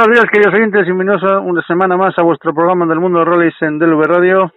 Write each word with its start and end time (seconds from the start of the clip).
Buenos 0.00 0.16
días, 0.16 0.30
queridos 0.32 0.54
oyentes, 0.54 0.80
y 0.80 0.84
bienvenidos 0.84 1.22
una 1.44 1.60
semana 1.66 1.94
más 1.94 2.14
a 2.18 2.22
vuestro 2.22 2.54
programa 2.54 2.86
del 2.86 3.00
mundo 3.00 3.18
de 3.18 3.24
rallies 3.26 3.54
en 3.60 3.78
DLV 3.78 4.02
Radio. 4.04 4.50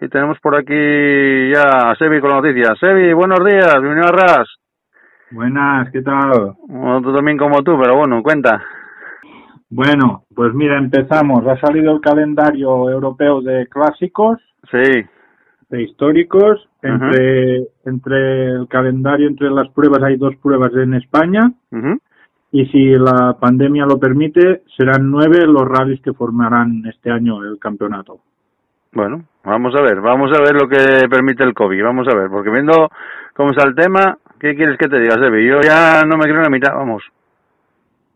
Y 0.00 0.08
tenemos 0.08 0.40
por 0.40 0.56
aquí 0.56 0.74
ya 1.54 1.92
a 1.92 1.94
Sebi 1.94 2.20
con 2.20 2.30
la 2.30 2.40
noticia. 2.40 2.74
Sebi, 2.80 3.12
buenos 3.12 3.38
días, 3.44 3.72
bienvenido 3.80 4.08
a 4.08 4.10
RAS. 4.10 4.48
Buenas, 5.30 5.88
¿qué 5.92 6.02
tal? 6.02 6.56
Bueno, 6.66 7.00
tú 7.00 7.14
también 7.14 7.38
como 7.38 7.62
tú, 7.62 7.78
pero 7.80 7.96
bueno, 7.96 8.24
cuenta. 8.24 8.60
Bueno, 9.70 10.24
pues 10.34 10.52
mira, 10.52 10.78
empezamos. 10.78 11.46
Ha 11.46 11.60
salido 11.60 11.92
el 11.94 12.00
calendario 12.00 12.90
europeo 12.90 13.40
de 13.40 13.68
clásicos. 13.68 14.40
Sí. 14.68 15.04
De 15.68 15.82
históricos. 15.82 16.68
Entre, 16.82 17.68
entre 17.84 18.48
el 18.56 18.66
calendario, 18.66 19.28
entre 19.28 19.48
las 19.48 19.68
pruebas, 19.68 20.02
hay 20.02 20.16
dos 20.16 20.34
pruebas 20.42 20.72
en 20.74 20.94
España. 20.94 21.52
Ujú. 21.70 22.00
Y 22.52 22.66
si 22.66 22.84
la 22.98 23.36
pandemia 23.40 23.86
lo 23.86 23.98
permite, 23.98 24.62
serán 24.76 25.10
nueve 25.10 25.46
los 25.46 25.66
rallies 25.66 26.02
que 26.02 26.12
formarán 26.12 26.84
este 26.86 27.10
año 27.10 27.42
el 27.44 27.58
campeonato. 27.58 28.20
Bueno, 28.92 29.24
vamos 29.42 29.74
a 29.74 29.80
ver, 29.80 30.00
vamos 30.02 30.30
a 30.36 30.40
ver 30.42 30.54
lo 30.54 30.68
que 30.68 31.08
permite 31.08 31.42
el 31.44 31.54
COVID, 31.54 31.82
vamos 31.82 32.06
a 32.08 32.14
ver, 32.14 32.28
porque 32.28 32.50
viendo 32.50 32.90
cómo 33.34 33.52
está 33.52 33.66
el 33.66 33.74
tema, 33.74 34.18
¿qué 34.38 34.54
quieres 34.54 34.76
que 34.76 34.86
te 34.88 35.00
diga, 35.00 35.14
Sebi? 35.14 35.48
Yo 35.48 35.60
ya 35.62 36.02
no 36.06 36.16
me 36.18 36.24
creo 36.24 36.36
en 36.36 36.42
la 36.42 36.50
mitad, 36.50 36.74
vamos. 36.74 37.02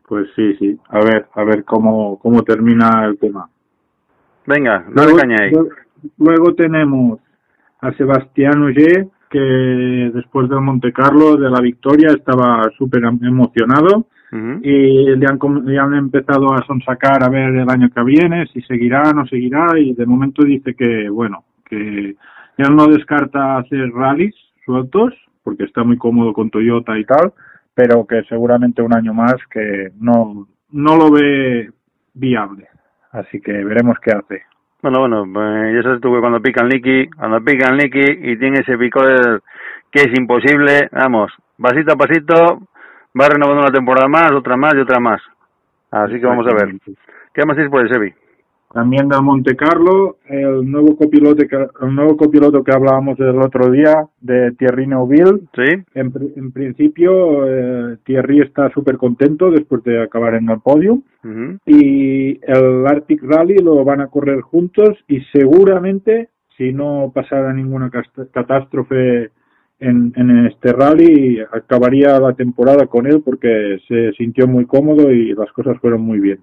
Pues 0.06 0.28
sí, 0.36 0.54
sí. 0.56 0.78
A 0.90 0.98
ver, 0.98 1.26
a 1.34 1.42
ver 1.44 1.64
cómo, 1.64 2.18
cómo 2.18 2.42
termina 2.42 3.06
el 3.06 3.18
tema. 3.18 3.48
Venga, 4.46 4.84
Luego, 4.94 5.16
caña 5.16 5.36
ahí. 5.40 5.50
luego- 5.50 5.70
luego 6.18 6.54
tenemos 6.54 7.20
a 7.80 7.90
Sebastián 7.92 8.62
Ogier, 8.62 9.08
que 9.30 10.10
después 10.14 10.48
del 10.50 10.60
Monte 10.60 10.92
Carlo, 10.92 11.36
de 11.36 11.48
la 11.50 11.60
victoria, 11.60 12.08
estaba 12.10 12.70
súper 12.76 13.02
em- 13.04 13.18
y 14.32 15.04
le 15.16 15.26
han, 15.26 15.38
le 15.64 15.78
han 15.78 15.94
empezado 15.94 16.52
a 16.52 16.64
sonsacar 16.66 17.22
a 17.22 17.28
ver 17.28 17.54
el 17.54 17.70
año 17.70 17.88
que 17.90 18.02
viene, 18.02 18.46
si 18.52 18.60
seguirá 18.62 19.12
no 19.12 19.26
seguirá, 19.26 19.78
y 19.78 19.94
de 19.94 20.06
momento 20.06 20.42
dice 20.42 20.74
que, 20.74 21.08
bueno, 21.08 21.44
que 21.64 22.16
ya 22.58 22.68
no 22.68 22.86
descarta 22.86 23.58
hacer 23.58 23.90
rallies 23.92 24.34
sueltos, 24.64 25.14
porque 25.42 25.64
está 25.64 25.84
muy 25.84 25.96
cómodo 25.96 26.32
con 26.32 26.50
Toyota 26.50 26.98
y 26.98 27.04
tal, 27.04 27.32
pero 27.74 28.06
que 28.06 28.22
seguramente 28.24 28.82
un 28.82 28.94
año 28.94 29.14
más 29.14 29.36
que 29.50 29.90
no, 30.00 30.48
no 30.72 30.96
lo 30.96 31.10
ve 31.10 31.70
viable. 32.14 32.66
Así 33.12 33.40
que 33.40 33.52
veremos 33.52 33.96
qué 34.02 34.10
hace. 34.10 34.42
Bueno, 34.82 35.00
bueno, 35.00 35.24
pues 35.32 35.74
ya 35.74 35.82
sabes 35.82 36.00
tú 36.00 36.12
que 36.12 36.20
cuando 36.20 36.40
pica 36.40 36.62
el 36.62 36.68
Nicky, 36.68 37.08
cuando 37.10 37.42
pica 37.42 37.70
el 37.70 37.76
Nicky 37.76 38.30
y 38.30 38.36
tiene 38.38 38.60
ese 38.60 38.76
picor 38.76 39.42
que 39.90 40.00
es 40.02 40.18
imposible, 40.18 40.88
vamos, 40.92 41.32
pasito 41.58 41.92
a 41.92 41.96
pasito, 41.96 42.68
va 43.18 43.28
renovando 43.28 43.62
una 43.62 43.72
temporada 43.72 44.08
más, 44.08 44.32
otra 44.32 44.56
más 44.56 44.74
y 44.74 44.78
otra 44.80 45.00
más. 45.00 45.20
Así 45.90 46.20
que 46.20 46.26
vamos 46.26 46.46
a 46.46 46.54
ver. 46.54 46.74
¿Qué 47.32 47.44
más 47.46 47.56
tienes 47.56 47.70
por 47.70 47.84
el? 47.84 48.14
También 48.72 49.08
del 49.08 49.22
Monte 49.22 49.56
Carlo, 49.56 50.16
el 50.26 50.70
nuevo 50.70 50.96
copiloto 50.96 51.46
que, 51.48 51.56
el 51.56 51.94
nuevo 51.94 52.16
copiloto 52.16 52.62
que 52.62 52.74
hablábamos 52.74 53.18
el 53.20 53.38
otro 53.40 53.70
día 53.70 54.04
de 54.20 54.52
Thierry 54.52 54.86
Neuville. 54.86 55.40
¿Sí? 55.54 55.82
En, 55.94 56.12
pri- 56.12 56.32
en 56.36 56.52
principio, 56.52 57.46
eh, 57.46 57.96
Thierry 58.04 58.40
está 58.42 58.68
súper 58.70 58.98
contento 58.98 59.50
después 59.50 59.82
de 59.84 60.02
acabar 60.02 60.34
en 60.34 60.50
el 60.50 60.60
podio. 60.60 60.98
Y 61.64 62.38
el 62.42 62.86
Arctic 62.86 63.22
Rally 63.22 63.56
lo 63.58 63.82
van 63.84 64.00
a 64.02 64.08
correr 64.08 64.42
juntos 64.42 64.90
y 65.08 65.20
seguramente, 65.32 66.28
si 66.58 66.72
no 66.72 67.10
pasara 67.14 67.52
ninguna 67.54 67.90
catástrofe 68.32 69.30
en, 69.78 70.12
en 70.16 70.46
este 70.46 70.72
rally, 70.72 71.40
acabaría 71.52 72.18
la 72.18 72.32
temporada 72.32 72.86
con 72.86 73.06
él 73.06 73.22
porque 73.24 73.78
se 73.86 74.12
sintió 74.12 74.46
muy 74.46 74.66
cómodo 74.66 75.10
y 75.10 75.34
las 75.34 75.50
cosas 75.52 75.78
fueron 75.80 76.00
muy 76.00 76.18
bien. 76.18 76.40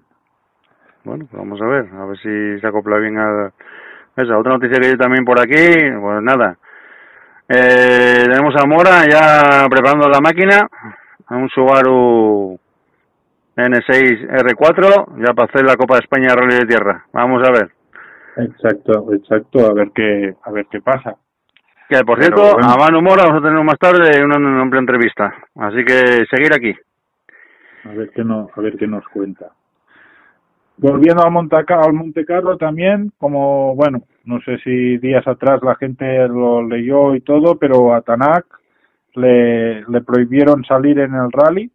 Bueno, 1.04 1.26
pues 1.30 1.38
vamos 1.38 1.60
a 1.60 1.66
ver, 1.66 1.86
a 1.92 2.06
ver 2.06 2.16
si 2.18 2.60
se 2.60 2.66
acopla 2.66 2.98
bien 2.98 3.18
a 3.18 3.52
esa. 4.16 4.38
Otra 4.38 4.54
noticia 4.54 4.78
que 4.80 4.88
hay 4.88 4.96
también 4.96 5.24
por 5.24 5.38
aquí, 5.38 5.54
pues 6.00 6.22
nada. 6.22 6.56
Eh, 7.48 8.24
tenemos 8.26 8.54
a 8.56 8.66
Mora 8.66 9.04
ya 9.10 9.66
preparando 9.68 10.08
la 10.08 10.20
máquina, 10.20 10.66
a 11.26 11.36
un 11.36 11.48
Subaru 11.50 12.58
N6 13.56 14.28
R4, 14.28 15.26
ya 15.26 15.34
para 15.34 15.48
hacer 15.48 15.64
la 15.64 15.76
Copa 15.76 15.96
de 15.96 16.00
España 16.00 16.34
Rally 16.34 16.54
de 16.54 16.66
Tierra. 16.66 17.04
Vamos 17.12 17.46
a 17.46 17.52
ver. 17.52 17.70
Exacto, 18.36 19.12
exacto, 19.12 19.66
a 19.66 19.74
ver 19.74 19.90
qué, 19.94 20.34
a 20.42 20.50
ver 20.50 20.66
qué 20.70 20.80
pasa. 20.80 21.16
Que 21.88 22.02
por 22.04 22.18
Pero 22.18 22.36
cierto, 22.36 22.54
bueno. 22.54 22.68
a 22.70 22.76
Manu 22.76 23.02
Mora 23.02 23.24
vamos 23.24 23.42
a 23.42 23.46
tener 23.46 23.62
más 23.62 23.78
tarde 23.78 24.24
una, 24.24 24.36
una 24.36 24.62
amplia 24.62 24.80
entrevista. 24.80 25.34
Así 25.56 25.84
que 25.84 26.24
seguir 26.30 26.52
aquí. 26.54 26.74
A 27.84 27.92
ver 27.92 28.10
qué 28.10 28.24
no, 28.24 28.48
a 28.54 28.60
ver 28.60 28.76
qué 28.76 28.86
nos 28.86 29.06
cuenta. 29.08 29.52
Volviendo 30.76 31.22
al 31.22 31.30
Monte, 31.30 31.56
al 31.68 31.92
Monte 31.92 32.24
Carlo 32.24 32.56
también, 32.56 33.12
como 33.18 33.76
bueno, 33.76 34.02
no 34.24 34.40
sé 34.40 34.58
si 34.58 34.98
días 34.98 35.26
atrás 35.26 35.60
la 35.62 35.76
gente 35.76 36.26
lo 36.26 36.66
leyó 36.66 37.14
y 37.14 37.20
todo, 37.20 37.56
pero 37.58 37.94
a 37.94 38.00
Tanak 38.00 38.46
le, 39.14 39.82
le 39.82 40.00
prohibieron 40.00 40.64
salir 40.64 40.98
en 40.98 41.14
el 41.14 41.30
rally 41.30 41.70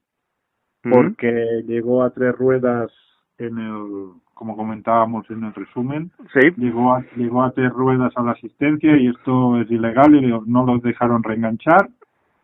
porque 0.81 1.63
llegó 1.65 2.03
a 2.03 2.11
tres 2.11 2.35
ruedas 2.35 2.91
en 3.37 3.57
el, 3.57 4.11
como 4.39 4.55
comentábamos 4.55 5.29
en 5.29 5.44
el 5.44 5.53
resumen, 5.53 6.11
Sí. 6.33 6.39
llegó 6.55 6.94
a, 6.94 7.03
llegó 7.17 7.44
a 7.44 7.51
tres 7.51 7.72
ruedas 7.73 8.13
a 8.16 8.23
la 8.23 8.31
asistencia 8.31 8.95
y 8.95 9.07
esto 9.07 9.59
es 9.59 9.69
ilegal 9.69 10.16
y 10.16 10.22
no 10.47 10.66
los 10.66 10.81
dejaron 10.81 11.22
reenganchar 11.23 11.89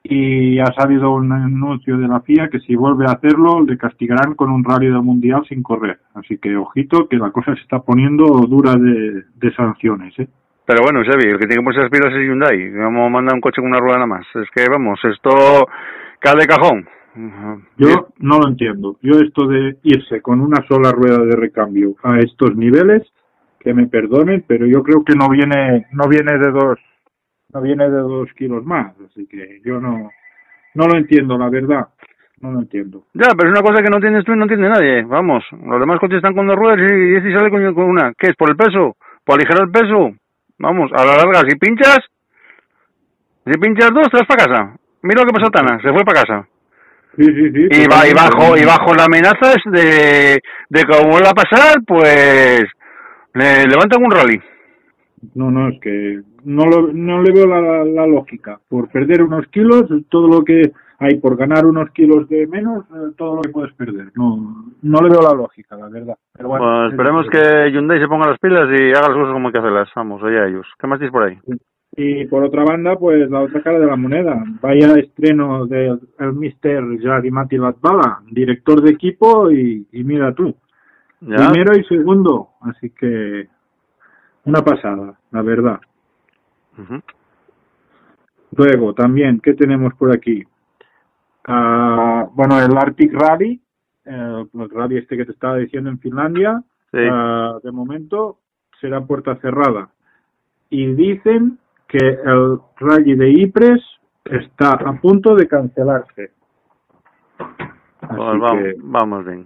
y 0.03 0.59
ha 0.59 0.65
salido 0.77 1.11
un 1.13 1.31
anuncio 1.31 1.97
de 1.97 2.07
la 2.09 2.19
FIA 2.19 2.49
que 2.49 2.59
si 2.59 2.75
vuelve 2.75 3.05
a 3.07 3.13
hacerlo 3.13 3.63
le 3.63 3.77
castigarán 3.77 4.35
con 4.35 4.51
un 4.51 4.63
rally 4.65 4.87
del 4.87 5.01
mundial 5.01 5.43
sin 5.47 5.63
correr 5.63 5.97
así 6.15 6.37
que 6.37 6.55
ojito 6.57 7.07
que 7.07 7.15
la 7.15 7.31
cosa 7.31 7.55
se 7.55 7.61
está 7.61 7.79
poniendo 7.79 8.25
dura 8.45 8.75
de, 8.75 9.23
de 9.33 9.53
sanciones 9.55 10.13
¿eh? 10.19 10.27
Pero 10.67 10.79
bueno, 10.83 10.99
Sebi, 11.05 11.29
el 11.29 11.37
que 11.39 11.45
tiene 11.47 11.61
que 11.61 11.63
ponerse 11.63 11.81
las 11.83 11.91
pilas 11.91 12.11
es 12.11 12.25
Hyundai. 12.27 12.71
Vamos 12.71 13.05
a 13.05 13.09
mandar 13.09 13.35
un 13.35 13.39
coche 13.41 13.61
con 13.61 13.69
una 13.69 13.77
rueda 13.79 13.97
nada 13.97 14.07
más. 14.07 14.25
Es 14.33 14.49
que, 14.49 14.65
vamos, 14.67 14.99
esto 15.05 15.29
cae 16.19 16.33
de 16.39 16.47
cajón. 16.47 16.87
Yo 17.77 18.09
no 18.19 18.39
lo 18.39 18.47
entiendo 18.47 18.97
yo 19.01 19.19
esto 19.19 19.47
de 19.47 19.77
irse 19.83 20.21
con 20.21 20.41
una 20.41 20.65
sola 20.67 20.91
rueda 20.91 21.19
de 21.19 21.35
recambio 21.35 21.95
a 22.03 22.19
estos 22.19 22.55
niveles 22.55 23.03
que 23.59 23.73
me 23.73 23.87
perdonen 23.87 24.43
pero 24.47 24.65
yo 24.65 24.83
creo 24.83 25.03
que 25.03 25.15
no 25.15 25.29
viene 25.29 25.87
no 25.91 26.07
viene 26.09 26.37
de 26.37 26.51
dos 26.51 26.79
no 27.53 27.61
viene 27.61 27.89
de 27.89 27.97
dos 27.97 28.29
kilos 28.33 28.65
más 28.65 28.93
así 29.05 29.27
que 29.27 29.61
yo 29.63 29.79
no 29.79 30.09
no 30.73 30.87
lo 30.87 30.97
entiendo 30.97 31.37
la 31.37 31.49
verdad 31.49 31.87
no 32.41 32.51
lo 32.51 32.59
entiendo 32.59 33.03
Ya, 33.13 33.29
pero 33.37 33.51
es 33.51 33.59
una 33.59 33.67
cosa 33.67 33.81
que 33.81 33.89
no 33.89 33.95
entiendes 33.95 34.25
tú 34.25 34.33
y 34.33 34.35
no 34.35 34.43
entiende 34.43 34.67
nadie. 34.69 35.03
Vamos, 35.03 35.43
los 35.51 35.79
demás 35.79 35.99
coches 35.99 36.17
están 36.17 36.35
con 36.35 36.45
dos 36.45 36.57
ruedas 36.57 36.79
y 36.79 37.15
este 37.15 37.33
sale 37.33 37.49
con, 37.49 37.73
con 37.73 37.85
una. 37.85 38.13
¿Qué 38.17 38.27
es? 38.27 38.35
¿Por 38.35 38.49
el 38.49 38.57
peso? 38.57 38.97
¿Por 39.23 39.35
aligerar 39.35 39.63
el 39.63 39.71
peso? 39.71 40.11
Vamos, 40.59 40.91
a 40.93 41.05
la 41.05 41.17
larga, 41.17 41.41
si 41.49 41.57
pinchas, 41.57 41.99
si 43.45 43.59
pinchas 43.59 43.89
dos, 43.93 44.09
te 44.09 44.17
vas 44.17 44.27
para 44.27 44.45
casa. 44.45 44.77
mira 45.01 45.21
lo 45.21 45.27
que 45.27 45.33
pasó 45.33 45.49
Tana, 45.49 45.79
se 45.81 45.91
fue 45.91 46.03
para 46.03 46.21
casa. 46.21 46.47
Sí, 47.17 47.23
sí, 47.25 47.51
sí. 47.51 47.67
Y, 47.71 47.87
va, 47.87 48.07
y 48.07 48.13
bajo 48.13 48.57
y 48.57 48.65
bajo 48.65 48.93
la 48.93 49.05
amenaza 49.05 49.53
es 49.53 49.71
de, 49.71 50.39
de 50.69 50.83
que 50.83 50.97
como 50.97 51.11
vuelva 51.11 51.29
a 51.29 51.33
pasar, 51.33 51.77
pues 51.85 52.63
le 53.33 53.63
levantan 53.65 54.03
un 54.03 54.11
rally. 54.11 54.41
No, 55.33 55.49
no, 55.49 55.69
es 55.69 55.79
que 55.81 56.21
no, 56.43 56.65
lo, 56.65 56.93
no 56.93 57.21
le 57.21 57.31
veo 57.31 57.47
la, 57.47 57.83
la 57.85 58.05
lógica. 58.05 58.59
Por 58.69 58.89
perder 58.89 59.23
unos 59.23 59.47
kilos, 59.47 59.83
todo 60.09 60.27
lo 60.27 60.43
que 60.43 60.71
hay 60.99 61.19
por 61.19 61.35
ganar 61.35 61.65
unos 61.65 61.89
kilos 61.91 62.29
de 62.29 62.47
menos, 62.47 62.85
eh, 62.91 63.13
todo 63.17 63.37
lo 63.37 63.41
que 63.41 63.49
puedes 63.49 63.73
perder. 63.73 64.11
No, 64.15 64.65
no 64.81 65.01
le 65.01 65.09
veo 65.09 65.21
la 65.21 65.33
lógica, 65.35 65.75
la 65.75 65.89
verdad. 65.89 66.15
Pero 66.33 66.49
bueno, 66.49 66.65
Pues 66.65 66.91
esperemos 66.91 67.27
que 67.29 67.71
Hyundai 67.71 67.99
se 67.99 68.07
ponga 68.07 68.29
las 68.29 68.39
pilas 68.39 68.69
y 68.71 68.91
haga 68.91 69.09
las 69.09 69.17
cosas 69.17 69.33
como 69.33 69.47
hay 69.47 69.51
que 69.53 69.59
hacerlas. 69.59 69.89
Vamos, 69.95 70.23
allá 70.23 70.47
ellos. 70.47 70.67
¿Qué 70.79 70.87
más 70.87 70.99
tienes 70.99 71.13
por 71.13 71.23
ahí? 71.23 71.37
Y 71.97 72.25
por 72.25 72.43
otra 72.43 72.63
banda, 72.65 72.97
pues 72.97 73.29
la 73.29 73.41
otra 73.41 73.61
cara 73.61 73.79
de 73.79 73.85
la 73.85 73.95
moneda. 73.95 74.43
Vaya 74.61 74.93
estreno 74.99 75.65
del 75.65 75.99
el 76.19 76.33
Mr. 76.33 77.01
Jarimati 77.01 77.57
Latvala, 77.57 78.21
director 78.29 78.81
de 78.81 78.91
equipo 78.91 79.49
y, 79.49 79.87
y 79.91 80.03
mira 80.03 80.33
tú, 80.33 80.53
¿Ya? 81.21 81.37
primero 81.51 81.77
y 81.77 81.83
segundo. 81.85 82.49
Así 82.61 82.89
que 82.89 83.47
una 84.43 84.61
pasada, 84.61 85.17
la 85.31 85.41
verdad. 85.41 85.79
Luego 88.57 88.93
también, 88.93 89.39
¿qué 89.39 89.53
tenemos 89.53 89.93
por 89.95 90.13
aquí? 90.13 90.43
Ah, 91.47 92.27
bueno, 92.33 92.59
el 92.61 92.75
Arctic 92.77 93.13
Rally, 93.13 93.61
eh, 94.05 94.45
el 94.53 94.69
rally 94.69 94.97
este 94.97 95.15
que 95.15 95.25
te 95.25 95.31
estaba 95.31 95.57
diciendo 95.57 95.89
en 95.89 95.99
Finlandia, 95.99 96.61
Sí. 96.91 96.99
ah, 97.11 97.57
de 97.63 97.71
momento 97.71 98.39
será 98.81 99.01
puerta 99.01 99.35
cerrada. 99.37 99.89
Y 100.69 100.93
dicen 100.95 101.57
que 101.87 101.97
el 101.97 102.59
rally 102.77 103.15
de 103.15 103.31
Ypres 103.31 103.81
está 104.25 104.71
a 104.71 104.93
punto 104.99 105.35
de 105.35 105.47
cancelarse. 105.47 106.31
Así, 107.37 108.07
Pues 108.07 108.17
vamos, 108.17 108.51
que, 108.51 108.75
vamos 108.79 109.25
bien. 109.25 109.45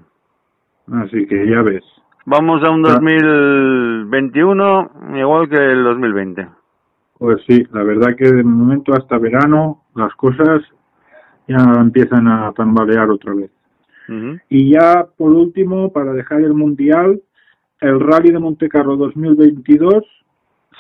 así 0.92 1.26
que 1.28 1.48
ya 1.50 1.62
ves. 1.62 1.84
Vamos 2.26 2.62
a 2.64 2.72
un 2.72 2.84
Ya. 2.86 2.94
2021 2.94 4.92
igual 5.18 5.50
que 5.50 5.58
el 5.58 5.84
2020. 5.84 6.48
Pues 7.18 7.42
sí, 7.48 7.66
la 7.72 7.84
verdad 7.84 8.16
que 8.18 8.32
de 8.32 8.44
momento 8.44 8.94
hasta 8.94 9.18
verano 9.18 9.84
las 9.96 10.14
cosas 10.16 10.62
ya 11.48 11.58
empiezan 11.80 12.28
a 12.28 12.52
tambalear 12.54 13.10
otra 13.10 13.34
vez. 13.34 13.52
Y 14.50 14.72
ya 14.74 15.06
por 15.18 15.32
último, 15.32 15.92
para 15.94 16.14
dejar 16.14 16.42
el 16.42 16.56
Mundial, 16.56 17.22
el 17.80 18.00
Rally 18.00 18.32
de 18.32 18.40
Monte 18.40 18.68
Carlo 18.68 18.96
2022 18.98 20.04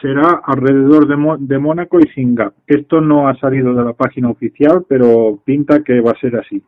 será 0.01 0.42
alrededor 0.44 1.07
de, 1.07 1.16
Mo- 1.16 1.38
de 1.38 1.57
Mónaco 1.57 2.00
y 2.00 2.07
Singapur. 2.13 2.54
Esto 2.68 3.01
no 3.01 3.28
ha 3.28 3.36
salido 3.36 3.74
de 3.74 3.84
la 3.84 3.94
página 3.94 4.30
oficial, 4.30 4.86
pero 4.88 5.40
pinta 5.44 5.84
que 5.84 6.01
va 6.01 6.12
a 6.12 6.19
ser 6.19 6.36
así. 6.38 6.62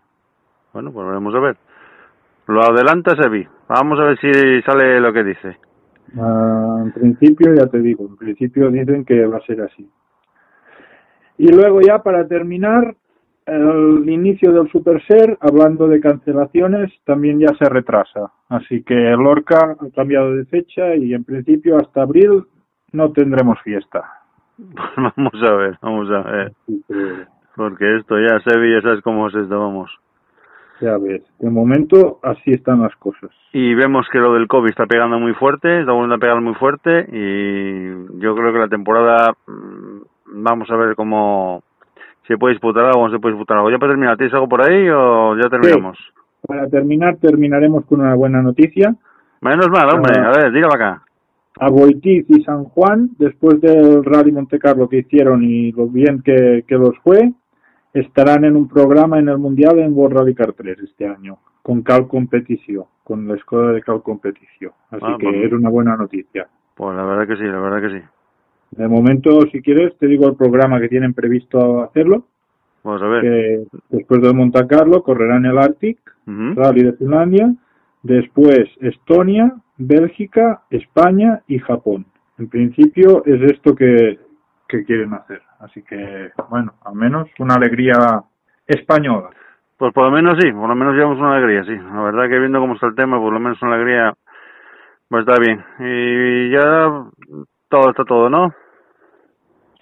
Bueno, 0.73 0.91
pues 0.91 1.05
veremos 1.07 1.33
a 1.35 1.39
ver. 1.39 1.57
Lo 2.47 2.61
adelanta 2.61 3.15
Sebi. 3.15 3.47
Vamos 3.67 3.99
a 3.99 4.03
ver 4.05 4.17
si 4.19 4.61
sale 4.63 4.99
lo 4.99 5.13
que 5.13 5.23
dice. 5.23 5.57
Ah, 6.19 6.81
en 6.83 6.91
principio, 6.91 7.53
ya 7.53 7.67
te 7.67 7.79
digo, 7.79 8.05
en 8.05 8.17
principio 8.17 8.69
dicen 8.69 9.05
que 9.05 9.25
va 9.25 9.37
a 9.37 9.45
ser 9.45 9.61
así. 9.61 9.87
Y 11.37 11.47
luego 11.51 11.81
ya 11.81 11.99
para 12.03 12.27
terminar, 12.27 12.95
el 13.45 14.07
inicio 14.07 14.51
del 14.51 14.69
Super 14.71 15.01
Ser, 15.07 15.37
hablando 15.41 15.87
de 15.87 15.99
cancelaciones, 15.99 16.91
también 17.05 17.39
ya 17.39 17.47
se 17.57 17.67
retrasa. 17.69 18.31
Así 18.49 18.83
que 18.83 18.93
el 18.93 19.19
Lorca 19.19 19.77
ha 19.79 19.89
cambiado 19.95 20.35
de 20.35 20.45
fecha 20.45 20.95
y 20.95 21.13
en 21.13 21.23
principio 21.23 21.77
hasta 21.77 22.03
abril 22.03 22.43
no 22.93 23.11
tendremos 23.11 23.59
fiesta. 23.61 24.03
vamos 24.97 25.33
a 25.43 25.51
ver, 25.55 25.77
vamos 25.81 26.09
a 26.11 26.21
ver. 26.21 26.53
Porque 27.55 27.97
esto 27.97 28.17
ya, 28.19 28.37
ya 28.45 28.81
sabes 28.81 29.01
cómo 29.03 29.27
es 29.27 29.35
esto, 29.35 29.59
vamos. 29.59 29.91
ya 30.79 30.97
ves, 30.97 31.21
de 31.39 31.49
momento 31.49 32.19
así 32.23 32.51
están 32.51 32.81
las 32.81 32.95
cosas. 32.95 33.29
Y 33.53 33.73
vemos 33.75 34.07
que 34.11 34.19
lo 34.19 34.33
del 34.33 34.47
COVID 34.47 34.69
está 34.69 34.85
pegando 34.85 35.19
muy 35.19 35.33
fuerte, 35.33 35.79
está 35.81 35.91
volviendo 35.91 36.15
a 36.15 36.19
pegar 36.19 36.39
muy 36.41 36.53
fuerte 36.55 37.07
y 37.11 38.19
yo 38.19 38.35
creo 38.35 38.53
que 38.53 38.59
la 38.59 38.67
temporada 38.69 39.33
mm, 39.47 40.01
vamos 40.43 40.69
a 40.71 40.75
ver 40.77 40.95
cómo 40.95 41.63
se 42.27 42.37
puede 42.37 42.53
disputar 42.53 42.85
algo 42.85 43.01
o 43.01 43.07
no 43.07 43.13
se 43.13 43.19
puede 43.19 43.33
disputar 43.35 43.57
algo. 43.57 43.69
¿Ya 43.69 43.77
para 43.77 43.91
terminar, 43.91 44.15
tienes 44.17 44.33
algo 44.33 44.47
por 44.47 44.61
ahí 44.61 44.87
o 44.89 45.35
ya 45.35 45.49
terminamos? 45.49 45.97
Para 46.47 46.67
terminar, 46.67 47.17
terminaremos 47.17 47.85
con 47.85 47.99
una 48.01 48.15
buena 48.15 48.41
noticia. 48.41 48.95
Menos 49.41 49.67
mal, 49.69 49.89
hombre, 49.93 50.13
Ah. 50.19 50.29
a 50.29 50.37
ver, 50.41 50.51
dígalo 50.51 50.73
acá. 50.73 51.01
A 51.63 51.69
Boitiz 51.69 52.25
y 52.27 52.41
San 52.43 52.63
Juan, 52.65 53.11
después 53.19 53.61
del 53.61 54.03
Rally 54.03 54.31
Monte 54.31 54.57
Carlo 54.57 54.89
que 54.89 54.97
hicieron 54.99 55.43
y 55.43 55.71
lo 55.73 55.85
bien 55.87 56.21
que, 56.23 56.65
que 56.67 56.75
los 56.75 56.97
fue, 57.03 57.31
estarán 57.93 58.45
en 58.45 58.55
un 58.55 58.67
programa 58.67 59.19
en 59.19 59.29
el 59.29 59.37
Mundial 59.37 59.77
en 59.79 59.93
World 59.93 60.17
Rally 60.17 60.33
Car 60.33 60.53
3 60.53 60.79
este 60.83 61.05
año, 61.07 61.37
con 61.61 61.83
Cal 61.83 62.07
Competición, 62.07 62.85
con 63.03 63.27
la 63.27 63.35
escuela 63.35 63.73
de 63.73 63.81
Cal 63.83 64.01
Competición. 64.01 64.71
Así 64.89 65.03
Ah, 65.05 65.17
que 65.19 65.25
pues- 65.27 65.43
es 65.45 65.53
una 65.53 65.69
buena 65.69 65.95
noticia. 65.95 66.47
Pues 66.75 66.95
la 66.95 67.03
verdad 67.05 67.27
que 67.27 67.35
sí, 67.35 67.43
la 67.47 67.59
verdad 67.59 67.81
que 67.81 67.99
sí. 67.99 68.05
De 68.71 68.87
momento, 68.87 69.41
si 69.51 69.61
quieres, 69.61 69.95
te 69.99 70.07
digo 70.07 70.27
el 70.27 70.35
programa 70.35 70.79
que 70.79 70.87
tienen 70.89 71.13
previsto 71.13 71.83
hacerlo, 71.83 72.23
Vamos 72.83 73.01
a 73.03 73.07
ver. 73.07 73.21
que 73.21 73.63
después 73.89 74.19
del 74.21 74.33
Monte 74.33 74.65
Carlo 74.65 75.03
correrán 75.03 75.45
el 75.45 75.57
Arctic. 75.59 75.99
Rally 76.25 76.83
de 76.83 76.93
Finlandia, 76.93 77.53
después 78.03 78.61
Estonia, 78.79 79.53
Bélgica, 79.81 80.61
España 80.69 81.41
y 81.47 81.59
Japón. 81.59 82.05
En 82.37 82.49
principio 82.49 83.23
es 83.25 83.41
esto 83.51 83.75
que, 83.75 84.19
que 84.67 84.85
quieren 84.85 85.13
hacer. 85.13 85.41
Así 85.59 85.83
que, 85.83 86.31
bueno, 86.49 86.73
al 86.85 86.95
menos 86.95 87.27
una 87.39 87.55
alegría 87.55 88.23
española. 88.67 89.29
Pues 89.77 89.93
por 89.93 90.05
lo 90.05 90.11
menos 90.11 90.37
sí, 90.39 90.51
por 90.51 90.69
lo 90.69 90.75
menos 90.75 90.95
llevamos 90.95 91.19
una 91.19 91.35
alegría, 91.35 91.63
sí. 91.63 91.75
La 91.75 92.01
verdad 92.01 92.29
que 92.29 92.39
viendo 92.39 92.59
cómo 92.59 92.75
está 92.75 92.87
el 92.87 92.95
tema, 92.95 93.19
por 93.19 93.33
lo 93.33 93.39
menos 93.39 93.61
una 93.61 93.75
alegría 93.75 94.09
a 94.09 95.19
estar 95.19 95.39
bien. 95.39 95.63
Y 95.79 96.51
ya 96.51 97.05
todo 97.69 97.89
está 97.89 98.05
todo, 98.05 98.29
¿no? 98.29 98.53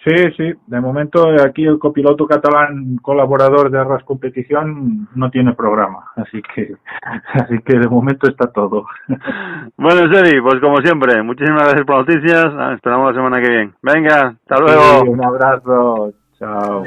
Sí, 0.03 0.15
sí. 0.37 0.53
De 0.67 0.79
momento 0.79 1.27
aquí 1.45 1.65
el 1.65 1.77
copiloto 1.77 2.25
catalán 2.25 2.97
colaborador 3.01 3.69
de 3.69 3.79
Arras 3.79 4.03
Competición 4.03 5.09
no 5.13 5.29
tiene 5.29 5.53
programa. 5.53 6.05
Así 6.15 6.41
que, 6.55 6.75
así 7.33 7.59
que 7.65 7.79
de 7.79 7.87
momento 7.87 8.29
está 8.29 8.51
todo. 8.51 8.85
Bueno, 9.77 10.13
Seri, 10.13 10.41
pues 10.41 10.59
como 10.59 10.77
siempre, 10.77 11.23
muchísimas 11.23 11.63
gracias 11.63 11.85
por 11.85 11.97
las 11.97 12.07
noticias. 12.07 12.45
Ah, 12.57 12.73
Esperamos 12.75 13.13
la 13.13 13.21
semana 13.21 13.41
que 13.41 13.49
viene. 13.49 13.71
Venga, 13.81 14.35
hasta 14.41 14.59
luego. 14.59 15.01
Sí, 15.03 15.09
un 15.09 15.25
abrazo. 15.25 16.13
Chao. 16.37 16.83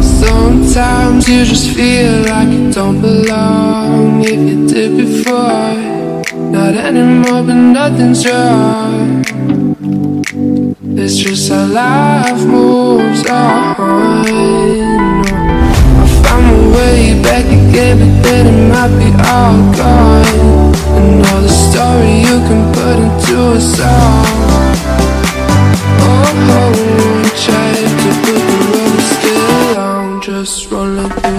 Sometimes 0.00 1.28
you 1.28 1.44
just 1.44 1.76
feel 1.76 2.22
like 2.22 2.48
you 2.48 2.72
don't 2.72 3.00
belong. 3.00 4.24
If 4.24 4.38
you 4.48 4.66
did 4.66 4.96
before, 4.96 5.91
not 6.34 6.74
anymore, 6.74 7.42
but 7.42 7.54
nothing's 7.54 8.26
wrong. 8.26 9.24
It's 10.96 11.16
just 11.16 11.50
how 11.50 11.66
life 11.66 12.44
moves 12.46 13.26
on. 13.28 13.76
I 15.98 16.06
found 16.22 16.44
my 16.46 16.76
way 16.76 17.22
back 17.22 17.44
again, 17.44 17.98
but 17.98 18.22
then 18.22 18.46
it 18.46 18.58
might 18.72 18.92
be 18.98 19.10
all 19.28 19.58
gone. 19.76 20.72
And 20.96 21.26
all 21.26 21.40
the 21.42 21.48
story 21.48 22.20
you 22.20 22.36
can 22.48 22.62
put 22.72 22.96
into 22.98 23.36
a 23.52 23.60
song. 23.60 24.26
Oh, 26.00 26.32
try 27.44 27.68
to 27.76 27.86
put 28.00 28.16
the 28.26 28.36
rubber 28.72 29.02
still 29.14 29.78
on, 29.78 30.20
just 30.22 30.70
rolling 30.70 31.31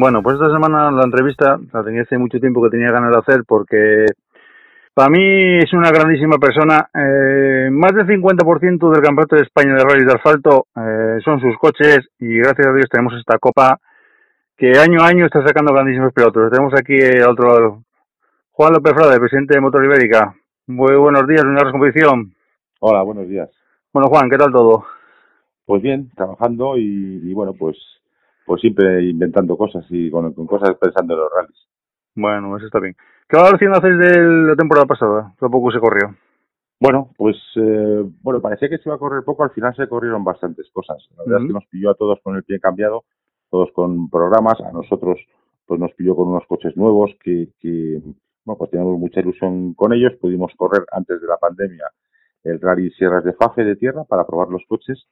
Bueno, 0.00 0.22
pues 0.22 0.34
esta 0.34 0.52
semana 0.52 0.92
la 0.92 1.02
entrevista 1.02 1.58
la 1.72 1.82
tenía 1.82 2.02
hace 2.02 2.16
mucho 2.18 2.38
tiempo 2.38 2.62
que 2.62 2.70
tenía 2.70 2.92
ganas 2.92 3.10
de 3.10 3.18
hacer 3.18 3.42
porque 3.44 4.06
para 4.94 5.10
mí 5.10 5.58
es 5.58 5.72
una 5.72 5.90
grandísima 5.90 6.36
persona. 6.38 6.88
Eh, 6.94 7.68
más 7.72 7.92
del 7.92 8.06
50% 8.06 8.92
del 8.92 9.02
Campeonato 9.02 9.34
de 9.34 9.42
España 9.42 9.74
de 9.74 9.82
Rallys 9.82 10.06
de 10.06 10.12
Asfalto 10.12 10.66
eh, 10.76 11.18
son 11.24 11.40
sus 11.40 11.58
coches 11.58 11.98
y 12.20 12.38
gracias 12.38 12.68
a 12.68 12.74
Dios 12.74 12.86
tenemos 12.88 13.12
esta 13.14 13.40
copa 13.40 13.80
que 14.56 14.78
año 14.78 15.02
a 15.02 15.08
año 15.08 15.26
está 15.26 15.44
sacando 15.44 15.72
grandísimos 15.72 16.12
pilotos. 16.12 16.48
Tenemos 16.52 16.72
aquí 16.78 16.94
eh, 16.94 17.20
al 17.20 17.30
otro 17.30 17.48
lado 17.48 17.82
Juan 18.52 18.74
López 18.74 18.92
Frade, 18.94 19.18
presidente 19.18 19.54
de 19.54 19.60
Motor 19.60 19.84
Ibérica. 19.84 20.32
Muy 20.68 20.94
buenos 20.94 21.26
días, 21.26 21.42
una 21.42 21.72
competición. 21.72 22.34
Hola, 22.78 23.02
buenos 23.02 23.28
días. 23.28 23.50
Bueno, 23.92 24.08
Juan, 24.10 24.30
¿qué 24.30 24.36
tal 24.36 24.52
todo? 24.52 24.84
Pues 25.66 25.82
bien, 25.82 26.12
trabajando 26.14 26.76
y, 26.76 27.20
y 27.24 27.34
bueno, 27.34 27.52
pues 27.58 27.76
pues 28.48 28.62
siempre 28.62 29.04
inventando 29.04 29.56
cosas 29.56 29.84
y 29.90 30.10
con, 30.10 30.32
con 30.32 30.46
cosas 30.46 30.74
pensando 30.80 31.14
en 31.14 31.20
los 31.20 31.30
rallies. 31.30 31.68
Bueno, 32.16 32.56
eso 32.56 32.66
está 32.66 32.80
bien. 32.80 32.96
¿Qué 33.28 33.36
valoración 33.36 33.76
hacéis 33.76 33.98
de 33.98 34.22
la 34.48 34.56
temporada 34.56 34.86
pasada? 34.86 35.34
Tampoco 35.38 35.70
se 35.70 35.78
corrió. 35.78 36.16
Bueno, 36.80 37.10
pues 37.16 37.36
eh, 37.56 38.02
bueno, 38.22 38.40
parecía 38.40 38.68
que 38.68 38.78
se 38.78 38.88
iba 38.88 38.94
a 38.94 38.98
correr 38.98 39.22
poco, 39.22 39.44
al 39.44 39.50
final 39.50 39.74
se 39.76 39.86
corrieron 39.86 40.24
bastantes 40.24 40.70
cosas. 40.72 40.96
La 41.16 41.24
verdad 41.24 41.42
es 41.42 41.46
que 41.48 41.52
nos 41.52 41.66
pilló 41.66 41.90
a 41.90 41.94
todos 41.94 42.18
con 42.22 42.36
el 42.36 42.44
pie 42.44 42.58
cambiado, 42.58 43.04
todos 43.50 43.70
con 43.72 44.08
programas, 44.08 44.60
a 44.60 44.72
nosotros 44.72 45.18
pues 45.66 45.78
nos 45.78 45.92
pilló 45.92 46.16
con 46.16 46.28
unos 46.28 46.46
coches 46.46 46.74
nuevos 46.76 47.10
que, 47.22 47.48
que 47.60 48.00
bueno, 48.44 48.56
pues 48.58 48.70
teníamos 48.70 48.98
mucha 48.98 49.20
ilusión 49.20 49.74
con 49.74 49.92
ellos, 49.92 50.14
pudimos 50.20 50.52
correr 50.56 50.86
antes 50.92 51.20
de 51.20 51.26
la 51.26 51.36
pandemia 51.36 51.84
el 52.44 52.60
Rally 52.60 52.90
Sierras 52.92 53.24
de 53.24 53.34
Fafe 53.34 53.64
de 53.64 53.76
tierra 53.76 54.04
para 54.04 54.26
probar 54.26 54.48
los 54.48 54.62
coches 54.66 55.06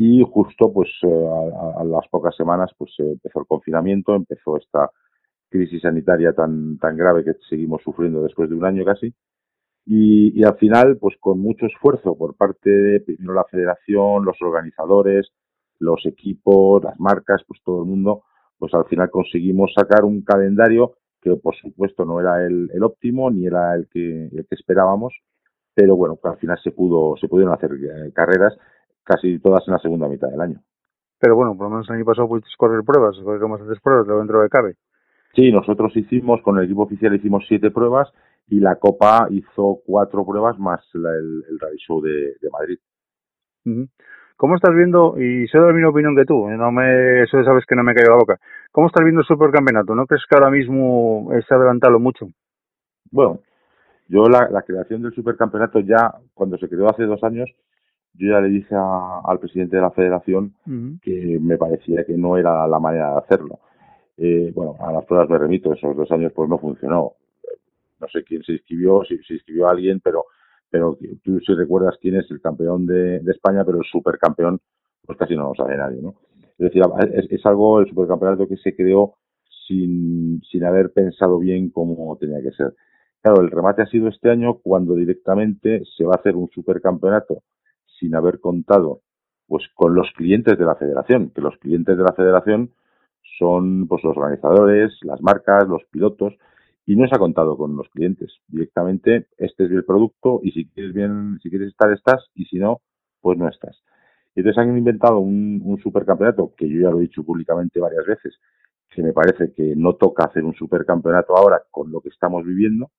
y 0.00 0.22
justo 0.22 0.72
pues 0.72 0.88
eh, 1.02 1.28
a, 1.76 1.82
las 1.82 2.06
pocas 2.08 2.36
semanas 2.36 2.70
pues 2.78 2.92
eh, 3.00 3.10
empezó 3.14 3.40
el 3.40 3.46
confinamiento, 3.46 4.14
empezó 4.14 4.56
esta 4.56 4.88
crisis 5.50 5.82
sanitaria 5.82 6.32
tan 6.32 6.78
tan 6.78 6.96
grave 6.96 7.24
que 7.24 7.32
seguimos 7.48 7.82
sufriendo 7.82 8.22
después 8.22 8.48
de 8.48 8.54
un 8.54 8.64
año 8.64 8.84
casi. 8.84 9.12
Y, 9.86 10.38
y 10.38 10.44
al 10.44 10.56
final 10.56 10.98
pues 10.98 11.16
con 11.18 11.40
mucho 11.40 11.66
esfuerzo 11.66 12.16
por 12.16 12.36
parte 12.36 12.70
de 12.70 13.00
primero 13.00 13.34
la 13.34 13.44
federación, 13.50 14.24
los 14.24 14.40
organizadores, 14.40 15.32
los 15.80 16.06
equipos, 16.06 16.84
las 16.84 17.00
marcas, 17.00 17.42
pues 17.48 17.60
todo 17.64 17.82
el 17.82 17.88
mundo, 17.88 18.22
pues 18.56 18.72
al 18.74 18.84
final 18.84 19.10
conseguimos 19.10 19.72
sacar 19.74 20.04
un 20.04 20.22
calendario 20.22 20.94
que 21.20 21.34
por 21.34 21.56
supuesto 21.56 22.04
no 22.04 22.20
era 22.20 22.46
el, 22.46 22.70
el 22.72 22.84
óptimo 22.84 23.32
ni 23.32 23.46
era 23.46 23.74
el 23.74 23.88
que, 23.88 24.26
el 24.26 24.46
que 24.46 24.54
esperábamos, 24.54 25.12
pero 25.74 25.96
bueno, 25.96 26.16
al 26.22 26.36
final 26.38 26.58
se 26.62 26.70
pudo 26.70 27.16
se 27.16 27.26
pudieron 27.26 27.52
hacer 27.52 27.72
eh, 27.72 28.12
carreras 28.12 28.56
casi 29.08 29.38
todas 29.38 29.66
en 29.66 29.72
la 29.72 29.80
segunda 29.80 30.06
mitad 30.06 30.28
del 30.28 30.40
año. 30.40 30.60
Pero 31.18 31.34
bueno, 31.34 31.56
por 31.56 31.66
lo 31.66 31.70
menos 31.70 31.88
el 31.88 31.96
año 31.96 32.04
pasado 32.04 32.28
pudiste 32.28 32.50
correr 32.56 32.84
pruebas, 32.84 33.16
corrieron 33.24 33.50
bastantes 33.50 33.80
pruebas 33.80 34.06
dentro 34.06 34.42
de 34.42 34.48
cabe. 34.48 34.74
Sí, 35.34 35.50
nosotros 35.50 35.96
hicimos, 35.96 36.42
con 36.42 36.58
el 36.58 36.64
equipo 36.64 36.82
oficial 36.82 37.14
hicimos 37.14 37.44
siete 37.48 37.70
pruebas 37.70 38.12
y 38.46 38.60
la 38.60 38.76
Copa 38.76 39.26
hizo 39.30 39.80
cuatro 39.84 40.24
pruebas 40.24 40.58
más 40.58 40.80
la, 40.94 41.10
el, 41.10 41.44
el 41.50 41.58
Rally 41.58 41.78
Show 41.78 42.00
de, 42.00 42.36
de 42.40 42.50
Madrid. 42.50 42.78
¿Cómo 44.36 44.54
estás 44.54 44.74
viendo, 44.74 45.20
y 45.20 45.48
sé 45.48 45.58
de 45.58 45.66
la 45.66 45.72
misma 45.72 45.90
opinión 45.90 46.14
que 46.14 46.24
tú, 46.24 46.48
no 46.48 46.70
me, 46.70 47.22
eso 47.24 47.42
sabes 47.44 47.66
que 47.66 47.74
no 47.74 47.82
me 47.82 47.94
cayó 47.94 48.10
la 48.10 48.16
boca, 48.16 48.38
¿cómo 48.70 48.86
estás 48.86 49.02
viendo 49.02 49.20
el 49.20 49.26
supercampeonato? 49.26 49.94
¿No 49.94 50.06
crees 50.06 50.24
que 50.28 50.36
ahora 50.36 50.50
mismo 50.50 51.28
se 51.46 51.52
ha 51.52 51.56
adelantado 51.56 51.98
mucho? 51.98 52.28
Bueno, 53.10 53.40
yo 54.06 54.28
la, 54.28 54.48
la 54.48 54.62
creación 54.62 55.02
del 55.02 55.12
supercampeonato 55.12 55.80
ya, 55.80 56.14
cuando 56.34 56.56
se 56.56 56.68
creó 56.68 56.88
hace 56.88 57.02
dos 57.02 57.22
años, 57.24 57.50
yo 58.18 58.32
ya 58.32 58.40
le 58.40 58.48
dije 58.48 58.74
a, 58.74 59.20
al 59.24 59.38
presidente 59.38 59.76
de 59.76 59.82
la 59.82 59.90
federación 59.92 60.54
que 61.02 61.38
me 61.40 61.56
parecía 61.56 62.04
que 62.04 62.16
no 62.16 62.36
era 62.36 62.66
la 62.66 62.78
manera 62.78 63.12
de 63.12 63.18
hacerlo. 63.18 63.60
Eh, 64.16 64.52
bueno, 64.54 64.76
a 64.80 64.92
las 64.92 65.04
pruebas 65.04 65.30
me 65.30 65.38
remito, 65.38 65.72
esos 65.72 65.96
dos 65.96 66.10
años 66.10 66.32
pues 66.34 66.48
no 66.48 66.58
funcionó. 66.58 67.12
No 68.00 68.08
sé 68.08 68.24
quién 68.24 68.42
se 68.42 68.52
inscribió, 68.52 69.02
si 69.04 69.18
se 69.18 69.34
inscribió 69.34 69.68
alguien, 69.68 70.00
pero 70.00 70.24
pero 70.70 70.98
tú 71.22 71.40
si 71.40 71.54
recuerdas 71.54 71.96
quién 72.00 72.16
es 72.16 72.30
el 72.30 72.40
campeón 72.40 72.84
de, 72.84 73.20
de 73.20 73.32
España, 73.32 73.64
pero 73.64 73.78
el 73.78 73.84
supercampeón, 73.84 74.60
pues 75.06 75.16
casi 75.16 75.34
no 75.34 75.48
lo 75.48 75.54
sabe 75.54 75.76
nadie, 75.76 76.02
¿no? 76.02 76.14
Es 76.58 76.72
decir, 76.72 76.82
es, 77.14 77.30
es 77.30 77.46
algo, 77.46 77.80
el 77.80 77.88
supercampeonato 77.88 78.46
que 78.46 78.56
se 78.56 78.74
creó 78.74 79.14
sin, 79.66 80.42
sin 80.50 80.64
haber 80.64 80.92
pensado 80.92 81.38
bien 81.38 81.70
cómo 81.70 82.16
tenía 82.18 82.42
que 82.42 82.50
ser. 82.50 82.74
Claro, 83.22 83.40
el 83.40 83.50
remate 83.50 83.82
ha 83.82 83.86
sido 83.86 84.08
este 84.08 84.30
año 84.30 84.58
cuando 84.58 84.94
directamente 84.94 85.82
se 85.96 86.04
va 86.04 86.14
a 86.14 86.18
hacer 86.18 86.36
un 86.36 86.48
supercampeonato 86.48 87.42
sin 87.98 88.14
haber 88.14 88.40
contado 88.40 89.02
pues 89.46 89.64
con 89.74 89.94
los 89.94 90.10
clientes 90.12 90.58
de 90.58 90.64
la 90.64 90.76
federación, 90.76 91.30
que 91.30 91.40
los 91.40 91.56
clientes 91.56 91.96
de 91.96 92.02
la 92.02 92.12
federación 92.12 92.70
son 93.38 93.88
pues 93.88 94.04
los 94.04 94.16
organizadores, 94.16 94.98
las 95.02 95.22
marcas, 95.22 95.66
los 95.66 95.82
pilotos, 95.90 96.34
y 96.84 96.96
no 96.96 97.08
se 97.08 97.14
ha 97.14 97.18
contado 97.18 97.56
con 97.56 97.76
los 97.76 97.88
clientes. 97.88 98.32
Directamente, 98.46 99.26
este 99.38 99.64
es 99.64 99.70
el 99.70 99.84
producto 99.84 100.40
y 100.42 100.52
si 100.52 100.68
quieres 100.68 100.94
bien, 100.94 101.38
si 101.42 101.50
quieres 101.50 101.68
estar, 101.68 101.92
estás, 101.92 102.30
y 102.34 102.44
si 102.44 102.58
no, 102.58 102.82
pues 103.20 103.38
no 103.38 103.48
estás. 103.48 103.82
Entonces 104.34 104.58
han 104.58 104.76
inventado 104.76 105.18
un, 105.18 105.60
un 105.64 105.78
supercampeonato, 105.78 106.54
que 106.56 106.68
yo 106.68 106.82
ya 106.82 106.90
lo 106.90 106.98
he 106.98 107.02
dicho 107.02 107.24
públicamente 107.24 107.80
varias 107.80 108.06
veces, 108.06 108.38
que 108.90 109.02
me 109.02 109.12
parece 109.12 109.52
que 109.52 109.74
no 109.76 109.94
toca 109.94 110.24
hacer 110.24 110.44
un 110.44 110.54
supercampeonato 110.54 111.36
ahora 111.36 111.62
con 111.70 111.90
lo 111.90 112.00
que 112.00 112.10
estamos 112.10 112.44
viviendo, 112.44 112.90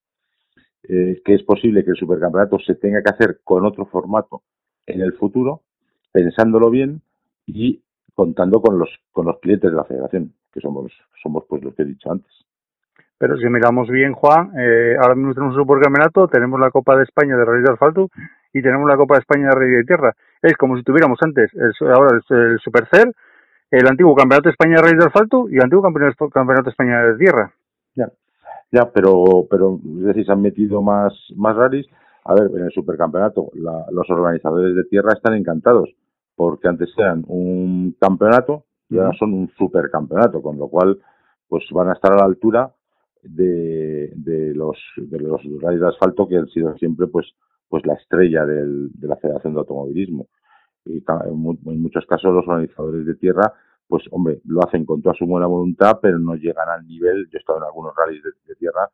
eh, 0.84 1.22
que 1.24 1.36
es 1.36 1.44
posible 1.44 1.84
que 1.84 1.92
el 1.92 1.98
supercampeonato 1.98 2.58
se 2.60 2.76
tenga 2.76 3.02
que 3.04 3.10
hacer 3.10 3.42
con 3.44 3.66
otro 3.66 3.86
formato 3.86 4.44
en 4.90 5.02
el 5.02 5.14
futuro, 5.14 5.62
pensándolo 6.12 6.70
bien 6.70 7.02
y 7.46 7.82
contando 8.14 8.62
con 8.62 8.78
los 8.78 8.90
con 9.12 9.26
los 9.26 9.40
clientes 9.40 9.72
de 9.72 9.78
la 9.78 9.84
federación, 9.84 10.34
que 10.52 10.60
somos 10.60 10.92
somos 11.22 11.46
pues 11.48 11.64
los 11.64 11.74
que 11.76 11.84
he 11.84 11.86
dicho 11.86 12.12
antes. 12.12 12.32
Pero 13.18 13.38
si 13.38 13.46
miramos 13.50 13.90
bien, 13.90 14.14
Juan, 14.14 14.52
eh, 14.58 14.96
ahora 15.00 15.14
mismo 15.14 15.34
tenemos 15.34 15.56
un 15.56 15.62
supercampeonato, 15.62 16.28
tenemos 16.30 16.58
la 16.60 16.72
Copa 16.72 16.96
de 16.96 17.04
España 17.04 17.36
de 17.36 17.44
Rally 17.44 17.64
de 17.64 17.74
Asfalto 17.74 18.10
y 18.54 18.62
tenemos 18.62 18.88
la 18.88 18.96
Copa 18.96 19.16
de 19.16 19.20
España 19.20 19.50
de 19.50 19.56
Rally 19.56 19.76
de 19.76 19.84
Tierra. 19.84 20.16
Es 20.42 20.56
como 20.56 20.78
si 20.78 20.84
tuviéramos 20.84 21.20
antes, 21.22 21.54
el, 21.54 21.74
ahora 21.90 22.18
el, 22.18 22.38
el 22.38 22.60
Supercell, 22.60 23.14
el 23.72 23.88
antiguo 23.88 24.16
Campeonato 24.16 24.48
de 24.48 24.52
España 24.52 24.78
de 24.78 24.82
Rally 24.84 24.98
de 24.98 25.06
Asfalto 25.06 25.50
y 25.50 25.58
el 25.58 25.64
antiguo 25.64 25.84
Campeonato, 25.84 26.30
campeonato 26.30 26.66
de 26.66 26.72
España 26.72 27.04
de 27.04 27.18
Tierra. 27.18 27.52
Ya, 27.96 28.10
ya, 28.72 28.90
pero, 28.90 29.46
pero 29.50 29.80
es 29.84 30.04
decir, 30.06 30.26
se 30.26 30.32
han 30.32 30.42
metido 30.42 30.82
más, 30.82 31.14
más 31.36 31.58
rallies 31.58 31.88
a 32.30 32.36
ver, 32.36 32.52
en 32.56 32.66
el 32.66 32.72
supercampeonato, 32.72 33.50
la, 33.56 33.88
los 33.92 34.08
organizadores 34.08 34.76
de 34.76 34.84
tierra 34.84 35.14
están 35.14 35.34
encantados, 35.34 35.90
porque 36.36 36.68
antes 36.68 36.90
eran 36.96 37.26
un 37.28 37.96
campeonato 38.00 38.66
y 38.88 39.00
ahora 39.00 39.18
son 39.18 39.34
un 39.34 39.52
supercampeonato, 39.58 40.40
con 40.40 40.60
lo 40.60 40.68
cual, 40.68 41.00
pues 41.48 41.64
van 41.72 41.90
a 41.90 41.94
estar 41.94 42.14
a 42.14 42.18
la 42.18 42.26
altura 42.26 42.72
de, 43.24 44.14
de 44.16 44.54
los 44.54 44.78
de 44.98 45.20
los 45.20 45.42
rallies 45.60 45.82
de 45.82 45.88
asfalto 45.88 46.28
que 46.28 46.38
han 46.38 46.48
sido 46.50 46.78
siempre, 46.78 47.08
pues, 47.08 47.34
pues 47.68 47.84
la 47.88 47.96
estrella 47.96 48.46
del, 48.46 48.92
de 48.94 49.08
la 49.08 49.16
Federación 49.16 49.56
de 49.56 49.62
Automovilismo. 49.62 50.28
Y 50.86 51.04
en, 51.04 51.82
muchos 51.82 52.06
casos 52.06 52.32
los 52.32 52.48
organizadores 52.48 53.08
de 53.08 53.16
tierra 53.16 53.54
pues 53.88 54.04
hombre, 54.12 54.40
lo 54.46 54.64
hacen 54.64 54.86
con 54.86 55.02
toda 55.02 55.16
su 55.16 55.26
buena 55.26 55.48
voluntad, 55.48 55.98
pero 56.00 56.20
no 56.20 56.36
llegan 56.36 56.70
al 56.70 56.86
nivel, 56.86 57.28
yo 57.32 57.38
he 57.38 57.40
estado 57.40 57.58
en 57.58 57.66
algunos 57.66 57.96
rallies 57.96 58.22
de, 58.22 58.30
de, 58.46 58.54
tierra, 58.54 58.88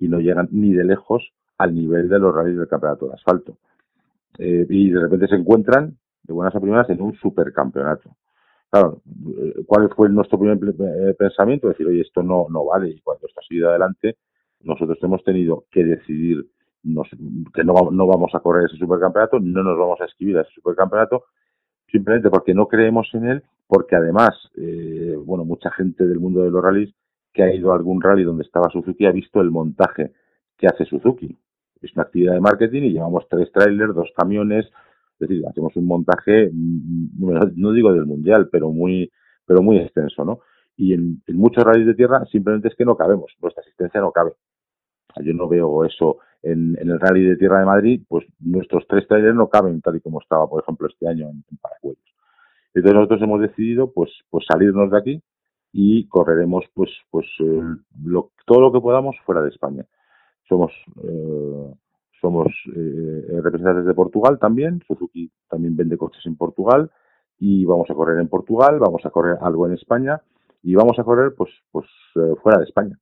y 0.00 0.08
no 0.08 0.18
llegan 0.18 0.48
ni 0.50 0.72
de 0.72 0.82
lejos 0.82 1.32
al 1.60 1.74
nivel 1.74 2.08
de 2.08 2.18
los 2.18 2.34
rallies 2.34 2.56
del 2.56 2.68
campeonato 2.68 3.06
de 3.06 3.14
asfalto. 3.14 3.58
Eh, 4.38 4.66
y 4.68 4.90
de 4.90 5.00
repente 5.00 5.28
se 5.28 5.34
encuentran, 5.34 5.94
de 6.22 6.32
buenas 6.32 6.56
a 6.56 6.60
primeras, 6.60 6.88
en 6.88 7.02
un 7.02 7.14
supercampeonato. 7.16 8.16
Claro, 8.70 9.02
¿cuál 9.66 9.90
fue 9.94 10.08
nuestro 10.08 10.38
primer 10.38 10.58
pensamiento? 11.18 11.68
Decir, 11.68 11.86
oye, 11.86 12.00
esto 12.00 12.22
no, 12.22 12.46
no 12.48 12.64
vale. 12.64 12.88
Y 12.88 13.00
cuando 13.00 13.26
esto 13.26 13.40
ha 13.40 13.46
seguido 13.46 13.68
adelante, 13.68 14.16
nosotros 14.62 14.96
hemos 15.02 15.22
tenido 15.22 15.64
que 15.70 15.84
decidir 15.84 16.46
nos, 16.82 17.08
que 17.52 17.62
no, 17.62 17.74
no 17.92 18.06
vamos 18.06 18.34
a 18.34 18.40
correr 18.40 18.66
ese 18.66 18.78
supercampeonato, 18.78 19.38
no 19.38 19.62
nos 19.62 19.78
vamos 19.78 20.00
a 20.00 20.06
escribir 20.06 20.38
a 20.38 20.42
ese 20.42 20.52
supercampeonato, 20.52 21.24
simplemente 21.90 22.30
porque 22.30 22.54
no 22.54 22.68
creemos 22.68 23.08
en 23.12 23.26
él, 23.26 23.42
porque 23.66 23.96
además, 23.96 24.30
eh, 24.56 25.14
bueno, 25.26 25.44
mucha 25.44 25.70
gente 25.72 26.06
del 26.06 26.20
mundo 26.20 26.42
de 26.42 26.50
los 26.50 26.62
rallies 26.62 26.94
que 27.34 27.42
ha 27.42 27.54
ido 27.54 27.72
a 27.72 27.76
algún 27.76 28.00
rally 28.00 28.24
donde 28.24 28.44
estaba 28.44 28.70
Suzuki 28.70 29.04
ha 29.04 29.12
visto 29.12 29.40
el 29.42 29.50
montaje 29.50 30.12
que 30.56 30.66
hace 30.66 30.84
Suzuki 30.84 31.36
es 31.80 31.92
una 31.94 32.02
actividad 32.04 32.34
de 32.34 32.40
marketing 32.40 32.82
y 32.82 32.92
llevamos 32.92 33.26
tres 33.28 33.50
trailers, 33.52 33.94
dos 33.94 34.10
camiones, 34.16 34.66
es 34.66 35.28
decir, 35.28 35.44
hacemos 35.46 35.74
un 35.76 35.86
montaje, 35.86 36.50
no 36.54 37.72
digo 37.72 37.92
del 37.92 38.06
mundial, 38.06 38.48
pero 38.50 38.70
muy, 38.70 39.10
pero 39.46 39.62
muy 39.62 39.78
extenso, 39.78 40.24
¿no? 40.24 40.40
Y 40.76 40.94
en, 40.94 41.22
en 41.26 41.36
muchos 41.36 41.64
rallies 41.64 41.86
de 41.86 41.94
tierra 41.94 42.24
simplemente 42.26 42.68
es 42.68 42.74
que 42.74 42.84
no 42.84 42.96
cabemos, 42.96 43.32
nuestra 43.40 43.62
asistencia 43.62 44.00
no 44.00 44.12
cabe. 44.12 44.32
Yo 45.22 45.34
no 45.34 45.48
veo 45.48 45.84
eso 45.84 46.18
en, 46.42 46.76
en, 46.80 46.90
el 46.90 47.00
rally 47.00 47.24
de 47.24 47.36
tierra 47.36 47.60
de 47.60 47.66
Madrid, 47.66 48.02
pues 48.08 48.24
nuestros 48.38 48.86
tres 48.88 49.06
trailers 49.08 49.34
no 49.34 49.48
caben 49.48 49.80
tal 49.80 49.96
y 49.96 50.00
como 50.00 50.20
estaba, 50.20 50.48
por 50.48 50.62
ejemplo, 50.62 50.86
este 50.88 51.08
año 51.08 51.28
en, 51.28 51.44
en 51.50 51.58
Paracuellos. 51.58 52.14
Entonces 52.72 52.94
nosotros 52.94 53.22
hemos 53.22 53.40
decidido, 53.40 53.92
pues, 53.92 54.10
pues 54.30 54.44
salirnos 54.48 54.90
de 54.90 54.98
aquí 54.98 55.22
y 55.72 56.06
correremos, 56.06 56.64
pues, 56.72 56.90
pues 57.10 57.26
eh, 57.40 57.62
lo, 58.04 58.30
todo 58.46 58.60
lo 58.60 58.72
que 58.72 58.80
podamos 58.80 59.16
fuera 59.26 59.42
de 59.42 59.50
España 59.50 59.84
somos 60.50 60.72
eh, 61.02 61.74
somos 62.20 62.48
eh, 62.76 63.40
representantes 63.42 63.86
de 63.86 63.94
Portugal 63.94 64.38
también, 64.38 64.82
Suzuki 64.86 65.30
también 65.48 65.74
vende 65.74 65.96
coches 65.96 66.20
en 66.26 66.36
Portugal 66.36 66.90
y 67.38 67.64
vamos 67.64 67.88
a 67.88 67.94
correr 67.94 68.20
en 68.20 68.28
Portugal, 68.28 68.78
vamos 68.78 69.06
a 69.06 69.10
correr 69.10 69.38
algo 69.40 69.66
en 69.66 69.72
España 69.72 70.20
y 70.62 70.74
vamos 70.74 70.98
a 70.98 71.04
correr 71.04 71.32
pues 71.34 71.50
pues 71.70 71.86
eh, 72.16 72.34
fuera 72.42 72.58
de 72.58 72.64
España 72.64 72.98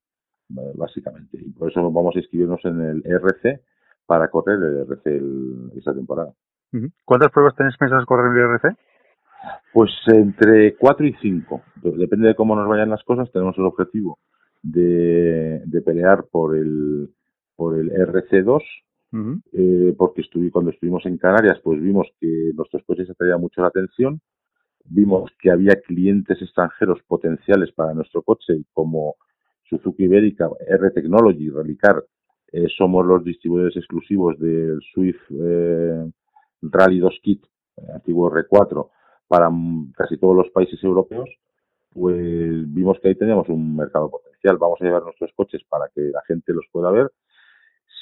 básicamente 0.75 1.37
y 1.39 1.51
por 1.51 1.71
eso 1.71 1.91
vamos 1.91 2.15
a 2.15 2.21
inscribirnos 2.21 2.65
en 2.65 2.81
el 2.81 3.03
RC 3.05 3.61
para 4.07 4.29
correr 4.29 4.63
el 4.63 4.77
RC 4.89 5.07
el, 5.11 5.73
esta 5.77 5.93
temporada. 5.93 6.33
¿Cuántas 7.05 7.31
pruebas 7.33 7.55
tenéis 7.57 7.77
pensadas 7.77 8.07
correr 8.07 8.33
en 8.33 8.39
el 8.39 8.51
RC? 8.51 8.77
Pues 9.73 9.91
entre 10.07 10.77
4 10.77 11.07
y 11.07 11.15
5. 11.21 11.63
Depende 11.83 12.29
de 12.29 12.35
cómo 12.35 12.57
nos 12.57 12.67
vayan 12.67 12.89
las 12.89 13.05
cosas. 13.05 13.31
Tenemos 13.31 13.57
el 13.59 13.67
objetivo 13.67 14.19
de, 14.63 15.63
de 15.67 15.83
pelear 15.83 16.25
por 16.31 16.57
el, 16.57 17.11
por 17.59 17.77
el 17.77 17.91
RC2, 17.91 18.63
uh 19.13 19.17
-huh. 19.17 19.43
eh, 19.53 19.95
porque 19.99 20.21
estuve, 20.21 20.53
cuando 20.53 20.71
estuvimos 20.71 21.05
en 21.07 21.19
Canarias, 21.19 21.59
pues 21.65 21.83
vimos 21.83 22.07
que 22.21 22.53
nuestros 22.55 22.85
coches 22.85 23.11
atraían 23.11 23.41
mucho 23.41 23.63
la 23.63 23.67
atención, 23.67 24.21
vimos 24.85 25.33
que 25.41 25.51
había 25.51 25.75
clientes 25.81 26.41
extranjeros 26.41 27.01
potenciales 27.09 27.73
para 27.73 27.95
nuestro 27.95 28.23
coche 28.23 28.63
como 28.73 29.17
Suzuki 29.65 30.05
Ibérica, 30.05 30.49
R 30.69 30.91
Technology, 30.93 31.51
Rallycar, 31.51 32.05
eh, 32.53 32.69
somos 32.79 33.05
los 33.05 33.25
distribuidores 33.25 33.77
exclusivos 33.77 34.39
del 34.39 34.81
Swift 34.95 35.21
eh, 35.31 36.11
Rally 36.63 37.01
2 37.01 37.19
Kit, 37.23 37.45
eh, 37.77 37.83
antiguo 37.93 38.31
R4, 38.31 38.89
para 39.27 39.51
casi 39.97 40.17
todos 40.17 40.37
los 40.37 40.49
países 40.51 40.83
europeos, 40.85 41.29
pues 41.91 42.73
vimos 42.73 42.99
que 43.01 43.09
ahí 43.09 43.15
teníamos 43.17 43.49
un 43.49 43.77
mercado 43.77 44.11
potencial. 44.11 44.57
Vamos 44.59 44.81
a 44.81 44.85
llevar 44.85 45.03
nuestros 45.03 45.33
coches 45.35 45.61
para 45.69 45.89
que 45.95 46.01
la 46.03 46.23
gente 46.23 46.53
los 46.53 46.65
pueda 46.71 46.91
ver. 46.91 47.11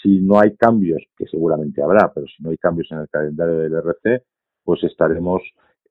Si 0.07 0.21
no 0.21 0.39
hay 0.39 0.55
cambios, 0.55 1.03
que 1.17 1.27
seguramente 1.27 1.83
habrá, 1.83 2.13
pero 2.15 2.29
si 2.29 2.41
no 2.41 2.51
hay 2.51 2.59
cambios 2.59 2.87
en 2.93 2.99
el 2.99 3.09
calendario 3.09 3.59
del 3.59 3.75
RC, 3.75 4.23
pues 4.63 4.85
estaremos 4.85 5.43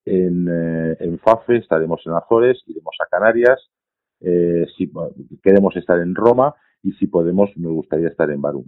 en, 0.06 0.48
eh, 0.50 0.96
en 1.02 1.20
FAFE, 1.20 1.58
estaremos 1.58 2.02
en 2.06 2.14
Azores, 2.14 2.64
iremos 2.66 2.96
a 3.06 3.10
Canarias, 3.10 3.60
eh, 4.22 4.68
si 4.78 4.90
queremos 5.44 5.76
estar 5.76 6.00
en 6.00 6.16
Roma 6.16 6.56
y 6.82 6.94
si 6.94 7.08
podemos, 7.08 7.50
nos 7.58 7.74
gustaría 7.74 8.08
estar 8.08 8.32
en 8.32 8.42
Barum. 8.42 8.66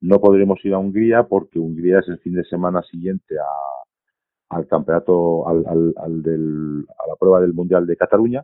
No 0.00 0.20
podremos 0.20 0.58
ir 0.64 0.74
a 0.74 0.78
Hungría 0.78 1.22
porque 1.22 1.60
Hungría 1.60 2.00
es 2.00 2.08
el 2.08 2.18
fin 2.18 2.34
de 2.34 2.42
semana 2.42 2.82
siguiente 2.82 3.38
a, 3.38 4.56
al 4.56 4.66
campeonato, 4.66 5.46
al, 5.46 5.64
al, 5.68 5.94
al 5.98 6.20
del, 6.20 6.84
a 6.98 7.08
la 7.08 7.14
prueba 7.14 7.40
del 7.40 7.54
Mundial 7.54 7.86
de 7.86 7.96
Cataluña 7.96 8.42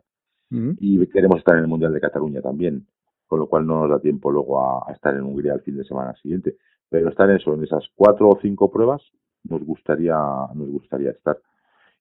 y 0.49 1.05
queremos 1.07 1.39
estar 1.39 1.57
en 1.57 1.63
el 1.63 1.67
Mundial 1.67 1.91
de 1.91 1.99
Cataluña 1.99 2.41
también, 2.41 2.87
con 3.27 3.39
lo 3.39 3.47
cual 3.47 3.67
no 3.67 3.81
nos 3.81 3.89
da 3.89 3.99
tiempo 3.99 4.31
luego 4.31 4.61
a, 4.61 4.91
estar 4.91 5.13
en 5.13 5.23
Hungría 5.23 5.53
el 5.53 5.61
fin 5.61 5.77
de 5.77 5.83
semana 5.83 6.15
siguiente. 6.15 6.55
Pero 6.89 7.09
estar 7.09 7.29
en 7.29 7.35
eso, 7.35 7.53
en 7.53 7.63
esas 7.63 7.83
cuatro 7.95 8.29
o 8.29 8.39
cinco 8.41 8.71
pruebas, 8.71 9.01
nos 9.43 9.61
gustaría, 9.63 10.17
nos 10.55 10.69
gustaría 10.69 11.11
estar. 11.11 11.37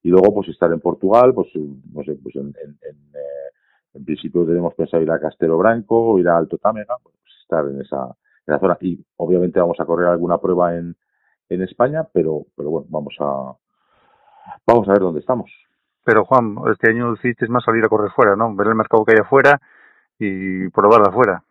Y 0.02 0.10
luego, 0.10 0.32
pues 0.32 0.48
estar 0.48 0.72
en 0.72 0.80
Portugal, 0.80 1.34
pues 1.34 1.48
no 1.54 2.04
sé, 2.04 2.16
pues 2.22 2.36
en, 2.36 2.54
en, 2.62 2.78
en, 2.82 2.96
eh, 3.14 3.50
en 3.94 4.04
principio 4.04 4.46
tenemos 4.46 4.74
pensado 4.74 5.02
ir 5.02 5.10
a 5.10 5.18
Castelo 5.18 5.58
Branco, 5.58 6.18
ir 6.18 6.28
a 6.28 6.36
Alto 6.36 6.58
Támega, 6.58 6.96
pues 7.02 7.16
estar 7.42 7.66
en 7.66 7.80
esa, 7.80 8.04
en 8.46 8.54
la 8.54 8.60
zona. 8.60 8.78
Y 8.80 9.04
obviamente 9.16 9.58
vamos 9.58 9.80
a 9.80 9.84
correr 9.84 10.08
alguna 10.08 10.38
prueba 10.38 10.76
en, 10.76 10.94
en 11.48 11.62
España, 11.62 12.06
pero, 12.12 12.46
pero 12.56 12.70
bueno, 12.70 12.86
vamos 12.88 13.16
a, 13.18 13.56
vamos 14.64 14.88
a 14.88 14.92
ver 14.92 15.00
dónde 15.00 15.20
estamos. 15.20 15.50
Pero 16.04 16.24
Juan, 16.24 16.56
este 16.70 16.90
año 16.90 17.12
decidiste 17.12 17.48
más 17.48 17.64
salir 17.64 17.84
a 17.84 17.88
correr 17.88 18.12
fuera, 18.12 18.36
¿no? 18.36 18.54
Ver 18.54 18.68
el 18.68 18.76
mercado 18.76 19.04
que 19.04 19.12
hay 19.12 19.18
afuera 19.18 19.60
y 20.18 20.68
probar 20.70 21.08
afuera. 21.08 21.42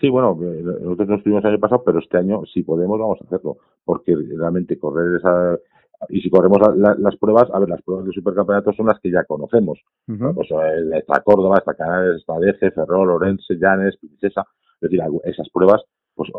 Sí, 0.00 0.08
bueno, 0.08 0.38
eh, 0.42 0.62
nosotros 0.62 1.08
no 1.08 1.16
estuvimos 1.16 1.44
el 1.44 1.50
año 1.50 1.60
pasado, 1.60 1.82
pero 1.84 1.98
este 1.98 2.18
año, 2.18 2.42
si 2.46 2.62
podemos, 2.62 2.98
vamos 2.98 3.18
a 3.20 3.24
hacerlo. 3.24 3.56
Porque 3.84 4.14
realmente 4.14 4.78
correr 4.78 5.16
esa. 5.16 5.58
Y 6.08 6.20
si 6.20 6.30
corremos 6.30 6.60
la, 6.60 6.74
la, 6.76 6.94
las 6.96 7.16
pruebas, 7.16 7.48
a 7.52 7.58
ver, 7.58 7.68
las 7.68 7.82
pruebas 7.82 8.06
de 8.06 8.12
supercampeonato 8.12 8.72
son 8.72 8.86
las 8.86 9.00
que 9.00 9.10
ya 9.10 9.24
conocemos. 9.24 9.80
Uh 10.06 10.12
-huh. 10.12 10.34
Pues 10.34 10.48
está 10.94 11.20
Córdoba, 11.22 11.56
está 11.58 11.74
Canales, 11.74 12.20
está 12.20 12.38
Deje, 12.38 12.70
Ferrol, 12.70 13.10
Orense, 13.10 13.56
Llanes, 13.56 13.96
Princesa. 13.96 14.46
Es 14.80 14.82
decir, 14.82 15.00
esas 15.24 15.48
pruebas, 15.50 15.82
pues 16.14 16.30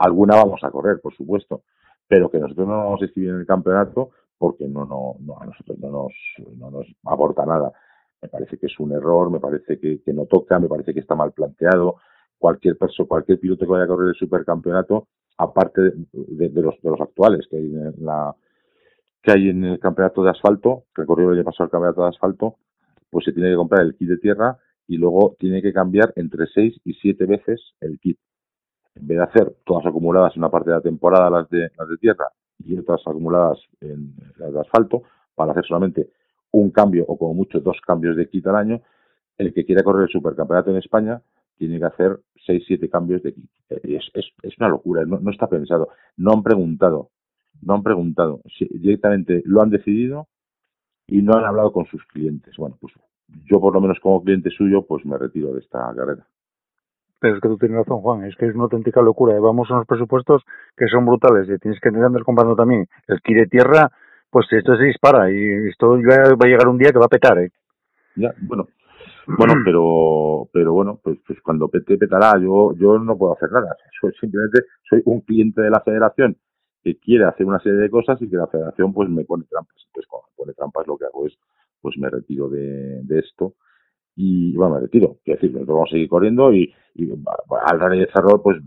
alguna 0.00 0.36
vamos 0.36 0.62
a 0.62 0.70
correr, 0.70 1.00
por 1.00 1.12
supuesto. 1.14 1.62
Pero 2.06 2.30
que 2.30 2.38
nosotros 2.38 2.68
no 2.68 2.76
vamos 2.76 3.02
a 3.02 3.06
escribir 3.06 3.30
en 3.30 3.40
el 3.40 3.46
campeonato 3.46 4.10
porque 4.38 4.68
no, 4.68 4.84
no, 4.84 5.16
no 5.20 5.40
a 5.40 5.46
nosotros 5.46 5.78
no 5.80 5.90
nos, 5.90 6.12
no 6.56 6.70
nos 6.70 6.86
aporta 7.04 7.44
nada. 7.44 7.72
Me 8.22 8.28
parece 8.28 8.58
que 8.58 8.66
es 8.66 8.80
un 8.80 8.92
error, 8.92 9.30
me 9.30 9.40
parece 9.40 9.78
que, 9.78 10.00
no 10.12 10.26
toca, 10.26 10.58
me 10.58 10.68
parece 10.68 10.92
que 10.92 11.00
está 11.00 11.14
mal 11.14 11.32
planteado 11.32 11.96
cualquier 12.38 12.76
persona, 12.76 13.08
cualquier 13.08 13.40
piloto 13.40 13.64
que 13.64 13.72
vaya 13.72 13.84
a 13.84 13.88
correr 13.88 14.08
el 14.10 14.14
supercampeonato, 14.14 15.08
aparte 15.36 15.80
de, 15.82 16.62
los, 16.62 16.80
de 16.82 16.90
los 16.90 17.00
actuales 17.00 17.46
que 17.48 17.56
hay 17.56 17.66
en 17.66 17.94
la 18.04 18.34
que 19.22 19.32
hay 19.32 19.48
en 19.48 19.64
el 19.64 19.80
campeonato 19.80 20.22
de 20.22 20.30
asfalto, 20.30 20.84
que 20.94 21.04
corrió 21.04 21.30
el 21.30 21.38
año 21.38 21.44
pasado 21.44 21.64
el 21.64 21.70
campeonato 21.70 22.02
de 22.02 22.08
asfalto, 22.08 22.56
pues 23.10 23.24
se 23.24 23.32
tiene 23.32 23.50
que 23.50 23.56
comprar 23.56 23.82
el 23.82 23.96
kit 23.96 24.08
de 24.08 24.18
tierra 24.18 24.58
y 24.86 24.96
luego 24.96 25.36
tiene 25.38 25.60
que 25.60 25.72
cambiar 25.72 26.12
entre 26.16 26.46
seis 26.46 26.80
y 26.84 26.94
siete 26.94 27.26
veces 27.26 27.60
el 27.80 27.98
kit. 27.98 28.18
En 28.94 29.06
vez 29.06 29.18
de 29.18 29.24
hacer 29.24 29.56
todas 29.64 29.86
acumuladas 29.86 30.34
en 30.34 30.42
una 30.42 30.50
parte 30.50 30.70
de 30.70 30.76
la 30.76 30.82
temporada 30.82 31.30
las 31.30 31.48
de, 31.50 31.70
las 31.76 31.88
de 31.88 31.96
tierra 31.98 32.26
y 32.58 32.76
otras 32.78 33.00
acumuladas 33.06 33.58
en 33.80 34.14
las 34.36 34.52
de 34.52 34.60
asfalto, 34.60 35.02
para 35.34 35.52
hacer 35.52 35.64
solamente 35.66 36.10
un 36.52 36.70
cambio 36.70 37.04
o 37.06 37.18
como 37.18 37.34
mucho 37.34 37.60
dos 37.60 37.80
cambios 37.86 38.16
de 38.16 38.28
kit 38.28 38.46
al 38.46 38.56
año, 38.56 38.82
el 39.36 39.52
que 39.52 39.64
quiera 39.64 39.82
correr 39.82 40.04
el 40.04 40.08
supercampeonato 40.08 40.70
en 40.70 40.76
España 40.76 41.20
tiene 41.56 41.78
que 41.78 41.84
hacer 41.84 42.20
seis, 42.46 42.64
siete 42.66 42.88
cambios 42.88 43.22
de 43.22 43.34
kit. 43.34 43.50
Es, 43.68 44.10
es, 44.14 44.26
es 44.42 44.58
una 44.58 44.68
locura, 44.68 45.04
no, 45.04 45.18
no, 45.20 45.30
está 45.30 45.48
pensado. 45.48 45.88
No 46.16 46.32
han 46.32 46.42
preguntado, 46.42 47.10
no 47.62 47.74
han 47.74 47.82
preguntado. 47.82 48.40
Si, 48.56 48.66
directamente 48.66 49.42
lo 49.44 49.60
han 49.62 49.70
decidido 49.70 50.28
y 51.06 51.22
no 51.22 51.34
han 51.34 51.44
hablado 51.44 51.72
con 51.72 51.86
sus 51.86 52.04
clientes. 52.06 52.56
Bueno, 52.56 52.76
pues 52.80 52.94
yo 53.44 53.60
por 53.60 53.74
lo 53.74 53.80
menos 53.80 53.98
como 54.00 54.22
cliente 54.22 54.50
suyo, 54.50 54.86
pues 54.86 55.04
me 55.04 55.18
retiro 55.18 55.52
de 55.52 55.60
esta 55.60 55.92
carrera. 55.94 56.26
Pero 57.20 57.34
es 57.34 57.40
que 57.40 57.48
tú 57.48 57.58
tienes 57.58 57.78
razón, 57.78 58.00
Juan, 58.00 58.24
es 58.24 58.36
que 58.36 58.46
es 58.46 58.54
una 58.54 58.64
auténtica 58.64 59.02
locura. 59.02 59.34
¿eh? 59.34 59.40
Vamos 59.40 59.68
a 59.70 59.74
unos 59.74 59.86
presupuestos 59.86 60.42
que 60.76 60.86
son 60.86 61.04
brutales 61.04 61.48
y 61.48 61.58
tienes 61.58 61.80
que 61.80 61.88
andar 61.88 62.22
comprando 62.22 62.54
también 62.54 62.86
el 63.08 63.20
kit 63.22 63.36
de 63.36 63.46
tierra, 63.46 63.90
pues 64.30 64.46
esto 64.50 64.76
se 64.76 64.84
dispara 64.84 65.30
y 65.30 65.68
esto 65.68 65.90
va 65.90 66.44
a 66.44 66.48
llegar 66.48 66.68
un 66.68 66.78
día 66.78 66.92
que 66.92 66.98
va 66.98 67.06
a 67.06 67.08
petar, 67.08 67.38
¿eh? 67.38 67.50
Ya, 68.16 68.34
bueno, 68.40 68.68
bueno, 69.26 69.54
pero, 69.64 70.48
pero 70.52 70.72
bueno, 70.72 71.00
pues, 71.02 71.18
pues 71.26 71.40
cuando 71.42 71.68
pete, 71.68 71.96
petará. 71.98 72.32
Yo, 72.40 72.74
yo 72.74 72.98
no 72.98 73.16
puedo 73.16 73.34
hacer 73.34 73.50
nada. 73.52 73.76
Soy 74.00 74.12
simplemente 74.20 74.60
soy 74.88 75.02
un 75.04 75.20
cliente 75.20 75.62
de 75.62 75.70
la 75.70 75.80
federación 75.80 76.36
que 76.82 76.98
quiere 76.98 77.24
hacer 77.24 77.46
una 77.46 77.60
serie 77.60 77.78
de 77.78 77.90
cosas 77.90 78.20
y 78.22 78.30
que 78.30 78.36
la 78.36 78.46
federación 78.46 78.92
pues 78.92 79.08
me 79.08 79.24
pone 79.24 79.44
trampas. 79.44 79.76
Entonces, 79.86 80.08
cuando 80.08 80.28
me 80.28 80.36
pone 80.36 80.54
trampas, 80.54 80.86
lo 80.86 80.96
que 80.96 81.04
hago 81.04 81.26
es, 81.26 81.38
pues 81.80 81.96
me 81.98 82.08
retiro 82.08 82.48
de, 82.48 83.02
de 83.02 83.18
esto 83.18 83.54
y 84.20 84.56
bueno, 84.56 84.74
me 84.74 84.80
retiro. 84.80 85.18
Quiero 85.24 85.40
decir, 85.40 85.52
nosotros 85.52 85.76
vamos 85.76 85.90
a 85.90 85.92
seguir 85.92 86.08
corriendo 86.08 86.52
y, 86.52 86.74
al 87.68 87.78
rally 87.78 88.00
de 88.00 88.08
Ferrol, 88.08 88.42
pues 88.42 88.58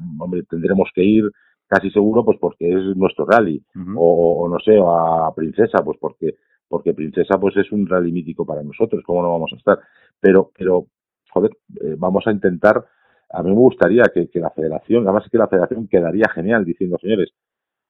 tendremos 0.50 0.90
que 0.96 1.04
ir 1.04 1.26
casi 1.72 1.90
seguro, 1.90 2.26
pues 2.26 2.38
porque 2.40 2.68
es 2.70 2.98
nuestro 2.98 3.26
rally. 3.26 3.64
Uh 3.76 3.80
-huh. 3.80 3.96
o, 3.98 4.44
o, 4.44 4.50
no 4.50 4.60
sé, 4.60 4.78
a 4.78 5.32
Princesa, 5.34 5.84
pues 5.84 5.98
porque 6.00 6.36
porque 6.72 6.94
Princesa 6.94 7.38
pues 7.38 7.56
es 7.58 7.72
un 7.72 7.86
rally 7.86 8.12
mítico 8.12 8.46
para 8.46 8.64
nosotros, 8.64 9.04
¿cómo 9.06 9.22
no 9.22 9.32
vamos 9.32 9.52
a 9.54 9.58
estar? 9.58 9.80
Pero, 10.20 10.52
pero, 10.58 10.88
joder, 11.30 11.52
eh, 11.82 11.96
vamos 11.98 12.26
a 12.26 12.32
intentar, 12.32 12.86
a 13.30 13.44
mí 13.44 13.50
me 13.50 13.58
gustaría 13.58 14.04
que, 14.14 14.30
que 14.30 14.40
la 14.40 14.50
federación, 14.52 15.04
además 15.04 15.26
es 15.26 15.32
que 15.32 15.38
la 15.38 15.50
federación 15.50 15.88
quedaría 15.90 16.30
genial 16.34 16.64
diciendo, 16.64 16.98
señores, 17.00 17.34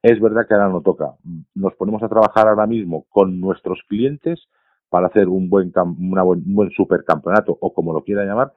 es 0.01 0.19
verdad 0.19 0.47
que 0.47 0.55
ahora 0.55 0.69
no 0.69 0.81
toca, 0.81 1.13
nos 1.53 1.75
ponemos 1.75 2.01
a 2.01 2.09
trabajar 2.09 2.47
ahora 2.47 2.65
mismo 2.65 3.05
con 3.09 3.39
nuestros 3.39 3.83
clientes 3.87 4.47
para 4.89 5.07
hacer 5.07 5.29
un 5.29 5.47
buen, 5.47 5.71
una 5.99 6.23
buen, 6.23 6.39
un 6.39 6.55
buen 6.55 6.71
supercampeonato, 6.71 7.55
o 7.61 7.73
como 7.73 7.93
lo 7.93 8.03
quiera 8.03 8.25
llamar, 8.25 8.51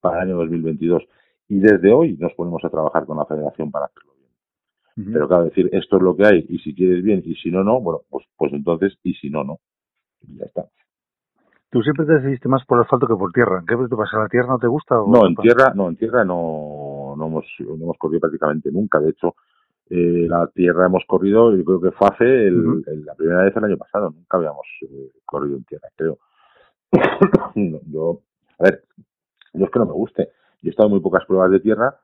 para 0.00 0.22
el 0.22 0.28
año 0.30 0.38
2022. 0.38 1.06
Y 1.48 1.58
desde 1.60 1.92
hoy 1.92 2.16
nos 2.18 2.32
ponemos 2.32 2.64
a 2.64 2.70
trabajar 2.70 3.04
con 3.04 3.18
la 3.18 3.26
federación 3.26 3.70
para 3.70 3.86
hacerlo. 3.86 4.15
Uh 4.96 5.00
-huh. 5.00 5.12
Pero 5.12 5.28
claro, 5.28 5.44
decir, 5.44 5.68
esto 5.72 5.96
es 5.96 6.02
lo 6.02 6.16
que 6.16 6.26
hay, 6.26 6.46
y 6.48 6.58
si 6.58 6.74
quieres 6.74 7.02
bien, 7.02 7.22
y 7.24 7.34
si 7.36 7.50
no, 7.50 7.62
no, 7.62 7.80
bueno, 7.80 8.00
pues, 8.08 8.26
pues 8.36 8.52
entonces, 8.52 8.98
y 9.02 9.14
si 9.14 9.30
no, 9.30 9.44
no. 9.44 9.58
Y 10.22 10.38
ya 10.38 10.46
está. 10.46 10.66
Tú 11.70 11.82
siempre 11.82 12.06
te 12.06 12.14
decidiste 12.14 12.48
más 12.48 12.64
por 12.64 12.80
asfalto 12.80 13.06
que 13.06 13.16
por 13.16 13.32
tierra. 13.32 13.62
¿Qué 13.66 13.76
te 13.76 13.96
pasa? 13.96 14.18
¿La 14.18 14.28
tierra 14.28 14.48
no 14.48 14.58
te 14.58 14.68
gusta? 14.68 15.00
O 15.00 15.12
no, 15.12 15.26
en 15.26 15.34
tierra, 15.34 15.72
no, 15.74 15.88
en 15.88 15.96
tierra 15.96 16.24
no, 16.24 17.14
no 17.18 17.26
hemos, 17.26 17.44
no 17.58 17.74
hemos 17.74 17.98
corrido 17.98 18.20
prácticamente 18.20 18.70
nunca. 18.70 19.00
De 19.00 19.10
hecho, 19.10 19.34
eh, 19.90 20.26
la 20.28 20.46
tierra 20.54 20.86
hemos 20.86 21.04
corrido, 21.06 21.54
yo 21.54 21.64
creo 21.64 21.80
que 21.80 21.90
fue 21.90 22.08
hace 22.08 22.24
el, 22.24 22.66
uh 22.66 22.76
-huh. 22.76 22.84
el, 22.86 23.04
la 23.04 23.14
primera 23.14 23.42
vez 23.42 23.56
el 23.56 23.64
año 23.64 23.76
pasado. 23.76 24.10
Nunca 24.10 24.36
habíamos 24.36 24.66
eh, 24.82 25.10
corrido 25.24 25.56
en 25.56 25.64
tierra, 25.64 25.88
creo. 25.96 26.18
yo, 27.92 28.20
a 28.58 28.62
ver, 28.62 28.84
yo 29.52 29.64
es 29.64 29.70
que 29.70 29.78
no 29.78 29.86
me 29.86 29.92
guste. 29.92 30.30
Yo 30.62 30.68
he 30.68 30.70
estado 30.70 30.86
en 30.86 30.92
muy 30.92 31.00
pocas 31.00 31.26
pruebas 31.26 31.50
de 31.50 31.60
tierra 31.60 31.96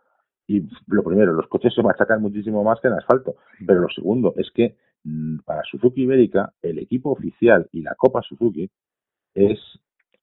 y 0.53 0.69
lo 0.89 1.03
primero, 1.03 1.33
los 1.33 1.49
coches 1.49 1.73
se 1.75 1.83
machacan 1.83 2.21
muchísimo 2.21 2.63
más 2.63 2.79
que 2.81 2.89
en 2.89 2.95
asfalto. 2.95 3.37
Pero 3.67 3.81
lo 3.81 3.89
segundo 3.89 4.35
es 4.37 4.51
que 4.55 4.77
mm, 5.05 5.39
para 5.45 5.63
Suzuki 5.65 6.03
Ibérica, 6.03 6.53
el 6.61 6.79
equipo 6.79 7.11
oficial 7.11 7.69
y 7.73 7.81
la 7.81 7.95
Copa 7.95 8.21
Suzuki 8.23 8.71
es, 9.35 9.59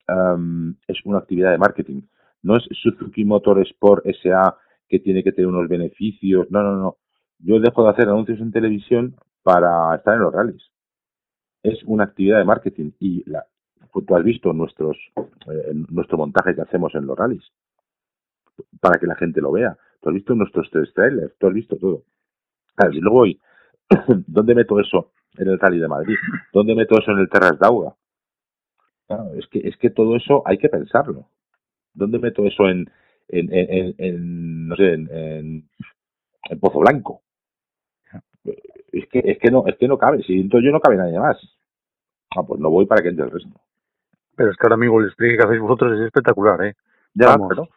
um, 0.08 0.76
es 0.88 0.98
una 1.06 1.18
actividad 1.18 1.52
de 1.52 1.58
marketing. 1.58 2.02
No 2.44 2.58
es 2.58 2.64
Suzuki 2.72 3.26
Motorsport 3.26 4.06
SA 4.22 4.56
que 4.88 5.00
tiene 5.00 5.24
que 5.24 5.32
tener 5.32 5.48
unos 5.48 5.68
beneficios. 5.68 6.48
No, 6.52 6.62
no, 6.62 6.76
no. 6.76 6.98
Yo 7.40 7.60
dejo 7.60 7.84
de 7.84 7.90
hacer 7.90 8.08
anuncios 8.08 8.40
en 8.40 8.52
televisión 8.52 9.16
para 9.42 9.96
estar 9.96 10.16
en 10.16 10.22
los 10.22 10.34
rallies. 10.34 10.64
Es 11.64 11.80
una 11.86 12.04
actividad 12.04 12.38
de 12.38 12.46
marketing 12.46 12.92
y 13.00 13.30
la, 13.30 13.46
tú 13.92 14.16
has 14.16 14.24
visto 14.24 14.54
nuestros 14.54 14.98
eh, 15.18 15.74
nuestro 15.90 16.18
montaje 16.18 16.54
que 16.54 16.62
hacemos 16.62 16.94
en 16.96 17.06
los 17.06 17.18
rallies 17.18 17.44
para 18.80 19.00
que 19.00 19.08
la 19.08 19.16
gente 19.16 19.42
lo 19.42 19.52
vea. 19.52 19.78
Tú 20.02 20.10
has 20.10 20.16
visto 20.16 20.36
nuestros 20.36 20.70
tres 20.72 20.94
trailers, 20.94 21.36
tú 21.38 21.48
has 21.48 21.54
visto 21.54 21.78
todo. 21.78 22.04
Claro, 22.76 22.94
y 22.94 23.02
luego 23.02 23.20
hoy, 23.20 23.40
¿dónde 24.28 24.56
meto 24.56 24.80
eso 24.80 25.12
en 25.38 25.50
el 25.50 25.60
Rally 25.60 25.80
de 25.80 25.88
Madrid? 25.88 26.16
¿Dónde 26.54 26.76
meto 26.76 26.98
eso 26.98 27.12
en 27.12 27.20
el 27.20 27.30
Terras 27.30 27.60
d'Auga? 27.60 27.96
Claro, 29.08 29.34
es 29.36 29.48
que, 29.48 29.60
es 29.60 29.76
que 29.78 29.90
todo 29.90 30.16
eso 30.16 30.44
hay 30.46 30.58
que 30.58 30.70
pensarlo. 30.70 31.28
¿Dónde 31.94 32.20
meto 32.20 32.46
eso 32.46 32.70
en, 32.70 32.90
en, 33.28 33.52
en, 33.52 33.96
en 33.98 34.68
no 34.68 34.76
sé, 34.76 34.94
en, 34.94 35.68
en, 36.50 36.60
Pozo 36.60 36.80
Blanco? 36.80 37.22
Es 38.92 39.08
que, 39.10 39.20
es 39.20 39.38
que 39.40 39.52
no, 39.52 39.66
es 39.68 39.76
que 39.78 39.88
no 39.88 39.98
cabe. 39.98 40.24
Si 40.24 40.40
entonces 40.40 40.66
yo 40.66 40.72
no 40.72 40.80
cabe 40.80 40.98
nadie 40.98 41.20
más. 41.20 41.38
Ah, 42.36 42.44
pues 42.44 42.60
no 42.60 42.70
voy 42.70 42.86
para 42.86 43.02
que 43.02 43.10
entre 43.10 43.26
el 43.26 43.32
resto. 43.32 43.60
Pero 44.36 44.52
es 44.52 44.58
que 44.58 44.66
ahora, 44.66 44.76
amigo, 44.76 45.00
el 45.00 45.08
despliegue 45.08 45.38
que 45.38 45.44
hacéis 45.44 45.62
vosotros 45.62 46.00
es 46.00 46.06
espectacular, 46.06 46.64
¿eh? 46.64 46.76
Ya, 47.14 47.28
Vamos. 47.28 47.50
pero 47.50 47.70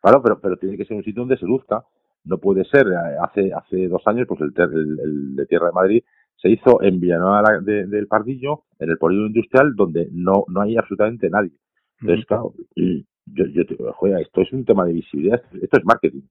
Claro, 0.00 0.22
pero, 0.22 0.40
pero 0.40 0.56
tiene 0.56 0.76
que 0.76 0.84
ser 0.84 0.96
un 0.96 1.04
sitio 1.04 1.22
donde 1.22 1.38
se 1.38 1.46
luzca. 1.46 1.84
No 2.24 2.38
puede 2.38 2.64
ser, 2.64 2.86
eh, 2.88 3.16
hace, 3.22 3.52
hace 3.52 3.88
dos 3.88 4.02
años, 4.06 4.26
pues 4.28 4.40
el, 4.40 4.52
el- 4.56 4.98
el 5.00 5.36
de 5.36 5.46
Tierra 5.46 5.66
de 5.68 5.72
Madrid 5.72 6.02
se 6.36 6.50
hizo 6.50 6.82
en 6.82 7.00
Villanueva 7.00 7.42
de- 7.62 7.86
del 7.86 8.06
Pardillo, 8.06 8.64
en 8.78 8.90
el 8.90 8.98
polígono 8.98 9.28
industrial, 9.28 9.74
donde 9.74 10.08
no, 10.12 10.44
no 10.48 10.60
hay 10.62 10.76
absolutamente 10.76 11.28
nadie. 11.30 11.52
Entonces, 12.00 12.26
claro, 12.26 12.54
y 12.76 13.04
yo, 13.26 13.44
yo 13.46 13.66
te 13.66 13.74
digo, 13.76 13.92
joder, 13.94 14.20
esto 14.22 14.42
es 14.42 14.52
un 14.52 14.64
tema 14.64 14.84
de 14.84 14.92
visibilidad, 14.92 15.42
esto 15.60 15.78
es 15.78 15.84
marketing. 15.84 16.22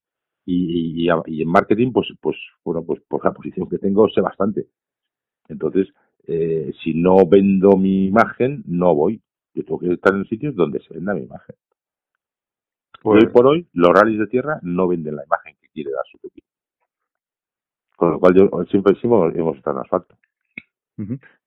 Y, 0.46 1.06
y, 1.06 1.10
y 1.26 1.42
en 1.42 1.50
marketing, 1.50 1.92
pues, 1.92 2.08
pues, 2.22 2.38
bueno, 2.64 2.84
pues 2.86 3.02
por 3.08 3.24
la 3.26 3.34
posición 3.34 3.68
que 3.70 3.80
tengo, 3.80 4.08
sé 4.10 4.22
bastante. 4.22 4.68
Entonces, 5.50 5.88
eh, 6.28 6.74
si 6.84 6.94
no 6.94 7.18
vendo 7.28 7.72
mi 7.78 8.08
imagen, 8.08 8.64
no 8.68 8.96
voy. 8.96 9.22
Yo 9.56 9.64
tengo 9.66 9.80
que 9.80 9.94
estar 9.94 10.14
en 10.16 10.26
sitios 10.26 10.56
donde 10.56 10.80
se 10.82 10.94
venda 10.96 11.14
mi 11.14 11.24
imagen. 11.24 11.56
Pues- 13.12 13.24
hoy 13.24 13.32
por 13.32 13.48
hoy, 13.48 13.67
los 13.74 13.91
rallies 13.91 14.20
de 14.20 14.28
tierra 14.28 14.60
no 14.62 14.88
venden 14.88 15.15
la 15.15 15.24
imagen 15.24 15.56
que 15.62 15.70
quiere 15.70 15.91
dar 15.91 16.04
Suzuki. 16.12 16.41
Con 17.96 18.12
lo 18.12 18.20
cual, 18.20 18.36
yo 18.36 18.50
siempre 18.70 18.93
decimos, 18.93 19.34
hemos 19.36 19.58
estado 19.58 19.78
en 19.78 19.82
asfalto. 19.84 20.15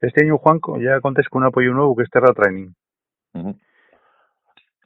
Este 0.01 0.25
año, 0.25 0.39
Juan, 0.39 0.61
ya 0.81 1.01
contáis 1.01 1.29
con 1.29 1.43
un 1.43 1.49
apoyo 1.49 1.73
nuevo 1.73 1.95
que 1.97 2.05
es 2.05 2.11
Terra 2.11 2.33
Training. 2.33 2.71
Ujú. 3.35 3.57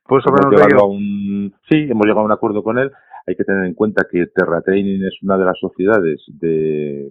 ¿Puedes 0.06 0.26
hemos 0.26 0.40
hablarnos 0.40 0.50
de 0.50 0.66
llegado 0.66 0.82
a 0.82 0.86
ello? 0.86 0.96
un 0.96 1.54
sí 1.68 1.76
hemos 1.90 2.06
llegado 2.06 2.20
a 2.20 2.24
un 2.24 2.32
acuerdo 2.32 2.62
con 2.62 2.78
él 2.78 2.90
hay 3.26 3.36
que 3.36 3.44
tener 3.44 3.64
en 3.64 3.72
cuenta 3.72 4.06
que 4.10 4.26
Terra 4.26 4.60
Training 4.60 5.02
es 5.02 5.22
una 5.22 5.38
de 5.38 5.44
las 5.46 5.58
sociedades 5.58 6.22
de 6.28 7.10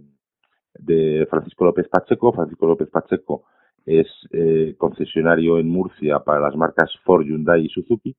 de 0.75 1.25
Francisco 1.27 1.65
López 1.65 1.87
Pacheco 1.87 2.33
Francisco 2.33 2.67
López 2.67 2.89
Pacheco 2.91 3.45
es 3.85 4.07
eh, 4.31 4.75
concesionario 4.77 5.57
en 5.57 5.69
Murcia 5.69 6.19
para 6.19 6.39
las 6.39 6.55
marcas 6.55 6.91
Ford, 7.03 7.25
Hyundai 7.25 7.65
y 7.65 7.69
Suzuki 7.69 8.15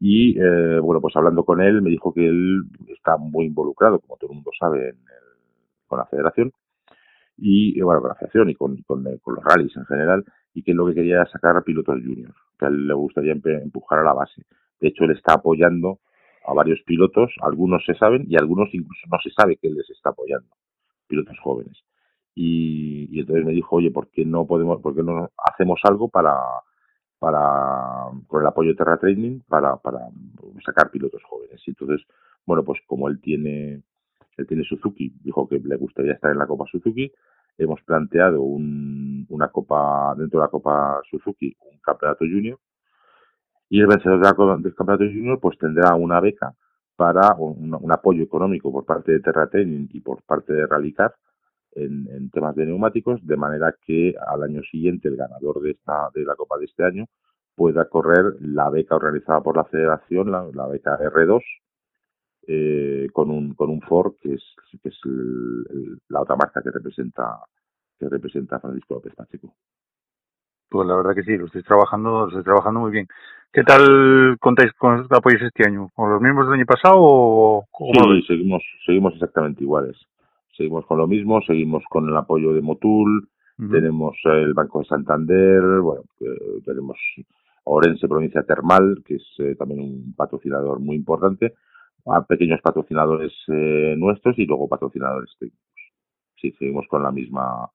Y 0.00 0.38
eh, 0.38 0.78
bueno 0.80 1.00
pues 1.00 1.14
hablando 1.16 1.44
con 1.44 1.60
él 1.60 1.82
me 1.82 1.90
dijo 1.90 2.12
que 2.12 2.26
él 2.26 2.62
está 2.88 3.16
muy 3.16 3.46
involucrado 3.46 4.00
como 4.00 4.16
todo 4.16 4.30
el 4.30 4.36
mundo 4.36 4.50
sabe 4.58 4.90
en 4.90 4.96
el- 4.96 5.86
con 5.86 5.98
la 5.98 6.06
federación. 6.06 6.52
Y 7.36 7.78
eh, 7.78 7.82
bueno 7.82 8.00
con 8.00 8.08
la 8.10 8.14
federación 8.14 8.50
y 8.50 8.54
con, 8.54 8.76
con, 8.82 9.04
los 9.04 9.44
rallies 9.44 9.76
en 9.76 9.84
general 9.86 10.24
y 10.54 10.62
que 10.62 10.74
lo 10.74 10.86
que 10.86 10.94
quería 10.94 11.14
era 11.16 11.26
sacar 11.26 11.56
a 11.56 11.62
pilotos 11.62 11.96
juniors 12.00 12.34
que 12.58 12.66
a 12.66 12.68
él 12.68 12.86
le 12.86 12.94
gustaría 12.94 13.32
empujar 13.32 14.00
a 14.00 14.04
la 14.04 14.12
base. 14.14 14.42
De 14.80 14.88
hecho 14.88 15.04
él 15.04 15.12
está 15.12 15.34
apoyando 15.34 15.98
a 16.46 16.54
varios 16.54 16.80
pilotos 16.84 17.30
algunos 17.40 17.84
se 17.84 17.94
saben 17.94 18.24
y 18.28 18.36
algunos 18.36 18.68
incluso 18.74 19.06
no 19.10 19.18
se 19.22 19.30
sabe 19.30 19.56
que 19.56 19.68
él 19.68 19.74
les 19.76 19.88
está 19.90 20.10
apoyando 20.10 20.48
pilotos 21.08 21.38
jóvenes. 21.40 21.76
Y, 22.34 23.08
y 23.10 23.20
entonces 23.20 23.44
me 23.44 23.52
dijo 23.52 23.76
oye 23.76 23.90
por 23.90 24.08
qué 24.10 24.24
no 24.24 24.46
podemos 24.46 24.80
por 24.80 24.94
qué 24.94 25.02
no 25.02 25.30
hacemos 25.36 25.80
algo 25.84 26.08
para 26.08 26.34
para 27.22 28.10
con 28.26 28.42
el 28.42 28.48
apoyo 28.48 28.70
de 28.70 28.74
Terra 28.74 28.96
Training 28.96 29.42
para 29.48 29.76
para 29.76 30.00
sacar 30.66 30.90
pilotos 30.90 31.22
jóvenes. 31.22 31.62
Y 31.64 31.70
entonces 31.70 32.04
bueno 32.44 32.64
pues 32.64 32.80
como 32.84 33.08
él 33.08 33.20
tiene 33.20 33.80
él 34.36 34.46
tiene 34.48 34.64
Suzuki 34.64 35.14
dijo 35.22 35.48
que 35.48 35.60
le 35.60 35.76
gustaría 35.76 36.14
estar 36.14 36.32
en 36.32 36.38
la 36.38 36.48
Copa 36.48 36.64
Suzuki 36.68 37.12
hemos 37.58 37.80
planteado 37.82 38.42
un, 38.42 39.24
una 39.28 39.48
copa 39.48 40.16
dentro 40.16 40.40
de 40.40 40.46
la 40.46 40.50
Copa 40.50 41.00
Suzuki 41.08 41.56
un 41.60 41.78
campeonato 41.78 42.24
junior 42.24 42.58
y 43.68 43.78
el 43.80 43.86
vencedor 43.86 44.18
de 44.18 44.62
del 44.64 44.74
campeonato 44.74 45.04
junior 45.04 45.38
pues 45.38 45.56
tendrá 45.58 45.94
una 45.94 46.20
beca 46.20 46.56
para 46.96 47.36
un, 47.36 47.72
un 47.72 47.92
apoyo 47.92 48.24
económico 48.24 48.72
por 48.72 48.84
parte 48.84 49.12
de 49.12 49.20
Terra 49.20 49.46
Training 49.46 49.86
y 49.92 50.00
por 50.00 50.22
parte 50.22 50.52
de 50.52 50.66
Rallycar 50.66 51.14
en, 51.74 52.08
en 52.10 52.30
temas 52.30 52.54
de 52.56 52.66
neumáticos 52.66 53.24
de 53.26 53.36
manera 53.36 53.74
que 53.84 54.14
al 54.26 54.42
año 54.42 54.62
siguiente 54.70 55.08
el 55.08 55.16
ganador 55.16 55.60
de 55.60 55.72
esta 55.72 56.08
de 56.14 56.24
la 56.24 56.34
copa 56.36 56.58
de 56.58 56.66
este 56.66 56.84
año 56.84 57.06
pueda 57.54 57.88
correr 57.88 58.36
la 58.40 58.70
beca 58.70 58.96
organizada 58.96 59.40
por 59.42 59.56
la 59.56 59.64
federación 59.64 60.30
la, 60.30 60.46
la 60.54 60.66
beca 60.66 60.98
R2 60.98 61.42
eh, 62.48 63.08
con 63.12 63.30
un 63.30 63.54
con 63.54 63.70
un 63.70 63.80
Ford 63.82 64.14
que 64.20 64.34
es 64.34 64.42
que 64.82 64.88
es 64.88 64.98
el- 65.04 65.66
el- 65.70 65.98
la 66.08 66.22
otra 66.22 66.36
marca 66.36 66.60
que 66.62 66.70
representa 66.70 67.38
que 67.98 68.08
representa 68.08 68.56
a 68.56 68.60
Francisco 68.60 68.94
López 68.94 69.14
Pacheco 69.14 69.54
Pues 70.68 70.88
la 70.88 70.96
verdad 70.96 71.14
que 71.14 71.22
sí, 71.22 71.36
lo 71.36 71.46
estáis 71.46 71.64
trabajando, 71.64 72.22
lo 72.22 72.28
estáis 72.28 72.44
trabajando 72.44 72.80
muy 72.80 72.90
bien. 72.90 73.06
¿Qué 73.52 73.62
tal 73.62 74.38
contáis 74.40 74.72
con 74.72 75.06
apoyos 75.10 75.42
este 75.42 75.66
año? 75.68 75.90
¿Con 75.94 76.10
los 76.10 76.20
mismos 76.22 76.46
del 76.46 76.54
año 76.54 76.66
pasado 76.66 76.96
o 76.98 77.66
Sí, 77.92 78.22
seguimos, 78.26 78.62
seguimos 78.86 79.12
exactamente 79.12 79.62
iguales. 79.62 79.96
Seguimos 80.56 80.84
con 80.86 80.98
lo 80.98 81.06
mismo, 81.06 81.40
seguimos 81.42 81.82
con 81.88 82.08
el 82.08 82.16
apoyo 82.16 82.52
de 82.52 82.62
Motul, 82.62 83.28
tenemos 83.70 84.16
el 84.24 84.54
Banco 84.54 84.80
de 84.80 84.86
Santander, 84.86 85.62
bueno, 85.80 86.02
eh, 86.20 86.60
tenemos 86.64 86.98
Orense 87.64 88.08
Provincia 88.08 88.42
Termal, 88.42 89.02
que 89.04 89.16
es 89.16 89.24
eh, 89.38 89.54
también 89.56 89.80
un 89.80 90.14
patrocinador 90.16 90.80
muy 90.80 90.96
importante, 90.96 91.54
a 92.06 92.24
pequeños 92.24 92.60
patrocinadores 92.60 93.32
eh, 93.48 93.94
nuestros 93.96 94.36
y 94.38 94.46
luego 94.46 94.68
patrocinadores 94.68 95.30
técnicos. 95.38 95.62
Sí, 96.40 96.50
seguimos 96.58 96.86
con 96.88 97.02
la 97.04 97.12
misma 97.12 97.70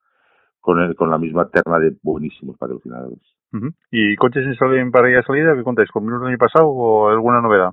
con 0.60 0.80
el, 0.82 0.96
con 0.96 1.10
la 1.10 1.18
misma 1.18 1.48
terna 1.48 1.80
de 1.80 1.96
buenísimos 2.04 2.58
patrocinadores. 2.58 3.22
¿Y 3.90 4.16
coches 4.18 4.46
en 4.46 4.56
salen 4.56 4.92
para 4.92 5.10
ir 5.10 5.18
a 5.18 5.24
salida? 5.24 5.56
¿Qué 5.56 5.64
contáis? 5.64 5.90
¿Con 5.90 6.06
del 6.06 6.22
año 6.22 6.38
pasado 6.38 6.68
o 6.68 7.08
alguna 7.08 7.40
novedad? 7.40 7.72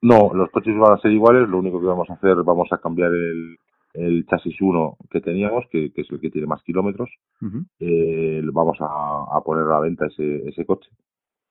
No, 0.00 0.32
los 0.34 0.50
coches 0.50 0.76
van 0.76 0.94
a 0.94 1.00
ser 1.00 1.12
iguales, 1.12 1.48
lo 1.48 1.58
único 1.58 1.78
que 1.78 1.86
vamos 1.86 2.10
a 2.10 2.14
hacer, 2.14 2.34
vamos 2.42 2.66
a 2.72 2.78
cambiar 2.78 3.12
el, 3.12 3.56
el 3.94 4.26
chasis 4.26 4.60
1 4.60 4.96
que 5.10 5.20
teníamos, 5.20 5.66
que, 5.70 5.92
que 5.92 6.02
es 6.02 6.10
el 6.10 6.20
que 6.20 6.30
tiene 6.30 6.46
más 6.46 6.62
kilómetros, 6.62 7.10
eh, 7.78 8.40
vamos 8.52 8.78
a, 8.80 9.36
a 9.36 9.40
poner 9.42 9.64
a 9.64 9.70
la 9.74 9.80
venta 9.80 10.06
ese, 10.06 10.48
ese 10.48 10.64
coche. 10.64 10.90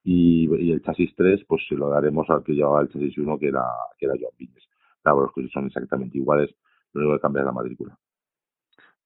Y, 0.04 0.49
y 0.56 0.71
el 0.71 0.82
chasis 0.82 1.13
3, 1.15 1.45
pues 1.47 1.63
se 1.69 1.75
lo 1.75 1.89
daremos 1.89 2.30
al 2.30 2.43
que 2.43 2.54
llevaba 2.54 2.82
el 2.82 2.89
chasis 2.89 3.17
1, 3.17 3.38
que 3.38 3.47
era, 3.47 3.63
que 3.97 4.06
era 4.08 4.15
Joan 4.19 4.34
Viñes. 4.38 4.67
Claro, 5.04 5.21
los 5.21 5.32
coches 5.32 5.51
son 5.51 5.67
exactamente 5.67 6.17
iguales, 6.17 6.54
lo 6.93 7.01
único 7.01 7.17
que 7.17 7.21
cambia 7.21 7.41
es 7.41 7.45
la 7.45 7.51
matrícula. 7.51 7.97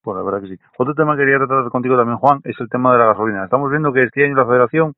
Pues 0.02 0.16
la 0.16 0.24
verdad 0.24 0.42
que 0.42 0.56
sí. 0.56 0.62
Otro 0.78 0.94
tema 0.94 1.16
que 1.16 1.24
quería 1.24 1.38
tratar 1.38 1.70
contigo 1.72 1.98
también, 1.98 2.18
Juan, 2.20 2.40
es 2.44 2.56
el 2.60 2.70
tema 2.70 2.94
de 2.94 3.00
la 3.00 3.08
gasolina. 3.08 3.44
Estamos 3.44 3.72
viendo 3.72 3.92
que 3.92 4.04
este 4.04 4.24
año 4.24 4.36
la 4.36 4.46
federación 4.46 4.94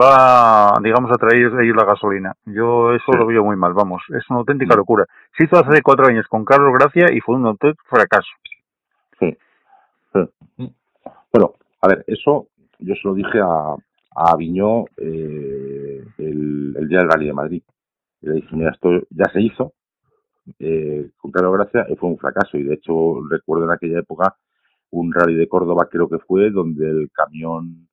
va, 0.00 0.74
digamos, 0.82 1.10
a 1.10 1.14
traer 1.14 1.46
ellos 1.60 1.76
la 1.76 1.84
gasolina. 1.84 2.34
Yo 2.46 2.92
eso 2.94 3.12
Sí. 3.12 3.18
lo 3.18 3.26
veo 3.26 3.44
muy 3.44 3.56
mal, 3.56 3.72
vamos. 3.74 4.02
Es 4.10 4.28
una 4.30 4.40
auténtica 4.40 4.74
Mm. 4.74 4.78
locura. 4.78 5.06
Se 5.36 5.44
hizo 5.44 5.56
hace 5.56 5.82
cuatro 5.82 6.06
años 6.06 6.26
con 6.28 6.44
Carlos 6.44 6.72
Gracia 6.78 7.06
y 7.12 7.20
fue 7.20 7.36
un 7.36 7.46
auténtico 7.46 7.84
fracaso. 7.88 8.28
Sí. 9.20 9.36
Sí. 10.12 10.72
Bueno, 11.32 11.52
a 11.80 11.88
ver, 11.88 12.04
eso 12.06 12.48
yo 12.78 12.94
se 12.94 13.00
lo 13.08 13.14
dije 13.14 13.40
a, 13.40 13.74
a 14.16 14.32
Aviñó 14.32 14.84
eh, 14.96 16.04
el, 16.18 16.74
el 16.78 16.88
día 16.88 16.98
del 17.00 17.08
Rally 17.10 17.26
de 17.26 17.32
Madrid. 17.32 17.62
Y 18.22 18.26
le 18.28 18.34
dije, 18.34 18.56
mira, 18.56 18.70
esto 18.70 18.88
ya 19.10 19.26
se 19.32 19.40
hizo, 19.42 19.72
eh, 20.58 21.10
con 21.18 21.30
Carlos 21.30 21.54
Gracia, 21.54 21.86
y 21.88 21.96
fue 21.96 22.08
un 22.10 22.18
fracaso. 22.18 22.56
Y 22.56 22.62
de 22.62 22.74
hecho, 22.74 23.20
recuerdo 23.28 23.64
en 23.64 23.70
aquella 23.72 23.98
época 23.98 24.34
un 24.90 25.12
rally 25.12 25.34
de 25.34 25.48
Córdoba, 25.48 25.88
creo 25.90 26.08
que 26.08 26.18
fue, 26.20 26.50
donde 26.50 26.88
el 26.88 27.10
camión, 27.12 27.88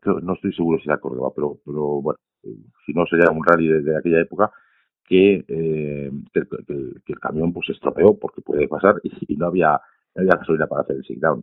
creo- 0.00 0.20
no 0.20 0.34
estoy 0.34 0.52
seguro 0.52 0.78
si 0.78 0.88
era 0.88 0.98
Córdoba, 0.98 1.30
pero, 1.34 1.58
pero 1.64 2.00
bueno, 2.02 2.18
eh, 2.42 2.56
si 2.86 2.92
no 2.92 3.04
sería 3.06 3.30
un 3.30 3.44
rally 3.44 3.68
de, 3.68 3.82
de 3.82 3.96
aquella 3.96 4.20
época, 4.20 4.50
que, 5.04 5.44
eh, 5.48 6.10
que, 6.32 6.40
el- 6.40 6.48
que 6.48 6.72
el, 6.72 7.02
que 7.04 7.12
el 7.12 7.20
camión 7.20 7.52
pues 7.52 7.66
se 7.66 7.72
estropeó, 7.72 8.18
porque 8.18 8.40
puede 8.42 8.66
pasar, 8.68 8.96
y, 9.02 9.10
y 9.32 9.36
no 9.36 9.46
había 9.46 9.80
no 10.16 10.20
había 10.22 10.36
gasolina 10.36 10.66
para 10.66 10.82
hacer 10.82 10.96
el 10.96 11.04
sit-down. 11.04 11.42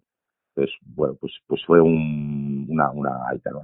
Entonces, 0.56 0.76
bueno, 0.86 1.16
pues, 1.20 1.34
pues 1.48 1.64
fue 1.66 1.80
un, 1.82 2.66
una, 2.70 2.90
una 2.92 3.12
aquello. 3.30 3.62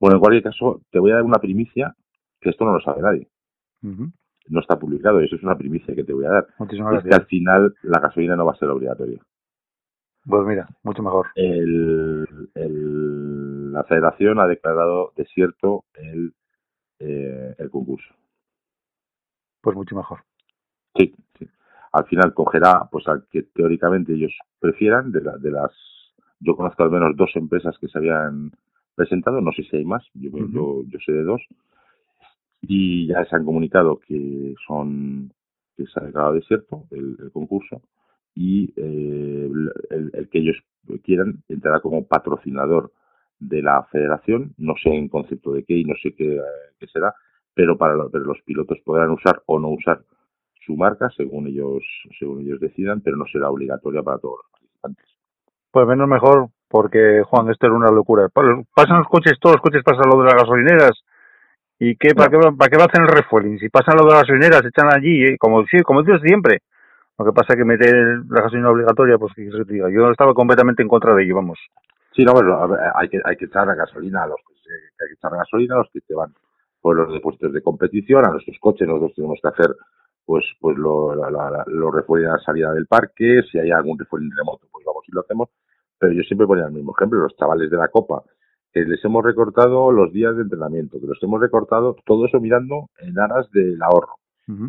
Bueno, 0.00 0.16
en 0.16 0.20
cualquier 0.20 0.42
caso, 0.42 0.82
te 0.90 0.98
voy 0.98 1.10
a 1.12 1.14
dar 1.14 1.22
una 1.22 1.38
primicia, 1.38 1.94
que 2.40 2.50
esto 2.50 2.64
no 2.64 2.72
lo 2.74 2.80
sabe 2.80 3.02
nadie. 3.02 3.28
No 4.48 4.60
está 4.60 4.78
publicado, 4.78 5.20
y 5.20 5.24
eso 5.26 5.36
es 5.36 5.42
una 5.42 5.56
primicia 5.56 5.94
que 5.94 6.04
te 6.04 6.12
voy 6.12 6.24
a 6.26 6.30
dar. 6.30 6.46
Muchísimas 6.58 6.98
Es 6.98 7.02
que 7.04 7.14
al 7.14 7.26
final 7.26 7.74
la 7.82 8.00
gasolina 8.00 8.36
no 8.36 8.44
va 8.46 8.52
a 8.52 8.56
ser 8.56 8.68
obligatoria. 8.68 9.20
Pues 10.24 10.44
mira, 10.46 10.68
mucho 10.82 11.02
mejor. 11.02 11.26
El, 11.36 12.26
el- 12.54 13.45
la 13.76 13.84
federación 13.84 14.40
ha 14.40 14.46
declarado 14.46 15.12
desierto 15.16 15.84
el, 15.94 16.32
eh, 16.98 17.54
el 17.58 17.70
concurso. 17.70 18.14
Pues 19.60 19.76
mucho 19.76 19.94
mejor. 19.96 20.20
Sí, 20.96 21.14
sí. 21.38 21.46
Al 21.92 22.06
final 22.06 22.32
cogerá 22.34 22.88
pues 22.90 23.06
al 23.08 23.26
que 23.30 23.42
teóricamente 23.42 24.14
ellos 24.14 24.32
prefieran 24.60 25.12
de, 25.12 25.20
la- 25.22 25.36
de 25.38 25.50
las 25.50 25.72
yo 26.40 26.56
conozco 26.56 26.82
al 26.82 26.90
menos 26.90 27.16
dos 27.16 27.30
empresas 27.36 27.76
que 27.78 27.88
se 27.88 27.98
habían 27.98 28.50
presentado, 28.94 29.40
no 29.40 29.52
sé 29.52 29.62
si 29.64 29.76
hay 29.76 29.84
más, 29.84 30.04
yo, 30.14 30.30
yo, 30.52 30.82
yo 30.86 30.98
sé 31.04 31.12
de 31.12 31.22
dos 31.24 31.42
y 32.62 33.08
ya 33.08 33.24
se 33.26 33.36
han 33.36 33.44
comunicado 33.44 33.98
que 34.00 34.54
son 34.66 35.32
que 35.76 35.84
se 35.86 36.00
ha 36.00 36.04
declarado 36.04 36.34
desierto 36.34 36.84
el, 36.90 37.16
el 37.20 37.30
concurso 37.30 37.82
y 38.34 38.72
eh, 38.76 39.50
el, 39.90 40.10
el 40.14 40.28
que 40.30 40.38
ellos 40.38 40.56
quieran 41.04 41.42
entrará 41.48 41.80
como 41.80 42.06
patrocinador 42.06 42.92
de 43.38 43.62
la 43.62 43.84
federación, 43.92 44.54
no 44.58 44.74
sé 44.82 44.90
en 44.90 45.08
concepto 45.08 45.52
de 45.52 45.64
qué 45.64 45.74
y 45.74 45.84
no 45.84 45.94
sé 46.02 46.14
qué, 46.14 46.36
eh, 46.36 46.40
qué 46.78 46.86
será, 46.88 47.14
pero 47.54 47.76
para 47.76 47.94
lo- 47.94 48.10
pero 48.10 48.24
los 48.24 48.40
pilotos 48.42 48.78
podrán 48.84 49.10
usar 49.10 49.42
o 49.46 49.58
no 49.58 49.68
usar 49.68 50.00
su 50.64 50.76
marca 50.76 51.08
según 51.16 51.46
ellos 51.48 51.84
según 52.18 52.40
ellos 52.42 52.60
decidan, 52.60 53.00
pero 53.00 53.16
no 53.16 53.26
será 53.26 53.50
obligatoria 53.50 54.02
para 54.02 54.18
todos 54.18 54.38
los 54.42 54.50
participantes. 54.50 55.06
Pues 55.70 55.86
menos 55.86 56.08
mejor, 56.08 56.48
porque 56.68 57.22
Juan, 57.24 57.50
esto 57.50 57.66
era 57.66 57.76
una 57.76 57.90
locura. 57.90 58.28
Pa- 58.28 58.42
Pasan 58.74 58.98
los 58.98 59.08
coches, 59.08 59.34
todos 59.40 59.56
los 59.56 59.62
coches 59.62 59.82
pasan 59.84 60.10
lo 60.10 60.18
de 60.22 60.24
las 60.26 60.34
gasolineras 60.42 60.92
¿Y 61.78 61.96
qué, 61.96 62.14
para, 62.14 62.30
qué, 62.30 62.38
para 62.56 62.70
qué 62.70 62.76
va 62.78 62.84
a 62.84 62.86
hacer 62.86 63.02
el 63.02 63.08
refueling? 63.08 63.58
Si 63.58 63.68
pasan 63.68 63.96
lo 63.98 64.04
de 64.06 64.12
las 64.12 64.22
gasolineras, 64.22 64.62
se 64.62 64.68
echan 64.68 64.88
allí, 64.92 65.24
¿eh? 65.26 65.36
como, 65.38 65.64
sí, 65.66 65.82
como 65.82 66.02
dices 66.02 66.22
siempre. 66.22 66.60
Lo 67.18 67.26
que 67.26 67.32
pasa 67.32 67.54
es 67.54 67.58
que 67.58 67.64
meter 67.66 67.94
la 68.30 68.42
gasolina 68.42 68.70
obligatoria, 68.70 69.18
pues 69.18 69.34
que 69.34 69.50
se 69.50 69.64
diga. 69.64 69.90
Yo 69.90 70.10
estaba 70.10 70.34
completamente 70.34 70.82
en 70.82 70.88
contra 70.88 71.14
de 71.14 71.24
ello, 71.24 71.36
vamos. 71.36 71.58
Sí, 72.16 72.24
no, 72.24 72.32
bueno, 72.32 72.58
hay 72.94 73.08
que, 73.08 73.20
hay 73.24 73.36
que 73.36 73.44
echar 73.44 73.66
la 73.66 73.74
gasolina 73.74 74.22
a 74.24 74.26
los 74.26 74.38
que, 74.48 74.54
se- 74.54 75.02
hay 75.04 75.08
que 75.10 75.14
echar 75.14 75.32
gasolina 75.32 75.74
a 75.74 75.78
los 75.78 75.90
que 75.92 76.00
te 76.00 76.14
van 76.14 76.32
por 76.80 76.96
los 76.96 77.12
depósitos 77.12 77.52
de 77.52 77.62
competición, 77.62 78.24
a 78.24 78.30
nuestros 78.30 78.56
coches, 78.58 78.88
nosotros 78.88 79.12
tenemos 79.14 79.38
que 79.42 79.48
hacer 79.48 79.76
pues 80.24 80.44
pues 80.60 80.76
lo, 80.76 81.14
la, 81.14 81.30
la, 81.30 81.50
la- 81.50 81.64
los 81.68 81.94
refueling 81.94 82.26
a 82.28 82.32
la 82.32 82.38
salida 82.38 82.72
del 82.72 82.86
parque, 82.86 83.42
si 83.50 83.58
hay 83.58 83.70
algún 83.70 83.98
refueling 83.98 84.30
remoto, 84.36 84.66
pues 84.72 84.84
vamos 84.84 85.04
y 85.06 85.12
lo 85.12 85.20
hacemos, 85.20 85.50
pero 85.98 86.12
yo 86.12 86.22
siempre 86.22 86.46
ponía 86.48 86.64
el 86.66 86.72
mismo 86.72 86.94
ejemplo, 86.96 87.20
los 87.20 87.36
chavales 87.36 87.70
de 87.70 87.76
la 87.76 87.88
Copa, 87.88 88.22
que 88.72 88.80
les 88.80 89.04
hemos 89.04 89.24
recortado 89.24 89.92
los 89.92 90.12
días 90.12 90.34
de 90.36 90.42
entrenamiento, 90.42 90.98
que 91.00 91.06
los 91.06 91.22
hemos 91.22 91.40
recortado, 91.40 91.96
todo 92.04 92.26
eso 92.26 92.40
mirando 92.40 92.88
en 92.98 93.18
aras 93.18 93.50
del 93.52 93.80
ahorro. 93.82 94.14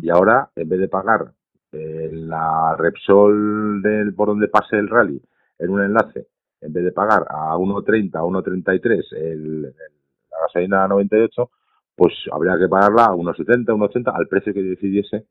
Y 0.02 0.10
ahora, 0.10 0.48
en 0.56 0.68
vez 0.68 0.78
de 0.80 0.88
pagar 0.88 1.32
eh, 1.72 2.10
la 2.12 2.74
Repsol 2.78 3.82
del, 3.82 4.14
por 4.14 4.28
donde 4.28 4.48
pase 4.48 4.76
el 4.76 4.88
rally 4.88 5.20
en 5.58 5.70
un 5.70 5.82
enlace, 5.82 6.26
en 6.60 6.72
vez 6.72 6.84
de 6.84 6.92
pagar 6.92 7.24
a 7.28 7.56
1.30, 7.56 8.14
a 8.16 8.22
1.33 8.22 9.12
el, 9.16 9.64
el- 9.66 9.72
la 10.30 10.38
gasolina 10.42 10.88
98, 10.88 11.50
pues 11.96 12.14
habría 12.32 12.56
que 12.58 12.68
pagarla 12.68 13.06
a 13.06 13.14
1.70, 13.14 13.64
1.80 13.66 14.12
al 14.14 14.28
precio 14.28 14.54
que 14.54 14.62
decidiese 14.62 15.24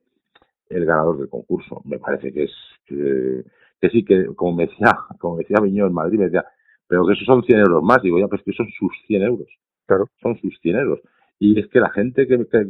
el 0.69 0.85
ganador 0.85 1.17
del 1.19 1.29
concurso. 1.29 1.81
Me 1.85 1.99
parece 1.99 2.33
que 2.33 2.43
es 2.45 2.51
que, 2.85 3.43
que 3.79 3.89
sí, 3.89 4.03
que 4.03 4.27
como 4.35 4.57
me 4.57 4.67
decía, 4.67 4.97
como 5.19 5.37
decía 5.37 5.59
Miño 5.61 5.87
en 5.87 5.93
Madrid, 5.93 6.19
me 6.19 6.25
decía, 6.25 6.45
pero 6.87 7.05
que 7.05 7.13
esos 7.13 7.25
son 7.25 7.43
100 7.43 7.59
euros 7.59 7.83
más. 7.83 8.01
Digo, 8.01 8.19
ya, 8.19 8.27
pues 8.27 8.41
que 8.43 8.53
son 8.53 8.67
sus 8.77 8.91
100 9.07 9.23
euros. 9.23 9.47
Claro. 9.85 10.09
Son 10.21 10.37
sus 10.39 10.57
100 10.61 10.75
euros. 10.77 10.99
Y 11.39 11.59
es 11.59 11.67
que 11.67 11.79
la 11.79 11.89
gente 11.91 12.27
que, 12.27 12.37
que 12.47 12.65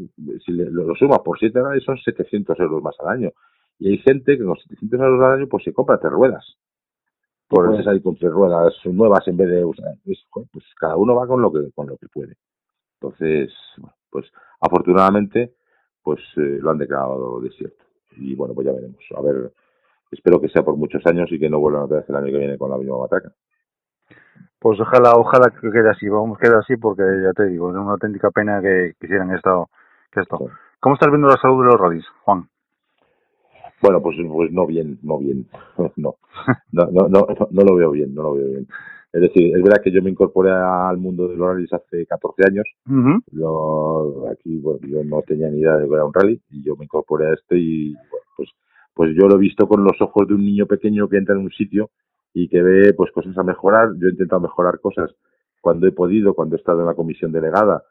si 0.45 0.51
le- 0.51 0.69
lo, 0.69 0.83
lo 0.85 0.95
suma 0.95 1.23
por 1.23 1.39
7 1.39 1.57
dólares 1.59 1.83
son 1.83 1.97
700 1.97 2.59
euros 2.59 2.83
más 2.83 2.95
al 2.99 3.09
año. 3.09 3.31
Y 3.79 3.89
hay 3.89 3.97
gente 3.99 4.37
que 4.37 4.43
con 4.43 4.57
700 4.57 4.99
euros 4.99 5.23
al 5.25 5.39
año 5.39 5.47
pues 5.47 5.63
se 5.63 5.73
compra 5.73 5.99
tres 5.99 6.11
ruedas. 6.13 6.57
Por 7.47 7.65
Pues- 7.67 7.79
eso 7.79 7.85
salir 7.85 8.03
con 8.03 8.15
tres 8.15 8.31
ruedas 8.31 8.73
nuevas 8.85 9.27
en 9.27 9.37
vez 9.37 9.49
de 9.49 9.63
usar. 9.65 9.93
es, 10.05 10.25
pues 10.31 10.65
cada 10.79 10.97
uno 10.97 11.15
va 11.15 11.25
con 11.27 11.41
lo 11.41 11.51
que 11.51 11.71
con 11.73 11.87
lo 11.87 11.97
que 11.97 12.07
puede. 12.07 12.35
Entonces, 12.99 13.53
bueno, 13.77 13.95
pues 14.09 14.25
afortunadamente, 14.59 15.53
pues 16.03 16.19
eh, 16.37 16.59
lo 16.61 16.71
han 16.71 16.77
declarado 16.77 17.39
desierto. 17.41 17.83
Y 18.17 18.35
bueno, 18.35 18.53
pues 18.53 18.65
ya 18.67 18.73
veremos. 18.73 18.97
A 19.15 19.21
ver, 19.21 19.51
espero 20.11 20.41
que 20.41 20.49
sea 20.49 20.63
por 20.63 20.75
muchos 20.75 21.05
años 21.05 21.31
y 21.31 21.39
que 21.39 21.49
no 21.49 21.59
vuelvan 21.59 21.83
otra 21.83 21.97
vez 21.97 22.09
el 22.09 22.15
año 22.15 22.25
que 22.27 22.37
viene 22.39 22.57
con 22.57 22.71
la 22.71 22.77
misma 22.77 22.97
matraca. 22.97 23.31
Pues 24.59 24.79
ojalá, 24.79 25.11
ojalá 25.15 25.51
que 25.51 25.69
quede 25.69 25.89
así, 25.89 26.09
vamos, 26.09 26.37
quede 26.39 26.55
así 26.57 26.75
porque 26.77 27.03
ya 27.23 27.31
te 27.33 27.45
digo, 27.45 27.69
es 27.69 27.77
una 27.77 27.91
auténtica 27.91 28.31
pena 28.31 28.59
que 28.61 28.93
quisieran 28.99 29.31
esto, 29.35 29.69
que 30.11 30.21
esto. 30.21 30.37
Sí. 30.39 30.45
¿Cómo 30.79 30.95
estás 30.95 31.09
viendo 31.09 31.27
la 31.27 31.37
salud 31.37 31.63
de 31.63 31.71
los 31.71 31.79
rallies, 31.79 32.07
Juan? 32.23 32.49
Bueno, 33.81 34.01
pues, 34.01 34.17
pues 34.31 34.51
no 34.51 34.65
bien, 34.65 34.99
no 35.03 35.17
bien. 35.19 35.47
No. 35.95 36.15
No, 36.71 36.85
no, 36.91 37.07
no, 37.07 37.27
no 37.51 37.63
lo 37.63 37.75
veo 37.75 37.91
bien, 37.91 38.13
no 38.13 38.23
lo 38.23 38.33
veo 38.33 38.47
bien. 38.47 38.67
Es 39.13 39.21
decir, 39.21 39.55
es 39.55 39.63
verdad 39.63 39.81
que 39.83 39.91
yo 39.91 40.01
me 40.01 40.11
incorporé 40.11 40.51
al 40.51 40.97
mundo 40.97 41.27
de 41.27 41.35
los 41.35 41.47
rallies 41.47 41.73
hace 41.73 42.05
14 42.05 42.43
años. 42.45 42.65
Lo, 43.31 44.29
aquí, 44.29 44.59
bueno, 44.59 44.79
yo 44.87 45.03
no 45.03 45.21
tenía 45.21 45.49
ni 45.49 45.59
idea 45.61 45.77
de 45.77 45.87
que 45.87 45.93
era 45.93 46.05
un 46.05 46.13
rally 46.13 46.41
y 46.51 46.63
yo 46.63 46.75
me 46.75 46.85
incorporé 46.85 47.27
a 47.27 47.33
esto 47.33 47.55
y, 47.55 47.93
bueno, 47.93 48.25
pues, 48.35 48.49
pues 48.93 49.15
yo 49.15 49.27
lo 49.27 49.35
he 49.35 49.39
visto 49.39 49.67
con 49.67 49.83
los 49.83 49.99
ojos 50.01 50.27
de 50.27 50.35
un 50.35 50.45
niño 50.45 50.65
pequeño 50.65 51.07
que 51.07 51.17
entra 51.17 51.35
en 51.35 51.41
un 51.41 51.51
sitio 51.51 51.89
y 52.33 52.49
que 52.49 52.61
ve, 52.61 52.93
pues, 52.93 53.11
cosas 53.11 53.37
a 53.37 53.43
mejorar. 53.43 53.89
Yo 53.97 54.07
he 54.07 54.11
intentado 54.11 54.41
mejorar 54.41 54.79
cosas 54.79 55.15
cuando 55.61 55.87
he 55.87 55.91
podido, 55.91 56.33
cuando 56.33 56.55
he 56.55 56.59
estado 56.59 56.81
en 56.81 56.87
la 56.87 56.93
comisión 56.93 57.31
delegada, 57.31 57.83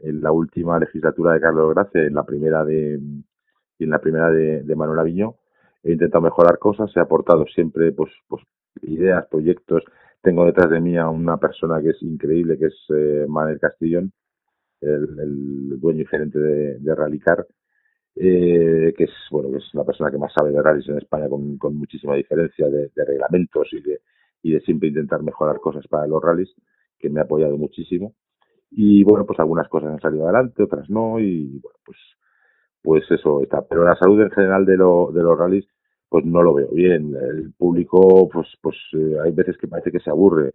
en 0.00 0.20
la 0.20 0.32
última 0.32 0.78
legislatura 0.78 1.32
de 1.32 1.40
Carlos 1.40 1.72
Gracia, 1.72 2.02
en 2.02 2.14
la 2.14 2.24
primera 2.24 2.64
de, 2.64 3.00
en 3.84 3.90
la 3.90 4.00
primera 4.00 4.30
de, 4.30 4.62
de 4.62 4.76
Manuel 4.76 4.98
Aviñó. 4.98 5.36
He 5.82 5.92
intentado 5.92 6.22
mejorar 6.22 6.58
cosas, 6.58 6.90
he 6.96 7.00
aportado 7.00 7.46
siempre 7.46 7.92
pues, 7.92 8.10
pues 8.28 8.42
ideas, 8.82 9.26
proyectos. 9.26 9.84
Tengo 10.22 10.46
detrás 10.46 10.70
de 10.70 10.80
mí 10.80 10.96
a 10.96 11.08
una 11.08 11.36
persona 11.36 11.80
que 11.82 11.90
es 11.90 12.02
increíble, 12.02 12.58
que 12.58 12.66
es 12.66 12.76
eh, 12.88 13.26
Manuel 13.28 13.60
Castillón, 13.60 14.12
el, 14.80 15.78
dueño 15.80 16.02
y 16.02 16.06
gerente 16.06 16.38
de, 16.38 16.94
Rallycar, 16.94 17.46
eh, 18.16 18.94
que 18.96 19.04
es 19.04 19.10
bueno 19.30 19.50
que 19.50 19.58
es 19.58 19.74
la 19.74 19.84
persona 19.84 20.10
que 20.10 20.18
más 20.18 20.32
sabe 20.32 20.52
de 20.52 20.62
rallies 20.62 20.88
en 20.88 20.98
España 20.98 21.28
con, 21.28 21.58
con 21.58 21.76
muchísima 21.76 22.14
diferencia 22.14 22.68
de, 22.68 22.90
de 22.94 23.04
reglamentos 23.04 23.68
y 23.72 23.80
de, 23.80 24.00
y 24.42 24.52
de 24.52 24.60
siempre 24.60 24.88
intentar 24.88 25.22
mejorar 25.22 25.58
cosas 25.58 25.86
para 25.88 26.06
los 26.06 26.22
rallies, 26.22 26.54
que 26.98 27.10
me 27.10 27.20
ha 27.20 27.24
apoyado 27.24 27.56
muchísimo. 27.56 28.14
Y 28.70 29.04
bueno, 29.04 29.24
pues 29.26 29.38
algunas 29.38 29.68
cosas 29.68 29.90
han 29.90 30.00
salido 30.00 30.24
adelante, 30.24 30.62
otras 30.62 30.88
no, 30.90 31.18
y 31.20 31.58
bueno, 31.60 31.78
pues 31.84 31.98
pues 32.84 33.10
eso 33.10 33.42
está. 33.42 33.62
Pero 33.66 33.82
la 33.84 33.96
salud 33.96 34.20
en 34.22 34.30
general 34.30 34.66
de, 34.66 34.76
lo, 34.76 35.10
de 35.12 35.22
los 35.24 35.36
rallies, 35.38 35.66
pues 36.08 36.24
no 36.26 36.42
lo 36.42 36.54
veo 36.54 36.68
bien. 36.70 37.14
El 37.16 37.52
público, 37.54 38.28
pues, 38.32 38.46
pues 38.62 38.76
eh, 38.92 39.16
hay 39.24 39.32
veces 39.32 39.56
que 39.58 39.66
parece 39.66 39.90
que 39.90 40.00
se 40.00 40.10
aburre. 40.10 40.52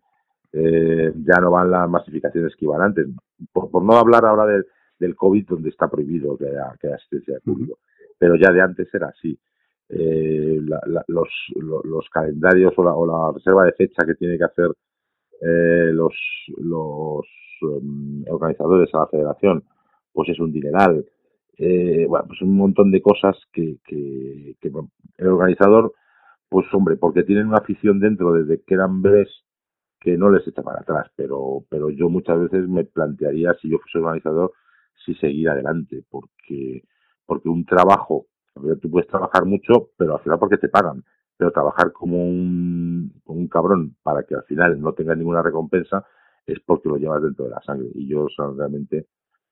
Eh, 0.54 1.12
ya 1.26 1.42
no 1.42 1.52
van 1.52 1.72
las 1.72 1.90
masificaciones 1.90 2.56
que 2.56 2.66
iban 2.66 2.82
antes. 2.82 3.08
Por, 3.52 3.70
por 3.72 3.84
no 3.84 3.98
hablar 3.98 4.26
ahora 4.26 4.46
del, 4.46 4.66
del 5.00 5.16
COVID, 5.16 5.48
donde 5.48 5.70
está 5.70 5.90
prohibido 5.90 6.38
que 6.38 6.48
haya, 6.48 6.72
que 6.80 6.88
haya 6.88 6.96
asistencia 6.98 7.34
de 7.36 7.42
público. 7.42 7.80
Pero 8.18 8.36
ya 8.36 8.52
de 8.52 8.62
antes 8.62 8.88
era 8.94 9.08
así. 9.08 9.38
Eh, 9.90 10.60
la- 10.68 10.82
la- 10.86 11.06
los, 11.08 11.30
lo- 11.56 11.82
los 11.84 12.08
calendarios 12.12 12.74
o 12.78 12.84
la, 12.84 12.94
o 12.94 13.06
la 13.08 13.34
reserva 13.34 13.66
de 13.66 13.72
fecha 13.74 14.06
que 14.06 14.14
tiene 14.16 14.38
que 14.38 14.44
hacer 14.44 14.70
eh, 15.42 15.92
los, 15.94 16.14
los 16.58 17.26
em, 17.62 18.24
organizadores 18.30 18.94
a 18.94 19.00
la 19.00 19.08
federación, 19.08 19.64
pues 20.14 20.30
es 20.30 20.40
un 20.40 20.52
dineral. 20.52 21.06
Eh, 21.62 22.06
bueno, 22.08 22.26
pues 22.26 22.42
un 22.42 22.56
montón 22.56 22.90
de 22.90 23.02
cosas 23.02 23.36
que, 23.52 23.80
que, 23.86 24.56
el 25.18 25.28
organizador, 25.28 25.94
pues 26.48 26.66
hombre, 26.74 26.96
porque 26.96 27.24
tienen 27.24 27.48
una 27.48 27.58
afición 27.58 28.00
dentro 28.00 28.32
desde 28.32 28.64
que 28.64 28.76
eran 28.76 29.02
bebés 29.02 29.28
que 30.00 30.18
no 30.18 30.30
les 30.32 30.48
echa 30.48 30.64
para 30.64 30.80
atrás, 30.80 31.12
pero, 31.18 31.66
pero 31.70 31.90
yo 31.90 32.10
muchas 32.10 32.40
veces 32.40 32.70
me 32.70 32.86
plantearía, 32.86 33.54
si 33.62 33.70
yo 33.70 33.78
fuese 33.80 33.98
organizador, 33.98 34.54
si 35.06 35.14
seguir 35.16 35.50
adelante, 35.50 36.06
porque, 36.10 36.84
porque 37.26 37.50
un 37.50 37.66
trabajo, 37.66 38.28
tú 38.82 38.90
puedes 38.90 39.10
trabajar 39.10 39.46
mucho, 39.46 39.90
pero 39.98 40.16
al 40.16 40.24
final 40.24 40.40
porque 40.40 40.58
te 40.58 40.70
pagan, 40.70 41.04
pero 41.36 41.52
trabajar 41.52 41.92
como 41.92 42.24
un, 42.24 43.22
como 43.26 43.40
un 43.40 43.50
cabrón 43.50 43.98
para 44.02 44.24
que 44.24 44.36
al 44.36 44.44
final 44.44 44.80
no 44.80 44.94
tengas 44.94 45.18
ninguna 45.18 45.42
recompensa 45.42 46.06
es 46.46 46.60
porque 46.66 46.88
lo 46.88 46.96
llevas 46.96 47.22
dentro 47.22 47.46
de 47.46 47.52
la 47.52 47.62
sangre. 47.62 47.90
Y 47.94 48.08
yo 48.08 48.28
realmente 48.58 49.08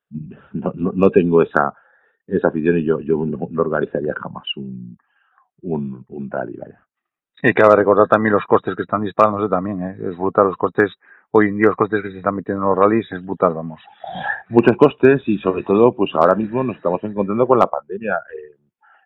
no, 0.54 0.72
no, 0.76 0.92
no 0.94 1.10
tengo 1.10 1.42
esa, 1.42 1.74
esa 2.28 2.50
afición 2.50 2.78
y 2.78 2.84
yo, 2.84 3.00
yo 3.00 3.26
no, 3.26 3.48
no 3.50 3.62
organizaría 3.62 4.14
jamás 4.22 4.46
un, 4.58 4.98
un, 5.62 6.06
un 6.08 6.30
rally, 6.30 6.58
vaya. 6.58 6.82
Y 7.42 7.54
cabe 7.54 7.76
recordar 7.76 8.08
también 8.08 8.34
los 8.34 8.46
costes 8.46 8.76
que 8.76 8.82
están 8.82 9.04
disparándose 9.04 9.48
también, 9.48 9.82
¿eh? 9.84 9.96
es 10.10 10.18
brutal 10.18 10.48
los 10.48 10.58
costes, 10.58 10.92
hoy 11.32 11.50
en 11.50 11.58
día 11.58 11.68
los 11.68 11.76
costes 11.76 12.02
que 12.02 12.12
se 12.12 12.18
están 12.18 12.36
metiendo 12.36 12.64
en 12.64 12.70
los 12.70 12.78
rallies 12.78 13.12
es 13.12 13.24
brutal, 13.24 13.54
vamos. 13.54 13.80
Muchos 14.50 14.76
costes 14.76 15.22
y 15.28 15.38
sobre 15.38 15.64
todo, 15.64 15.96
pues 15.96 16.12
ahora 16.16 16.34
mismo 16.34 16.64
nos 16.64 16.78
estamos 16.78 17.04
encontrando 17.04 17.46
con 17.46 17.60
la 17.60 17.68
pandemia. 17.68 18.14
Eh, 18.14 18.58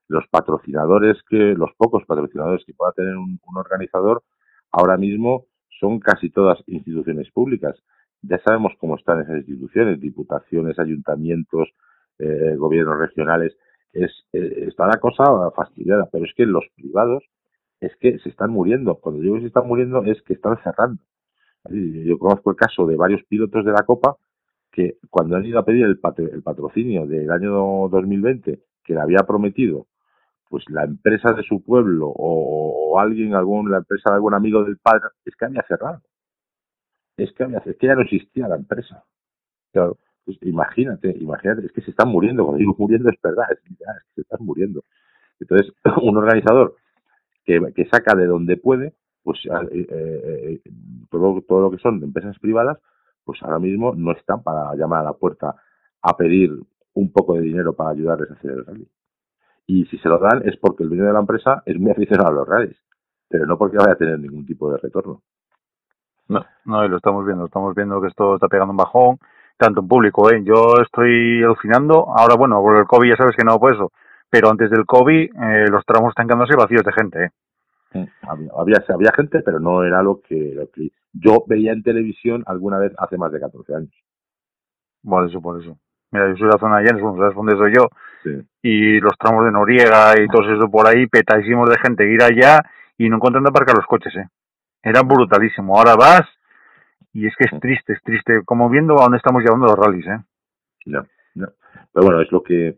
los 0.07 0.25
patrocinadores 0.27 1.17
que, 1.29 1.55
los 1.55 1.71
pocos 1.77 2.03
patrocinadores 2.05 2.65
que 2.65 2.73
pueda 2.73 2.91
tener 2.91 3.15
un, 3.15 3.39
un 3.45 3.57
organizador, 3.57 4.23
ahora 4.71 4.97
mismo 4.97 5.45
son 5.79 5.99
casi 5.99 6.29
todas 6.29 6.59
instituciones 6.67 7.29
públicas. 7.31 7.75
Ya 8.21 8.37
sabemos 8.39 8.73
cómo 8.79 8.95
están 8.95 9.21
esas 9.21 9.37
instituciones, 9.37 9.99
diputaciones, 9.99 10.79
ayuntamientos, 10.79 11.69
eh, 12.21 12.55
gobiernos 12.57 12.99
regionales. 12.99 13.57
Es, 13.93 14.11
eh, 14.33 14.65
está 14.67 14.87
la 14.87 14.99
cosa 14.99 15.51
fastidiada, 15.55 16.07
pero 16.11 16.25
es 16.25 16.33
que 16.35 16.45
los 16.45 16.65
privados 16.75 17.23
es 17.81 17.95
que 17.97 18.19
se 18.19 18.29
están 18.29 18.51
muriendo. 18.51 18.95
Cuando 18.95 19.21
digo 19.21 19.35
que 19.35 19.41
se 19.41 19.47
están 19.47 19.67
muriendo 19.67 20.03
es 20.05 20.21
que 20.23 20.33
están 20.33 20.57
cerrando. 20.63 21.01
Yo 21.69 22.17
conozco 22.19 22.51
el 22.51 22.55
caso 22.57 22.85
de 22.87 22.95
varios 22.95 23.23
pilotos 23.25 23.65
de 23.65 23.71
la 23.71 23.83
Copa 23.85 24.17
que 24.71 24.97
cuando 25.09 25.35
han 25.35 25.45
ido 25.45 25.59
a 25.59 25.65
pedir 25.65 25.85
el, 25.85 25.99
patro- 25.99 26.31
el 26.31 26.41
patrocinio 26.43 27.05
del 27.05 27.29
año 27.31 27.87
2020 27.89 28.61
que 28.83 28.93
le 28.93 29.01
había 29.01 29.19
prometido 29.19 29.87
pues 30.49 30.63
la 30.69 30.83
empresa 30.85 31.33
de 31.33 31.43
su 31.43 31.63
pueblo 31.63 32.07
o, 32.09 32.91
o 32.95 32.99
alguien, 32.99 33.35
algún, 33.35 33.71
la 33.71 33.79
empresa 33.79 34.11
de 34.11 34.15
algún 34.17 34.33
amigo 34.35 34.63
del 34.63 34.77
padre, 34.77 35.09
es 35.25 35.35
que 35.35 35.45
había 35.45 35.63
cerrado. 35.67 36.01
Es 37.17 37.31
que, 37.33 37.43
había, 37.43 37.59
es 37.59 37.77
que 37.77 37.87
ya 37.87 37.95
no 37.95 38.01
existía 38.01 38.47
la 38.47 38.55
empresa. 38.55 39.05
Claro. 39.73 39.97
Pues 40.39 40.49
imagínate, 40.49 41.15
imagínate, 41.19 41.65
es 41.65 41.71
que 41.71 41.81
se 41.81 41.91
están 41.91 42.09
muriendo. 42.09 42.45
Cuando 42.45 42.59
digo 42.59 42.75
muriendo 42.77 43.09
es 43.09 43.21
verdad, 43.21 43.45
es, 43.51 43.59
es 43.59 43.77
que 43.77 44.15
se 44.15 44.21
están 44.21 44.45
muriendo. 44.45 44.83
Entonces, 45.39 45.73
un 46.01 46.17
organizador 46.17 46.75
que, 47.43 47.59
que 47.75 47.85
saca 47.85 48.15
de 48.15 48.25
donde 48.25 48.57
puede, 48.57 48.93
pues 49.23 49.39
eh, 49.45 49.49
eh, 49.71 50.61
eh, 50.65 50.71
todo, 51.09 51.41
todo 51.41 51.61
lo 51.61 51.71
que 51.71 51.77
son 51.77 52.01
empresas 52.03 52.37
privadas, 52.39 52.77
pues 53.23 53.41
ahora 53.43 53.59
mismo 53.59 53.93
no 53.95 54.11
están 54.11 54.43
para 54.43 54.73
llamar 54.75 55.01
a 55.01 55.05
la 55.05 55.13
puerta 55.13 55.55
a 56.01 56.17
pedir 56.17 56.51
un 56.93 57.11
poco 57.11 57.35
de 57.35 57.41
dinero 57.41 57.73
para 57.73 57.91
ayudarles 57.91 58.31
a 58.31 58.33
hacer 58.33 58.51
el 58.51 58.65
rally. 58.65 58.87
Y 59.67 59.85
si 59.85 59.97
se 59.99 60.09
lo 60.09 60.17
dan 60.17 60.47
es 60.47 60.57
porque 60.57 60.83
el 60.83 60.89
dueño 60.89 61.05
de 61.05 61.13
la 61.13 61.19
empresa 61.19 61.61
es 61.65 61.79
muy 61.79 61.91
aficionado 61.91 62.29
a 62.29 62.33
los 62.33 62.47
rallies, 62.47 62.77
pero 63.29 63.45
no 63.45 63.57
porque 63.57 63.77
vaya 63.77 63.93
a 63.93 63.97
tener 63.97 64.19
ningún 64.19 64.45
tipo 64.45 64.71
de 64.71 64.77
retorno. 64.77 65.21
No, 66.27 66.45
no, 66.65 66.85
y 66.85 66.89
lo 66.89 66.97
estamos 66.97 67.25
viendo, 67.25 67.45
estamos 67.45 67.75
viendo 67.75 68.01
que 68.01 68.07
esto 68.07 68.35
está 68.35 68.47
pegando 68.47 68.71
un 68.71 68.77
bajón, 68.77 69.19
tanto 69.61 69.81
en 69.81 69.87
público, 69.87 70.31
¿eh? 70.31 70.41
Yo 70.43 70.81
estoy 70.81 71.43
alucinando. 71.43 72.07
Ahora, 72.09 72.35
bueno, 72.35 72.61
por 72.61 72.77
el 72.77 72.85
COVID 72.85 73.09
ya 73.09 73.15
sabes 73.15 73.35
que 73.35 73.43
no, 73.43 73.59
por 73.59 73.73
eso. 73.73 73.91
Pero 74.29 74.49
antes 74.49 74.69
del 74.69 74.85
COVID, 74.85 75.29
eh, 75.35 75.65
los 75.69 75.85
tramos 75.85 76.09
están 76.09 76.27
quedándose 76.27 76.55
vacíos 76.55 76.83
de 76.83 76.93
gente, 76.93 77.23
¿eh? 77.25 77.29
Había, 78.21 78.49
había, 78.57 78.83
había 78.87 79.11
gente, 79.13 79.41
pero 79.41 79.59
no 79.59 79.83
era 79.83 80.01
lo 80.01 80.21
que, 80.21 80.53
lo 80.55 80.69
que 80.71 80.91
yo 81.13 81.43
veía 81.45 81.73
en 81.73 81.83
televisión 81.83 82.43
alguna 82.47 82.77
vez 82.79 82.93
hace 82.97 83.17
más 83.17 83.31
de 83.31 83.39
14 83.39 83.75
años. 83.75 83.93
Por 85.03 85.27
eso, 85.27 85.41
por 85.41 85.61
eso. 85.61 85.77
Mira, 86.11 86.29
yo 86.29 86.37
soy 86.37 86.47
de 86.47 86.53
la 86.53 86.59
zona 86.59 86.77
de 86.79 86.87
Jens, 86.87 87.01
bueno, 87.01 87.17
¿sabes 87.17 87.35
dónde 87.35 87.57
soy 87.57 87.73
yo? 87.75 87.89
Sí. 88.23 88.41
Y 88.61 88.99
los 88.99 89.17
tramos 89.17 89.45
de 89.45 89.51
Noriega 89.51 90.13
y 90.21 90.27
todo 90.27 90.49
eso 90.49 90.69
por 90.69 90.87
ahí, 90.87 91.07
petadísimos 91.07 91.69
de 91.69 91.77
gente, 91.79 92.09
ir 92.09 92.23
allá 92.23 92.61
y 92.97 93.09
no 93.09 93.17
encontrando 93.17 93.49
aparcar 93.49 93.75
los 93.75 93.85
coches, 93.85 94.15
¿eh? 94.15 94.27
Era 94.83 95.01
brutalísimo. 95.01 95.77
Ahora 95.77 95.95
vas 95.95 96.23
y 97.13 97.27
es 97.27 97.33
que 97.37 97.45
es 97.51 97.59
triste, 97.61 97.93
es 97.93 98.01
triste, 98.03 98.41
como 98.45 98.69
viendo 98.69 98.99
a 98.99 99.03
dónde 99.03 99.17
estamos 99.17 99.43
llevando 99.43 99.67
los 99.67 99.77
rallies, 99.77 100.07
¿eh? 100.07 100.19
No, 100.85 101.05
no. 101.35 101.47
Pero 101.93 102.05
bueno, 102.05 102.21
es 102.21 102.31
lo 102.31 102.41
que 102.43 102.77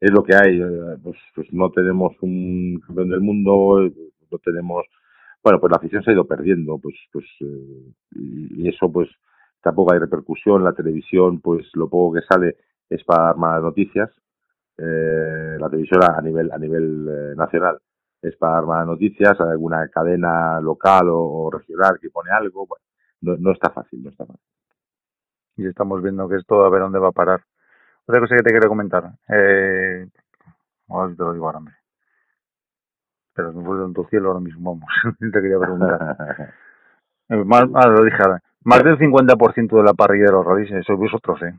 es 0.00 0.10
lo 0.12 0.22
que 0.24 0.34
hay. 0.36 0.60
eh, 0.60 0.96
Pues, 1.02 1.16
pues 1.34 1.52
no 1.52 1.70
tenemos 1.70 2.14
un 2.22 2.80
campeón 2.86 3.10
del 3.10 3.20
mundo, 3.20 3.84
eh, 3.86 3.92
no 4.30 4.38
tenemos. 4.38 4.84
Bueno, 5.42 5.60
pues 5.60 5.70
la 5.70 5.76
afición 5.78 6.02
se 6.02 6.10
ha 6.10 6.14
ido 6.14 6.26
perdiendo, 6.26 6.78
pues, 6.78 6.94
pues 7.12 7.24
eh, 7.40 7.92
y, 8.12 8.64
y 8.64 8.68
eso, 8.68 8.90
pues 8.92 9.08
tampoco 9.62 9.92
hay 9.92 9.98
repercusión. 10.00 10.64
La 10.64 10.72
televisión, 10.74 11.40
pues 11.40 11.66
lo 11.74 11.88
poco 11.88 12.14
que 12.14 12.22
sale 12.26 12.56
es 12.90 13.04
para 13.04 13.24
dar 13.24 13.36
malas 13.36 13.62
noticias. 13.62 14.10
Eh, 14.78 15.56
la 15.60 15.68
televisión 15.70 16.02
a 16.04 16.20
nivel 16.20 16.50
a 16.52 16.58
nivel 16.58 17.08
eh, 17.08 17.34
nacional 17.36 17.78
es 18.22 18.36
para 18.36 18.54
dar 18.54 18.66
malas 18.66 18.86
noticias. 18.88 19.40
Hay 19.40 19.50
alguna 19.50 19.88
cadena 19.88 20.60
local 20.60 21.08
o, 21.10 21.18
o 21.20 21.50
regional 21.50 21.98
que 22.00 22.10
pone 22.10 22.30
algo. 22.30 22.66
Bueno, 22.66 22.84
no, 23.24 23.36
no 23.38 23.52
está 23.52 23.70
fácil, 23.70 24.02
no 24.02 24.10
está 24.10 24.26
fácil. 24.26 24.42
Y 25.56 25.66
estamos 25.66 26.02
viendo 26.02 26.28
que 26.28 26.36
esto 26.36 26.64
a 26.64 26.70
ver 26.70 26.80
dónde 26.80 26.98
va 26.98 27.08
a 27.08 27.12
parar. 27.12 27.42
Otra 28.06 28.20
cosa 28.20 28.36
que 28.36 28.42
te 28.42 28.50
quiero 28.50 28.68
comentar. 28.68 29.12
Eh, 29.28 30.06
te 30.86 31.22
lo 31.22 31.32
digo 31.32 31.46
ahora, 31.46 31.58
hombre. 31.58 31.74
Pero 33.34 33.52
me 33.52 33.64
fue 33.64 33.84
en 33.84 33.94
tu 33.94 34.04
cielo 34.04 34.28
ahora 34.28 34.40
mismo, 34.40 34.74
vamos. 34.74 34.90
te 35.18 35.40
quería 35.40 35.58
preguntar. 35.58 36.16
Eh, 37.28 37.36
Más, 37.44 37.64
ah, 37.74 37.88
lo 37.88 38.04
dije 38.04 38.18
ahora. 38.20 38.42
Más 38.64 38.82
del 38.82 38.98
50% 38.98 39.76
de 39.76 39.82
la 39.82 39.94
parrilla 39.94 40.26
de 40.26 40.32
los 40.32 40.44
rallies 40.44 40.84
sois 40.86 40.98
vosotros, 40.98 41.42
¿eh? 41.42 41.54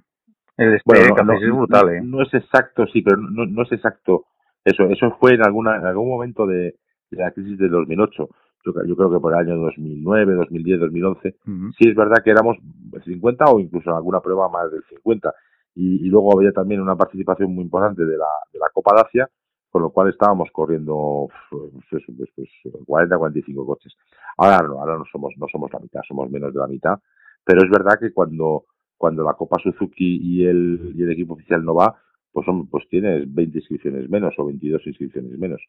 El 0.58 0.74
este 0.74 0.84
Bueno, 0.86 1.24
no, 1.24 1.34
es 1.34 1.42
brutal, 1.42 1.90
¿eh? 1.90 2.02
no 2.02 2.22
es 2.22 2.34
exacto, 2.34 2.88
sí, 2.88 3.02
pero 3.02 3.18
no, 3.18 3.46
no 3.46 3.64
es 3.64 3.72
exacto 3.72 4.26
eso. 4.64 4.84
Eso 4.86 5.16
fue 5.20 5.34
en 5.34 5.44
alguna 5.44 5.76
en 5.76 5.86
algún 5.86 6.08
momento 6.08 6.48
de, 6.48 6.76
de 7.12 7.18
la 7.18 7.32
crisis 7.32 7.58
del 7.58 7.72
2008. 7.72 8.30
Yo, 8.66 8.74
cre- 8.74 8.88
yo 8.88 8.96
creo 8.96 9.12
que 9.12 9.20
por 9.20 9.34
el 9.34 9.40
año 9.40 9.58
2009, 9.58 10.34
2010, 10.34 10.80
2011. 10.80 11.36
Ujú. 11.48 11.72
Sí 11.80 11.90
es 11.90 11.96
verdad 11.96 12.24
que 12.24 12.32
éramos 12.32 12.58
50 13.04 13.46
o 13.46 13.60
incluso 13.60 13.90
en 13.92 13.96
alguna 13.98 14.20
prueba 14.22 14.50
más 14.50 14.72
del 14.72 14.84
50. 14.90 15.34
Y, 15.76 16.06
y 16.08 16.10
luego 16.10 16.36
había 16.38 16.52
también 16.52 16.82
una 16.82 16.96
participación 16.96 17.54
muy 17.54 17.64
importante 17.66 18.06
de 18.06 18.18
la, 18.18 18.26
de 18.52 18.60
la 18.60 18.68
Copa 18.74 18.96
de 18.96 19.02
Asia, 19.02 19.30
con 19.70 19.82
lo 19.82 19.90
cual 19.90 20.10
estábamos 20.10 20.50
corriendo 20.52 21.28
pues, 21.50 22.04
pues, 22.18 22.30
pues, 22.36 22.50
40, 22.86 23.18
45 23.18 23.66
coches. 23.66 23.94
Ahora 24.38 24.66
no, 24.66 24.80
ahora 24.80 24.98
no 24.98 25.04
somos, 25.12 25.34
no 25.38 25.48
somos 25.52 25.72
la 25.74 25.80
mitad, 25.80 26.02
somos 26.08 26.30
menos 26.32 26.54
de 26.54 26.60
la 26.60 26.68
mitad. 26.68 26.98
Pero 27.44 27.62
es 27.64 27.70
verdad 27.70 28.00
que 28.00 28.12
cuando, 28.14 28.66
cuando 28.98 29.24
la 29.24 29.34
Copa 29.34 29.58
Suzuki 29.62 30.18
y 30.22 30.46
el, 30.46 30.94
y 30.96 31.04
el 31.04 31.12
equipo 31.12 31.34
oficial 31.34 31.64
no 31.64 31.76
va, 31.76 31.94
pues, 32.32 32.46
son, 32.46 32.68
pues 32.68 32.88
tienes 32.90 33.32
20 33.34 33.60
inscripciones 33.60 34.10
menos 34.10 34.34
o 34.38 34.46
22 34.46 34.82
inscripciones 34.88 35.38
menos. 35.38 35.62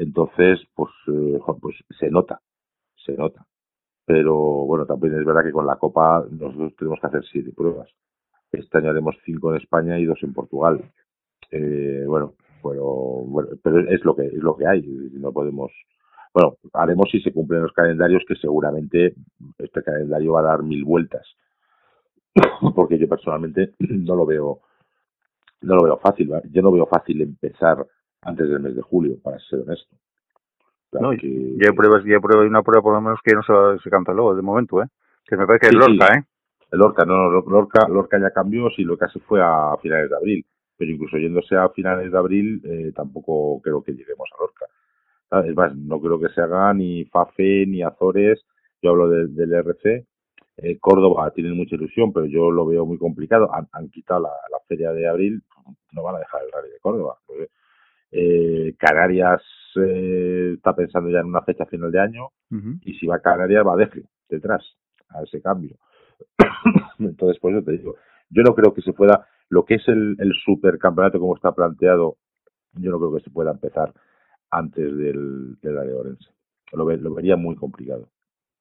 Entonces, 0.00 0.60
pues, 0.74 0.90
eh, 1.08 1.38
pues 1.60 1.76
se 1.98 2.10
nota, 2.10 2.40
se 3.04 3.12
nota. 3.12 3.44
Pero 4.06 4.34
bueno, 4.64 4.86
también 4.86 5.18
es 5.18 5.26
verdad 5.26 5.44
que 5.44 5.52
con 5.52 5.66
la 5.66 5.76
Copa 5.76 6.24
nosotros 6.30 6.74
tenemos 6.78 6.98
que 7.00 7.06
hacer 7.06 7.24
siete 7.30 7.52
pruebas. 7.52 7.90
Este 8.50 8.78
año 8.78 8.90
haremos 8.90 9.14
cinco 9.26 9.50
en 9.50 9.60
España 9.60 9.98
y 9.98 10.06
dos 10.06 10.18
en 10.22 10.32
Portugal. 10.32 10.82
Eh, 11.50 12.04
bueno, 12.06 12.32
pero, 12.62 12.84
bueno, 13.26 13.50
pero 13.62 13.80
es 13.90 14.02
lo 14.02 14.16
que 14.16 14.24
es 14.28 14.42
lo 14.42 14.56
que 14.56 14.66
hay. 14.66 14.80
No 15.12 15.32
podemos. 15.32 15.70
Bueno, 16.32 16.56
haremos 16.72 17.10
si 17.10 17.20
se 17.20 17.34
cumplen 17.34 17.60
los 17.62 17.72
calendarios, 17.74 18.22
que 18.26 18.36
seguramente 18.36 19.14
este 19.58 19.82
calendario 19.82 20.32
va 20.32 20.40
a 20.40 20.44
dar 20.44 20.62
mil 20.62 20.82
vueltas. 20.82 21.26
Porque 22.74 22.98
yo 22.98 23.06
personalmente 23.06 23.74
no 23.80 24.16
lo 24.16 24.24
veo, 24.24 24.60
no 25.60 25.74
lo 25.76 25.84
veo 25.84 25.98
fácil. 25.98 26.32
Yo 26.50 26.62
no 26.62 26.72
veo 26.72 26.86
fácil 26.86 27.20
empezar 27.20 27.86
antes 28.22 28.48
del 28.48 28.60
mes 28.60 28.74
de 28.76 28.82
julio, 28.82 29.16
para 29.22 29.38
ser 29.38 29.60
honesto. 29.60 29.96
Claro 30.90 31.06
No, 31.08 31.12
y- 31.14 31.18
que- 31.18 31.26
Y 31.28 31.66
hay 31.66 31.72
pruebas, 31.74 32.04
y 32.04 32.12
hay 32.12 32.18
una 32.46 32.62
prueba 32.62 32.82
por 32.82 32.94
lo 32.94 33.00
menos 33.00 33.20
que 33.24 33.34
no 33.34 33.42
se, 33.42 33.82
se 33.82 33.90
canceló 33.90 34.34
de 34.34 34.42
momento, 34.42 34.82
¿eh? 34.82 34.86
Que 35.24 35.36
me 35.36 35.46
parece 35.46 35.68
que 35.70 35.76
es 35.76 35.84
Sí, 35.84 35.92
sí. 35.92 35.98
Lorca, 35.98 36.14
¿eh? 36.18 36.24
El 36.72 36.78
Lorca, 36.78 37.04
no, 37.04 37.30
no, 37.30 37.40
Lorca, 37.40 37.88
Lorca 37.88 38.18
ya 38.20 38.30
cambió, 38.30 38.70
sí, 38.70 38.82
Lorca 38.84 39.08
se 39.08 39.20
fue 39.20 39.40
a 39.42 39.76
finales 39.82 40.10
de 40.10 40.16
abril, 40.16 40.46
pero 40.76 40.90
incluso 40.90 41.16
yéndose 41.18 41.56
a 41.56 41.68
finales 41.70 42.10
de 42.12 42.18
abril, 42.18 42.60
eh, 42.64 42.92
tampoco 42.94 43.60
creo 43.62 43.82
que 43.82 43.92
lleguemos 43.92 44.28
a 44.34 44.40
Lorca. 44.42 44.66
Es 45.48 45.54
más, 45.54 45.74
no 45.76 46.00
creo 46.00 46.18
que 46.18 46.28
se 46.30 46.40
haga 46.40 46.72
ni 46.74 47.04
FAFE 47.04 47.64
ni 47.66 47.82
Azores, 47.82 48.44
yo 48.82 48.90
hablo 48.90 49.08
de- 49.08 49.28
del 49.28 49.52
RC. 49.52 50.06
Eh, 50.56 50.78
Córdoba 50.80 51.30
tienen 51.30 51.56
mucha 51.56 51.76
ilusión, 51.76 52.12
pero 52.12 52.26
yo 52.26 52.50
lo 52.50 52.66
veo 52.66 52.84
muy 52.84 52.98
complicado. 52.98 53.48
Han, 53.54 53.68
han 53.72 53.88
quitado 53.90 54.22
la, 54.22 54.30
la 54.50 54.58
feria 54.66 54.92
de 54.92 55.06
abril, 55.08 55.42
no 55.92 56.02
van 56.02 56.16
a 56.16 56.18
dejar 56.18 56.42
el 56.44 56.50
rally 56.52 56.70
de 56.70 56.80
Córdoba. 56.80 57.16
Pues, 57.26 57.48
eh, 58.12 58.74
Canarias 58.78 59.42
eh, 59.76 60.54
está 60.56 60.74
pensando 60.74 61.10
ya 61.10 61.20
en 61.20 61.26
una 61.26 61.42
fecha 61.42 61.66
final 61.66 61.90
de 61.92 62.00
año, 62.00 62.28
y 62.84 62.94
si 62.94 63.06
va 63.06 63.16
a 63.16 63.20
Canarias 63.20 63.64
va 63.66 63.76
Deje 63.76 64.02
detrás 64.28 64.62
a 65.10 65.22
ese 65.22 65.40
cambio. 65.40 65.76
Entonces, 66.98 67.38
pues 67.40 67.54
yo 67.54 67.64
te 67.64 67.72
digo, 67.72 67.96
yo 68.30 68.42
no 68.42 68.54
creo 68.54 68.72
que 68.74 68.82
se 68.82 68.92
pueda, 68.92 69.26
lo 69.48 69.64
que 69.64 69.74
es 69.74 69.88
el, 69.88 70.16
el 70.18 70.32
supercampeonato 70.44 71.18
como 71.18 71.36
está 71.36 71.52
planteado, 71.52 72.16
yo 72.74 72.90
no 72.90 72.98
creo 72.98 73.14
que 73.14 73.22
se 73.24 73.30
pueda 73.30 73.50
empezar 73.52 73.92
antes 74.50 74.96
del, 74.96 75.56
del 75.60 75.78
área 75.78 75.92
de 75.92 75.98
Orense. 75.98 76.30
Lo, 76.72 76.84
ve- 76.84 76.98
lo 76.98 77.14
vería 77.14 77.36
muy 77.36 77.56
complicado. 77.56 78.08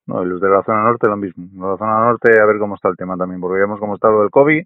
No, 0.08 0.24
y 0.24 0.26
los 0.28 0.42
de 0.42 0.50
la 0.50 0.64
zona 0.64 0.82
norte 0.84 1.08
lo 1.08 1.18
mismo. 1.18 1.44
Los 1.54 1.54
de 1.54 1.68
la 1.72 1.78
zona 1.78 2.06
norte 2.06 2.40
a 2.40 2.46
ver 2.46 2.58
cómo 2.58 2.76
está 2.76 2.90
el 2.90 2.96
tema 2.98 3.16
también, 3.18 3.40
porque 3.42 3.60
vemos 3.60 3.80
cómo 3.80 3.96
está 3.96 4.10
lo 4.10 4.22
del 4.22 4.32
COVID 4.32 4.64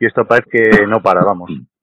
y 0.00 0.06
esto 0.06 0.24
parece 0.26 0.48
que 0.50 0.86
no 0.86 1.02
para, 1.02 1.22
vamos. 1.24 1.50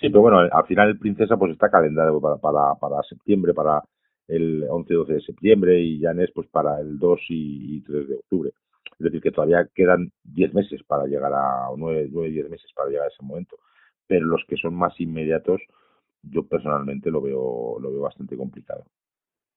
Sí, 0.00 0.08
pero 0.08 0.22
bueno, 0.22 0.38
al 0.38 0.66
final 0.66 0.88
el 0.88 0.98
Princesa 0.98 1.36
pues 1.36 1.52
está 1.52 1.70
calendario 1.70 2.20
para, 2.20 2.36
para, 2.36 2.74
para 2.76 3.02
septiembre, 3.02 3.52
para 3.52 3.82
el 4.28 4.64
11 4.68 4.92
y 4.92 4.96
12 4.96 5.12
de 5.12 5.20
septiembre 5.20 5.80
y 5.80 5.98
Llanes 5.98 6.30
pues 6.34 6.48
para 6.48 6.80
el 6.80 6.98
2 6.98 7.20
y, 7.28 7.76
y 7.76 7.80
3 7.82 8.08
de 8.08 8.14
octubre. 8.14 8.50
Es 8.98 9.04
decir, 9.04 9.20
que 9.20 9.30
todavía 9.30 9.68
quedan 9.74 10.10
10 10.24 10.54
meses 10.54 10.82
para 10.84 11.06
llegar 11.06 11.32
a, 11.32 11.70
o 11.70 11.76
9, 11.76 12.08
9, 12.12 12.30
10 12.30 12.50
meses 12.50 12.70
para 12.74 12.88
llegar 12.88 13.06
a 13.06 13.08
ese 13.08 13.22
momento. 13.22 13.56
Pero 14.06 14.26
los 14.26 14.42
que 14.46 14.56
son 14.56 14.74
más 14.74 14.98
inmediatos, 15.00 15.60
yo 16.22 16.46
personalmente 16.46 17.10
lo 17.10 17.20
veo, 17.20 17.78
lo 17.80 17.90
veo 17.90 18.00
bastante 18.00 18.36
complicado. 18.36 18.84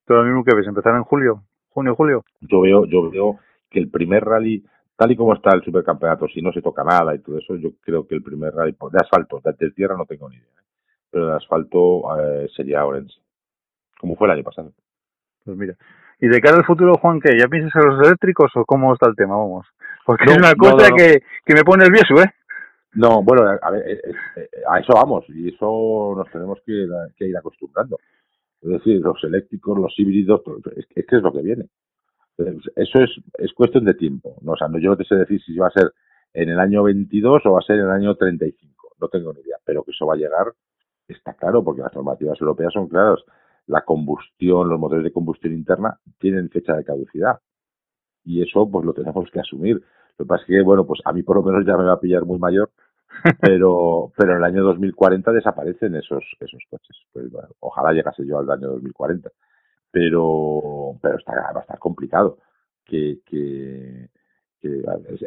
Todo 0.05 0.19
lo 0.19 0.25
mismo 0.25 0.43
que 0.43 0.55
ves, 0.55 0.67
empezar 0.67 0.95
en 0.95 1.03
julio, 1.03 1.43
junio, 1.69 1.95
julio. 1.95 2.23
Yo 2.41 2.61
veo, 2.61 2.85
yo 2.85 3.09
veo 3.09 3.39
que 3.69 3.79
el 3.79 3.89
primer 3.89 4.23
rally, 4.23 4.63
tal 4.95 5.11
y 5.11 5.15
como 5.15 5.33
está 5.33 5.53
el 5.55 5.63
supercampeonato, 5.63 6.27
si 6.27 6.41
no 6.41 6.51
se 6.51 6.61
toca 6.61 6.83
nada 6.83 7.15
y 7.15 7.19
todo 7.19 7.37
eso, 7.37 7.55
yo 7.55 7.71
creo 7.81 8.07
que 8.07 8.15
el 8.15 8.23
primer 8.23 8.53
rally, 8.53 8.73
pues, 8.73 8.93
de 8.93 8.99
asfalto, 9.01 9.41
de, 9.43 9.71
tierra 9.71 9.95
no 9.97 10.05
tengo 10.05 10.29
ni 10.29 10.35
idea, 10.35 10.45
¿eh? 10.45 10.65
pero 11.09 11.27
de 11.27 11.35
asfalto 11.35 12.03
eh, 12.19 12.47
sería 12.55 12.85
Orense, 12.85 13.19
como 13.99 14.15
fue 14.15 14.27
el 14.27 14.33
año 14.33 14.43
pasado. 14.43 14.71
Pues 15.43 15.57
mira. 15.57 15.75
Y 16.19 16.27
de 16.27 16.39
cara 16.39 16.57
al 16.57 16.65
futuro, 16.65 16.93
Juan, 16.95 17.19
¿qué? 17.19 17.37
¿Ya 17.37 17.47
piensas 17.47 17.75
en 17.75 17.89
los 17.89 18.07
eléctricos 18.07 18.51
o 18.55 18.63
cómo 18.65 18.93
está 18.93 19.09
el 19.09 19.15
tema? 19.15 19.35
Vamos. 19.35 19.67
Porque 20.05 20.25
No, 20.25 20.31
es 20.31 20.37
una 20.37 20.55
cosa 20.55 20.89
no, 20.89 20.89
no. 20.89 20.95
Que, 20.95 21.21
que 21.45 21.53
me 21.53 21.63
pone 21.63 21.83
nervioso, 21.83 22.15
¿eh? 22.21 22.33
No, 22.93 23.23
bueno, 23.23 23.43
a 23.61 23.71
ver, 23.71 23.89
eh, 23.89 24.01
a 24.69 24.79
eso 24.79 24.93
vamos 24.93 25.25
y 25.29 25.49
eso 25.49 26.13
nos 26.15 26.31
tenemos 26.31 26.59
que, 26.65 26.87
que 27.17 27.27
ir 27.27 27.35
acostumbrando. 27.35 27.97
Es 28.61 28.69
decir, 28.69 29.01
los 29.01 29.21
eléctricos, 29.23 29.77
los 29.77 29.93
híbridos, 29.97 30.41
es 30.75 30.85
que 30.85 31.15
es 31.15 31.21
lo 31.21 31.33
que 31.33 31.41
viene. 31.41 31.65
Eso 32.37 32.99
es, 32.99 33.11
es 33.37 33.53
cuestión 33.53 33.85
de 33.85 33.93
tiempo. 33.93 34.37
¿no? 34.41 34.53
O 34.53 34.57
sea, 34.57 34.67
no, 34.67 34.79
yo 34.79 34.91
no 34.91 34.97
te 34.97 35.05
sé 35.05 35.15
decir 35.15 35.41
si 35.43 35.55
va 35.55 35.67
a 35.67 35.71
ser 35.71 35.91
en 36.33 36.49
el 36.49 36.59
año 36.59 36.83
22 36.83 37.45
o 37.45 37.51
va 37.51 37.59
a 37.59 37.63
ser 37.63 37.77
en 37.77 37.83
el 37.83 37.91
año 37.91 38.15
35. 38.15 38.95
No 38.99 39.07
tengo 39.07 39.33
ni 39.33 39.41
idea, 39.41 39.57
pero 39.63 39.83
que 39.83 39.91
eso 39.91 40.05
va 40.05 40.15
a 40.15 40.17
llegar 40.17 40.53
está 41.07 41.33
claro 41.33 41.63
porque 41.63 41.81
las 41.81 41.93
normativas 41.95 42.39
europeas 42.39 42.73
son 42.73 42.87
claras. 42.87 43.19
La 43.67 43.81
combustión, 43.83 44.69
los 44.69 44.79
motores 44.79 45.03
de 45.03 45.11
combustión 45.11 45.53
interna 45.53 45.97
tienen 46.19 46.49
fecha 46.49 46.73
de 46.75 46.83
caducidad 46.83 47.39
y 48.25 48.41
eso 48.41 48.69
pues 48.69 48.85
lo 48.85 48.93
tenemos 48.93 49.29
que 49.31 49.39
asumir. 49.39 49.81
Lo 50.17 50.25
que 50.25 50.27
pasa 50.27 50.43
es 50.43 50.47
que, 50.47 50.61
bueno, 50.61 50.85
pues 50.85 50.99
a 51.05 51.13
mí 51.13 51.23
por 51.23 51.37
lo 51.37 51.43
menos 51.43 51.65
ya 51.65 51.77
me 51.77 51.85
va 51.85 51.93
a 51.93 51.99
pillar 51.99 52.25
muy 52.25 52.39
mayor, 52.39 52.71
pero 53.41 54.11
pero 54.17 54.33
en 54.33 54.37
el 54.39 54.43
año 54.43 54.63
2040 54.63 55.31
desaparecen 55.31 55.95
esos 55.95 56.23
esos 56.39 56.61
coches. 56.69 56.97
Pues 57.11 57.31
bueno, 57.31 57.49
ojalá 57.59 57.93
llegase 57.93 58.25
yo 58.25 58.39
al 58.39 58.51
año 58.51 58.67
2040, 58.69 59.29
pero 59.93 60.97
pero 61.01 61.17
está, 61.19 61.33
va 61.53 61.59
a 61.59 61.61
estar 61.61 61.79
complicado. 61.79 62.39
Que, 62.85 63.19
que, 63.25 64.09
que 64.59 64.79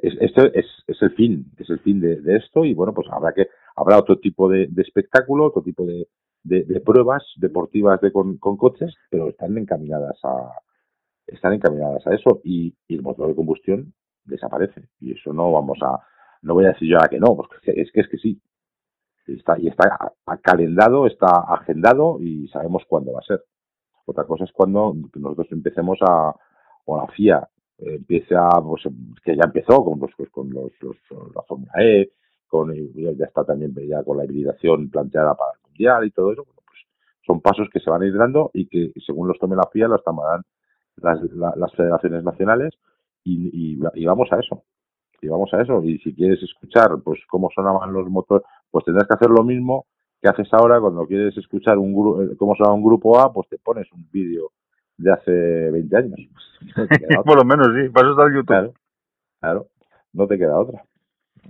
es, 0.03 0.15
es, 0.21 0.33
es, 0.37 0.67
es 0.87 1.03
el 1.03 1.11
fin, 1.13 1.47
es 1.57 1.71
el 1.71 1.79
fin 1.81 2.01
de, 2.01 2.21
de 2.21 2.37
esto 2.37 2.67
y 2.67 2.75
bueno, 2.75 2.93
pues 2.93 3.09
habrá 3.11 3.33
que 3.33 3.49
habrá 3.77 3.99
otro 3.99 4.19
tipo 4.19 4.49
de, 4.49 4.69
espectáculo, 4.77 5.47
otro 5.47 5.63
tipo 5.63 5.87
de, 5.87 6.09
de, 6.43 6.81
pruebas 6.81 7.23
deportivas 7.37 8.01
de 8.01 8.13
con, 8.13 8.37
coches, 8.39 8.95
pero 9.11 9.29
están 9.29 9.57
encaminadas 9.57 10.19
a 10.25 10.51
están 11.27 11.55
encaminadas 11.55 12.07
a 12.07 12.15
eso 12.15 12.41
y, 12.45 12.75
el 12.89 13.03
motor 13.03 13.29
de 13.29 13.35
combustión 13.35 13.95
desaparece 14.25 14.89
y 15.01 15.13
eso 15.13 15.33
no 15.33 15.53
vamos 15.53 15.79
a, 15.83 15.99
no 16.43 16.55
voy 16.55 16.67
a 16.67 16.73
decir 16.73 16.89
yo 16.89 16.97
ahora 16.97 17.09
que 17.09 17.21
no, 17.21 17.37
porque 17.37 17.57
es 17.65 17.91
que 17.93 18.01
es 18.01 18.09
que 18.09 18.19
sí. 18.19 18.41
Está, 19.27 19.59
y 19.59 19.67
está 19.67 20.13
calendado, 20.41 21.07
está 21.07 21.27
agendado 21.49 22.19
y 22.21 22.47
sabemos 22.49 22.85
cuándo 22.89 23.13
va 23.13 23.21
a 23.21 23.27
ser. 23.27 23.43
Otra 24.07 24.25
cosa 24.25 24.45
es 24.45 24.53
cuando 24.53 24.95
nosotros 25.15 25.49
empecemos 25.51 25.99
a, 26.01 26.35
o 26.87 26.97
la 26.97 27.07
FIA 27.09 27.49
empiece 27.79 28.35
a, 28.35 28.49
pues, 28.63 28.83
que 29.23 29.37
ya 29.37 29.45
empezó 29.45 29.85
con, 29.85 29.99
pues, 29.99 30.31
con 30.31 30.51
los, 30.51 30.73
los, 30.81 30.97
la 31.35 31.43
Fórmula 31.43 31.73
E, 31.79 32.13
con, 32.47 32.73
ya 32.73 33.27
está 33.27 33.45
también 33.45 33.75
ya 33.89 34.03
con 34.05 34.17
la 34.17 34.25
hibridación 34.25 34.89
planteada 34.89 35.35
para 35.35 35.53
el 35.53 35.69
Mundial 35.69 36.07
y 36.07 36.11
todo 36.13 36.33
eso, 36.33 36.45
pues 36.45 36.81
son 37.27 37.41
pasos 37.41 37.69
que 37.73 37.81
se 37.81 37.91
van 37.91 38.03
a 38.03 38.07
ir 38.07 38.17
dando 38.17 38.51
y 38.55 38.67
que 38.67 38.93
según 39.05 39.29
los 39.29 39.39
tome 39.39 39.57
la 39.57 39.69
FIA 39.71 39.89
los 39.89 40.03
tomarán 40.05 40.43
las, 40.97 41.21
las 41.57 41.73
federaciones 41.75 42.23
nacionales 42.23 42.75
y, 43.25 43.75
y, 43.75 43.79
y, 43.95 44.07
vamos 44.07 44.29
a 44.33 44.39
eso. 44.39 44.63
Y 45.21 45.29
vamos 45.29 45.53
a 45.53 45.61
eso. 45.61 45.83
Y 45.83 45.99
si 45.99 46.15
quieres 46.15 46.43
escuchar 46.43 46.91
pues 47.05 47.21
cómo 47.29 47.51
sonaban 47.55 47.93
los 47.93 48.09
motores, 48.09 48.47
pues 48.71 48.85
tendrás 48.85 49.09
que 49.09 49.15
hacer 49.15 49.31
lo 49.31 49.43
mismo 49.43 49.87
que 50.21 50.29
haces 50.29 50.49
ahora 50.53 50.81
cuando 50.81 51.07
quieres 51.07 51.37
escuchar 51.37 51.79
un 51.79 51.93
grupo, 51.93 52.23
eh, 52.23 52.37
cómo 52.39 52.55
suena 52.55 52.73
un 52.73 52.83
grupo 52.85 53.19
A, 53.21 53.33
pues 53.33 53.49
te 53.49 53.59
pones 53.59 53.91
un 53.93 54.09
vídeo 54.11 54.51
de 54.97 55.13
hace 55.13 55.71
20 55.71 55.97
años. 55.97 56.19
Por 57.25 57.37
lo 57.37 57.45
menos 57.45 57.69
sí, 57.69 57.89
para 57.91 58.09
eso 58.09 58.13
está 58.13 58.27
el 58.27 58.35
YouTube. 58.35 58.47
Claro, 58.47 58.75
claro, 59.41 59.67
no 60.13 60.27
te 60.27 60.39
queda 60.39 60.59
otra. 60.59 60.83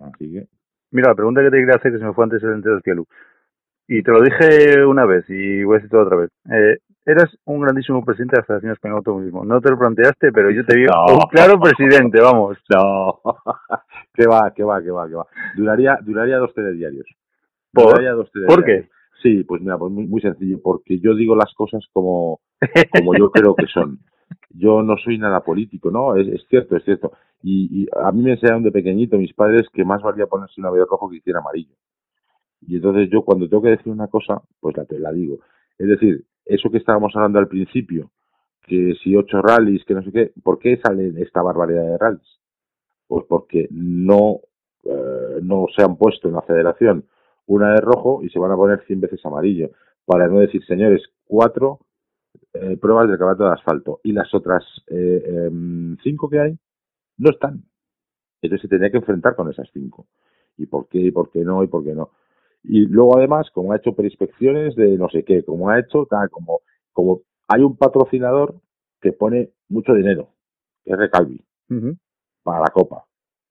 Así 0.03 0.33
que. 0.33 0.47
Mira, 0.91 1.09
la 1.11 1.14
pregunta 1.14 1.43
que 1.43 1.51
te 1.51 1.59
quería 1.59 1.75
hacer, 1.77 1.93
que 1.93 1.99
se 1.99 2.05
me 2.05 2.12
fue 2.12 2.25
antes 2.25 2.43
el 2.43 2.62
del 2.62 2.81
cielo, 2.83 3.07
y 3.89 4.03
te 4.03 4.11
lo 4.11 4.21
dije 4.21 4.85
una 4.85 5.05
vez 5.05 5.25
y 5.29 5.62
voy 5.64 5.77
a 5.77 5.79
decirlo 5.79 6.03
otra 6.03 6.17
vez. 6.17 6.31
Eh, 6.51 6.79
eras 7.05 7.37
un 7.45 7.61
grandísimo 7.61 8.05
presidente 8.05 8.37
de 8.37 8.41
la 8.41 8.47
Federación 8.47 8.73
Española 8.73 8.97
de 8.97 8.99
Automovilismo. 8.99 9.45
No 9.45 9.61
te 9.61 9.71
lo 9.71 9.79
planteaste, 9.79 10.33
pero 10.33 10.51
yo 10.51 10.64
te 10.64 10.77
vi 10.77 10.85
No. 10.87 11.14
un 11.14 11.21
claro 11.31 11.59
presidente, 11.61 12.21
vamos. 12.21 12.59
No, 12.75 13.21
que 14.12 14.27
va, 14.27 14.53
que 14.55 14.64
va, 14.64 14.83
que 14.83 14.91
va, 14.91 15.09
que 15.09 15.14
va. 15.14 15.27
Duraría, 15.57 15.99
duraría 16.03 16.39
dos 16.39 16.53
telediarios. 16.55 17.07
¿Por? 17.77 17.91
Duraría 17.91 18.12
dos 18.12 18.31
¿Por 18.31 18.64
telediarios. 18.64 18.89
Sí, 19.22 19.45
pues 19.45 19.62
mira, 19.62 19.79
pues 19.79 19.93
muy, 19.93 20.07
muy 20.07 20.20
sencillo, 20.20 20.61
porque 20.62 20.99
yo 21.01 21.14
digo 21.14 21.35
las 21.35 21.53
cosas 21.55 21.85
como, 21.93 22.41
como 22.97 23.16
yo 23.16 23.31
creo 23.31 23.55
que 23.55 23.66
son. 23.66 23.99
Yo 24.51 24.83
no 24.83 24.97
soy 24.99 25.18
nada 25.18 25.41
político, 25.41 25.91
¿no? 25.91 26.16
Es, 26.16 26.27
es 26.29 26.47
cierto, 26.49 26.77
es 26.77 26.85
cierto. 26.85 27.12
Y, 27.43 27.83
y 27.83 27.87
a 28.03 28.11
mí 28.12 28.22
me 28.22 28.33
enseñaron 28.33 28.62
de 28.62 28.72
pequeñito 28.72 29.18
mis 29.18 29.33
padres 29.33 29.68
que 29.72 29.85
más 29.85 30.03
valía 30.03 30.27
ponerse 30.27 30.61
una 30.61 30.70
verde 30.70 30.87
rojo 30.91 31.11
que 31.11 31.16
hiciera 31.16 31.41
amarillo. 31.41 31.74
Y 32.62 32.77
entonces 32.77 33.09
yo 33.11 33.22
cuando 33.22 33.49
tengo 33.49 33.62
que 33.62 33.70
decir 33.70 33.93
una 33.93 34.09
cosa, 34.09 34.43
pues 34.61 34.77
la, 34.77 34.85
te 34.85 34.99
la 34.99 35.12
digo. 35.12 35.39
Es 35.79 35.89
decir, 35.89 36.24
eso 36.45 36.70
que 36.70 36.79
estábamos 36.79 37.14
hablando 37.14 37.39
al 37.39 37.49
principio, 37.49 38.11
que 38.62 38.95
si 39.03 39.14
ocho 39.14 39.43
rallies, 39.43 39.85
que 39.85 39.95
no 39.95 40.03
sé 40.03 40.12
qué, 40.12 40.33
¿por 40.43 40.59
qué 40.59 40.79
sale 40.79 41.12
esta 41.18 41.43
barbaridad 41.43 41.83
de 41.83 41.99
rallies? 41.99 42.41
Pues 43.07 43.24
porque 43.29 43.68
no, 43.70 44.41
eh, 44.85 45.39
no 45.43 45.66
se 45.77 45.83
han 45.83 45.97
puesto 45.97 46.29
en 46.29 46.35
la 46.35 46.43
federación 46.43 47.05
una 47.47 47.75
de 47.75 47.81
rojo 47.81 48.23
y 48.23 48.29
se 48.29 48.39
van 48.39 48.53
a 48.53 48.57
poner 48.57 48.85
100 48.87 49.01
veces 49.01 49.25
amarillo. 49.25 49.71
Para 50.05 50.29
no 50.29 50.39
decir, 50.39 50.65
señores, 50.65 51.03
cuatro 51.25 51.81
eh, 52.53 52.77
pruebas 52.77 53.09
del 53.09 53.19
campeonato 53.19 53.45
de 53.45 53.51
asfalto 53.51 54.01
y 54.03 54.13
las 54.13 54.33
otras 54.35 54.65
eh, 54.89 55.23
em, 55.27 55.97
cinco 56.03 56.29
que 56.29 56.41
hay 56.41 56.59
no 57.19 57.31
están. 57.31 57.65
Entonces 58.43 58.63
se 58.63 58.69
tenía 58.69 58.91
que 58.91 58.99
enfrentar 58.99 59.35
con 59.35 59.51
esas 59.51 59.69
cinco. 59.73 60.07
¿Y 60.57 60.67
por 60.67 60.89
qué? 60.89 60.99
¿Y 60.99 61.11
por 61.11 61.31
qué 61.31 61.41
no? 61.41 61.63
¿Y 61.63 61.67
por 61.67 61.85
qué 61.85 61.95
no? 61.95 62.11
Y 62.63 62.87
luego 62.87 63.17
además, 63.19 63.49
como 63.53 63.73
ha 63.73 63.77
hecho 63.77 63.95
preinspecciones 63.95 64.75
de 64.75 64.97
no 64.97 65.09
sé 65.09 65.25
qué, 65.25 65.45
como 65.45 65.71
ha 65.71 65.79
hecho, 65.79 66.07
tal, 66.07 66.31
como, 66.31 66.61
como 66.93 67.23
hay 67.49 67.63
un 67.63 67.77
patrocinador 67.77 68.61
que 69.01 69.13
pone 69.13 69.51
mucho 69.69 69.95
dinero, 69.95 70.31
que 70.85 70.93
es 70.93 70.99
Recalvi, 70.99 71.45
para 72.43 72.61
la 72.61 72.71
Copa. 72.73 73.05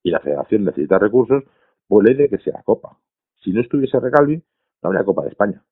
Y 0.04 0.12
la 0.12 0.20
federación 0.20 0.66
necesita 0.66 1.00
recursos, 1.00 1.43
pues 1.88 2.08
le 2.08 2.16
de 2.16 2.30
que 2.30 2.39
sea 2.39 2.62
Copa. 2.64 2.98
Si 3.46 3.52
no 3.52 3.62
estuviese 3.62 4.00
Recalvi, 4.00 4.38
no 4.38 4.89
habría 4.89 5.04
Copa 5.04 5.22
de 5.24 5.30
España. 5.30 5.64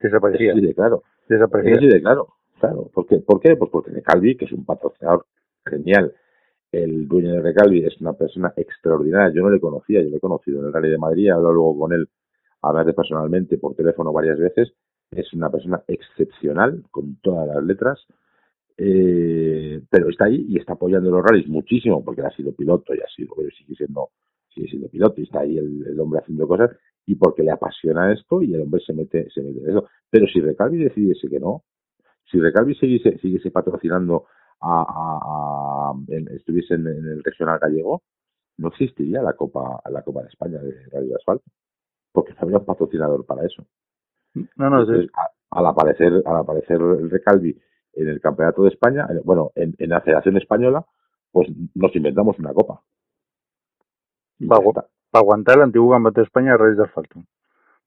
Desaparecía. 0.00 0.54
Sí, 0.54 0.60
de 0.62 0.74
claro. 0.74 1.02
Desaparecía. 1.28 1.78
Sí, 1.78 1.86
de 1.86 2.00
claro. 2.00 2.28
Claro. 2.58 2.90
¿Por 2.92 3.06
qué? 3.06 3.18
¿Por 3.18 3.38
qué? 3.38 3.54
Pues 3.54 3.70
porque 3.70 3.90
Recalvi, 3.90 4.36
que 4.36 4.46
es 4.46 4.52
un 4.52 4.64
patrocinador 4.64 5.26
genial, 5.66 6.14
el 6.72 7.06
dueño 7.06 7.34
de 7.34 7.42
Recalvi 7.42 7.84
es 7.84 8.00
una 8.00 8.14
persona 8.14 8.52
extraordinaria. 8.56 9.34
Yo 9.34 9.42
no 9.42 9.50
le 9.50 9.60
conocía, 9.60 10.02
yo 10.02 10.08
le 10.08 10.16
he 10.16 10.20
conocido 10.20 10.60
en 10.60 10.66
el 10.66 10.72
Rally 10.72 10.90
de 10.90 10.98
Madrid, 10.98 11.26
he 11.26 11.30
hablado 11.30 11.52
luego 11.52 11.78
con 11.80 11.92
él, 11.92 12.08
hablarle 12.62 12.94
personalmente 12.94 13.58
por 13.58 13.74
teléfono 13.74 14.12
varias 14.12 14.38
veces. 14.38 14.72
Es 15.10 15.32
una 15.34 15.50
persona 15.50 15.82
excepcional, 15.86 16.82
con 16.90 17.16
todas 17.20 17.46
las 17.46 17.62
letras, 17.62 18.06
eh, 18.78 19.82
pero 19.90 20.08
está 20.08 20.26
ahí 20.26 20.46
y 20.48 20.58
está 20.58 20.74
apoyando 20.74 21.10
los 21.10 21.22
rallies 21.22 21.48
muchísimo, 21.48 22.04
porque 22.04 22.22
él 22.22 22.26
ha 22.26 22.36
sido 22.36 22.54
piloto 22.54 22.94
y 22.94 23.00
ha 23.00 23.08
sido, 23.14 23.34
pero 23.36 23.50
sigue 23.50 23.74
siendo, 23.74 24.10
sigue 24.58 24.68
siendo 24.68 24.88
piloto 24.88 25.20
y 25.20 25.24
está 25.24 25.40
ahí 25.40 25.56
el, 25.58 25.86
el 25.86 26.00
hombre 26.00 26.20
haciendo 26.20 26.46
cosas, 26.48 26.70
y 27.06 27.14
porque 27.14 27.42
le 27.42 27.50
apasiona 27.52 28.12
esto 28.12 28.42
y 28.42 28.52
el 28.54 28.62
hombre 28.62 28.80
se 28.84 28.92
mete, 28.92 29.28
se 29.30 29.42
mete 29.42 29.60
en 29.60 29.70
eso. 29.70 29.88
Pero 30.10 30.26
si 30.26 30.40
Recalvi 30.40 30.78
decidiese 30.84 31.28
que 31.28 31.40
no, 31.40 31.62
si 32.30 32.38
Recalvi 32.40 32.74
siguiese, 32.74 33.18
siguiese 33.18 33.50
patrocinando 33.50 34.26
a, 34.60 34.82
a, 34.82 35.90
a- 35.90 35.94
en- 36.08 36.28
estuviese 36.36 36.74
en, 36.74 36.86
en 36.86 37.06
el 37.06 37.22
regional 37.24 37.58
gallego, 37.58 38.02
no 38.58 38.68
existiría 38.68 39.22
la 39.22 39.34
Copa, 39.34 39.80
la 39.90 40.02
Copa 40.02 40.22
de 40.22 40.28
España 40.28 40.58
de 40.60 40.74
Radio 40.92 41.16
Asfalto, 41.16 41.44
porque 42.12 42.32
no 42.32 42.38
habría 42.40 42.58
un 42.58 42.64
patrocinador 42.66 43.24
para 43.24 43.46
eso. 43.46 43.64
No, 44.34 44.68
no, 44.70 44.80
Entonces, 44.80 45.06
sí. 45.06 45.10
a- 45.14 45.58
al 45.58 45.66
aparecer, 45.66 46.12
al 46.26 46.36
aparecer 46.36 46.76
el 46.80 47.10
Recalvi 47.10 47.56
en 47.94 48.08
el 48.08 48.20
Campeonato 48.20 48.62
de 48.64 48.68
España, 48.70 49.06
en- 49.08 49.22
bueno, 49.24 49.50
en, 49.54 49.74
en 49.78 49.90
la 49.90 50.00
Federación 50.02 50.36
Española, 50.36 50.84
pues 51.32 51.48
nos 51.74 51.94
inventamos 51.96 52.38
una 52.38 52.52
copa. 52.52 52.82
Para, 54.46 54.86
aguantar 55.12 55.56
el 55.56 55.62
antiguo 55.62 55.90
campeonato 55.90 56.20
de 56.20 56.26
España 56.26 56.54
a 56.54 56.56
raíz 56.56 56.76
de 56.76 56.84
asfalto. 56.84 57.20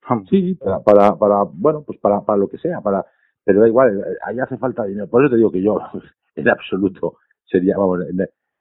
Vamos. 0.10 0.28
Sí, 0.30 0.56
para, 0.56 0.80
para, 0.80 1.16
para, 1.16 1.44
bueno, 1.44 1.84
pues 1.84 2.00
para, 2.00 2.22
para 2.22 2.38
lo 2.38 2.48
que 2.48 2.58
sea, 2.58 2.82
para, 2.82 3.06
pero 3.44 3.62
da 3.62 3.68
igual, 3.68 4.04
ahí 4.24 4.40
hace 4.40 4.58
falta 4.58 4.84
dinero. 4.86 5.08
Por 5.08 5.24
eso 5.24 5.32
te 5.32 5.38
digo 5.38 5.52
que 5.52 5.62
yo, 5.62 5.80
en 6.36 6.50
absoluto, 6.50 7.18
sería, 7.46 7.78
vamos, 7.78 8.00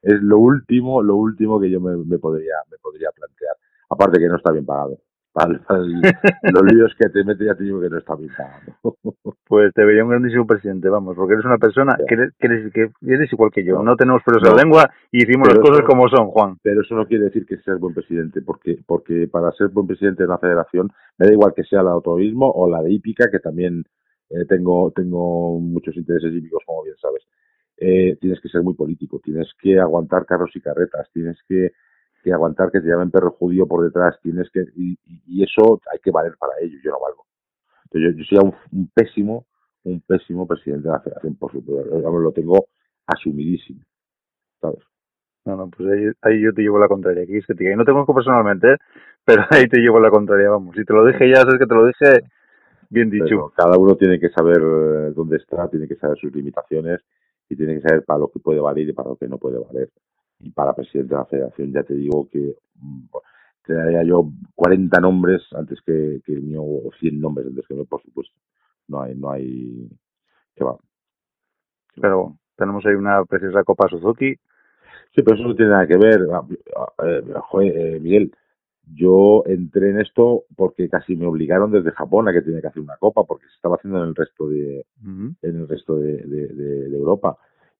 es 0.02 0.22
lo 0.22 0.38
último, 0.38 1.02
lo 1.02 1.16
último 1.16 1.60
que 1.60 1.70
yo 1.70 1.80
me, 1.80 1.96
me 1.96 2.18
podría, 2.18 2.54
me 2.70 2.78
podría 2.78 3.10
plantear. 3.10 3.56
Aparte 3.88 4.18
que 4.18 4.28
no 4.28 4.36
está 4.36 4.52
bien 4.52 4.64
pagado. 4.64 4.98
Para, 5.32 5.48
los 6.42 6.62
líos 6.72 6.92
que 6.98 7.08
te 7.08 7.22
mete 7.24 7.44
ya 7.44 7.54
te 7.54 7.62
digo 7.64 7.80
que 7.80 7.88
no 7.88 7.98
está 7.98 8.14
bien 8.16 8.30
pagado. 8.36 8.96
Pues 9.46 9.72
te 9.74 9.84
vería 9.84 10.04
un 10.04 10.10
grandísimo 10.10 10.46
presidente, 10.46 10.88
vamos, 10.88 11.16
porque 11.16 11.34
eres 11.34 11.44
una 11.44 11.58
persona 11.58 11.96
que 12.06 12.14
eres, 12.14 12.32
que 12.38 12.46
eres, 12.46 12.72
que 12.72 12.90
eres 13.02 13.32
igual 13.32 13.50
que 13.50 13.64
yo. 13.64 13.76
No, 13.76 13.82
No. 13.82 13.96
tenemos 13.96 14.22
pelos 14.24 14.42
No. 14.44 14.50
la 14.54 14.62
lengua 14.62 14.90
y 15.10 15.24
hicimos 15.24 15.48
Pero 15.48 15.60
las 15.60 15.68
cosas 15.70 15.78
eso- 15.84 15.88
como 15.88 16.08
son, 16.08 16.28
Juan. 16.28 16.56
pero 16.62 16.82
eso 16.82 16.94
no 16.94 17.06
quiere 17.06 17.24
decir 17.24 17.46
que 17.46 17.56
seas 17.58 17.80
buen 17.80 17.92
presidente, 17.94 18.42
porque 18.42 18.78
porque 18.86 19.26
para 19.26 19.50
ser 19.52 19.68
buen 19.68 19.86
presidente 19.88 20.22
de 20.22 20.28
una 20.28 20.38
federación, 20.38 20.90
me 21.18 21.26
da 21.26 21.32
igual 21.32 21.52
que 21.54 21.64
sea 21.64 21.82
la 21.82 21.90
de 21.90 21.94
automovilismo 21.96 22.48
o 22.48 22.70
la 22.70 22.80
de 22.82 22.92
hípica, 22.92 23.28
que 23.30 23.40
también 23.40 23.84
eh, 24.30 24.44
tengo 24.48 24.92
tengo 24.92 25.58
muchos 25.58 25.96
intereses 25.96 26.32
hípicos, 26.32 26.62
como 26.64 26.84
bien 26.84 26.96
sabes. 27.00 27.22
Eh, 27.76 28.16
tienes 28.20 28.40
que 28.40 28.48
ser 28.48 28.62
muy 28.62 28.74
político, 28.74 29.20
tienes 29.22 29.50
que 29.60 29.80
aguantar 29.80 30.26
carros 30.26 30.50
y 30.54 30.60
carretas, 30.60 31.08
tienes 31.12 31.38
que, 31.48 31.72
que 32.22 32.32
aguantar 32.32 32.70
que 32.70 32.80
te 32.80 32.88
llamen 32.88 33.10
perro 33.10 33.32
judío 33.32 33.66
por 33.66 33.84
detrás, 33.84 34.18
tienes 34.22 34.50
que 34.50 34.64
y, 34.76 34.98
eso 35.42 35.80
hay 35.92 35.98
que 36.00 36.10
valer 36.10 36.36
para 36.38 36.52
ello, 36.60 36.78
yo 36.82 36.90
no 36.90 37.00
valgo. 37.00 37.26
Entonces, 37.84 38.12
yo, 38.12 38.18
yo 38.18 38.24
sería 38.24 38.42
un, 38.42 38.54
un 38.78 38.90
pésimo, 38.94 39.46
un 39.84 40.00
pésimo 40.02 40.46
presidente 40.46 40.88
de 40.88 40.92
la 40.92 41.00
federación, 41.00 41.36
por 41.36 41.52
supuesto, 41.52 41.98
lo 41.98 42.32
tengo 42.32 42.66
asumidísimo, 43.06 43.80
¿sabes? 44.60 44.84
No, 45.44 45.56
no, 45.56 45.70
pues 45.70 45.88
ahí, 45.90 46.04
ahí 46.22 46.42
yo 46.42 46.52
te 46.52 46.62
llevo 46.62 46.78
la 46.78 46.88
contraria. 46.88 47.22
Aquí 47.22 47.36
es 47.36 47.46
que 47.46 47.54
te 47.54 47.72
y 47.72 47.74
no 47.74 47.84
te 47.84 47.92
conozco 47.92 48.14
personalmente, 48.14 48.74
¿eh? 48.74 48.76
pero 49.24 49.44
ahí 49.50 49.66
te 49.68 49.78
llevo 49.78 49.98
la 49.98 50.10
contraria, 50.10 50.50
vamos. 50.50 50.76
Si 50.76 50.84
te 50.84 50.92
lo 50.92 51.04
dije 51.06 51.28
ya, 51.28 51.42
sabes 51.42 51.58
que 51.58 51.66
te 51.66 51.74
lo 51.74 51.86
dije 51.86 52.24
bien 52.90 53.08
dicho. 53.08 53.26
Pero 53.28 53.52
cada 53.56 53.78
uno 53.78 53.96
tiene 53.96 54.20
que 54.20 54.28
saber 54.28 54.58
eh, 54.58 55.12
dónde 55.14 55.36
está, 55.36 55.68
tiene 55.68 55.88
que 55.88 55.96
saber 55.96 56.18
sus 56.18 56.34
limitaciones 56.34 57.00
y 57.48 57.56
tiene 57.56 57.76
que 57.76 57.88
saber 57.88 58.04
para 58.04 58.20
lo 58.20 58.28
que 58.28 58.40
puede 58.40 58.60
valer 58.60 58.88
y 58.88 58.92
para 58.92 59.10
lo 59.10 59.16
que 59.16 59.28
no 59.28 59.38
puede 59.38 59.58
valer. 59.58 59.88
Y 60.40 60.50
para 60.52 60.74
presidente 60.74 61.14
de 61.14 61.20
la 61.20 61.26
federación 61.26 61.72
ya 61.72 61.82
te 61.84 61.94
digo 61.94 62.28
que 62.30 62.56
mm, 62.76 63.04
te 63.66 63.74
daría 63.74 64.02
yo 64.04 64.30
40 64.54 65.00
nombres 65.00 65.42
antes 65.54 65.80
que, 65.82 66.20
que 66.24 66.32
el 66.34 66.42
mío, 66.42 66.62
o 66.64 66.90
100 67.00 67.20
nombres 67.20 67.48
antes 67.48 67.66
que 67.66 67.74
el 67.74 67.80
mío, 67.80 67.86
por 67.88 68.02
supuesto. 68.02 68.36
No 68.88 69.02
hay, 69.02 69.14
no 69.16 69.30
hay, 69.30 69.88
que 70.56 70.64
va. 70.64 70.78
Pero 72.00 72.16
bueno, 72.18 72.38
tenemos 72.56 72.86
ahí 72.86 72.94
una 72.94 73.24
preciosa 73.24 73.64
Copa 73.64 73.88
Suzuki. 73.88 74.34
Sí, 75.14 75.22
pero 75.22 75.36
eso 75.36 75.48
no 75.48 75.56
tiene 75.56 75.72
nada 75.72 75.86
que 75.86 75.96
ver. 75.96 76.20
Ah, 76.32 76.46
eh, 77.06 77.22
joder, 77.50 77.76
eh, 77.96 78.00
Miguel, 78.00 78.32
yo 78.94 79.44
entré 79.46 79.90
en 79.90 80.00
esto 80.00 80.44
porque 80.56 80.88
casi 80.88 81.16
me 81.16 81.26
obligaron 81.26 81.70
desde 81.72 81.92
Japón 81.92 82.28
a 82.28 82.32
que 82.32 82.42
tenía 82.42 82.60
que 82.60 82.68
hacer 82.68 82.82
una 82.82 82.96
copa 82.98 83.24
porque 83.24 83.46
se 83.48 83.54
estaba 83.56 83.76
haciendo 83.76 84.02
en 84.02 84.10
el 84.10 84.14
resto 84.14 84.48
de, 84.48 84.86
en 85.42 85.56
el 85.56 85.68
resto 85.68 85.98
de, 85.98 86.18
de, 86.18 86.48
de- 86.48 86.90
de 86.90 86.96
Europa. 86.96 87.38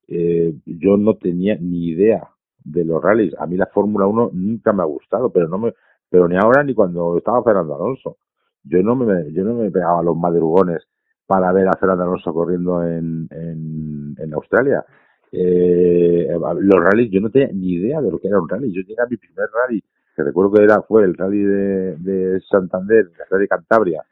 Eh, 0.09 0.55
yo 0.67 0.97
no 0.97 1.17
tenía 1.17 1.57
ni 1.61 1.89
idea 1.89 2.29
de 2.65 2.85
los 2.85 3.03
rallies. 3.03 3.35
A 3.39 3.47
mí 3.47 3.57
la 3.57 3.67
Fórmula 3.67 4.07
1 4.07 4.31
nunca 4.33 4.73
me 4.73 4.83
ha 4.83 4.87
gustado, 4.87 5.31
pero 5.31 5.49
no 5.49 5.59
me, 5.59 5.75
pero 6.09 6.29
ni 6.29 6.37
ahora 6.37 6.63
ni 6.63 6.75
cuando 6.75 7.17
estaba 7.19 7.43
Fernando 7.43 7.75
Alonso. 7.75 8.17
Yo 8.65 8.83
no 8.83 8.95
me, 8.95 9.33
yo 9.33 9.45
no 9.45 9.55
me 9.55 9.71
pegaba 9.71 10.03
los 10.03 10.17
madrugones 10.17 10.87
para 11.27 11.53
ver 11.53 11.69
a 11.69 11.77
Fernando 11.79 12.05
Alonso 12.05 12.33
corriendo 12.35 12.85
en, 12.87 13.29
en, 13.31 14.35
Australia. 14.35 14.85
Eh, 15.33 16.29
los 16.31 16.85
rallies, 16.85 17.11
yo 17.11 17.21
no 17.21 17.31
tenía 17.31 17.49
ni 17.53 17.75
idea 17.75 18.01
de 18.01 18.11
lo 18.11 18.19
que 18.19 18.29
era 18.29 18.41
un 18.41 18.49
rally. 18.49 18.73
Yo 18.73 18.83
llegué 18.83 19.01
a 19.01 19.07
mi 19.09 19.17
primer 19.17 19.49
rally, 19.53 19.83
que 20.15 20.23
recuerdo 20.23 20.53
que 20.53 20.65
era 20.65 20.83
fue 20.83 21.05
el 21.05 21.17
rally 21.17 21.43
de, 21.43 21.97
de 21.97 22.41
Santander, 22.41 23.07
el 23.07 23.27
rally 23.31 23.43
de 23.43 23.49
Cantabria, 23.49 24.03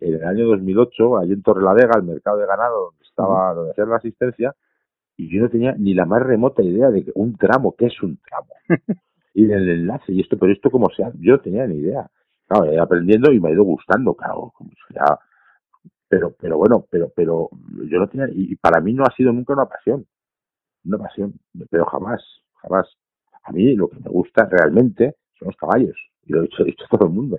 en 0.00 0.14
el 0.14 0.24
año 0.24 0.46
2008, 0.48 1.18
allí 1.18 1.32
en 1.32 1.42
Torrelavega, 1.42 1.98
el 1.98 2.04
mercado 2.04 2.38
de 2.38 2.46
ganado, 2.46 2.84
donde 2.86 3.04
estaba, 3.04 3.54
donde 3.54 3.70
hacían 3.72 3.88
la 3.88 3.96
asistencia, 3.96 4.54
y 5.16 5.28
yo 5.28 5.42
no 5.42 5.48
tenía 5.48 5.74
ni 5.78 5.94
la 5.94 6.04
más 6.04 6.22
remota 6.22 6.62
idea 6.62 6.90
de 6.90 7.04
que 7.04 7.12
un 7.14 7.36
tramo, 7.36 7.74
¿qué 7.76 7.86
es 7.86 8.02
un 8.02 8.18
tramo? 8.18 8.48
y 9.34 9.46
del 9.46 9.68
enlace, 9.68 10.12
y 10.12 10.20
esto, 10.20 10.38
pero 10.38 10.52
esto 10.52 10.70
como 10.70 10.88
sea, 10.90 11.10
yo 11.18 11.32
no 11.32 11.40
tenía 11.40 11.66
ni 11.66 11.76
idea. 11.76 12.08
Claro, 12.46 12.66
he 12.66 12.74
ido 12.74 12.82
aprendiendo 12.82 13.32
y 13.32 13.40
me 13.40 13.48
ha 13.48 13.52
ido 13.52 13.64
gustando, 13.64 14.14
claro, 14.14 14.52
como 14.56 14.70
sea, 14.92 15.18
pero, 16.08 16.34
pero 16.40 16.58
bueno, 16.58 16.86
pero, 16.90 17.10
pero 17.14 17.50
yo 17.90 17.98
no 17.98 18.08
tenía, 18.08 18.28
y 18.30 18.54
para 18.56 18.80
mí 18.80 18.92
no 18.92 19.04
ha 19.04 19.14
sido 19.16 19.32
nunca 19.32 19.54
una 19.54 19.66
pasión, 19.66 20.06
una 20.84 20.98
pasión, 20.98 21.34
pero 21.70 21.84
jamás, 21.86 22.22
jamás. 22.62 22.86
A 23.42 23.52
mí 23.52 23.74
lo 23.74 23.88
que 23.88 24.00
me 24.00 24.10
gusta 24.10 24.46
realmente 24.50 25.16
son 25.38 25.48
los 25.48 25.56
caballos, 25.56 25.96
y 26.24 26.32
lo 26.32 26.40
he 26.40 26.42
dicho, 26.42 26.62
he 26.62 26.66
dicho 26.66 26.84
todo 26.90 27.06
el 27.06 27.12
mundo. 27.12 27.38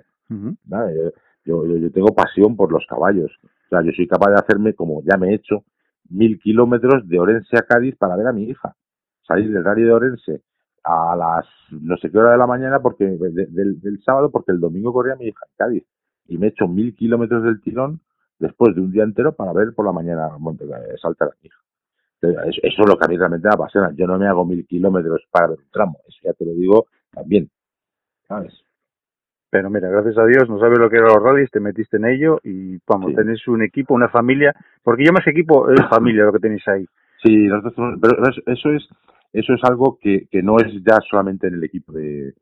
¿vale? 0.64 1.12
Yo, 1.44 1.64
yo, 1.66 1.76
yo 1.78 1.90
tengo 1.90 2.14
pasión 2.14 2.56
por 2.56 2.70
los 2.70 2.84
caballos. 2.86 3.30
O 3.42 3.68
sea, 3.70 3.82
yo 3.82 3.92
soy 3.92 4.06
capaz 4.06 4.30
de 4.30 4.36
hacerme, 4.36 4.74
como 4.74 5.02
ya 5.02 5.16
me 5.16 5.30
he 5.30 5.34
hecho, 5.34 5.64
mil 6.08 6.38
kilómetros 6.38 7.08
de 7.08 7.18
Orense 7.18 7.56
a 7.56 7.62
Cádiz 7.62 7.96
para 7.96 8.16
ver 8.16 8.26
a 8.26 8.32
mi 8.32 8.44
hija. 8.44 8.74
Salir 9.26 9.52
del 9.52 9.64
radio 9.64 9.86
de 9.86 9.92
Orense 9.92 10.42
a 10.84 11.16
las 11.16 11.46
no 11.70 11.96
sé 11.98 12.10
qué 12.10 12.18
hora 12.18 12.32
de 12.32 12.38
la 12.38 12.46
mañana 12.46 12.80
porque 12.80 13.04
del, 13.04 13.80
del, 13.80 14.02
sábado 14.02 14.30
porque 14.30 14.52
el 14.52 14.60
domingo 14.60 14.92
corría 14.92 15.16
mi 15.16 15.26
hija 15.26 15.44
en 15.46 15.52
Cádiz 15.56 15.84
y 16.26 16.38
me 16.38 16.46
he 16.46 16.50
hecho 16.50 16.66
mil 16.66 16.94
kilómetros 16.94 17.42
del 17.42 17.60
tirón 17.60 18.00
después 18.38 18.74
de 18.74 18.80
un 18.80 18.92
día 18.92 19.02
entero 19.02 19.32
para 19.34 19.52
ver 19.52 19.74
por 19.74 19.84
la 19.84 19.92
mañana 19.92 20.30
Monte, 20.38 20.64
saltar 21.00 21.28
a 21.28 21.32
mi 21.42 21.48
hija. 21.48 21.58
Eso, 22.20 22.60
es 22.62 22.88
lo 22.88 22.98
que 22.98 23.04
a 23.04 23.08
mí 23.08 23.16
realmente 23.16 23.46
me 23.46 23.54
apasiona. 23.54 23.92
Yo 23.94 24.06
no 24.06 24.18
me 24.18 24.26
hago 24.26 24.44
mil 24.44 24.66
kilómetros 24.66 25.22
para 25.30 25.48
ver 25.48 25.58
un 25.58 25.70
tramo, 25.70 25.98
eso 26.06 26.18
ya 26.22 26.32
te 26.32 26.44
lo 26.44 26.52
digo 26.52 26.86
también. 27.12 27.50
¿Sabes? 28.26 28.52
Pero 29.50 29.70
mira, 29.70 29.88
gracias 29.88 30.18
a 30.18 30.26
Dios 30.26 30.48
no 30.48 30.58
sabes 30.58 30.78
lo 30.78 30.90
que 30.90 30.96
eran 30.96 31.08
los 31.08 31.22
rallies, 31.22 31.50
te 31.50 31.60
metiste 31.60 31.96
en 31.96 32.04
ello 32.04 32.38
y 32.44 32.78
vamos, 32.86 33.14
tenéis 33.14 33.46
un 33.48 33.62
equipo, 33.62 33.94
una 33.94 34.08
familia, 34.08 34.54
porque 34.82 35.04
yo 35.04 35.12
más 35.12 35.26
equipo 35.26 35.70
es 35.70 35.80
familia 35.90 36.24
lo 36.24 36.32
que 36.32 36.38
tenéis 36.38 36.66
ahí. 36.68 36.84
Sí, 37.22 37.34
nosotros, 37.48 37.98
pero 38.00 38.14
eso 38.46 38.70
es 38.70 38.88
eso 39.32 39.52
es 39.52 39.60
algo 39.64 39.98
que, 40.00 40.26
que 40.30 40.42
no 40.42 40.56
es 40.58 40.72
ya 40.84 40.98
solamente 41.08 41.48
en 41.48 41.54
el 41.54 41.64
equipo 41.64 41.92
de 41.92 42.34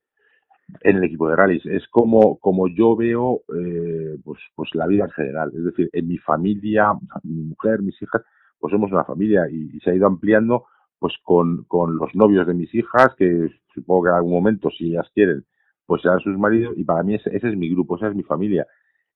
en 0.81 0.97
el 0.97 1.05
equipo 1.05 1.29
de 1.29 1.37
rallies, 1.37 1.65
es 1.67 1.87
como 1.89 2.39
como 2.39 2.67
yo 2.69 2.97
veo 2.97 3.43
eh, 3.57 4.17
pues 4.25 4.41
pues 4.57 4.71
la 4.75 4.89
vida 4.89 5.05
en 5.05 5.11
general, 5.11 5.53
es 5.55 5.65
decir, 5.65 5.89
en 5.93 6.09
mi 6.09 6.19
familia, 6.19 6.93
mi 7.23 7.45
mujer, 7.45 7.83
mis 7.83 8.01
hijas, 8.03 8.23
pues 8.59 8.73
somos 8.73 8.91
una 8.91 9.05
familia 9.05 9.49
y, 9.49 9.71
y 9.77 9.81
se 9.81 9.91
ha 9.91 9.95
ido 9.95 10.09
ampliando 10.09 10.65
pues 10.99 11.15
con, 11.23 11.65
con 11.65 11.97
los 11.97 12.15
novios 12.15 12.47
de 12.47 12.55
mis 12.55 12.75
hijas, 12.75 13.15
que 13.17 13.49
supongo 13.75 14.05
que 14.05 14.09
en 14.11 14.15
algún 14.17 14.33
momento, 14.33 14.71
si 14.71 14.89
ellas 14.89 15.09
quieren, 15.15 15.45
pues 15.87 16.03
serán 16.03 16.21
sus 16.21 16.37
maridos 16.37 16.75
y 16.77 16.85
para 16.85 17.03
mí 17.03 17.15
ese, 17.15 17.35
ese 17.35 17.49
es 17.49 17.57
mi 17.57 17.71
grupo, 17.71 17.97
esa 17.97 18.09
es 18.09 18.15
mi 18.15 18.23
familia. 18.23 18.67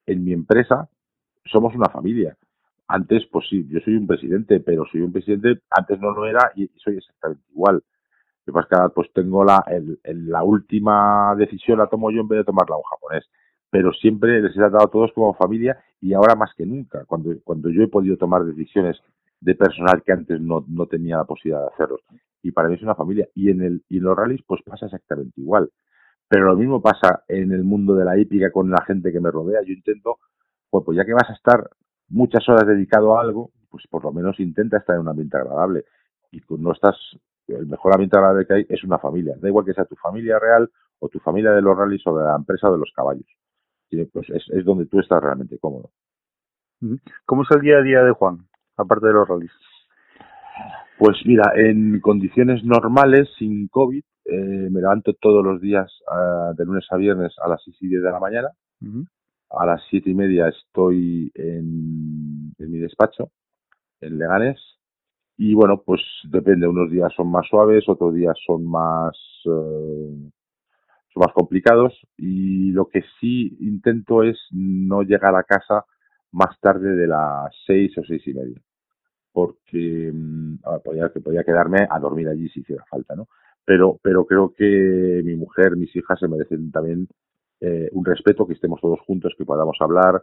En 0.06 0.24
mi 0.24 0.32
empresa 0.32 0.88
somos 1.44 1.74
una 1.74 1.88
familia. 1.88 2.36
Antes, 2.88 3.24
pues 3.30 3.46
sí, 3.48 3.66
yo 3.68 3.80
soy 3.80 3.94
un 3.94 4.06
presidente, 4.06 4.60
pero 4.60 4.84
soy 4.90 5.02
un 5.02 5.12
presidente, 5.12 5.62
antes 5.70 6.00
no 6.00 6.12
lo 6.12 6.26
era 6.26 6.50
y, 6.56 6.68
soy 6.76 6.96
exactamente 6.96 7.42
igual. 7.50 7.82
Lo 8.46 8.52
que 8.52 8.52
pasa 8.52 8.86
es 8.86 8.92
pues 8.92 9.12
tengo 9.12 9.44
la, 9.44 9.64
el, 9.68 9.98
la 10.28 10.42
última 10.42 11.34
decisión 11.36 11.78
la 11.78 11.86
tomo 11.86 12.10
yo 12.10 12.20
en 12.20 12.28
vez 12.28 12.38
de 12.38 12.44
tomarla 12.44 12.76
un 12.76 12.82
japonés. 12.82 13.30
Pero 13.70 13.92
siempre 13.92 14.40
les 14.42 14.50
he 14.52 14.58
tratado 14.58 14.84
a 14.84 14.90
todos 14.90 15.12
como 15.12 15.34
familia 15.34 15.78
y 16.00 16.14
ahora 16.14 16.34
más 16.34 16.52
que 16.56 16.66
nunca, 16.66 17.04
cuando, 17.04 17.32
cuando 17.44 17.70
yo 17.70 17.82
he 17.82 17.88
podido 17.88 18.16
tomar 18.16 18.44
decisiones 18.44 19.00
de 19.40 19.54
personal 19.54 20.02
que 20.02 20.12
antes 20.12 20.40
no, 20.40 20.64
no 20.66 20.86
tenía 20.86 21.18
la 21.18 21.24
posibilidad 21.24 21.62
de 21.62 21.74
hacerlo. 21.74 22.00
Y 22.42 22.50
para 22.50 22.68
mí 22.68 22.74
es 22.74 22.82
una 22.82 22.96
familia. 22.96 23.28
Y 23.34 23.50
en, 23.50 23.62
el, 23.62 23.84
y 23.88 23.98
en 23.98 24.04
los 24.04 24.16
rallies 24.16 24.42
pues 24.46 24.62
pasa 24.62 24.86
exactamente 24.86 25.40
igual. 25.40 25.70
Pero 26.30 26.44
lo 26.44 26.54
mismo 26.54 26.80
pasa 26.80 27.24
en 27.26 27.50
el 27.50 27.64
mundo 27.64 27.96
de 27.96 28.04
la 28.04 28.16
hípica 28.16 28.52
con 28.52 28.70
la 28.70 28.80
gente 28.86 29.10
que 29.10 29.18
me 29.18 29.32
rodea. 29.32 29.62
Yo 29.66 29.72
intento, 29.72 30.18
pues, 30.70 30.84
pues 30.84 30.96
ya 30.96 31.04
que 31.04 31.12
vas 31.12 31.28
a 31.28 31.32
estar 31.32 31.68
muchas 32.08 32.48
horas 32.48 32.68
dedicado 32.68 33.18
a 33.18 33.20
algo, 33.20 33.50
pues 33.68 33.84
por 33.90 34.04
lo 34.04 34.12
menos 34.12 34.38
intenta 34.38 34.76
estar 34.78 34.94
en 34.94 35.02
un 35.02 35.08
ambiente 35.08 35.36
agradable. 35.36 35.86
Y 36.30 36.40
no 36.56 36.70
estás, 36.70 36.94
el 37.48 37.66
mejor 37.66 37.94
ambiente 37.94 38.16
agradable 38.16 38.46
que 38.46 38.54
hay 38.54 38.66
es 38.68 38.84
una 38.84 39.00
familia. 39.00 39.34
Da 39.40 39.48
igual 39.48 39.64
que 39.64 39.74
sea 39.74 39.86
tu 39.86 39.96
familia 39.96 40.38
real 40.38 40.70
o 41.00 41.08
tu 41.08 41.18
familia 41.18 41.50
de 41.50 41.62
los 41.62 41.76
rallies 41.76 42.06
o 42.06 42.16
de 42.16 42.22
la 42.22 42.36
empresa 42.36 42.68
o 42.68 42.74
de 42.74 42.78
los 42.78 42.92
caballos. 42.94 43.26
pues 44.12 44.30
es, 44.30 44.44
es 44.50 44.64
donde 44.64 44.86
tú 44.86 45.00
estás 45.00 45.20
realmente 45.20 45.58
cómodo. 45.58 45.90
¿Cómo 47.26 47.42
es 47.42 47.48
el 47.56 47.60
día 47.60 47.78
a 47.78 47.82
día 47.82 48.04
de 48.04 48.12
Juan, 48.12 48.46
aparte 48.76 49.08
de 49.08 49.14
los 49.14 49.26
rallies? 49.26 49.50
Pues 50.96 51.16
mira, 51.24 51.54
en 51.56 51.98
condiciones 51.98 52.62
normales, 52.62 53.28
sin 53.36 53.66
COVID, 53.66 54.04
eh, 54.30 54.70
me 54.70 54.80
levanto 54.80 55.14
todos 55.14 55.44
los 55.44 55.60
días 55.60 55.90
uh, 56.10 56.54
de 56.54 56.64
lunes 56.64 56.86
a 56.90 56.96
viernes 56.96 57.34
a 57.42 57.48
las 57.48 57.62
6 57.64 57.76
y 57.80 57.88
10 57.88 58.02
de 58.02 58.10
la 58.10 58.20
mañana. 58.20 58.48
Uh 58.80 58.86
-huh. 58.86 59.06
A 59.50 59.66
las 59.66 59.82
siete 59.90 60.10
y 60.10 60.14
media 60.14 60.48
estoy 60.48 61.32
en, 61.34 62.54
en 62.56 62.70
mi 62.70 62.78
despacho, 62.78 63.30
en 64.00 64.18
Leganes. 64.18 64.60
Y 65.36 65.54
bueno, 65.54 65.82
pues 65.84 66.00
depende, 66.24 66.68
unos 66.68 66.90
días 66.90 67.12
son 67.16 67.30
más 67.30 67.46
suaves, 67.48 67.88
otros 67.88 68.14
días 68.14 68.36
son 68.46 68.64
más, 68.66 69.16
uh, 69.46 70.30
son 71.12 71.20
más 71.20 71.32
complicados. 71.34 71.92
Y 72.16 72.70
lo 72.72 72.86
que 72.88 73.02
sí 73.20 73.56
intento 73.60 74.22
es 74.22 74.38
no 74.52 75.02
llegar 75.02 75.34
a 75.34 75.42
casa 75.44 75.84
más 76.32 76.58
tarde 76.60 76.94
de 76.96 77.06
las 77.08 77.52
seis 77.66 77.96
o 77.98 78.02
seis 78.04 78.22
y 78.28 78.34
media 78.34 78.60
porque 79.32 80.12
a 80.64 80.70
ver, 80.72 80.82
podía, 80.82 81.08
podía 81.08 81.44
quedarme 81.44 81.86
a 81.88 81.98
dormir 81.98 82.28
allí 82.28 82.48
si 82.48 82.60
hiciera 82.60 82.84
falta, 82.90 83.14
¿no? 83.14 83.28
Pero, 83.64 83.98
pero 84.02 84.26
creo 84.26 84.52
que 84.56 85.22
mi 85.24 85.36
mujer, 85.36 85.76
mis 85.76 85.94
hijas 85.94 86.18
se 86.18 86.28
merecen 86.28 86.70
también 86.72 87.08
eh, 87.60 87.88
un 87.92 88.04
respeto, 88.04 88.46
que 88.46 88.54
estemos 88.54 88.80
todos 88.80 89.00
juntos, 89.00 89.34
que 89.36 89.44
podamos 89.44 89.76
hablar 89.80 90.22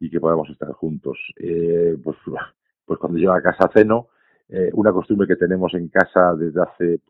y 0.00 0.10
que 0.10 0.20
podamos 0.20 0.48
estar 0.50 0.70
juntos. 0.72 1.18
Eh, 1.36 1.96
pues, 2.02 2.16
pues 2.84 2.98
cuando 2.98 3.18
llego 3.18 3.32
a 3.32 3.42
casa 3.42 3.70
ceno, 3.72 4.08
eh, 4.48 4.70
una 4.74 4.92
costumbre 4.92 5.26
que 5.26 5.36
tenemos 5.36 5.74
en 5.74 5.88
casa 5.88 6.34
desde 6.34 6.62
hace 6.62 7.00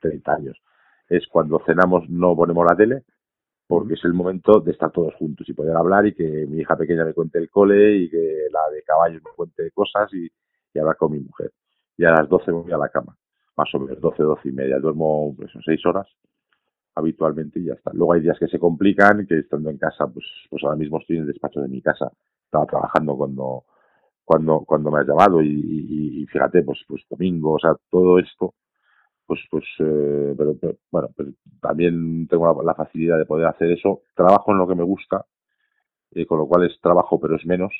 30 0.00 0.32
años 0.32 0.62
es 1.08 1.26
cuando 1.26 1.60
cenamos 1.66 2.08
no 2.08 2.36
ponemos 2.36 2.64
la 2.64 2.76
tele, 2.76 3.02
porque 3.66 3.94
es 3.94 4.04
el 4.04 4.14
momento 4.14 4.60
de 4.60 4.72
estar 4.72 4.90
todos 4.90 5.14
juntos 5.14 5.48
y 5.48 5.52
poder 5.52 5.76
hablar 5.76 6.06
y 6.06 6.14
que 6.14 6.46
mi 6.48 6.60
hija 6.60 6.76
pequeña 6.76 7.04
me 7.04 7.12
cuente 7.14 7.38
el 7.38 7.50
cole 7.50 7.96
y 7.96 8.10
que 8.10 8.46
la 8.50 8.70
de 8.70 8.82
caballos 8.82 9.22
me 9.24 9.32
cuente 9.32 9.70
cosas 9.72 10.12
y, 10.14 10.28
y 10.72 10.78
hablar 10.78 10.96
con 10.96 11.12
mi 11.12 11.20
mujer. 11.20 11.52
Y 11.96 12.04
a 12.04 12.12
las 12.12 12.28
12 12.28 12.52
me 12.52 12.58
voy 12.62 12.72
a 12.72 12.78
la 12.78 12.88
cama, 12.88 13.16
más 13.56 13.74
o 13.74 13.80
menos 13.80 14.00
12, 14.00 14.22
12 14.22 14.48
y 14.48 14.52
media. 14.52 14.78
Duermo 14.78 15.34
pues, 15.36 15.50
6 15.64 15.86
horas 15.86 16.06
habitualmente 16.94 17.60
y 17.60 17.66
ya 17.66 17.74
está. 17.74 17.92
Luego 17.94 18.14
hay 18.14 18.20
días 18.22 18.38
que 18.38 18.48
se 18.48 18.58
complican, 18.58 19.26
que 19.26 19.38
estando 19.38 19.70
en 19.70 19.78
casa, 19.78 20.06
pues, 20.06 20.26
pues 20.48 20.62
ahora 20.64 20.76
mismo 20.76 20.98
estoy 20.98 21.16
en 21.16 21.22
el 21.22 21.28
despacho 21.28 21.60
de 21.60 21.68
mi 21.68 21.80
casa. 21.82 22.10
Estaba 22.44 22.66
trabajando 22.66 23.16
cuando 23.16 23.64
cuando 24.24 24.60
cuando 24.60 24.90
me 24.90 25.00
has 25.00 25.06
llamado 25.06 25.42
y, 25.42 26.24
fíjate, 26.30 26.62
pues 26.62 26.78
pues 26.86 27.02
domingo, 27.10 27.54
o 27.54 27.58
sea, 27.58 27.74
todo 27.90 28.18
esto, 28.18 28.54
pues 29.26 29.40
pues 29.50 29.64
eh, 29.80 30.34
pero, 30.36 30.56
pero, 30.60 30.76
bueno, 30.90 31.08
pues 31.16 31.28
también 31.60 32.26
tengo 32.28 32.46
la, 32.46 32.62
la, 32.62 32.74
facilidad 32.74 33.18
de 33.18 33.26
poder 33.26 33.46
hacer 33.46 33.72
eso. 33.72 34.02
Trabajo 34.14 34.52
en 34.52 34.58
lo 34.58 34.68
que 34.68 34.76
me 34.76 34.84
gusta, 34.84 35.26
eh, 36.12 36.26
con 36.26 36.38
lo 36.38 36.46
cual 36.46 36.64
es 36.66 36.80
trabajo 36.80 37.20
pero 37.20 37.36
es 37.36 37.46
menos 37.46 37.72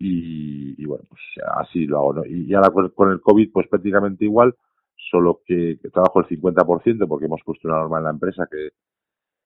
y, 0.00 0.82
y, 0.82 0.86
bueno, 0.86 1.04
pues 1.08 1.20
así 1.58 1.86
lo 1.86 1.98
hago. 1.98 2.12
¿no? 2.14 2.26
Y 2.26 2.52
ahora 2.54 2.70
con, 2.70 3.12
el 3.12 3.20
COVID, 3.20 3.52
pues 3.52 3.68
prácticamente 3.68 4.24
igual, 4.24 4.56
solo 5.10 5.40
que, 5.44 5.78
trabajo 5.92 6.20
el 6.20 6.26
50%, 6.26 7.08
porque 7.08 7.26
hemos 7.26 7.42
puesto 7.44 7.68
una 7.68 7.78
norma 7.78 7.98
en 7.98 8.04
la 8.04 8.10
empresa 8.10 8.48
que 8.50 8.70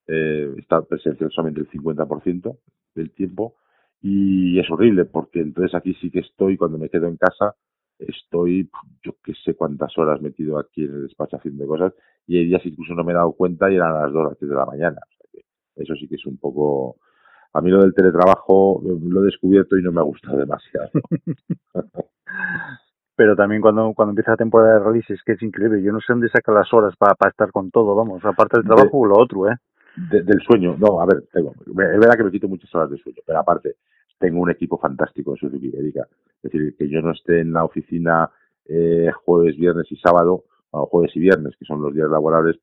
eh, 0.06 0.54
está 0.58 0.82
presencial 0.82 1.30
solamente 1.30 1.60
el 1.60 1.70
50% 1.70 2.58
del 2.94 3.10
tiempo, 3.12 3.56
y 4.00 4.58
es 4.58 4.70
horrible, 4.70 5.06
porque 5.06 5.40
entonces 5.40 5.74
aquí 5.74 5.94
sí 5.94 6.10
que 6.10 6.20
estoy, 6.20 6.56
cuando 6.56 6.78
me 6.78 6.90
quedo 6.90 7.06
en 7.06 7.16
casa, 7.16 7.54
estoy, 7.98 8.70
yo 9.02 9.16
que 9.22 9.32
sé 9.44 9.54
cuántas 9.54 9.96
horas 9.96 10.20
metido 10.20 10.58
aquí 10.58 10.84
en 10.84 10.94
el 10.94 11.02
despacho 11.04 11.36
haciendo 11.36 11.66
cosas, 11.66 11.94
y 12.26 12.38
hay 12.38 12.46
días 12.46 12.64
incluso 12.66 12.94
no 12.94 13.04
me 13.04 13.12
he 13.12 13.14
dado 13.14 13.32
cuenta 13.32 13.70
y 13.70 13.76
eran 13.76 13.94
las 13.94 14.12
2 14.12 14.24
las 14.28 14.38
3 14.38 14.50
de 14.50 14.56
la 14.56 14.66
mañana. 14.66 15.00
O 15.00 15.16
sea 15.16 15.30
que 15.32 15.82
eso 15.82 15.94
sí 15.94 16.08
que 16.08 16.16
es 16.16 16.26
un 16.26 16.38
poco 16.38 16.96
a 17.52 17.60
mí 17.60 17.70
lo 17.70 17.80
del 17.80 17.94
teletrabajo 17.94 18.82
lo 18.82 19.22
he 19.22 19.26
descubierto 19.26 19.78
y 19.78 19.82
no 19.82 19.92
me 19.92 20.00
ha 20.00 20.04
gustado 20.04 20.38
demasiado. 20.38 20.90
Pero 23.16 23.36
también 23.36 23.60
cuando, 23.60 23.92
cuando 23.94 24.10
empieza 24.10 24.32
la 24.32 24.36
temporada 24.36 24.74
de 24.74 24.80
rallies 24.80 25.08
es 25.10 25.22
que 25.22 25.32
es 25.32 25.42
increíble. 25.42 25.82
Yo 25.82 25.92
no 25.92 26.00
sé 26.00 26.06
dónde 26.08 26.28
saca 26.28 26.52
las 26.52 26.72
horas 26.72 26.94
para, 26.96 27.14
para 27.14 27.30
estar 27.30 27.52
con 27.52 27.70
todo, 27.70 27.94
vamos, 27.94 28.24
aparte 28.24 28.58
del 28.58 28.66
trabajo 28.66 28.98
o 28.98 29.06
lo 29.06 29.18
otro, 29.18 29.48
¿eh? 29.48 29.56
De, 30.10 30.22
del 30.24 30.40
sueño, 30.40 30.76
no, 30.76 31.00
a 31.00 31.06
ver, 31.06 31.22
tengo, 31.32 31.52
es 31.52 31.74
verdad 31.74 32.16
que 32.16 32.24
me 32.24 32.30
quito 32.32 32.48
muchas 32.48 32.74
horas 32.74 32.90
de 32.90 32.98
sueño, 32.98 33.18
pero 33.24 33.38
aparte, 33.38 33.76
tengo 34.18 34.40
un 34.40 34.50
equipo 34.50 34.76
fantástico 34.76 35.30
en 35.30 35.36
Suzuki 35.36 35.72
Erika. 35.72 36.08
Es 36.42 36.50
decir, 36.50 36.74
que 36.76 36.88
yo 36.88 37.00
no 37.00 37.12
esté 37.12 37.40
en 37.40 37.52
la 37.52 37.64
oficina 37.64 38.28
eh, 38.64 39.12
jueves, 39.24 39.56
viernes 39.56 39.86
y 39.90 39.96
sábado, 39.96 40.44
o 40.70 40.86
jueves 40.86 41.12
y 41.14 41.20
viernes, 41.20 41.54
que 41.56 41.64
son 41.64 41.80
los 41.80 41.94
días 41.94 42.10
laborables, 42.10 42.56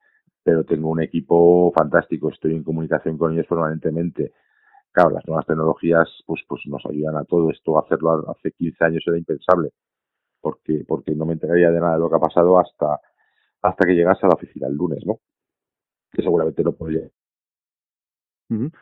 pero 0.43 0.65
tengo 0.65 0.89
un 0.89 1.01
equipo 1.01 1.71
fantástico, 1.73 2.29
estoy 2.29 2.55
en 2.55 2.63
comunicación 2.63 3.17
con 3.17 3.31
ellos 3.31 3.47
permanentemente 3.47 4.33
claro, 4.91 5.11
las 5.11 5.25
nuevas 5.27 5.45
tecnologías 5.45 6.07
pues, 6.25 6.41
pues 6.47 6.61
nos 6.67 6.85
ayudan 6.85 7.17
a 7.17 7.23
todo 7.23 7.49
esto. 7.49 7.79
Hacerlo 7.79 8.29
hace 8.29 8.51
15 8.51 8.85
años 8.85 9.03
era 9.07 9.17
impensable. 9.17 9.69
Porque 10.41 10.83
porque 10.87 11.15
no 11.15 11.25
me 11.25 11.33
enteraría 11.33 11.71
de 11.71 11.79
nada 11.79 11.93
de 11.93 11.99
lo 11.99 12.09
que 12.09 12.15
ha 12.15 12.19
pasado 12.19 12.59
hasta 12.59 12.99
hasta 13.61 13.85
que 13.85 13.93
llegase 13.93 14.25
a 14.25 14.29
la 14.29 14.35
oficina 14.35 14.67
el 14.67 14.75
lunes, 14.75 15.05
¿no? 15.05 15.19
Que 16.11 16.21
seguramente 16.23 16.63
no 16.63 16.73
podría. 16.73 17.07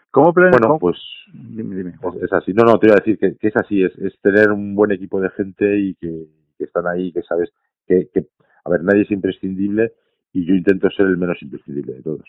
¿Cómo 0.10 0.34
planeas? 0.34 0.60
Bueno, 0.60 0.80
pues 0.80 0.98
Dime, 1.32 1.76
dime. 1.76 1.94
es, 2.22 2.34
así. 2.34 2.54
No, 2.54 2.64
no, 2.64 2.80
te 2.80 2.88
iba 2.88 2.96
a 2.96 3.00
decir 3.00 3.20
que, 3.20 3.36
que 3.36 3.48
es 3.50 3.56
así, 3.56 3.84
es, 3.84 3.96
es 4.00 4.20
tener 4.22 4.52
un 4.52 4.74
buen 4.74 4.92
equipo 4.92 5.22
de 5.22 5.30
gente 5.30 5.78
y 5.78 5.96
que, 5.96 6.26
que 6.58 6.64
están 6.64 6.88
ahí, 6.88 7.12
que 7.12 7.22
sabes 7.22 7.52
que, 7.86 8.10
que, 8.14 8.28
a 8.64 8.70
ver, 8.70 8.84
nadie 8.84 9.04
es 9.04 9.12
imprescindible 9.12 9.94
y 10.34 10.46
yo 10.46 10.56
intento 10.56 10.90
ser 10.90 11.06
el 11.08 11.18
menos 11.18 11.42
imprescindible 11.42 11.94
de 11.94 12.02
todos. 12.02 12.28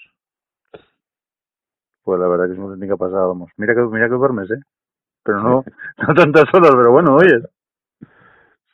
Pues 2.02 2.20
la 2.20 2.28
verdad 2.28 2.46
que 2.46 2.52
es 2.52 2.58
una 2.58 2.68
auténtica 2.68 2.96
pasada, 2.96 3.26
vamos. 3.26 3.50
Mira 3.56 3.74
que, 3.74 3.82
mira 3.82 4.08
que 4.08 4.14
duermes, 4.14 4.50
¿eh? 4.50 4.60
Pero 5.22 5.42
no, 5.42 5.64
no 6.08 6.14
tantas 6.14 6.52
horas, 6.52 6.72
pero 6.74 6.92
bueno, 6.92 7.14
oye. 7.16 7.40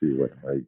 Sí, 0.01 0.13
bueno, 0.13 0.35
ahí, 0.49 0.67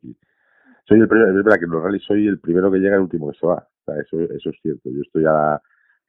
soy 0.86 1.00
el 1.00 1.08
primero, 1.08 1.38
es 1.38 1.58
que 1.58 1.64
en 1.64 1.70
los 1.70 1.82
rallies 1.84 2.04
soy 2.04 2.26
el 2.28 2.40
primero 2.40 2.70
que 2.72 2.78
llega 2.78 2.96
el 2.96 3.02
último 3.02 3.30
que 3.32 3.38
se 3.38 3.46
va. 3.46 3.66
Eso, 3.88 4.20
eso 4.22 4.50
es 4.50 4.56
cierto. 4.62 4.90
Yo 4.90 5.02
estoy 5.02 5.24
a, 5.26 5.32
la- 5.32 5.62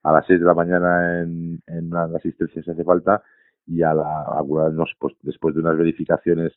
a 0.04 0.14
las 0.14 0.26
6 0.28 0.40
de 0.40 0.46
la 0.46 0.54
mañana 0.54 1.22
en, 1.22 1.62
en 1.68 1.88
una 1.88 2.06
asistencia 2.18 2.64
si 2.64 2.72
hace 2.72 2.84
falta 2.84 3.24
y 3.68 3.84
a 3.84 3.94
la, 3.94 4.26
unas- 4.44 4.94
pues, 5.00 5.16
después 5.22 5.56
de 5.56 5.62
unas 5.62 5.78
verificaciones, 5.78 6.54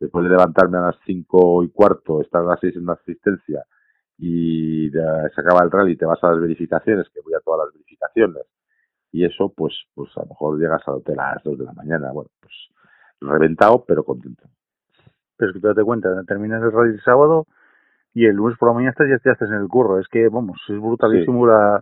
después 0.00 0.24
de 0.24 0.30
levantarme 0.30 0.78
a 0.78 0.82
las 0.82 0.96
5 1.06 1.62
y 1.64 1.70
cuarto, 1.70 2.22
estar 2.22 2.42
a 2.42 2.46
las 2.46 2.60
6 2.60 2.76
en 2.76 2.84
una 2.84 2.94
asistencia 2.94 3.64
y 4.18 4.90
se 4.90 5.40
acaba 5.40 5.64
el 5.64 5.70
rally 5.70 5.96
te 5.96 6.06
vas 6.06 6.22
a 6.24 6.30
las 6.32 6.40
verificaciones, 6.40 7.08
que 7.12 7.20
voy 7.22 7.34
a 7.34 7.40
todas 7.40 7.66
las 7.66 7.74
verificaciones, 7.74 8.44
y 9.12 9.24
eso, 9.24 9.52
pues, 9.56 9.74
pues 9.94 10.10
a 10.16 10.20
lo 10.22 10.26
mejor 10.28 10.58
llegas 10.60 10.82
a 10.88 10.92
las 10.92 11.42
2 11.44 11.58
de 11.58 11.64
la 11.64 11.72
mañana. 11.74 12.12
Bueno, 12.12 12.30
pues 12.40 12.52
reventado, 13.20 13.84
pero 13.86 14.04
contento. 14.04 14.44
Pero 15.36 15.50
es 15.50 15.54
que 15.54 15.60
tú 15.60 15.66
date 15.68 15.82
cuenta, 15.84 16.08
terminas 16.26 16.62
el 16.62 16.72
rally 16.72 16.92
el 16.94 17.00
sábado 17.02 17.46
y 18.12 18.26
el 18.26 18.36
lunes 18.36 18.56
por 18.58 18.68
la 18.68 18.74
mañana 18.74 18.90
estás 18.92 19.08
ya 19.08 19.14
estás 19.32 19.48
en 19.50 19.56
el 19.56 19.68
curro. 19.68 19.98
Es 19.98 20.06
que, 20.08 20.28
vamos, 20.28 20.58
es 20.68 20.78
brutalísimo 20.80 21.46
la, 21.46 21.80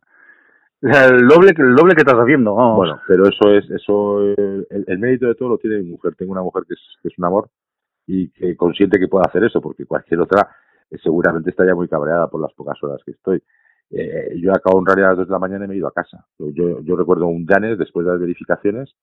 la- 0.81 1.05
el 1.07 1.29
doble 1.29 1.53
que 1.55 1.63
el 1.63 1.75
doble 1.75 1.95
que 1.95 2.01
estás 2.03 2.19
haciendo. 2.19 2.55
vamos. 2.55 2.77
Bueno, 2.77 3.01
pero 3.07 3.25
eso 3.29 3.51
es, 3.51 3.71
eso 3.71 4.21
el, 4.23 4.67
el 4.71 4.99
mérito 4.99 5.27
de 5.27 5.35
todo 5.35 5.51
lo 5.51 5.59
tiene 5.59 5.79
mi 5.79 5.91
mujer. 5.91 6.15
Tengo 6.17 6.33
una 6.33 6.43
mujer 6.43 6.65
que 6.67 6.75
es, 6.75 6.81
que 7.03 7.09
es 7.09 7.19
un 7.19 7.25
amor 7.27 7.49
y 8.07 8.31
que 8.31 8.57
consiente 8.57 8.99
que 8.99 9.09
pueda 9.09 9.25
hacer 9.29 9.45
eso, 9.45 9.61
porque 9.61 9.87
cualquier 9.87 10.21
otra 10.21 10.49
eh, 10.91 10.99
seguramente 11.03 11.51
estaría 11.51 11.75
muy 11.75 11.89
cabreada 11.89 12.29
por 12.29 12.41
las 12.41 12.53
pocas 12.55 12.83
horas 12.83 13.01
que 13.05 13.13
estoy. 13.13 13.43
Eh, 13.91 14.41
yo 14.41 14.53
acabo 14.53 14.79
un 14.79 14.87
rally 14.87 15.03
a 15.03 15.09
las 15.09 15.19
2 15.19 15.29
de 15.29 15.33
la 15.33 15.39
mañana 15.39 15.67
y 15.67 15.69
me 15.69 15.75
he 15.75 15.77
ido 15.77 15.87
a 15.89 15.93
casa. 15.93 16.25
Yo, 16.39 16.49
yo, 16.51 16.81
yo 16.81 16.97
recuerdo 16.97 17.27
un 17.27 17.45
Janes 17.47 17.79
después 17.79 18.07
de 18.07 18.13
las 18.13 18.21
verificaciones, 18.21 18.95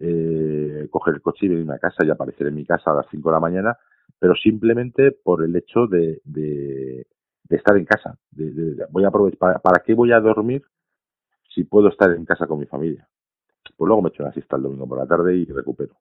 eh, 0.00 0.88
coger 0.90 1.14
el 1.14 1.22
coche 1.22 1.46
y 1.46 1.48
venirme 1.48 1.74
a 1.74 1.78
casa 1.78 2.04
y 2.04 2.10
aparecer 2.10 2.46
en 2.46 2.54
mi 2.54 2.64
casa 2.64 2.90
a 2.90 2.94
las 2.94 3.06
5 3.10 3.28
de 3.28 3.34
la 3.34 3.40
mañana, 3.40 3.78
pero 4.18 4.34
simplemente 4.34 5.12
por 5.12 5.44
el 5.44 5.54
hecho 5.54 5.86
de, 5.86 6.20
de, 6.24 7.06
de 7.44 7.56
estar 7.56 7.76
en 7.76 7.84
casa. 7.84 8.16
De, 8.30 8.86
voy 8.90 9.04
a 9.04 9.08
aprovechar, 9.08 9.38
¿para, 9.38 9.58
¿Para 9.58 9.82
qué 9.84 9.94
voy 9.94 10.12
a 10.12 10.20
dormir 10.20 10.62
si 11.54 11.64
puedo 11.64 11.88
estar 11.88 12.10
en 12.12 12.24
casa 12.24 12.46
con 12.46 12.58
mi 12.58 12.66
familia? 12.66 13.06
Pues 13.76 13.86
luego 13.86 14.02
me 14.02 14.08
echo 14.08 14.22
una 14.22 14.32
siesta 14.32 14.56
el 14.56 14.62
domingo 14.62 14.88
por 14.88 14.98
la 14.98 15.06
tarde 15.06 15.36
y 15.36 15.44
recupero. 15.46 15.94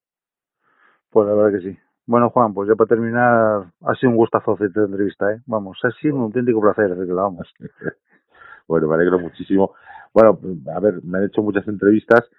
Pues 1.10 1.28
la 1.28 1.34
verdad 1.34 1.60
que 1.60 1.72
sí. 1.72 1.78
Bueno, 2.06 2.30
Juan, 2.30 2.54
pues 2.54 2.70
ya 2.70 2.76
para 2.76 2.88
terminar, 2.88 3.72
ha 3.82 3.96
sido 3.96 4.12
un 4.12 4.16
gustazo 4.16 4.54
hacerte 4.54 4.80
la 4.80 4.86
entrevista, 4.88 5.32
¿eh? 5.32 5.42
Vamos, 5.46 5.78
ha 5.84 5.92
sido 5.92 6.16
un 6.16 6.24
auténtico 6.24 6.62
placer 6.62 6.96
vamos. 6.96 7.54
Bueno, 8.68 8.88
me 8.88 8.94
alegro 8.94 9.18
muchísimo. 9.18 9.74
Bueno, 10.14 10.40
a 10.76 10.80
ver, 10.80 11.04
me 11.04 11.18
han 11.18 11.24
hecho 11.24 11.42
muchas 11.42 11.68
entrevistas 11.68 12.30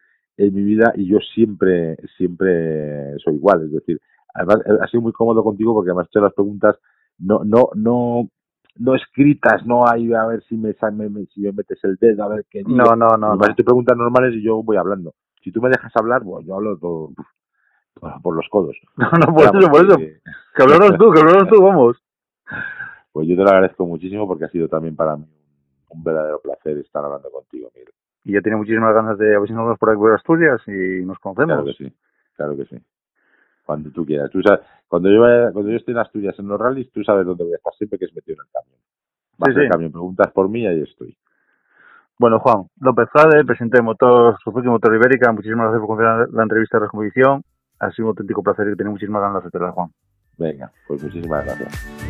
en 0.46 0.54
mi 0.54 0.62
vida 0.62 0.92
y 0.96 1.06
yo 1.06 1.18
siempre, 1.34 1.96
siempre 2.16 3.16
soy 3.18 3.34
igual. 3.34 3.64
Es 3.66 3.72
decir, 3.72 4.00
además 4.34 4.58
eh, 4.66 4.78
ha 4.80 4.86
sido 4.88 5.02
muy 5.02 5.12
cómodo 5.12 5.42
contigo 5.44 5.74
porque 5.74 5.92
me 5.92 6.00
has 6.02 6.08
hecho 6.08 6.20
las 6.20 6.32
preguntas 6.34 6.76
no, 7.18 7.44
no, 7.44 7.68
no, 7.74 8.28
no 8.76 8.94
escritas, 8.94 9.66
no 9.66 9.86
hay 9.86 10.12
a 10.14 10.24
ver 10.26 10.42
si 10.44 10.56
me, 10.56 10.74
me- 11.10 11.26
si 11.26 11.42
me 11.42 11.52
metes 11.52 11.78
el 11.84 11.96
dedo, 11.96 12.24
a 12.24 12.28
ver 12.28 12.46
qué 12.50 12.60
digo. 12.60 12.70
No, 12.76 12.96
no, 12.96 13.08
no. 13.18 13.28
me 13.36 13.42
has 13.42 13.48
no. 13.48 13.52
hecho 13.52 13.64
preguntas 13.64 13.96
normales 13.96 14.34
y 14.34 14.42
yo 14.42 14.62
voy 14.62 14.76
hablando. 14.78 15.12
Si 15.42 15.52
tú 15.52 15.60
me 15.60 15.68
dejas 15.68 15.92
hablar, 15.96 16.22
bueno, 16.22 16.46
yo 16.46 16.54
hablo 16.54 16.78
todo, 16.78 17.10
por, 18.00 18.22
por 18.22 18.36
los 18.36 18.48
codos. 18.50 18.76
No, 18.96 19.10
no, 19.18 19.26
por 19.34 19.44
Vamos, 19.46 19.62
eso, 19.64 19.70
por 19.70 19.84
eso. 19.86 19.96
que- 19.98 20.20
Que 20.56 20.62
hablaros 20.62 20.96
tú, 20.98 21.10
que 21.12 21.20
hablaros 21.20 21.48
tú, 21.48 21.62
vamos. 21.62 21.96
Pues 23.12 23.28
yo 23.28 23.36
te 23.36 23.42
lo 23.42 23.48
agradezco 23.50 23.84
muchísimo 23.86 24.26
porque 24.26 24.44
ha 24.44 24.50
sido 24.50 24.68
también 24.68 24.96
para 24.96 25.16
mí 25.16 25.26
un 25.90 26.04
verdadero 26.04 26.40
placer 26.40 26.78
estar 26.78 27.04
hablando 27.04 27.30
contigo, 27.30 27.70
Miguel. 27.74 27.92
Y 28.24 28.32
ya 28.34 28.40
tiene 28.40 28.56
muchísimas 28.58 28.94
ganas 28.94 29.16
de 29.18 29.34
a 29.34 29.38
ver 29.38 29.48
si 29.48 29.54
nos 29.54 29.64
vemos 29.64 29.78
por 29.78 29.90
aquí 29.90 29.98
por 29.98 30.14
Asturias 30.14 30.60
y 30.66 31.04
nos 31.04 31.18
conocemos. 31.18 31.62
Claro 31.62 31.64
que 31.64 31.72
sí, 31.84 31.96
claro 32.36 32.56
que 32.56 32.64
sí. 32.66 32.76
Cuando 33.64 33.90
tú 33.90 34.04
quieras. 34.04 34.30
Tú 34.30 34.42
sabes, 34.42 34.60
cuando 34.88 35.10
yo 35.10 35.20
vaya- 35.20 35.52
cuando 35.52 35.70
yo 35.70 35.76
esté 35.76 35.92
en 35.92 35.98
Asturias 35.98 36.38
en 36.38 36.48
los 36.48 36.60
rallies, 36.60 36.90
tú 36.92 37.02
sabes 37.04 37.24
dónde 37.24 37.44
voy 37.44 37.52
a 37.52 37.56
estar 37.56 37.72
siempre 37.74 37.98
que 37.98 38.04
es 38.06 38.14
metido 38.14 38.36
en 38.42 38.46
el 38.46 38.52
camión. 38.52 38.80
Vas 39.38 39.54
Sí, 39.54 39.60
al 39.60 39.64
sí. 39.66 39.70
camión, 39.70 39.92
preguntas 39.92 40.30
por 40.32 40.48
mí 40.48 40.62
y 40.62 40.66
ahí 40.66 40.82
estoy. 40.82 41.16
Bueno, 42.18 42.38
Juan, 42.40 42.66
López 42.80 43.08
Zade, 43.16 43.44
presidente 43.46 43.78
de 43.78 43.82
Motor, 43.82 44.36
Suzuki 44.44 44.68
Motor 44.68 44.94
Ibérica, 44.94 45.32
muchísimas 45.32 45.70
gracias 45.70 45.80
por 45.80 45.96
conceder 45.96 46.28
la 46.32 46.42
entrevista 46.42 46.76
de 46.76 46.84
Recomposición. 46.84 47.42
Ha 47.78 47.90
sido 47.92 48.08
un 48.08 48.10
auténtico 48.10 48.42
placer 48.42 48.68
y 48.68 48.76
tengo 48.76 48.90
muchísimas 48.90 49.22
ganas 49.22 49.36
de 49.42 49.48
hacértela, 49.48 49.72
Juan. 49.72 49.88
Venga, 50.36 50.70
pues 50.86 51.02
muchísimas 51.02 51.44
gracias. 51.46 52.09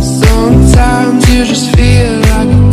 Sometimes 0.00 1.28
you 1.28 1.44
just 1.44 1.74
feel 1.74 2.20
like 2.20 2.69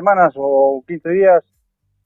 semanas 0.00 0.32
o 0.36 0.82
15 0.86 1.10
días, 1.10 1.44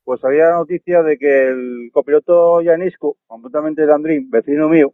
pues 0.04 0.22
había 0.24 0.46
la 0.46 0.56
noticia 0.56 1.02
de 1.02 1.16
que 1.16 1.46
el 1.48 1.90
copiloto 1.92 2.60
Yanisco, 2.60 3.16
completamente 3.28 3.86
de 3.86 3.92
Andrín, 3.92 4.28
vecino 4.30 4.68
mío, 4.68 4.92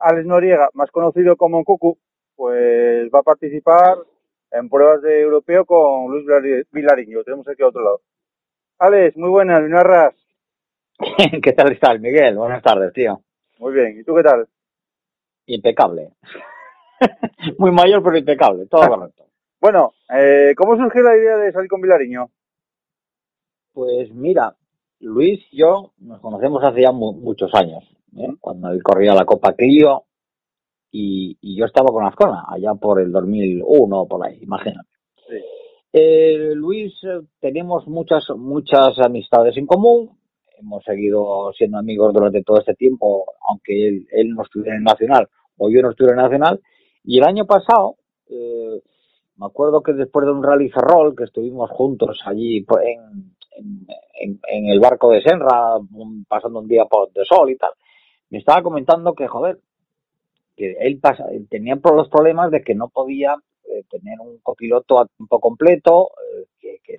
Alex 0.00 0.26
Noriega, 0.26 0.68
más 0.74 0.90
conocido 0.90 1.36
como 1.36 1.64
Cucu, 1.64 1.98
pues 2.34 3.08
va 3.14 3.20
a 3.20 3.22
participar 3.22 3.96
en 4.50 4.68
pruebas 4.68 5.02
de 5.02 5.20
europeo 5.20 5.64
con 5.64 6.10
Luis 6.10 6.26
Vilari- 6.26 6.66
Vilariño. 6.72 7.18
Lo 7.18 7.24
tenemos 7.24 7.46
aquí 7.48 7.62
a 7.62 7.68
otro 7.68 7.82
lado. 7.82 8.00
Alex, 8.80 9.16
muy 9.16 9.28
buenas, 9.30 9.62
Linarras. 9.62 10.14
¿Qué 11.42 11.52
tal 11.52 11.70
estás, 11.72 12.00
Miguel? 12.00 12.36
Buenas 12.36 12.62
tardes, 12.62 12.92
tío. 12.92 13.20
Muy 13.58 13.72
bien, 13.74 14.00
¿y 14.00 14.02
tú 14.04 14.14
qué 14.16 14.22
tal? 14.22 14.48
Impecable. 15.46 16.10
Muy 17.58 17.70
mayor, 17.72 18.02
pero 18.02 18.16
impecable. 18.18 18.66
Todo 18.66 18.88
correcto. 18.88 19.24
Bueno, 19.60 19.92
eh, 20.16 20.54
¿cómo 20.56 20.76
surgió 20.76 21.02
la 21.02 21.16
idea 21.16 21.36
de 21.36 21.52
salir 21.52 21.68
con 21.68 21.80
Vilariño? 21.80 22.30
Pues 23.72 24.12
mira, 24.14 24.56
Luis 25.00 25.40
y 25.52 25.58
yo 25.58 25.92
nos 25.98 26.20
conocemos 26.20 26.62
hace 26.64 26.82
ya 26.82 26.92
mu- 26.92 27.12
muchos 27.12 27.50
años, 27.54 27.84
¿eh? 28.16 28.28
cuando 28.40 28.70
él 28.70 28.82
corría 28.82 29.14
la 29.14 29.24
Copa 29.24 29.52
Clio 29.54 30.04
y, 30.90 31.36
y 31.40 31.56
yo 31.56 31.66
estaba 31.66 31.88
con 31.90 32.04
Azcona, 32.04 32.44
allá 32.48 32.74
por 32.74 33.00
el 33.00 33.12
2001 33.12 34.00
o 34.00 34.08
por 34.08 34.26
ahí, 34.26 34.38
imagínate. 34.42 34.88
Eh, 35.92 36.52
Luis, 36.54 36.92
eh, 37.04 37.20
tenemos 37.40 37.86
muchas, 37.86 38.24
muchas 38.36 38.98
amistades 38.98 39.56
en 39.56 39.66
común, 39.66 40.18
hemos 40.58 40.82
seguido 40.84 41.52
siendo 41.56 41.78
amigos 41.78 42.12
durante 42.12 42.42
todo 42.42 42.58
este 42.60 42.74
tiempo, 42.74 43.24
aunque 43.48 43.88
él, 43.88 44.06
él 44.12 44.30
no 44.30 44.42
estuviera 44.42 44.76
en 44.76 44.84
Nacional 44.84 45.28
o 45.56 45.70
yo 45.70 45.82
no 45.82 45.90
estuviera 45.90 46.16
en 46.16 46.22
Nacional, 46.22 46.60
y 47.04 47.18
el 47.18 47.24
año 47.24 47.46
pasado, 47.46 47.96
eh, 48.28 48.80
me 49.40 49.46
acuerdo 49.46 49.82
que 49.82 49.92
después 49.94 50.26
de 50.26 50.32
un 50.32 50.42
rally 50.44 50.68
Ferrol, 50.70 51.16
que 51.16 51.24
estuvimos 51.24 51.70
juntos 51.70 52.20
allí 52.26 52.62
por- 52.62 52.82
en, 52.84 53.34
en, 53.56 54.40
en- 54.48 54.66
el 54.66 54.80
barco 54.80 55.10
de 55.10 55.22
Senra, 55.22 55.76
pasando 56.28 56.60
un 56.60 56.68
día 56.68 56.84
por 56.84 57.12
de 57.12 57.24
sol 57.24 57.50
y 57.50 57.56
tal, 57.56 57.72
me 58.30 58.38
estaba 58.38 58.62
comentando 58.62 59.14
que, 59.14 59.26
joder, 59.26 59.58
que 60.56 60.76
él 60.80 61.00
tenía 61.48 61.76
los 61.82 62.08
problemas 62.08 62.50
de 62.50 62.62
que 62.62 62.74
no 62.74 62.88
podía 62.88 63.34
eh, 63.64 63.84
tener 63.90 64.20
un 64.20 64.38
copiloto 64.42 65.00
a 65.00 65.06
tiempo 65.06 65.40
completo, 65.40 66.10
eh, 66.34 66.46
que, 66.60 66.80
que 66.84 66.98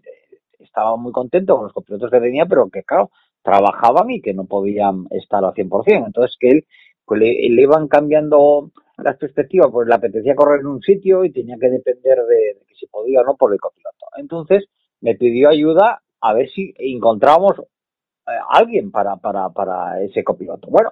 estaba 0.64 0.96
muy 0.98 1.12
contento 1.12 1.56
con 1.56 1.66
los 1.66 1.74
copilotos 1.74 2.10
que 2.12 2.20
tenía, 2.20 2.46
pero 2.46 2.70
que, 2.70 2.84
claro, 2.84 3.12
trabajaban 3.44 4.10
y 4.12 4.22
que 4.22 4.34
no 4.34 4.46
podían 4.46 5.06
estar 5.12 5.44
al 5.46 5.54
100%. 5.54 6.06
Entonces, 6.08 6.38
que 6.40 6.50
él 6.50 6.66
pues, 7.06 7.20
le, 7.20 7.28
le 7.50 7.62
iban 7.62 7.88
cambiando 7.88 8.72
las 9.04 9.18
perspectivas, 9.18 9.70
pues 9.72 9.88
le 9.88 9.96
apetecía 9.96 10.36
correr 10.36 10.62
en 10.62 10.68
un 10.68 10.82
sitio 10.82 11.24
y 11.26 11.32
tenía 11.32 11.58
que 11.60 11.70
depender 11.70 12.18
de, 12.26 12.36
de 12.60 12.66
que 12.68 12.76
si 12.76 12.88
podía 12.88 13.22
o 13.22 13.24
no 13.26 13.36
por 13.36 13.54
el 13.54 13.60
copiloto. 13.60 14.06
Entonces, 14.18 14.66
me 15.02 15.16
pidió 15.16 15.50
ayuda 15.50 16.02
a 16.22 16.34
ver 16.34 16.50
si 16.50 16.74
encontrábamos 16.78 17.60
eh, 17.60 18.32
alguien 18.50 18.92
para, 18.92 19.16
para, 19.18 19.50
para 19.50 20.02
ese 20.02 20.24
copiloto. 20.24 20.68
Bueno, 20.70 20.92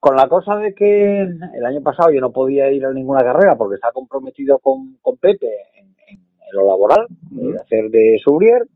con 0.00 0.16
la 0.16 0.28
cosa 0.28 0.56
de 0.56 0.74
que 0.74 1.20
el 1.22 1.66
año 1.66 1.82
pasado 1.82 2.10
yo 2.10 2.20
no 2.20 2.32
podía 2.32 2.70
ir 2.70 2.84
a 2.86 2.92
ninguna 2.92 3.22
carrera 3.22 3.56
porque 3.56 3.74
estaba 3.76 3.92
comprometido 3.92 4.58
con, 4.58 4.96
con 5.02 5.16
Pepe 5.16 5.48
en, 5.74 5.86
en- 6.08 6.18
en 6.20 6.52
lo 6.52 6.66
laboral, 6.66 7.06
de 7.30 7.58
hacer 7.58 7.90
de 7.90 8.18
Sourier, 8.22 8.66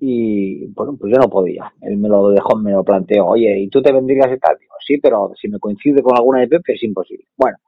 y 0.00 0.66
bueno, 0.68 0.96
pues 0.98 1.12
yo 1.12 1.18
no 1.18 1.28
podía. 1.28 1.72
Él 1.82 1.98
me 1.98 2.08
lo 2.08 2.30
dejó, 2.30 2.56
me 2.56 2.72
lo 2.72 2.82
planteó, 2.82 3.26
oye, 3.26 3.58
¿y 3.60 3.68
tú 3.68 3.82
te 3.82 3.92
vendrías 3.92 4.32
y 4.34 4.38
tal? 4.38 4.56
Digo, 4.58 4.74
sí, 4.84 4.98
pero 4.98 5.32
si 5.40 5.48
me 5.48 5.58
coincide 5.58 6.02
con 6.02 6.16
alguna 6.16 6.40
de 6.40 6.48
Pepe 6.48 6.72
es 6.72 6.82
imposible. 6.82 7.26
Bueno, 7.36 7.58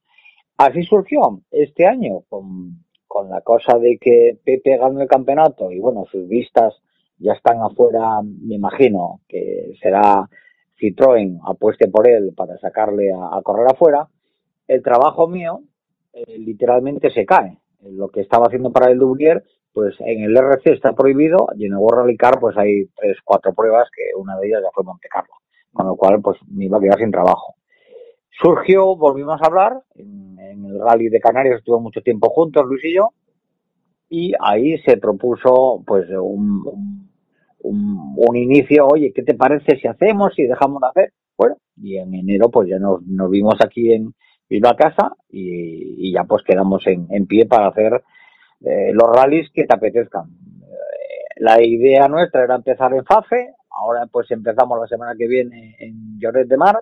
así 0.57 0.83
surgió 0.83 1.43
este 1.51 1.87
año 1.87 2.22
con, 2.28 2.85
con 3.07 3.28
la 3.28 3.43
cosa 3.43 3.78
de 3.78 3.99
que 3.99 4.39
Pepe 4.43 4.78
ganó 4.78 5.03
el 5.03 5.09
campeonato 5.09 5.70
y 5.70 5.78
bueno, 5.78 6.07
sus 6.11 6.26
vistas 6.26 6.74
ya 7.18 7.35
están 7.35 7.61
afuera, 7.61 8.22
me 8.22 8.55
imagino 8.55 9.20
que 9.28 9.74
será 9.80 10.28
Citroën 10.80 11.39
apueste 11.47 11.89
por 11.89 12.09
él 12.09 12.33
para 12.35 12.57
sacarle 12.59 13.12
a, 13.12 13.37
a 13.37 13.43
correr 13.43 13.66
afuera. 13.70 14.09
El 14.66 14.83
trabajo 14.83 15.28
mío 15.28 15.61
eh, 16.12 16.39
literalmente 16.39 17.11
se 17.11 17.26
cae. 17.26 17.59
Lo 17.83 18.09
que 18.09 18.20
estaba 18.20 18.47
haciendo 18.47 18.72
para 18.72 18.91
el 18.91 18.99
Dublier, 18.99 19.45
pues 19.72 19.94
en 20.00 20.22
el 20.22 20.36
RC 20.36 20.72
está 20.72 20.92
prohibido 20.92 21.48
y 21.56 21.66
en 21.66 21.72
el 21.72 21.78
World 21.78 22.02
Rally 22.02 22.16
Car 22.16 22.38
pues 22.40 22.56
hay 22.56 22.86
tres, 22.96 23.16
cuatro 23.24 23.54
pruebas 23.54 23.88
que 23.94 24.02
una 24.18 24.36
de 24.38 24.48
ellas 24.48 24.60
ya 24.62 24.70
fue 24.74 24.84
Monte 24.84 25.08
Carlo, 25.08 25.34
con 25.72 25.86
lo 25.86 25.96
cual 25.96 26.20
pues 26.20 26.38
me 26.48 26.66
iba 26.66 26.78
a 26.78 26.80
quedar 26.80 26.98
sin 26.98 27.10
trabajo. 27.10 27.54
Surgió, 28.30 28.96
volvimos 28.96 29.40
a 29.40 29.46
hablar, 29.46 29.82
en, 29.94 30.38
el 30.38 30.80
Rally 30.80 31.08
de 31.08 31.20
Canarias 31.20 31.58
estuvo 31.58 31.80
mucho 31.80 32.02
tiempo 32.02 32.28
juntos, 32.30 32.64
Luis 32.66 32.84
y 32.84 32.94
yo, 32.94 33.10
y 34.08 34.32
ahí 34.40 34.78
se 34.78 34.96
propuso 34.98 35.82
pues 35.86 36.06
un, 36.10 37.08
un, 37.60 38.36
inicio, 38.36 38.86
oye, 38.86 39.12
¿qué 39.14 39.22
te 39.22 39.34
parece 39.34 39.78
si 39.78 39.88
hacemos, 39.88 40.34
si 40.34 40.44
dejamos 40.44 40.80
de 40.82 40.88
hacer? 40.88 41.12
Bueno, 41.36 41.56
y 41.76 41.96
en 41.96 42.14
enero 42.14 42.50
pues 42.50 42.68
ya 42.68 42.78
nos, 42.78 43.02
nos 43.02 43.30
vimos 43.30 43.54
aquí 43.64 43.92
en 43.92 44.14
Bilbao 44.48 44.72
a 44.72 44.76
casa 44.76 45.12
y, 45.30 46.08
y 46.08 46.12
ya 46.12 46.24
pues 46.24 46.42
quedamos 46.42 46.86
en, 46.86 47.06
en 47.10 47.26
pie 47.26 47.46
para 47.46 47.68
hacer 47.68 48.02
eh, 48.64 48.90
los 48.92 49.08
rallies 49.14 49.50
que 49.52 49.64
te 49.64 49.74
apetezcan. 49.74 50.24
Eh, 50.62 51.34
la 51.38 51.62
idea 51.62 52.08
nuestra 52.08 52.44
era 52.44 52.56
empezar 52.56 52.92
en 52.94 53.04
FAFE, 53.04 53.54
ahora 53.70 54.06
pues 54.10 54.30
empezamos 54.30 54.78
la 54.80 54.86
semana 54.86 55.14
que 55.18 55.26
viene 55.28 55.76
en 55.78 56.18
Lloret 56.18 56.46
de 56.48 56.56
Mar, 56.56 56.78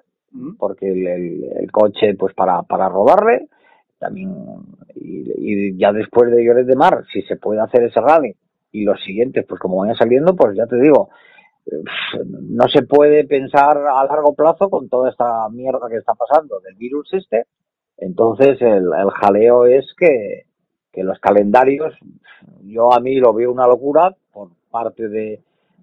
porque 0.59 0.89
el, 0.89 1.07
el- 1.07 1.45
el 1.61 1.70
coche 1.72 2.14
pues 2.14 2.35
para, 2.35 2.62
para 2.62 2.89
rodarle, 2.89 3.49
también 3.99 4.33
y, 4.95 5.24
y 5.37 5.76
ya 5.78 5.93
después 5.93 6.31
de 6.31 6.45
Lloret 6.45 6.66
de 6.66 6.76
Mar, 6.76 7.05
si 7.12 7.22
se 7.22 7.37
puede 7.37 7.61
hacer 7.61 7.83
ese 7.85 8.01
rally 8.01 8.35
y 8.72 8.85
los 8.85 9.03
siguientes 9.03 9.45
pues 9.49 9.61
como 9.61 9.78
vayan 9.78 9.97
saliendo, 9.97 10.35
pues 10.37 10.57
ya 10.57 10.66
te 10.66 10.76
digo, 10.76 11.11
no 12.49 12.68
se 12.68 12.83
puede 12.83 13.24
pensar 13.26 13.76
a 13.78 14.05
largo 14.05 14.35
plazo 14.35 14.68
con 14.70 14.89
toda 14.89 15.11
esta 15.11 15.49
mierda 15.51 15.89
que 15.89 15.97
está 15.97 16.14
pasando 16.14 16.59
del 16.61 16.74
virus 16.76 17.09
este, 17.12 17.45
entonces 17.99 18.61
el, 18.62 18.85
el 18.99 19.11
jaleo 19.20 19.66
es 19.66 19.85
que, 19.97 20.45
que 20.93 21.03
los 21.05 21.18
calendarios, 21.18 21.95
yo 22.62 22.93
a 22.93 23.01
mí 23.01 23.16
lo 23.16 23.32
veo 23.32 23.53
una 23.53 23.66
locura 23.66 24.14
por 24.32 24.51
parte 24.70 25.09
de, 25.09 25.41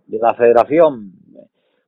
de 0.08 0.18
la 0.20 0.34
federación, 0.34 1.14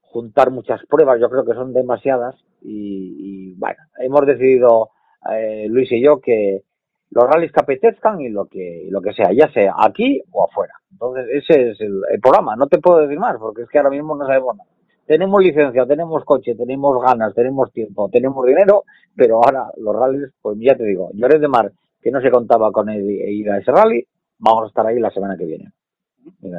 juntar 0.01 0.51
muchas 0.51 0.81
pruebas, 0.87 1.19
yo 1.19 1.29
creo 1.29 1.45
que 1.45 1.53
son 1.53 1.73
demasiadas 1.73 2.35
y, 2.61 3.51
y, 3.51 3.53
bueno, 3.55 3.77
hemos 3.99 4.25
decidido 4.25 4.89
eh, 5.31 5.67
Luis 5.69 5.91
y 5.91 6.03
yo 6.03 6.19
que 6.19 6.63
los 7.11 7.25
rallies 7.25 7.51
que 7.51 7.59
apetezcan 7.59 8.21
y 8.21 8.29
lo 8.29 8.45
que 8.45 8.87
lo 8.89 9.01
que 9.01 9.13
sea, 9.13 9.31
ya 9.33 9.51
sea 9.51 9.73
aquí 9.77 10.21
o 10.31 10.45
afuera. 10.45 10.73
Entonces 10.91 11.25
ese 11.31 11.71
es 11.71 11.81
el, 11.81 12.01
el 12.11 12.19
programa, 12.19 12.55
no 12.55 12.67
te 12.67 12.79
puedo 12.79 12.99
decir 12.99 13.19
más 13.19 13.37
porque 13.39 13.63
es 13.63 13.69
que 13.69 13.79
ahora 13.79 13.89
mismo 13.89 14.15
no 14.15 14.25
sabemos 14.25 14.57
nada. 14.57 14.69
Tenemos 15.05 15.41
licencia, 15.41 15.87
tenemos 15.87 16.23
coche, 16.23 16.53
tenemos 16.53 17.01
ganas, 17.01 17.33
tenemos 17.33 17.71
tiempo, 17.71 18.09
tenemos 18.11 18.45
dinero, 18.45 18.83
pero 19.15 19.37
ahora 19.37 19.71
los 19.77 19.95
rallies, 19.95 20.31
pues 20.39 20.55
ya 20.59 20.75
te 20.75 20.83
digo, 20.83 21.09
Llores 21.13 21.41
de 21.41 21.47
Mar, 21.47 21.71
que 22.01 22.11
no 22.11 22.21
se 22.21 22.31
contaba 22.31 22.71
con 22.71 22.89
el, 22.89 23.09
ir 23.09 23.49
a 23.51 23.57
ese 23.59 23.71
rally, 23.71 24.05
vamos 24.37 24.63
a 24.63 24.67
estar 24.67 24.85
ahí 24.87 24.99
la 24.99 25.09
semana 25.11 25.35
que 25.37 25.45
viene. 25.45 25.71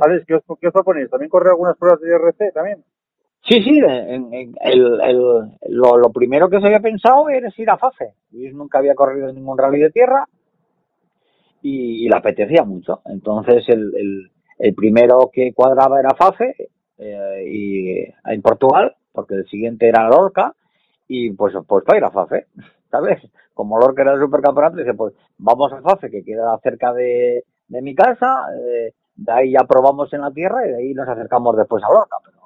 Alex, 0.02 0.24
¿qué 0.26 0.34
os, 0.34 0.42
qué 0.60 0.66
os 0.68 0.72
proponéis? 0.72 1.08
¿También 1.10 1.30
correr 1.30 1.50
algunas 1.50 1.76
pruebas 1.76 2.00
de 2.00 2.08
IRC 2.10 2.52
también? 2.52 2.84
Sí, 3.48 3.62
sí, 3.62 3.78
en- 3.78 4.32
en- 4.34 4.54
el, 4.60 5.00
el, 5.00 5.18
lo, 5.68 5.96
lo 5.96 6.10
primero 6.12 6.48
que 6.50 6.60
se 6.60 6.66
había 6.66 6.80
pensado 6.80 7.28
era 7.30 7.48
ir 7.56 7.70
a 7.70 7.78
FAFE. 7.78 8.14
Luis 8.32 8.52
nunca 8.54 8.78
había 8.78 8.94
corrido 8.94 9.32
ningún 9.32 9.56
rally 9.56 9.80
de 9.80 9.90
tierra 9.90 10.26
y, 11.62 12.04
y 12.04 12.08
le 12.08 12.16
apetecía 12.16 12.64
mucho. 12.64 13.00
Entonces 13.06 13.64
el, 13.68 13.92
el, 13.96 14.30
el 14.58 14.74
primero 14.74 15.30
que 15.32 15.52
cuadraba 15.54 16.00
era 16.00 16.14
FAFE 16.14 16.54
eh, 16.98 17.44
y 17.46 18.30
en 18.30 18.42
Portugal, 18.42 18.94
porque 19.12 19.34
el 19.34 19.46
siguiente 19.46 19.88
era 19.88 20.08
Lorca 20.08 20.54
y 21.08 21.30
pues 21.32 21.54
pues 21.66 21.84
para 21.84 21.98
ir 21.98 22.04
a 22.04 22.10
FAFE, 22.10 22.46
¿sabes? 22.90 23.22
Como 23.54 23.78
Lorca 23.78 24.02
era 24.02 24.14
el 24.14 24.20
supercampeonato, 24.20 24.76
dice 24.76 24.94
pues 24.94 25.14
vamos 25.38 25.72
a 25.72 25.80
FAFE 25.80 26.10
que 26.10 26.24
queda 26.24 26.58
cerca 26.62 26.92
de, 26.92 27.44
de 27.68 27.82
mi 27.82 27.94
casa, 27.94 28.46
eh, 28.58 28.92
de 29.14 29.32
ahí 29.32 29.52
ya 29.52 29.64
probamos 29.64 30.12
en 30.12 30.22
la 30.22 30.30
tierra 30.30 30.66
y 30.66 30.70
de 30.70 30.76
ahí 30.76 30.94
nos 30.94 31.08
acercamos 31.08 31.56
después 31.56 31.82
a 31.84 31.92
Lorca, 31.92 32.16
pero 32.24 32.38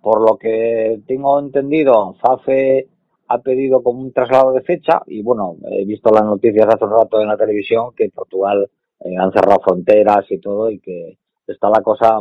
por 0.00 0.20
lo 0.20 0.36
que 0.36 1.00
tengo 1.06 1.38
entendido, 1.38 2.14
FAFE 2.20 2.88
ha 3.28 3.38
pedido 3.38 3.82
como 3.82 4.00
un 4.00 4.12
traslado 4.12 4.52
de 4.52 4.62
fecha 4.62 5.02
y 5.06 5.22
bueno, 5.22 5.56
he 5.70 5.84
visto 5.84 6.10
las 6.10 6.24
noticias 6.24 6.66
hace 6.66 6.84
un 6.84 6.90
rato 6.90 7.20
en 7.20 7.28
la 7.28 7.36
televisión 7.36 7.90
que 7.96 8.10
Portugal 8.14 8.68
eh, 9.00 9.16
han 9.18 9.32
cerrado 9.32 9.60
fronteras 9.60 10.24
y 10.30 10.38
todo 10.38 10.70
y 10.70 10.78
que 10.78 11.18
está 11.46 11.68
la 11.68 11.82
cosa, 11.82 12.20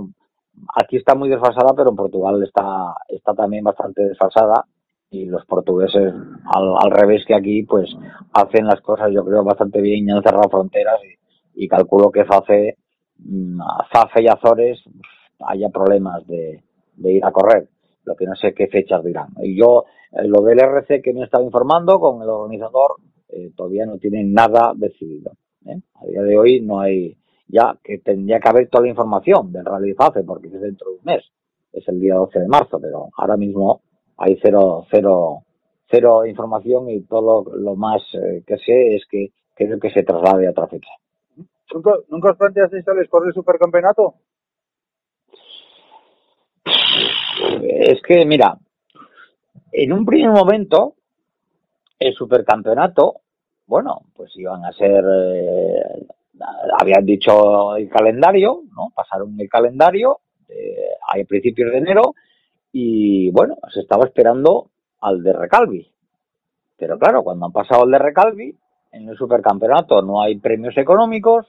aquí 0.81 0.97
está 0.97 1.13
muy 1.15 1.29
desfasada, 1.29 1.73
pero 1.75 1.89
en 1.89 1.95
Portugal 1.95 2.41
está, 2.43 2.95
está 3.09 3.33
también 3.33 3.63
bastante 3.63 4.03
desfasada 4.03 4.65
y 5.13 5.25
los 5.25 5.45
portugueses 5.45 6.13
al, 6.13 6.73
al 6.83 6.91
revés 6.91 7.23
que 7.25 7.35
aquí 7.35 7.63
pues 7.63 7.89
hacen 8.33 8.65
las 8.65 8.81
cosas 8.81 9.11
yo 9.13 9.23
creo 9.23 9.43
bastante 9.43 9.79
bien 9.79 10.07
y 10.07 10.11
han 10.11 10.23
cerrado 10.23 10.49
fronteras 10.49 10.99
y, 11.55 11.63
y 11.63 11.67
calculo 11.67 12.11
que 12.11 12.25
FAFE, 12.25 12.77
mm, 13.19 13.59
FAFE 13.91 14.23
y 14.23 14.27
Azores 14.27 14.83
haya 15.39 15.69
problemas 15.69 16.25
de, 16.27 16.63
de 16.95 17.11
ir 17.11 17.23
a 17.23 17.31
correr 17.31 17.69
lo 18.05 18.15
que 18.15 18.25
no 18.25 18.35
sé 18.35 18.53
qué 18.53 18.67
fechas 18.67 19.03
dirán. 19.03 19.29
Y 19.41 19.57
yo, 19.57 19.85
eh, 20.11 20.27
lo 20.27 20.41
del 20.41 20.59
RC 20.59 21.01
que 21.01 21.13
me 21.13 21.21
he 21.21 21.23
estado 21.23 21.43
informando 21.43 21.99
con 21.99 22.21
el 22.21 22.29
organizador, 22.29 22.95
eh, 23.29 23.51
todavía 23.55 23.85
no 23.85 23.97
tienen 23.97 24.33
nada 24.33 24.73
decidido. 24.75 25.31
¿eh? 25.65 25.79
A 25.95 26.05
día 26.05 26.21
de 26.21 26.37
hoy 26.37 26.61
no 26.61 26.79
hay, 26.79 27.17
ya 27.47 27.77
que 27.83 27.99
tendría 27.99 28.39
que 28.39 28.49
haber 28.49 28.69
toda 28.69 28.83
la 28.83 28.89
información 28.89 29.51
del 29.51 29.65
Rally 29.65 29.93
FAFE, 29.93 30.23
porque 30.23 30.47
es 30.47 30.59
dentro 30.59 30.91
de 30.91 30.97
un 30.97 31.05
mes, 31.05 31.23
es 31.71 31.87
el 31.87 31.99
día 31.99 32.15
12 32.15 32.39
de 32.39 32.47
marzo, 32.47 32.79
pero 32.79 33.09
ahora 33.17 33.37
mismo 33.37 33.81
hay 34.17 34.37
cero, 34.41 34.85
cero, 34.89 35.43
cero 35.89 36.25
información 36.25 36.89
y 36.89 37.01
todo 37.01 37.43
lo, 37.45 37.55
lo 37.55 37.75
más 37.75 38.01
eh, 38.13 38.43
que 38.45 38.57
sé 38.57 38.95
es 38.95 39.05
que 39.09 39.31
creo 39.55 39.79
que 39.79 39.91
se 39.91 40.03
traslade 40.03 40.47
a 40.47 40.51
otra 40.51 40.67
fecha. 40.67 40.91
¿Nunca, 41.73 41.91
¿Nunca 42.09 42.31
os 42.31 42.37
planteasteis, 42.37 42.85
correr 43.09 43.29
el 43.29 43.33
supercampeonato? 43.33 44.15
Es 47.63 48.01
que, 48.03 48.25
mira, 48.25 48.57
en 49.71 49.91
un 49.91 50.05
primer 50.05 50.31
momento, 50.31 50.95
el 51.97 52.13
supercampeonato, 52.13 53.21
bueno, 53.65 54.01
pues 54.15 54.31
iban 54.35 54.63
a 54.65 54.71
ser, 54.73 55.03
eh, 55.03 56.05
habían 56.79 57.05
dicho 57.05 57.75
el 57.75 57.89
calendario, 57.89 58.61
¿no? 58.75 58.91
Pasaron 58.93 59.35
el 59.39 59.49
calendario 59.49 60.19
eh, 60.47 60.89
a 61.09 61.23
principios 61.25 61.71
de 61.71 61.77
enero 61.77 62.13
y 62.73 63.29
bueno, 63.29 63.57
se 63.71 63.81
estaba 63.81 64.05
esperando 64.05 64.71
al 64.99 65.23
de 65.23 65.31
Recalvi. 65.31 65.87
Pero 66.75 66.97
claro, 66.97 67.23
cuando 67.23 67.45
han 67.45 67.51
pasado 67.51 67.85
el 67.85 67.91
de 67.91 67.99
Recalvi, 67.99 68.57
en 68.91 69.07
el 69.07 69.15
supercampeonato 69.15 70.01
no 70.01 70.21
hay 70.21 70.39
premios 70.39 70.75
económicos, 70.77 71.45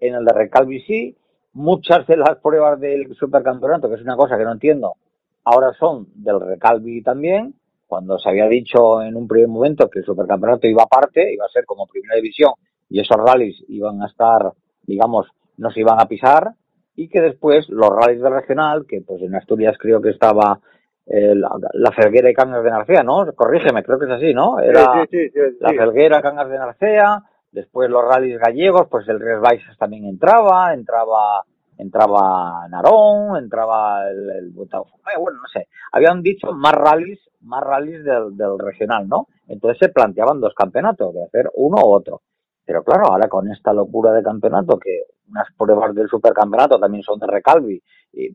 en 0.00 0.16
el 0.16 0.24
de 0.24 0.34
Recalvi 0.34 0.80
sí, 0.80 1.16
muchas 1.52 2.06
de 2.08 2.16
las 2.16 2.36
pruebas 2.40 2.80
del 2.80 3.14
supercampeonato, 3.14 3.88
que 3.88 3.94
es 3.94 4.02
una 4.02 4.16
cosa 4.16 4.36
que 4.36 4.44
no 4.44 4.52
entiendo, 4.52 4.96
ahora 5.44 5.72
son 5.78 6.08
del 6.16 6.40
Recalvi 6.40 7.02
también, 7.02 7.54
cuando 7.86 8.18
se 8.18 8.28
había 8.28 8.48
dicho 8.48 9.00
en 9.00 9.14
un 9.14 9.28
primer 9.28 9.48
momento 9.48 9.88
que 9.88 10.00
el 10.00 10.04
supercampeonato 10.04 10.66
iba 10.66 10.82
aparte, 10.82 11.32
iba 11.32 11.44
a 11.44 11.50
ser 11.52 11.64
como 11.64 11.86
primera 11.86 12.16
división, 12.16 12.52
y 12.90 13.00
esos 13.00 13.16
rallies 13.16 13.62
iban 13.68 14.02
a 14.02 14.06
estar, 14.06 14.52
digamos, 14.82 15.28
no 15.56 15.70
se 15.70 15.80
iban 15.80 16.00
a 16.00 16.08
pisar, 16.08 16.50
y 16.96 17.08
que 17.08 17.20
después 17.20 17.68
los 17.68 17.88
rallies 17.88 18.22
de 18.22 18.30
regional, 18.30 18.86
que 18.86 19.00
pues 19.00 19.22
en 19.22 19.34
Asturias 19.34 19.76
creo 19.78 20.00
que 20.00 20.10
estaba 20.10 20.60
eh, 21.06 21.34
la, 21.34 21.50
la, 21.72 21.92
Felguera 21.92 22.30
y 22.30 22.34
Cangas 22.34 22.64
de 22.64 22.70
Narcea, 22.70 23.02
¿no? 23.02 23.26
Corrígeme, 23.34 23.82
creo 23.82 23.98
que 23.98 24.06
es 24.06 24.12
así, 24.12 24.32
¿no? 24.32 24.60
Era 24.60 25.06
sí, 25.08 25.08
sí, 25.10 25.30
sí, 25.30 25.40
la 25.60 25.70
Felguera, 25.70 26.22
Cangas 26.22 26.48
de 26.48 26.58
Narcea, 26.58 27.22
después 27.52 27.90
los 27.90 28.04
rallies 28.04 28.38
gallegos, 28.38 28.86
pues 28.90 29.08
el 29.08 29.20
Res 29.20 29.40
Baixas 29.40 29.76
también 29.76 30.06
entraba, 30.06 30.72
entraba 30.72 31.44
entraba 31.76 32.68
Narón, 32.68 33.36
entraba 33.36 34.08
el, 34.08 34.30
el 34.30 34.50
bueno, 34.52 35.38
no 35.42 35.48
sé, 35.52 35.68
habían 35.92 36.22
dicho 36.22 36.52
más 36.52 36.72
rallies, 36.72 37.18
más 37.40 37.62
rallies 37.62 38.04
del, 38.04 38.36
del 38.36 38.58
regional, 38.58 39.08
¿no? 39.08 39.28
Entonces 39.48 39.78
se 39.78 39.88
planteaban 39.88 40.40
dos 40.40 40.54
campeonatos, 40.54 41.14
de 41.14 41.24
hacer 41.24 41.50
uno 41.54 41.76
u 41.84 41.92
otro. 41.92 42.22
Pero 42.64 42.82
claro, 42.82 43.06
ahora 43.06 43.28
con 43.28 43.50
esta 43.50 43.72
locura 43.72 44.12
de 44.12 44.22
campeonato, 44.22 44.78
que 44.78 45.02
unas 45.28 45.48
pruebas 45.56 45.94
del 45.94 46.08
supercampeonato 46.08 46.78
también 46.78 47.02
son 47.02 47.18
de 47.18 47.26
recalvi, 47.26 47.82
y 48.12 48.34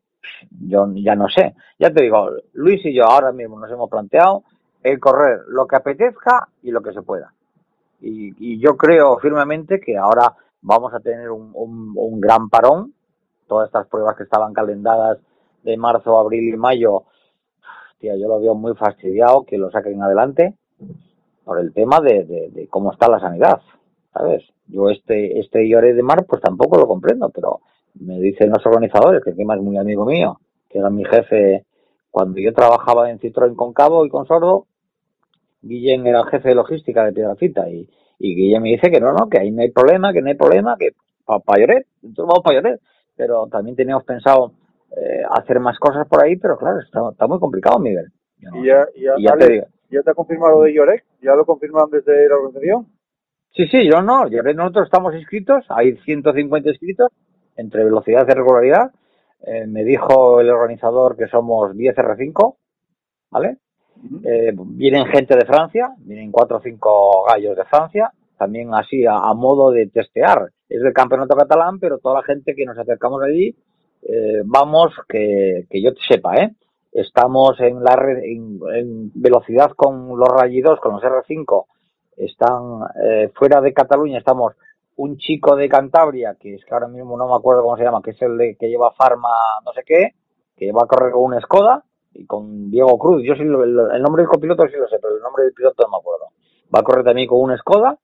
yo 0.67 0.88
ya 0.95 1.15
no 1.15 1.27
sé. 1.30 1.55
Ya 1.77 1.91
te 1.91 2.03
digo, 2.03 2.30
Luis 2.53 2.86
y 2.86 2.93
yo 2.93 3.05
ahora 3.05 3.32
mismo 3.32 3.59
nos 3.59 3.71
hemos 3.71 3.89
planteado 3.89 4.43
el 4.84 4.99
correr 4.99 5.41
lo 5.47 5.67
que 5.67 5.75
apetezca 5.75 6.47
y 6.63 6.71
lo 6.71 6.82
que 6.82 6.93
se 6.93 7.01
pueda. 7.01 7.34
Y, 8.01 8.59
yo 8.59 8.77
creo 8.77 9.17
firmemente 9.17 9.80
que 9.80 9.97
ahora 9.97 10.34
vamos 10.61 10.93
a 10.93 10.99
tener 10.99 11.30
un, 11.32 11.51
un, 11.53 11.93
un 11.95 12.21
gran 12.21 12.49
parón. 12.49 12.93
Todas 13.47 13.67
estas 13.67 13.88
pruebas 13.88 14.15
que 14.15 14.23
estaban 14.23 14.53
calendadas 14.53 15.17
de 15.63 15.75
marzo, 15.75 16.17
abril 16.17 16.53
y 16.53 16.57
mayo, 16.57 17.03
tía, 17.97 18.15
yo 18.15 18.27
lo 18.27 18.39
veo 18.39 18.55
muy 18.55 18.75
fastidiado 18.75 19.43
que 19.43 19.57
lo 19.57 19.69
saquen 19.71 20.01
adelante 20.01 20.55
por 21.43 21.59
el 21.59 21.73
tema 21.73 21.99
de, 21.99 22.49
de 22.51 22.67
cómo 22.69 22.93
está 22.93 23.09
la 23.09 23.19
sanidad. 23.19 23.59
¿Sabes? 24.14 24.43
Yo 24.68 24.89
este, 24.89 25.39
este 25.39 25.68
Lloré 25.68 25.93
de 25.93 26.03
Mar, 26.03 26.26
pues 26.28 26.41
tampoco 26.41 26.78
lo 26.78 26.88
comprendo, 26.88 27.30
pero 27.30 27.62
me 27.95 28.20
dicen 28.20 28.49
los 28.49 28.66
organizadores, 28.66 29.24
que 29.24 29.32
encima 29.32 29.55
es 29.55 29.62
muy 29.62 29.78
amigo 29.78 30.05
mío, 30.05 30.39
que 30.70 30.80
era 30.80 30.89
mi 30.89 31.05
jefe 31.05 31.66
cuando 32.12 32.39
yo 32.39 32.53
trabajaba 32.53 33.10
en 33.10 33.20
Citroën 33.20 33.55
con 33.55 33.74
Cabo 33.74 34.05
y 34.05 34.10
con 34.10 34.26
Sordo, 34.26 34.66
Guillén 35.62 36.07
era 36.07 36.22
el 36.22 36.28
jefe 36.28 36.49
de 36.49 36.55
logística 36.55 37.03
de 37.05 37.14
Piedrafita 37.14 37.70
y, 37.70 37.89
y 38.20 38.36
Guillén 38.36 38.62
me 38.62 38.70
dice 38.70 38.89
que 38.89 38.99
no, 38.99 39.14
no, 39.14 39.30
que 39.30 39.39
ahí 39.39 39.51
no 39.51 39.62
hay 39.62 39.72
problema, 39.72 40.14
que 40.14 40.22
no 40.22 40.30
hay 40.30 40.36
problema, 40.36 40.76
que 40.78 40.91
para 41.26 41.39
pa 41.39 41.57
Lloret, 41.57 41.86
entonces 42.01 42.26
vamos 42.26 42.43
para 42.43 42.55
Lloret, 42.55 42.82
pero 43.16 43.47
también 43.47 43.76
teníamos 43.76 44.03
pensado 44.05 44.53
eh, 44.95 45.22
hacer 45.30 45.60
más 45.60 45.78
cosas 45.78 46.07
por 46.07 46.24
ahí, 46.24 46.36
pero 46.38 46.57
claro, 46.57 46.80
está, 46.80 47.01
está 47.12 47.28
muy 47.28 47.39
complicado, 47.39 47.80
Miguel. 47.80 48.12
No 48.39 48.64
Y 48.64 48.68
ya, 48.68 48.88
ya, 48.95 49.14
Y 49.18 49.24
ya 49.24 49.32
Ale, 49.34 49.45
te 49.45 49.53
digo. 49.53 49.66
¿ya 49.91 50.01
te 50.01 50.12
ha 50.12 50.14
confirmado 50.14 50.60
lo 50.60 50.64
de 50.64 50.74
Llorec? 50.74 51.05
¿Ya 51.22 51.36
lo 51.36 51.45
confirman 51.45 51.89
desde 51.91 52.28
la 52.30 52.36
organización? 52.36 52.88
Sí, 53.55 53.67
sí, 53.67 53.89
yo 53.89 54.01
no. 54.01 54.27
Yo, 54.27 54.41
nosotros 54.43 54.85
estamos 54.85 55.15
inscritos, 55.15 55.65
hay 55.69 55.97
150 55.97 56.69
inscritos 56.69 57.11
entre 57.55 57.83
velocidad 57.83 58.25
y 58.27 58.33
regularidad. 58.33 58.91
Eh, 59.41 59.65
me 59.67 59.83
dijo 59.83 60.39
el 60.39 60.49
organizador 60.49 61.17
que 61.17 61.27
somos 61.27 61.75
10 61.75 61.95
R5, 61.95 62.55
¿vale? 63.31 63.57
Eh, 64.23 64.53
vienen 64.55 65.05
gente 65.07 65.35
de 65.35 65.45
Francia, 65.45 65.93
vienen 65.99 66.31
cuatro 66.31 66.57
o 66.57 66.61
cinco 66.61 67.25
gallos 67.27 67.55
de 67.57 67.65
Francia, 67.65 68.11
también 68.37 68.73
así 68.73 69.05
a, 69.05 69.15
a 69.15 69.33
modo 69.33 69.71
de 69.71 69.87
testear. 69.87 70.49
Es 70.69 70.81
del 70.81 70.93
campeonato 70.93 71.35
catalán, 71.35 71.79
pero 71.79 71.97
toda 71.97 72.21
la 72.21 72.23
gente 72.23 72.55
que 72.55 72.65
nos 72.65 72.77
acercamos 72.77 73.21
allí, 73.23 73.55
eh, 74.03 74.41
vamos, 74.45 74.93
que, 75.07 75.65
que 75.69 75.81
yo 75.81 75.91
sepa, 76.07 76.35
¿eh? 76.35 76.51
Estamos 76.91 77.59
en 77.59 77.83
la 77.83 77.93
en 78.23 79.11
velocidad 79.13 79.71
con 79.75 80.17
los 80.17 80.27
rayidos, 80.27 80.79
con 80.79 80.93
los 80.93 81.03
R5, 81.03 81.65
están 82.26 82.82
eh, 83.03 83.32
fuera 83.36 83.61
de 83.61 83.74
Cataluña, 83.74 84.17
estamos 84.20 84.53
un 84.97 85.17
chico 85.17 85.55
de 85.55 85.70
Cantabria, 85.70 86.36
que 86.39 86.55
es 86.55 86.65
que 86.65 86.74
ahora 86.74 86.88
mismo 86.89 87.17
no 87.17 87.28
me 87.28 87.36
acuerdo 87.36 87.63
cómo 87.63 87.78
se 87.78 87.84
llama, 87.84 88.01
que 88.01 88.11
es 88.11 88.22
el 88.22 88.38
de, 88.38 88.55
que 88.57 88.67
lleva 88.70 88.91
Farma 88.91 89.30
no 89.65 89.72
sé 89.74 89.84
qué, 89.86 90.15
que 90.57 90.72
va 90.74 90.84
a 90.84 90.88
correr 90.88 91.11
con 91.13 91.24
una 91.24 91.39
Skoda, 91.41 91.84
y 92.13 92.26
con 92.26 92.70
Diego 92.70 92.97
Cruz, 92.97 93.24
yo 93.24 93.34
sí, 93.36 93.43
lo- 93.43 93.63
el, 93.63 93.80
el 93.95 94.01
nombre 94.01 94.24
del 94.24 94.30
copiloto 94.30 94.65
sí 94.67 94.74
lo 94.78 94.88
sé, 94.89 94.97
pero 95.01 95.15
el 95.15 95.22
nombre 95.22 95.43
del 95.45 95.53
piloto 95.53 95.84
no 95.84 95.89
me 95.91 95.97
acuerdo. 96.01 96.26
Va 96.76 96.80
a 96.82 96.84
correr 96.84 97.05
también 97.05 97.28
con 97.30 97.39
una 97.39 97.57
Skoda, 97.57 97.97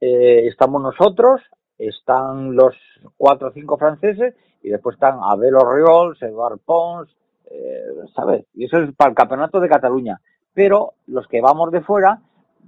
eh, 0.00 0.46
estamos 0.46 0.82
nosotros, 0.82 1.40
están 1.78 2.54
los 2.54 2.74
cuatro 3.16 3.48
o 3.48 3.52
cinco 3.52 3.76
franceses, 3.78 4.34
y 4.62 4.68
después 4.68 4.94
están 4.94 5.18
Abel 5.22 5.54
Oriols, 5.54 6.20
Eduard 6.22 6.58
Pons, 6.64 7.08
eh, 7.50 7.82
¿sabes? 8.14 8.44
Y 8.54 8.66
eso 8.66 8.78
es 8.78 8.94
para 8.94 9.10
el 9.10 9.16
campeonato 9.16 9.58
de 9.60 9.68
Cataluña. 9.68 10.20
Pero 10.52 10.92
los 11.06 11.26
que 11.28 11.40
vamos 11.40 11.70
de 11.72 11.80
fuera, 11.80 12.20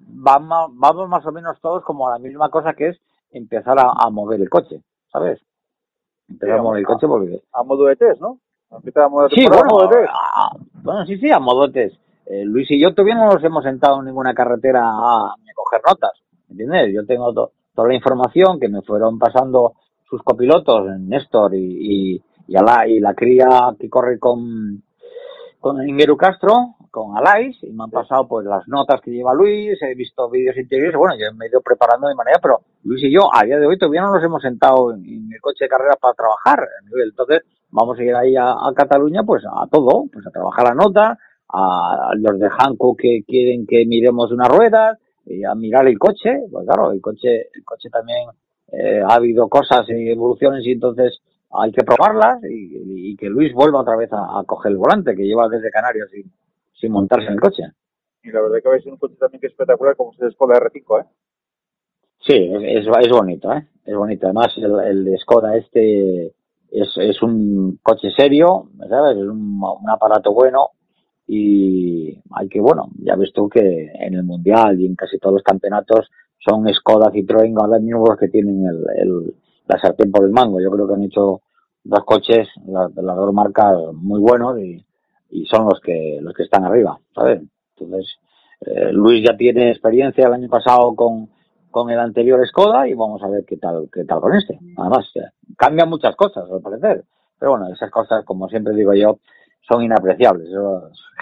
vamos, 0.06 0.70
vamos 0.74 1.08
más 1.08 1.24
o 1.26 1.32
menos 1.32 1.60
todos 1.60 1.82
como 1.84 2.08
a 2.08 2.12
la 2.12 2.18
misma 2.18 2.48
cosa 2.50 2.74
que 2.74 2.88
es 2.88 3.00
empezar 3.30 3.78
a, 3.78 3.90
a 3.98 4.10
mover 4.10 4.40
el 4.40 4.50
coche, 4.50 4.82
¿sabes? 5.10 5.40
Empezar 6.28 6.58
a 6.58 6.62
mover 6.62 6.80
el 6.80 6.86
coche 6.86 7.06
porque... 7.06 7.42
A 7.52 7.62
modo 7.62 7.84
de 7.86 7.96
test, 7.96 8.20
¿no? 8.20 8.38
A 8.70 9.08
modo 9.08 9.28
de 9.28 9.34
Sí, 9.34 9.46
bueno, 9.46 9.62
a 9.62 9.68
modo 9.68 9.88
de 9.88 9.96
test. 9.96 10.08
a- 10.10 10.42
a- 10.46 10.56
bueno, 10.82 11.04
sí, 11.06 11.18
sí, 11.18 11.30
a 11.30 11.38
modotes. 11.38 11.98
Eh, 12.26 12.44
Luis 12.44 12.70
y 12.70 12.80
yo 12.80 12.94
todavía 12.94 13.16
no 13.16 13.26
nos 13.32 13.42
hemos 13.44 13.64
sentado 13.64 13.98
en 14.00 14.06
ninguna 14.06 14.32
carretera 14.34 14.82
a, 14.84 15.26
a 15.32 15.34
coger 15.54 15.80
notas, 15.86 16.12
¿entiendes? 16.48 16.94
Yo 16.94 17.04
tengo 17.04 17.32
to- 17.34 17.52
toda 17.74 17.88
la 17.88 17.94
información 17.94 18.58
que 18.60 18.68
me 18.68 18.80
fueron 18.82 19.18
pasando 19.18 19.74
sus 20.08 20.22
copilotos, 20.22 20.86
Néstor 21.00 21.54
y, 21.54 21.58
y, 22.14 22.22
y, 22.46 22.56
Ala- 22.56 22.86
y 22.86 23.00
la 23.00 23.14
cría 23.14 23.74
que 23.78 23.90
corre 23.90 24.18
con, 24.18 24.82
con 25.60 25.86
Ingeru 25.88 26.16
Castro, 26.16 26.76
con 26.92 27.16
Alais, 27.16 27.56
y 27.62 27.72
me 27.72 27.84
han 27.84 27.90
pasado 27.90 28.28
pues 28.28 28.46
las 28.46 28.68
notas 28.68 29.00
que 29.00 29.10
lleva 29.10 29.32
Luis, 29.32 29.80
he 29.80 29.94
visto 29.94 30.28
vídeos 30.28 30.56
interiores, 30.58 30.94
bueno, 30.94 31.14
yo 31.14 31.34
me 31.34 31.46
he 31.46 31.48
ido 31.48 31.62
preparando 31.62 32.06
de 32.06 32.14
manera, 32.14 32.38
pero 32.40 32.60
Luis 32.84 33.02
y 33.02 33.10
yo 33.10 33.34
a 33.34 33.44
día 33.44 33.58
de 33.58 33.66
hoy 33.66 33.78
todavía 33.78 34.02
no 34.02 34.12
nos 34.12 34.22
hemos 34.22 34.42
sentado 34.42 34.92
en, 34.92 35.02
en 35.04 35.32
el 35.32 35.40
coche 35.40 35.64
de 35.64 35.68
carrera 35.70 35.96
para 35.98 36.12
trabajar, 36.12 36.68
entonces 37.02 37.40
vamos 37.70 37.98
a 37.98 38.02
ir 38.04 38.14
ahí 38.14 38.36
a, 38.36 38.50
a 38.50 38.72
Cataluña 38.76 39.24
pues 39.24 39.42
a 39.46 39.66
todo, 39.68 40.04
pues 40.12 40.26
a 40.26 40.30
trabajar 40.30 40.64
la 40.68 40.74
nota, 40.74 41.18
a 41.48 42.10
los 42.14 42.38
de 42.38 42.48
Hanco 42.58 42.94
que 42.94 43.22
quieren 43.26 43.66
que 43.66 43.86
miremos 43.86 44.30
unas 44.30 44.48
ruedas, 44.48 44.98
y 45.24 45.44
a 45.44 45.54
mirar 45.54 45.88
el 45.88 45.98
coche, 45.98 46.42
pues 46.50 46.66
claro, 46.66 46.92
el 46.92 47.00
coche, 47.00 47.48
el 47.54 47.64
coche 47.64 47.88
también 47.90 48.28
eh, 48.70 49.00
ha 49.00 49.14
habido 49.14 49.48
cosas 49.48 49.88
y 49.88 50.10
evoluciones 50.10 50.66
y 50.66 50.72
entonces 50.72 51.20
hay 51.50 51.72
que 51.72 51.84
probarlas 51.84 52.42
y, 52.44 53.12
y 53.12 53.16
que 53.16 53.28
Luis 53.28 53.54
vuelva 53.54 53.80
otra 53.80 53.96
vez 53.96 54.12
a, 54.12 54.40
a 54.40 54.44
coger 54.44 54.72
el 54.72 54.78
volante 54.78 55.14
que 55.14 55.24
lleva 55.24 55.48
desde 55.48 55.70
Canarias 55.70 56.08
sin, 56.10 56.30
sin 56.82 56.92
montarse 56.92 57.28
en 57.28 57.34
el 57.34 57.40
coche. 57.40 57.62
Y 58.24 58.30
la 58.30 58.42
verdad 58.42 58.58
que 58.62 58.68
vais 58.68 58.84
en 58.86 58.92
un 58.92 58.98
coche 58.98 59.14
también 59.18 59.40
que 59.40 59.46
es 59.46 59.52
espectacular 59.52 59.96
como 59.96 60.12
se 60.14 60.30
Skoda 60.32 60.58
R5, 60.58 61.00
¿eh? 61.00 61.06
Sí, 62.18 62.34
es, 62.34 62.86
es, 62.86 63.10
bonito, 63.10 63.52
¿eh? 63.52 63.66
Es 63.84 63.96
bonito. 63.96 64.26
Además, 64.26 64.52
el, 64.56 64.78
el 64.80 65.04
de 65.04 65.18
Skoda 65.18 65.56
este 65.56 66.26
es, 66.70 66.96
es 66.96 67.22
un 67.22 67.78
coche 67.82 68.10
serio, 68.16 68.68
¿sabes? 68.88 69.16
Es 69.16 69.22
un, 69.22 69.60
un 69.62 69.90
aparato 69.90 70.32
bueno 70.32 70.70
y 71.26 72.20
hay 72.32 72.48
que, 72.48 72.60
bueno, 72.60 72.90
ya 72.98 73.16
ves 73.16 73.32
tú 73.32 73.48
que 73.48 73.90
en 73.94 74.14
el 74.14 74.24
Mundial 74.24 74.80
y 74.80 74.86
en 74.86 74.96
casi 74.96 75.18
todos 75.18 75.34
los 75.34 75.42
campeonatos 75.42 76.10
son 76.38 76.66
Skoda, 76.74 77.12
Citroën, 77.12 77.54
ahora 77.60 77.78
mismo 77.78 78.06
los 78.06 78.18
que 78.18 78.28
tienen 78.28 78.64
el, 78.66 78.84
el, 78.96 79.34
la 79.66 79.78
sartén 79.80 80.10
por 80.10 80.24
el 80.24 80.32
mango. 80.32 80.60
Yo 80.60 80.70
creo 80.70 80.88
que 80.88 80.94
han 80.94 81.04
hecho 81.04 81.42
dos 81.84 82.04
coches, 82.04 82.48
las, 82.66 82.92
las 82.94 83.16
dos 83.16 83.32
marcas 83.32 83.76
muy 83.94 84.20
buenos 84.20 84.58
y, 84.60 84.84
y 85.32 85.46
son 85.46 85.64
los 85.64 85.80
que, 85.80 86.18
los 86.20 86.34
que 86.34 86.44
están 86.44 86.64
arriba, 86.64 86.98
¿sabes? 87.14 87.42
Entonces, 87.76 88.16
eh, 88.60 88.92
Luis 88.92 89.24
ya 89.26 89.36
tiene 89.36 89.70
experiencia 89.70 90.26
el 90.26 90.34
año 90.34 90.48
pasado 90.48 90.94
con, 90.94 91.30
con 91.70 91.90
el 91.90 91.98
anterior 91.98 92.46
Skoda 92.46 92.86
y 92.86 92.94
vamos 92.94 93.22
a 93.22 93.28
ver 93.28 93.44
qué 93.44 93.56
tal, 93.56 93.88
qué 93.92 94.04
tal 94.04 94.20
con 94.20 94.34
este. 94.34 94.58
Además, 94.76 95.10
eh, 95.16 95.30
cambian 95.56 95.88
muchas 95.88 96.14
cosas 96.14 96.48
al 96.50 96.60
parecer. 96.60 97.04
Pero 97.38 97.52
bueno, 97.52 97.72
esas 97.72 97.90
cosas, 97.90 98.24
como 98.24 98.48
siempre 98.48 98.74
digo 98.74 98.94
yo, 98.94 99.18
son 99.68 99.82
inapreciables. 99.82 100.48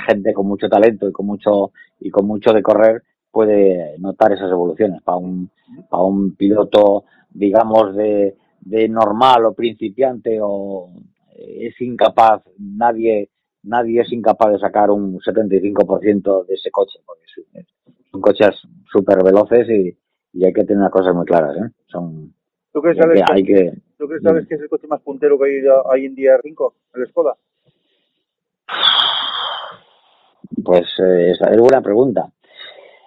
Gente 0.06 0.34
con 0.34 0.46
mucho 0.46 0.68
talento 0.68 1.08
y 1.08 1.12
con 1.12 1.26
mucho, 1.26 1.72
y 2.00 2.10
con 2.10 2.26
mucho 2.26 2.52
de 2.52 2.62
correr 2.62 3.02
puede 3.30 3.96
notar 3.98 4.32
esas 4.32 4.50
evoluciones. 4.50 5.00
Para 5.02 5.18
un, 5.18 5.50
para 5.88 6.02
un 6.02 6.34
piloto, 6.34 7.04
digamos, 7.30 7.94
de, 7.94 8.36
de 8.60 8.88
normal 8.88 9.46
o 9.46 9.54
principiante 9.54 10.38
o 10.42 10.90
eh, 11.36 11.68
es 11.68 11.80
incapaz, 11.80 12.42
nadie, 12.58 13.30
nadie 13.62 14.00
es 14.00 14.12
incapaz 14.12 14.52
de 14.52 14.58
sacar 14.58 14.90
un 14.90 15.18
75% 15.18 16.46
de 16.46 16.54
ese 16.54 16.70
coche, 16.70 16.98
porque 17.04 17.22
son 18.10 18.20
coches 18.20 18.56
súper 18.90 19.22
veloces 19.22 19.68
y, 19.68 19.96
y 20.32 20.44
hay 20.44 20.52
que 20.52 20.64
tener 20.64 20.82
las 20.82 20.92
cosas 20.92 21.14
muy 21.14 21.24
claras, 21.24 21.56
¿eh? 21.56 21.70
Son, 21.86 22.32
¿Tú 22.72 22.80
crees, 22.80 22.98
que, 22.98 23.22
hay 23.32 23.42
que, 23.42 23.52
que, 23.52 23.72
¿tú 23.98 24.06
crees, 24.06 24.24
Alex, 24.24 24.46
que 24.46 24.54
es 24.54 24.60
el 24.60 24.68
coche 24.68 24.86
más 24.86 25.00
puntero 25.00 25.38
que 25.38 25.44
hay 25.46 25.66
hoy 25.66 26.06
en 26.06 26.14
día 26.14 26.36
R5, 26.36 26.72
el 26.94 27.06
Skoda? 27.08 27.36
Pues 30.64 30.86
eh, 30.98 31.32
esa 31.32 31.50
es 31.50 31.58
buena 31.58 31.82
pregunta. 31.82 32.32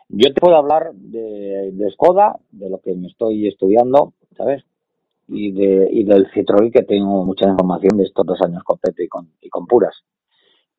Yo 0.09 0.33
te 0.33 0.41
puedo 0.41 0.57
hablar 0.57 0.91
de, 0.93 1.71
de 1.73 1.91
Skoda, 1.91 2.37
de 2.51 2.69
lo 2.69 2.79
que 2.79 2.93
me 2.93 3.07
estoy 3.07 3.47
estudiando, 3.47 4.13
¿sabes? 4.35 4.63
Y, 5.29 5.53
de, 5.53 5.87
y 5.91 6.03
del 6.03 6.29
Citroën, 6.31 6.71
que 6.71 6.83
tengo 6.83 7.23
mucha 7.23 7.47
información 7.47 7.97
de 7.97 8.03
estos 8.03 8.25
dos 8.25 8.41
años 8.41 8.63
con 8.63 8.77
Pepe 8.77 9.05
y 9.05 9.07
con, 9.07 9.29
y 9.41 9.49
con 9.49 9.65
Puras. 9.65 10.03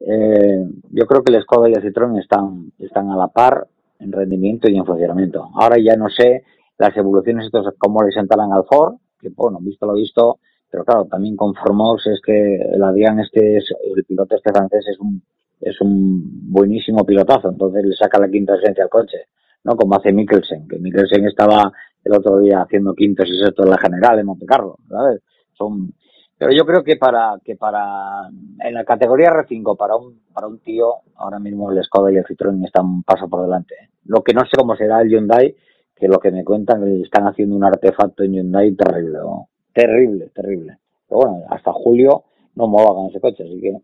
Eh, 0.01 0.64
yo 0.90 1.07
creo 1.07 1.22
que 1.22 1.34
el 1.34 1.42
Skoda 1.42 1.68
y 1.68 1.72
el 1.72 1.82
Citroën 1.82 2.18
están, 2.20 2.72
están 2.78 3.11
a 3.11 3.16
la 3.16 3.28
par 3.28 3.66
en 3.99 4.12
rendimiento 4.12 4.68
y 4.68 4.76
en 4.76 4.84
funcionamiento. 4.84 5.49
Ahora 5.55 5.76
ya 5.78 5.97
no 5.97 6.09
sé 6.09 6.45
las 6.78 6.97
evoluciones 6.97 7.47
estos 7.47 7.74
cómo 7.78 8.03
le 8.03 8.11
sentaran 8.12 8.53
al 8.53 8.64
Ford, 8.64 8.97
que 9.20 9.30
bueno, 9.30 9.59
visto 9.61 9.86
lo 9.86 9.95
visto, 9.95 10.38
pero 10.70 10.84
claro, 10.84 11.07
también 11.07 11.36
con 11.36 11.55
Formox 11.55 12.07
es 12.09 12.20
que 12.20 12.57
el 12.57 12.82
Adrián 12.82 13.20
este 13.20 13.59
es, 13.59 13.72
el 13.95 14.05
piloto 14.05 14.34
este 14.34 14.51
francés 14.51 14.84
es 14.88 14.99
un 14.99 15.22
es 15.61 15.80
un 15.80 16.51
buenísimo 16.51 17.05
pilotazo, 17.07 17.49
entonces 17.49 17.84
le 17.84 17.97
saca 17.97 18.18
la 18.18 18.28
quinta 18.28 18.55
esencia 18.55 18.84
al 18.84 18.90
coche, 18.90 19.28
¿no? 19.64 19.76
Como 19.76 19.95
hace 19.95 20.12
Mikkelsen, 20.12 20.68
que 20.68 20.78
Mikkelsen 20.78 21.26
estaba 21.26 21.72
el 22.05 22.12
otro 22.12 22.38
día 22.38 22.61
haciendo 22.61 22.95
quintos 22.95 23.28
y 23.30 23.38
sextos 23.38 23.64
en 23.64 23.70
la 23.70 23.78
general 23.78 24.18
en 24.18 24.26
Monte 24.26 24.45
Carlo, 24.45 24.78
¿sabes? 24.88 25.22
Son, 25.55 25.95
pero 26.39 26.53
yo 26.53 26.64
creo 26.64 26.82
que 26.82 26.97
para, 26.97 27.39
que 27.45 27.57
para, 27.57 28.28
en 28.61 28.74
la 28.74 28.85
categoría 28.85 29.30
R5, 29.30 29.76
para 29.76 29.97
un, 29.97 30.20
para 30.32 30.47
un 30.47 30.59
tío, 30.59 30.97
ahora 31.16 31.39
mismo 31.39 31.70
el 31.70 31.82
Skoda 31.85 32.12
y 32.12 32.16
el 32.16 32.24
Citroën 32.24 32.64
están 32.64 32.87
un 32.87 33.03
paso 33.03 33.28
por 33.28 33.43
delante. 33.43 33.74
Lo 34.07 34.22
que 34.22 34.35
no 34.35 34.43
sé 34.43 34.57
cómo 34.59 34.76
será 34.76 35.01
el 35.01 35.09
Hyundai, 35.09 35.55
que 35.95 36.09
lo 36.09 36.18
que 36.18 36.32
me 36.32 36.45
cuentan 36.45 36.87
están 37.01 37.26
haciendo 37.28 37.55
un 37.55 37.64
artefacto 37.64 38.24
en 38.24 38.35
Hyundai 38.35 38.72
terrible, 38.72 39.18
terrible, 39.72 40.30
terrible. 40.35 40.78
Pero 41.09 41.20
bueno, 41.20 41.45
hasta 41.51 41.72
julio 41.72 42.24
no 42.57 42.68
me 42.68 42.85
con 42.85 43.11
ese 43.11 43.20
coche, 43.20 43.45
así 43.45 43.61
que 43.61 43.76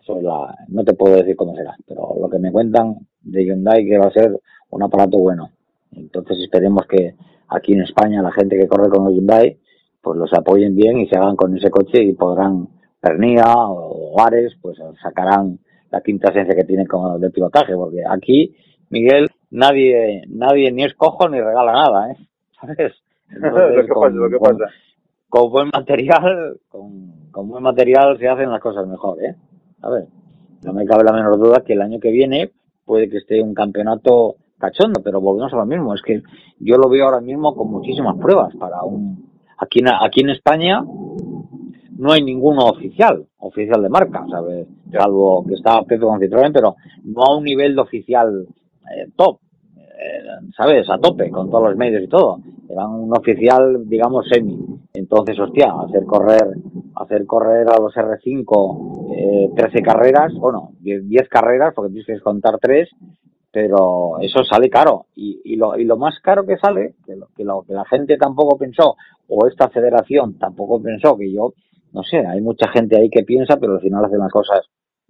eso 0.00 0.16
es 0.16 0.22
la, 0.22 0.56
no 0.68 0.84
te 0.84 0.94
puedo 0.94 1.16
decir 1.16 1.36
cómo 1.36 1.54
será, 1.54 1.76
pero 1.86 2.16
lo 2.20 2.28
que 2.28 2.38
me 2.38 2.50
cuentan 2.50 2.96
de 3.20 3.44
Hyundai 3.44 3.86
que 3.86 3.98
va 3.98 4.06
a 4.06 4.12
ser 4.12 4.38
un 4.70 4.82
aparato 4.82 5.18
bueno. 5.18 5.50
Entonces 5.92 6.38
esperemos 6.38 6.86
que 6.86 7.14
aquí 7.48 7.72
en 7.72 7.82
España 7.82 8.20
la 8.20 8.32
gente 8.32 8.58
que 8.58 8.66
corre 8.66 8.88
con 8.88 9.06
el 9.06 9.14
Hyundai 9.14 9.58
pues 10.02 10.18
los 10.18 10.32
apoyen 10.34 10.74
bien 10.74 10.98
y 10.98 11.06
se 11.08 11.16
hagan 11.16 11.36
con 11.36 11.56
ese 11.56 11.70
coche 11.70 12.02
y 12.02 12.12
podrán 12.14 12.68
Pernía 13.00 13.44
o 13.56 14.20
Ares 14.20 14.54
pues 14.60 14.78
sacarán 15.02 15.58
la 15.90 16.00
quinta 16.00 16.30
esencia 16.30 16.54
que 16.54 16.64
tienen 16.64 16.86
como 16.86 17.18
de 17.18 17.30
pilotaje 17.30 17.74
porque 17.74 18.02
aquí 18.08 18.54
Miguel 18.90 19.28
nadie 19.50 20.22
nadie 20.28 20.70
ni 20.72 20.84
es 20.84 20.94
cojo 20.94 21.28
ni 21.28 21.40
regala 21.40 21.72
nada 21.72 22.10
¿eh? 22.12 22.16
¿sabes? 22.60 22.92
Entonces, 23.30 23.76
lo 23.76 23.82
que 23.82 23.88
con- 23.88 24.02
pasa, 24.02 24.14
lo 24.16 24.28
que 24.30 24.38
con- 24.38 24.58
pasa. 24.58 24.70
con 25.28 25.50
buen 25.50 25.68
material, 25.72 26.56
con, 26.68 27.12
con 27.30 27.48
buen 27.48 27.62
material 27.62 28.18
se 28.18 28.28
hacen 28.28 28.50
las 28.50 28.60
cosas 28.60 28.86
mejor, 28.86 29.22
¿eh? 29.24 29.34
A 29.82 29.88
ver, 29.90 30.04
no 30.64 30.72
me 30.74 30.84
cabe 30.84 31.02
la 31.04 31.12
menor 31.12 31.38
duda 31.38 31.62
que 31.64 31.72
el 31.72 31.82
año 31.82 31.98
que 31.98 32.10
viene 32.10 32.50
puede 32.84 33.08
que 33.08 33.16
esté 33.18 33.42
un 33.42 33.54
campeonato 33.54 34.36
cachondo, 34.58 35.00
pero 35.02 35.20
volvemos 35.20 35.52
a 35.54 35.56
lo 35.56 35.66
mismo, 35.66 35.94
es 35.94 36.02
que 36.02 36.22
yo 36.60 36.76
lo 36.76 36.88
veo 36.88 37.06
ahora 37.06 37.20
mismo 37.20 37.54
con 37.56 37.68
muchísimas 37.70 38.16
pruebas 38.18 38.54
para 38.56 38.82
un 38.84 39.31
aquí 39.62 39.80
en, 39.80 39.88
aquí 39.88 40.20
en 40.20 40.30
España 40.30 40.82
no 40.82 42.12
hay 42.12 42.22
ninguno 42.22 42.64
oficial, 42.66 43.24
oficial 43.38 43.82
de 43.82 43.88
marca, 43.88 44.24
¿sabes? 44.28 44.66
Salvo 44.90 45.44
que 45.46 45.54
está 45.54 45.82
Pepe 45.82 46.00
con 46.00 46.20
Citroën, 46.20 46.52
pero 46.52 46.76
no 47.04 47.22
a 47.22 47.36
un 47.36 47.44
nivel 47.44 47.76
de 47.76 47.80
oficial 47.80 48.46
eh, 48.92 49.08
top, 49.14 49.38
eh, 49.76 50.50
¿sabes? 50.56 50.88
A 50.90 50.98
tope, 50.98 51.30
con 51.30 51.48
todos 51.48 51.68
los 51.68 51.76
medios 51.76 52.02
y 52.02 52.08
todo. 52.08 52.40
Era 52.68 52.88
un 52.88 53.16
oficial, 53.16 53.88
digamos, 53.88 54.26
semi. 54.28 54.58
Entonces, 54.94 55.38
hostia, 55.38 55.72
hacer 55.86 56.04
correr, 56.04 56.48
hacer 56.96 57.24
correr 57.24 57.68
a 57.68 57.78
los 57.78 57.94
R5 57.94 59.14
eh, 59.16 59.50
13 59.54 59.82
carreras, 59.82 60.32
bueno, 60.34 60.70
10, 60.80 61.08
10 61.08 61.28
carreras, 61.28 61.72
porque 61.74 61.92
tienes 61.92 62.06
que 62.06 62.20
contar 62.20 62.58
3, 62.60 62.88
pero 63.52 64.18
eso 64.20 64.42
sale 64.44 64.70
caro. 64.70 65.06
Y, 65.14 65.40
y, 65.44 65.56
lo, 65.56 65.78
y 65.78 65.84
lo 65.84 65.96
más 65.96 66.18
caro 66.20 66.44
que 66.46 66.56
sale, 66.56 66.94
que 67.06 67.14
lo, 67.16 67.28
que 67.36 67.44
lo 67.44 67.62
que 67.62 67.74
la 67.74 67.84
gente 67.84 68.16
tampoco 68.16 68.56
pensó, 68.58 68.96
o 69.28 69.46
esta 69.46 69.68
federación 69.68 70.38
tampoco 70.38 70.80
pensó, 70.82 71.16
que 71.16 71.32
yo, 71.32 71.52
no 71.92 72.02
sé, 72.02 72.18
hay 72.26 72.40
mucha 72.40 72.68
gente 72.68 72.96
ahí 72.96 73.10
que 73.10 73.22
piensa, 73.24 73.56
pero 73.58 73.74
al 73.74 73.80
final 73.80 74.04
hacen 74.04 74.18
las 74.18 74.32
cosas 74.32 74.60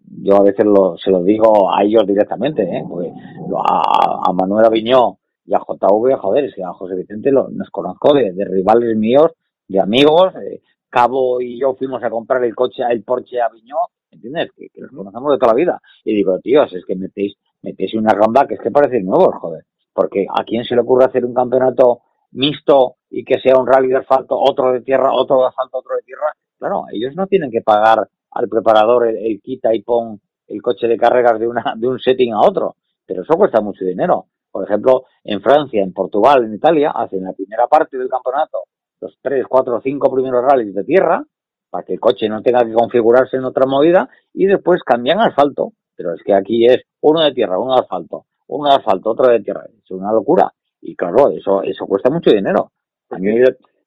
yo 0.05 0.36
a 0.36 0.43
veces 0.43 0.66
lo, 0.66 0.97
se 0.99 1.11
lo 1.11 1.22
digo 1.22 1.72
a 1.72 1.82
ellos 1.84 2.07
directamente, 2.07 2.62
¿eh? 2.64 2.84
Porque 2.88 3.12
a, 3.57 4.20
a 4.28 4.32
Manuel 4.32 4.66
Aviñó 4.66 5.18
y 5.47 5.55
a 5.55 5.59
JV, 5.61 6.16
joder, 6.18 6.45
es 6.47 6.55
que 6.55 6.62
a 6.64 6.72
José 6.72 6.97
Vicente 6.97 7.30
lo, 7.30 7.49
nos 7.49 7.70
conozco 7.70 8.12
de, 8.12 8.32
de 8.32 8.45
rivales 8.45 8.97
míos, 8.97 9.32
de 9.68 9.80
amigos. 9.80 10.34
eh, 10.36 10.61
Cabo 10.90 11.40
y 11.40 11.59
yo 11.59 11.74
fuimos 11.74 12.03
a 12.05 12.11
comprar 12.11 12.45
el 12.45 12.55
coche, 12.55 12.82
el 12.90 13.03
Porsche 13.03 13.40
Aviñó, 13.40 13.76
¿entiendes? 14.11 14.51
Que, 14.55 14.68
que 14.68 14.80
los 14.82 14.90
conocemos 14.90 15.32
de 15.32 15.38
toda 15.38 15.53
la 15.53 15.57
vida. 15.57 15.80
Y 16.05 16.14
digo, 16.14 16.38
tíos, 16.40 16.70
es 16.74 16.84
que 16.84 16.97
metéis, 16.97 17.34
metéis 17.62 17.94
una 17.94 18.12
ronda 18.12 18.46
que 18.46 18.54
es 18.54 18.60
que 18.60 18.70
parecen 18.70 19.06
nuevos, 19.06 19.34
joder. 19.36 19.64
Porque 19.92 20.26
a 20.28 20.44
quién 20.44 20.64
se 20.64 20.74
le 20.74 20.82
ocurre 20.82 21.04
hacer 21.04 21.24
un 21.24 21.34
campeonato 21.34 22.00
mixto 22.32 22.96
y 23.10 23.24
que 23.24 23.38
sea 23.40 23.58
un 23.58 23.66
rally 23.66 23.88
de 23.88 23.98
asfalto, 23.98 24.38
otro 24.38 24.72
de 24.72 24.80
tierra, 24.80 25.12
otro 25.12 25.40
de 25.40 25.48
asfalto, 25.48 25.78
otro 25.78 25.96
de 25.96 26.02
tierra. 26.02 26.34
Claro, 26.58 26.84
ellos 26.92 27.14
no 27.14 27.26
tienen 27.26 27.50
que 27.50 27.60
pagar 27.60 28.08
al 28.30 28.48
preparador 28.48 29.06
el, 29.06 29.40
quita 29.42 29.74
y 29.74 29.82
pon 29.82 30.20
el 30.46 30.62
coche 30.62 30.86
de 30.86 30.96
carreras 30.96 31.38
de 31.38 31.46
una 31.46 31.74
de 31.76 31.88
un 31.88 31.98
setting 31.98 32.32
a 32.32 32.40
otro, 32.40 32.76
pero 33.06 33.22
eso 33.22 33.34
cuesta 33.34 33.60
mucho 33.60 33.84
dinero. 33.84 34.26
Por 34.50 34.64
ejemplo, 34.64 35.04
en 35.24 35.40
Francia, 35.40 35.82
en 35.82 35.92
Portugal, 35.92 36.44
en 36.44 36.54
Italia, 36.54 36.90
hacen 36.94 37.24
la 37.24 37.32
primera 37.32 37.66
parte 37.66 37.96
del 37.96 38.08
campeonato, 38.08 38.58
los 39.00 39.18
tres, 39.20 39.46
cuatro, 39.48 39.80
cinco 39.82 40.12
primeros 40.12 40.44
rallies 40.44 40.74
de 40.74 40.84
tierra, 40.84 41.24
para 41.70 41.84
que 41.84 41.94
el 41.94 42.00
coche 42.00 42.28
no 42.28 42.42
tenga 42.42 42.64
que 42.64 42.72
configurarse 42.74 43.38
en 43.38 43.44
otra 43.44 43.66
movida, 43.66 44.10
y 44.34 44.44
después 44.44 44.82
cambian 44.82 45.20
asfalto. 45.20 45.72
Pero 46.03 46.14
es 46.14 46.22
que 46.24 46.34
aquí 46.34 46.66
es 46.66 46.82
uno 47.03 47.20
de 47.20 47.32
tierra, 47.32 47.59
uno 47.61 47.74
de 47.76 47.80
asfalto, 47.82 48.24
uno 48.48 48.68
de 48.68 48.74
asfalto, 48.74 49.11
otro 49.11 49.28
de 49.30 49.38
tierra. 49.40 49.64
Es 49.84 49.88
una 49.92 50.11
locura. 50.12 50.53
Y 50.80 50.96
claro, 50.96 51.30
eso, 51.30 51.62
eso 51.62 51.86
cuesta 51.86 52.11
mucho 52.11 52.30
dinero. 52.32 52.72
A 53.11 53.18
mí, 53.18 53.36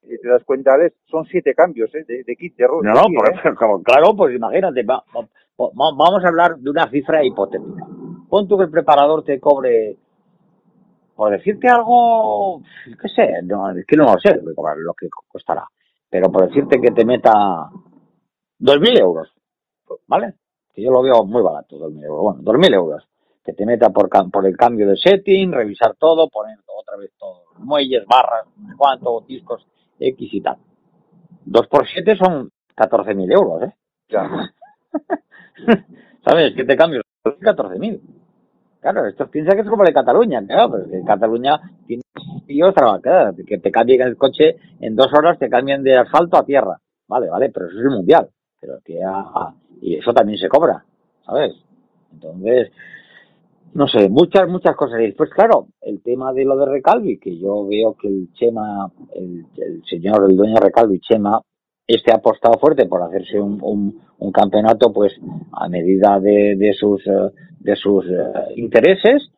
Si 0.01 0.17
te 0.21 0.27
das 0.29 0.43
cuenta, 0.45 0.75
Alex, 0.75 0.95
son 1.07 1.25
siete 1.25 1.53
cambios 1.53 1.93
¿eh? 1.93 2.05
de, 2.07 2.23
de 2.23 2.35
kit 2.37 2.55
de 2.55 2.65
no, 2.67 2.93
no, 2.93 2.99
aquí, 3.01 3.15
por 3.15 3.29
¿eh? 3.29 3.81
claro, 3.83 4.15
pues 4.15 4.33
imagínate, 4.35 4.83
va- 4.83 5.03
va- 5.13 5.21
va- 5.59 5.71
vamos 5.97 6.23
a 6.23 6.27
hablar 6.29 6.55
de 6.57 6.69
una 6.69 6.87
cifra 6.89 7.21
hipotética. 7.25 7.85
Pon 8.29 8.47
tú 8.47 8.57
que 8.57 8.63
el 8.65 8.69
preparador 8.71 9.23
te 9.25 9.39
cobre, 9.39 9.97
por 11.15 11.31
decirte 11.31 11.67
algo, 11.67 12.61
qué 13.01 13.09
sé, 13.09 13.41
no, 13.43 13.71
es 13.71 13.85
que 13.85 13.97
no 13.97 14.05
lo 14.05 14.19
sé 14.19 14.35
lo 14.35 14.53
que- 14.53 14.79
lo 14.81 14.93
que 14.93 15.09
costará, 15.27 15.65
pero 16.09 16.31
por 16.31 16.47
decirte 16.47 16.79
que 16.79 16.91
te 16.91 17.03
meta 17.03 17.33
2.000 18.59 18.97
euros, 18.99 19.33
¿vale? 20.07 20.35
Que 20.75 20.83
yo 20.83 20.91
lo 20.91 21.01
veo 21.01 21.23
muy 21.23 21.41
barato, 21.41 21.77
2.000 21.77 22.03
euros, 22.03 22.21
bueno, 22.21 22.41
2.000 22.43 22.73
euros, 22.73 23.07
que 23.43 23.53
te 23.53 23.65
meta 23.65 23.89
por, 23.91 24.09
el 24.45 24.57
cambio 24.57 24.87
de 24.89 24.97
setting, 24.97 25.53
revisar 25.53 25.95
todo, 25.95 26.27
poner 26.27 26.57
otra 26.67 26.97
vez 26.97 27.11
todo, 27.17 27.43
muelles, 27.59 28.05
barras, 28.05 28.45
no 28.57 28.69
sé 28.69 28.73
cuánto, 28.77 29.23
discos, 29.27 29.65
X 29.99 30.33
y 30.33 30.41
tal. 30.41 30.57
2 31.45 31.67
por 31.67 31.87
7 31.87 32.17
son 32.17 32.49
14.000 32.75 33.31
euros, 33.31 33.63
¿eh? 33.63 33.73
Ya. 34.09 34.51
¿Sabes? 36.25 36.53
Que 36.55 36.65
te 36.65 36.75
cambio 36.75 37.01
14.000. 37.23 38.01
Claro, 38.81 39.07
esto 39.07 39.27
piensa 39.31 39.55
que 39.55 39.61
es 39.61 39.67
como 39.69 39.83
de 39.83 39.93
Cataluña, 39.93 40.45
claro, 40.45 40.73
pero 40.73 40.87
que 40.89 40.97
en 40.97 41.05
Cataluña 41.05 41.59
tiene 41.87 42.03
tíos 42.45 42.73
trabajar, 42.73 43.33
que 43.47 43.57
te 43.57 43.71
cambien 43.71 44.01
el 44.01 44.17
coche 44.17 44.57
en 44.79 44.95
dos 44.95 45.11
horas, 45.13 45.39
te 45.39 45.49
cambian 45.49 45.81
de 45.81 45.97
asfalto 45.97 46.37
a 46.37 46.45
tierra. 46.45 46.79
Vale, 47.07 47.29
vale, 47.29 47.49
pero 47.49 47.67
eso 47.67 47.79
es 47.79 47.85
el 47.85 47.91
mundial. 47.91 48.29
Pero 48.59 48.79
que 48.83 49.03
a- 49.03 49.53
y 49.85 49.97
eso 49.97 50.13
también 50.13 50.39
se 50.39 50.49
cobra, 50.49 50.83
¿sabes? 51.23 51.53
Entonces, 52.11 52.71
no 53.75 53.87
sé, 53.87 54.09
muchas, 54.09 54.49
muchas 54.49 54.75
cosas. 54.75 54.99
Y 54.99 55.05
después, 55.07 55.29
claro, 55.29 55.67
el 55.81 56.01
tema 56.01 56.33
de 56.33 56.43
lo 56.43 56.57
de 56.57 56.65
Recalvi, 56.65 57.19
que 57.19 57.37
yo 57.37 57.67
veo 57.67 57.93
que 57.93 58.07
el 58.07 58.29
Chema, 58.33 58.91
el, 59.13 59.45
el 59.57 59.83
señor, 59.87 60.25
el 60.27 60.35
dueño 60.35 60.55
de 60.55 60.61
Recalvi, 60.61 60.99
Chema, 61.01 61.39
este 61.87 62.11
ha 62.11 62.15
apostado 62.15 62.57
fuerte 62.57 62.87
por 62.87 63.03
hacerse 63.03 63.39
un, 63.39 63.59
un, 63.61 64.01
un 64.17 64.31
campeonato, 64.31 64.91
pues, 64.91 65.13
a 65.51 65.69
medida 65.69 66.19
de, 66.19 66.55
de 66.57 66.73
sus, 66.73 67.05
eh, 67.05 67.31
de 67.59 67.75
sus 67.75 68.05
eh, 68.05 68.53
intereses 68.55 69.29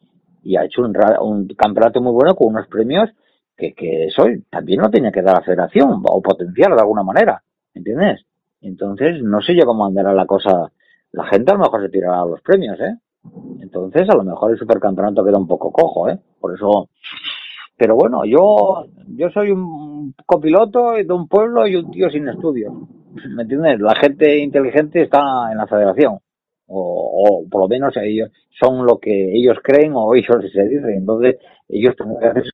y 0.44 0.56
ha 0.56 0.64
hecho 0.64 0.82
un, 0.82 0.96
un 1.20 1.48
campeonato 1.58 2.02
muy 2.02 2.14
bueno 2.14 2.36
con 2.36 2.56
unos 2.56 2.68
premios 2.68 3.10
que, 3.58 3.74
que 3.74 4.06
eso 4.06 4.24
también 4.50 4.80
lo 4.80 4.90
tenía 4.90 5.12
que 5.12 5.22
dar 5.22 5.40
la 5.40 5.42
federación 5.42 6.02
o 6.06 6.22
potenciar 6.22 6.74
de 6.74 6.80
alguna 6.80 7.04
manera, 7.04 7.42
¿entiendes? 7.74 8.22
Entonces, 8.62 9.22
no 9.22 9.42
sé 9.42 9.56
yo 9.56 9.66
cómo 9.66 9.86
andará 9.86 10.14
la 10.14 10.26
cosa. 10.26 10.72
La 11.12 11.26
gente 11.26 11.52
a 11.52 11.56
lo 11.56 11.62
mejor 11.62 11.84
se 11.84 11.90
tirará 11.90 12.22
a 12.22 12.26
los 12.26 12.42
premios, 12.42 12.80
¿eh? 12.80 12.96
Entonces, 13.62 14.10
a 14.10 14.16
lo 14.16 14.24
mejor 14.24 14.52
el 14.52 14.58
supercampeonato 14.58 15.24
queda 15.24 15.38
un 15.38 15.48
poco 15.48 15.72
cojo, 15.72 16.10
¿eh? 16.10 16.20
Por 16.40 16.54
eso. 16.56 16.90
Pero 17.78 17.96
bueno, 17.96 18.26
yo 18.26 18.86
yo 19.08 19.30
soy 19.30 19.52
un 19.52 20.14
copiloto 20.26 20.94
de 20.94 21.14
un 21.14 21.28
pueblo 21.28 21.68
y 21.68 21.76
un 21.76 21.92
tío 21.92 22.10
sin 22.10 22.28
estudios. 22.28 22.74
¿Me 23.30 23.44
entiendes? 23.44 23.80
La 23.80 23.96
gente 23.96 24.38
inteligente 24.40 25.04
está 25.04 25.52
en 25.52 25.58
la 25.58 25.68
federación. 25.68 26.20
O, 26.70 27.42
o 27.44 27.50
por 27.50 27.62
lo 27.62 27.68
menos 27.68 27.96
ellos 27.98 28.30
son 28.60 28.86
lo 28.86 28.98
que 29.00 29.34
ellos 29.34 29.58
creen 29.64 29.94
o 29.96 30.14
ellos 30.16 30.38
se 30.52 30.64
dicen. 30.64 30.98
Entonces, 30.98 31.38
ellos 31.70 31.96
tienen 31.96 32.20
que 32.20 32.26
hacer 32.26 32.44
sus. 32.44 32.54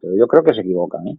Pero 0.00 0.14
yo 0.16 0.26
creo 0.26 0.42
que 0.42 0.54
se 0.54 0.60
equivocan, 0.60 1.08
¿eh? 1.08 1.16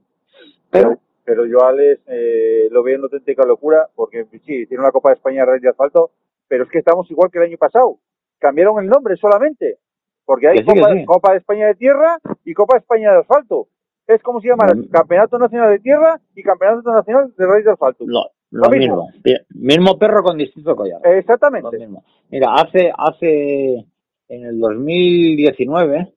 Pero, 0.70 1.00
Pero 1.26 1.46
yo, 1.46 1.64
Alex, 1.66 2.02
eh, 2.08 2.68
lo 2.72 2.84
veo 2.84 2.96
en 2.98 3.02
auténtica 3.04 3.44
locura, 3.46 3.90
porque 3.96 4.26
sí, 4.46 4.66
tiene 4.68 4.80
una 4.84 4.92
Copa 4.92 5.10
de 5.10 5.16
España 5.16 5.42
de 5.42 5.48
Rally 5.48 5.62
de 5.62 5.70
Asfalto, 5.70 6.12
pero 6.48 6.64
es 6.66 6.70
que 6.70 6.80
estamos 6.80 7.10
igual 7.12 7.30
que 7.32 7.40
el 7.40 7.46
año 7.46 7.58
pasado. 7.58 7.98
cambiaron 8.40 8.80
el 8.84 8.88
nombre 8.90 9.16
solamente. 9.18 9.80
Porque 10.24 10.48
hay 10.48 10.58
sí, 10.60 10.66
Copa, 10.66 10.94
sí. 10.94 11.06
Copa 11.06 11.32
de 11.32 11.38
España 11.40 11.68
de 11.68 11.76
Tierra 11.76 12.18
y 12.44 12.54
Copa 12.54 12.76
de 12.76 12.80
España 12.80 13.12
de 13.12 13.20
Asfalto. 13.20 13.68
Es 14.08 14.22
como 14.22 14.40
se 14.42 14.50
llama 14.50 14.68
Mm. 14.74 14.90
Campeonato 14.90 15.40
Nacional 15.40 15.70
de 15.72 15.80
Tierra 15.80 16.20
y 16.36 16.44
Campeonato 16.44 16.92
Nacional 16.92 17.34
de 17.36 17.46
Rally 17.46 17.64
de 17.64 17.72
Asfalto. 17.72 18.04
Lo, 18.08 18.26
Lo 18.52 18.64
lo 18.66 18.70
mismo. 18.70 19.10
mismo. 19.50 19.98
Perro 19.98 20.22
con 20.24 20.38
distinto 20.38 20.76
collar. 20.76 21.00
Lo 21.04 21.12
Exactamente. 21.12 21.78
mismo. 21.80 22.04
Mira, 22.30 22.54
hace, 22.56 22.92
hace, 22.96 23.86
en 24.28 24.46
el 24.46 24.60
2019, 24.60 26.14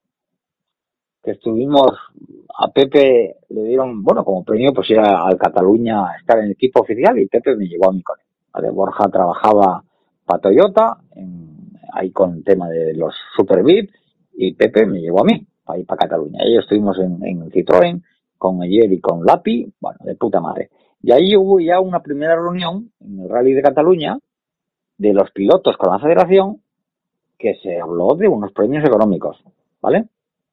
que 1.22 1.32
estuvimos, 1.32 1.90
a 2.58 2.68
Pepe 2.70 3.36
le 3.50 3.62
dieron, 3.64 4.02
bueno, 4.02 4.24
como 4.24 4.44
premio, 4.44 4.72
pues 4.72 4.88
ir 4.90 4.98
a, 5.00 5.28
a 5.28 5.36
Cataluña 5.36 6.06
a 6.10 6.16
estar 6.16 6.38
en 6.38 6.46
el 6.46 6.50
equipo 6.52 6.80
oficial 6.80 7.18
y 7.18 7.26
Pepe 7.26 7.56
me 7.56 7.66
llevó 7.66 7.90
a 7.90 7.92
mí 7.92 8.02
con 8.02 8.18
él. 8.18 8.24
Vale, 8.52 8.70
Borja 8.70 9.08
trabajaba 9.08 9.82
para 10.24 10.40
Toyota, 10.40 10.98
en- 11.14 11.72
ahí 11.92 12.10
con 12.10 12.34
el 12.34 12.44
tema 12.44 12.68
de 12.68 12.94
los 12.94 13.14
Super 13.36 13.62
VIP, 13.62 13.90
y 14.34 14.52
Pepe 14.54 14.86
me 14.86 15.00
llevó 15.00 15.22
a 15.22 15.24
mí 15.24 15.46
para 15.64 15.78
ir 15.80 15.86
para 15.86 15.98
Cataluña. 16.06 16.40
Ellos 16.44 16.64
estuvimos 16.64 16.98
en, 16.98 17.24
en 17.24 17.50
Citroën, 17.50 18.02
con 18.36 18.62
ayer 18.62 18.92
y 18.92 19.00
con 19.00 19.24
Lapi, 19.24 19.72
bueno, 19.80 19.98
de 20.04 20.14
puta 20.14 20.40
madre. 20.40 20.70
Y 21.02 21.12
ahí 21.12 21.36
hubo 21.36 21.58
ya 21.60 21.80
una 21.80 22.00
primera 22.02 22.36
reunión 22.36 22.90
en 23.00 23.20
el 23.20 23.28
Rally 23.28 23.52
de 23.52 23.62
Cataluña 23.62 24.18
de 24.96 25.12
los 25.12 25.30
pilotos 25.32 25.76
con 25.76 25.90
la 25.92 25.98
federación 25.98 26.60
que 27.38 27.54
se 27.62 27.80
habló 27.80 28.14
de 28.16 28.28
unos 28.28 28.52
premios 28.52 28.84
económicos, 28.84 29.42
¿vale? 29.80 30.06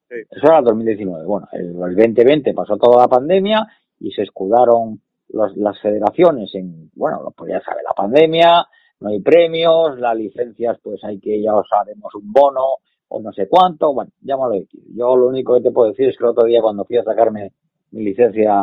Eso 0.08 0.46
era 0.46 0.58
el 0.58 0.64
2019. 0.64 1.24
Bueno, 1.26 1.48
el, 1.52 1.66
el 1.70 1.96
2020 1.96 2.54
pasó 2.54 2.76
toda 2.76 3.02
la 3.02 3.08
pandemia 3.08 3.66
y 4.00 4.10
se 4.12 4.22
escudaron 4.22 5.00
los- 5.30 5.56
las 5.56 5.80
federaciones 5.80 6.54
en, 6.54 6.90
bueno, 6.94 7.32
pues 7.36 7.50
ya 7.52 7.60
sabe, 7.60 7.82
la 7.82 7.92
pandemia, 7.94 8.66
no 9.00 9.08
hay 9.08 9.20
premios, 9.20 9.98
las 9.98 10.16
licencias, 10.16 10.78
pues 10.82 11.02
hay 11.04 11.18
que, 11.18 11.42
ya 11.42 11.54
os 11.54 11.66
haremos 11.72 12.14
un 12.14 12.32
bono 12.32 12.78
o 13.08 13.20
no 13.20 13.32
sé 13.32 13.48
cuánto, 13.48 13.92
bueno, 13.92 14.10
llámalo 14.22 14.54
X. 14.54 14.80
Yo 14.94 15.16
lo 15.16 15.28
único 15.28 15.54
que 15.54 15.62
te 15.62 15.70
puedo 15.70 15.90
decir 15.90 16.08
es 16.08 16.16
que 16.16 16.24
el 16.24 16.30
otro 16.30 16.44
día 16.44 16.60
cuando 16.62 16.84
fui 16.84 16.96
a 16.96 17.04
sacarme 17.04 17.52
mi 17.92 18.04
licencia 18.04 18.54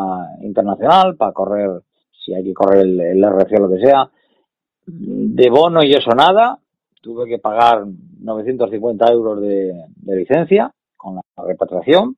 internacional 0.42 1.16
para 1.18 1.32
correr, 1.34 1.70
si 2.26 2.34
hay 2.34 2.44
que 2.44 2.54
correr 2.54 2.82
el, 2.82 3.00
el 3.00 3.24
RC 3.24 3.56
o 3.58 3.68
lo 3.68 3.70
que 3.70 3.82
sea, 3.82 4.10
de 4.86 5.50
bono 5.50 5.84
y 5.84 5.92
eso 5.94 6.12
nada, 6.12 6.58
tuve 7.02 7.28
que 7.28 7.40
pagar 7.40 7.86
950 8.20 9.12
euros 9.12 9.42
de 9.42 10.16
licencia 10.16 10.74
con 11.04 11.16
la 11.18 11.24
repatriación, 11.46 12.18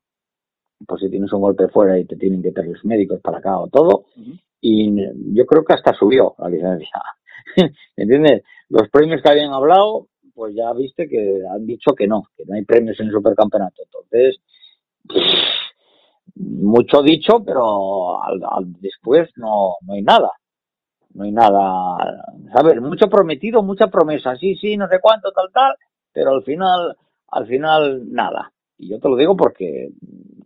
por 0.87 0.99
si 0.99 1.09
tienes 1.09 1.31
un 1.33 1.41
golpe 1.41 1.67
fuera 1.69 1.97
y 1.99 2.05
te 2.05 2.15
tienen 2.17 2.41
que 2.43 2.51
traer 2.51 2.69
los 2.71 2.85
médicos 2.85 3.19
para 3.21 3.39
acá 3.39 3.59
o 3.59 3.67
todo, 3.67 4.05
y 4.61 4.95
yo 5.35 5.45
creo 5.45 5.63
que 5.65 5.73
hasta 5.73 5.93
subió 5.93 6.35
la 6.39 6.49
licencia. 6.49 7.01
¿Me 7.57 7.71
entiendes? 8.03 8.43
Los 8.69 8.89
premios 8.89 9.21
que 9.21 9.29
habían 9.31 9.53
hablado, 9.53 10.07
pues 10.33 10.55
ya 10.55 10.73
viste 10.73 11.07
que 11.09 11.41
han 11.49 11.65
dicho 11.67 11.93
que 11.95 12.07
no, 12.07 12.23
que 12.37 12.45
no 12.45 12.55
hay 12.55 12.65
premios 12.65 12.99
en 12.99 13.07
el 13.07 13.13
supercampeonato. 13.13 13.83
Entonces, 13.85 14.39
mucho 16.35 17.01
dicho, 17.01 17.43
pero 17.45 18.21
al, 18.21 18.41
al- 18.49 18.73
después 18.81 19.29
no, 19.37 19.75
no 19.81 19.93
hay 19.93 20.01
nada. 20.01 20.31
No 21.13 21.25
hay 21.25 21.31
nada, 21.31 22.23
¿sabes? 22.53 22.81
Mucho 22.81 23.09
prometido, 23.09 23.63
mucha 23.63 23.87
promesa, 23.87 24.35
sí, 24.37 24.55
sí, 24.55 24.77
no 24.77 24.87
sé 24.89 24.99
cuánto, 25.01 25.31
tal, 25.31 25.49
tal, 25.53 25.75
pero 26.13 26.31
al 26.31 26.43
final, 26.43 26.97
al 27.29 27.47
final, 27.47 28.03
nada. 28.13 28.51
Y 28.77 28.89
yo 28.89 28.99
te 28.99 29.09
lo 29.09 29.15
digo 29.15 29.35
porque 29.35 29.89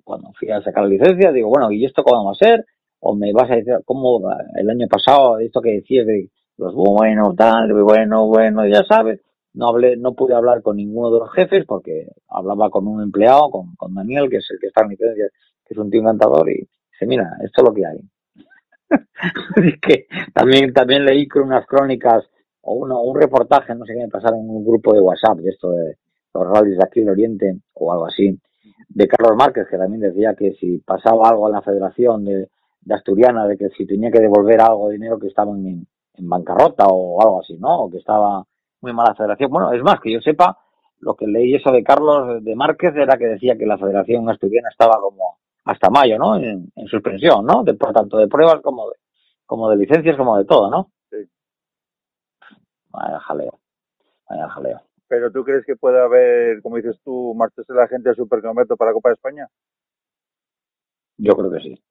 cuando 0.04 0.32
fui 0.38 0.50
a 0.52 0.62
sacar 0.62 0.84
la 0.84 0.90
licencia, 0.90 1.32
digo, 1.32 1.50
bueno, 1.50 1.72
¿y 1.72 1.86
esto 1.86 2.04
cómo 2.04 2.26
va 2.26 2.32
a 2.32 2.36
ser? 2.36 2.66
O 3.00 3.16
me 3.16 3.32
vas 3.34 3.50
a 3.50 3.56
decir, 3.56 3.76
como 3.86 4.22
el 4.56 4.70
año 4.70 4.88
pasado, 4.88 5.40
esto 5.40 5.62
que 5.62 5.74
decías 5.74 6.06
de 6.06 6.30
los 6.58 6.76
bueno, 6.76 7.34
tal, 7.36 7.72
bueno, 7.84 8.28
bueno, 8.28 8.68
ya 8.68 8.84
sabes, 8.84 9.22
no 9.54 9.70
hablé, 9.70 9.96
no 9.98 10.14
pude 10.14 10.36
hablar 10.36 10.62
con 10.62 10.78
ninguno 10.78 11.12
de 11.12 11.20
los 11.20 11.32
jefes 11.32 11.66
porque 11.66 12.08
hablaba 12.28 12.70
con 12.70 12.88
un 12.88 13.02
empleado, 13.02 13.50
con, 13.50 13.76
con 13.76 13.94
Daniel, 13.96 14.30
que 14.30 14.38
es 14.38 14.48
el 14.52 14.60
que 14.60 14.68
está 14.68 14.84
en 14.84 14.90
licencia, 14.90 15.26
que 15.66 15.74
es 15.74 15.78
un 15.78 15.90
tío 15.90 16.02
encantador, 16.02 16.50
y 16.50 16.56
dice, 16.56 17.06
mira, 17.08 17.38
esto 17.44 17.62
es 17.62 17.68
lo 17.68 17.74
que 17.74 17.86
hay. 17.86 18.00
Es 19.64 19.80
que 19.82 20.08
también, 20.34 20.74
también 20.74 21.06
leí 21.06 21.28
unas 21.36 21.66
crónicas 21.68 22.26
o 22.62 22.74
uno, 22.74 23.02
un 23.02 23.20
reportaje, 23.20 23.76
no 23.76 23.86
sé 23.86 23.94
qué 23.94 24.00
me 24.00 24.08
pasaron 24.08 24.40
en 24.40 24.50
un 24.50 24.66
grupo 24.66 24.94
de 24.94 25.02
WhatsApp 25.02 25.38
de 25.38 25.50
esto 25.50 25.72
de 25.72 25.96
los 26.34 26.48
rallies 26.48 26.78
de 26.78 26.84
aquí 26.84 27.00
del 27.02 27.10
Oriente 27.10 27.60
o 27.74 27.92
algo 27.92 28.06
así, 28.06 28.40
de 28.88 29.08
Carlos 29.08 29.36
Márquez, 29.38 29.68
que 29.70 29.78
también 29.78 30.02
decía 30.02 30.36
que 30.36 30.54
si 30.54 30.80
pasaba 30.80 31.30
algo 31.30 31.48
en 31.48 31.54
la 31.54 31.62
federación 31.62 32.26
de, 32.26 32.50
de 32.82 32.96
Asturiana, 32.96 33.46
de 33.48 33.58
que 33.58 33.70
si 33.70 33.86
tenía 33.86 34.12
que 34.12 34.20
devolver 34.20 34.62
algo 34.62 34.88
de 34.88 34.94
dinero 34.94 35.20
que 35.20 35.28
estaban 35.28 35.66
en, 35.66 35.88
en 36.14 36.30
bancarrota 36.30 36.88
o 36.88 37.22
algo 37.22 37.42
así, 37.42 37.58
¿no? 37.58 37.84
O 37.84 37.90
que 37.90 37.98
estaba 37.98 38.44
muy 38.82 38.94
mala 38.94 39.16
federación. 39.16 39.52
Bueno, 39.52 39.74
es 39.74 39.84
más, 39.84 40.00
que 40.00 40.12
yo 40.12 40.22
sepa, 40.22 40.58
lo 41.00 41.16
que 41.16 41.28
leí 41.28 41.56
eso 41.56 41.72
de 41.72 41.84
Carlos 41.84 42.44
de 42.44 42.56
Márquez 42.56 42.96
era 42.96 43.18
que 43.18 43.26
decía 43.26 43.58
que 43.58 43.66
la 43.66 43.78
federación 43.78 44.30
asturiana 44.30 44.70
estaba 44.70 45.00
como 45.00 45.38
hasta 45.66 45.90
mayo, 45.90 46.18
¿no? 46.18 46.36
En, 46.38 46.72
en 46.76 46.88
suspensión, 46.88 47.46
¿no? 47.46 47.64
De, 47.64 47.74
por 47.74 47.94
tanto 47.94 48.18
de 48.18 48.28
pruebas 48.28 48.62
como 48.62 48.90
de, 48.90 48.96
como 49.46 49.70
de 49.70 49.78
licencias, 49.78 50.18
como 50.18 50.38
de 50.38 50.46
todo, 50.46 50.70
¿no? 50.70 50.92
Sí. 51.10 51.18
Vaya 52.90 53.20
jaleo. 53.20 53.60
Vaya 54.30 54.50
jaleo. 54.50 54.89
Pero 55.10 55.32
tú 55.32 55.43
crees 55.43 55.66
que 55.66 55.76
puede 55.76 55.99
haber, 55.99 56.62
como 56.62 56.78
dices 56.78 56.99
tú, 57.03 57.34
marcharse 57.36 57.74
la 57.74 57.88
gente 57.88 58.10
al 58.10 58.16
supercampeonato 58.16 58.78
para 58.78 58.91
la 58.91 58.93
Copa 58.93 59.10
de 59.10 59.16
España? 59.16 59.47
Yo 61.18 61.36
creo 61.36 61.51
que 61.51 61.60
sí. 61.60 61.84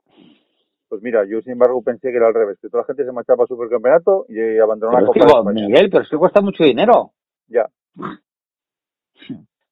Pues 0.89 1.03
mira, 1.03 1.25
yo 1.29 1.43
sin 1.43 1.53
embargo 1.53 1.83
pensé 1.83 2.11
que 2.11 2.17
era 2.17 2.29
al 2.29 2.35
revés, 2.35 2.59
que 2.63 2.69
toda 2.69 2.85
la 2.85 2.87
gente 2.87 3.05
se 3.05 3.13
marchaba 3.13 3.43
al 3.43 3.49
supercampeonato 3.49 4.25
y 4.29 4.59
abandonó 4.59 4.93
Pero 4.93 5.05
la 5.05 5.11
es 5.11 5.13
que, 5.13 5.21
Copa 5.21 5.33
de 5.33 5.39
España. 5.41 5.67
Miguel, 5.67 5.91
pero 5.91 6.03
es 6.05 6.09
que 6.09 6.17
cuesta 6.17 6.41
mucho 6.41 6.65
dinero. 6.65 7.13
Ya. 7.49 7.69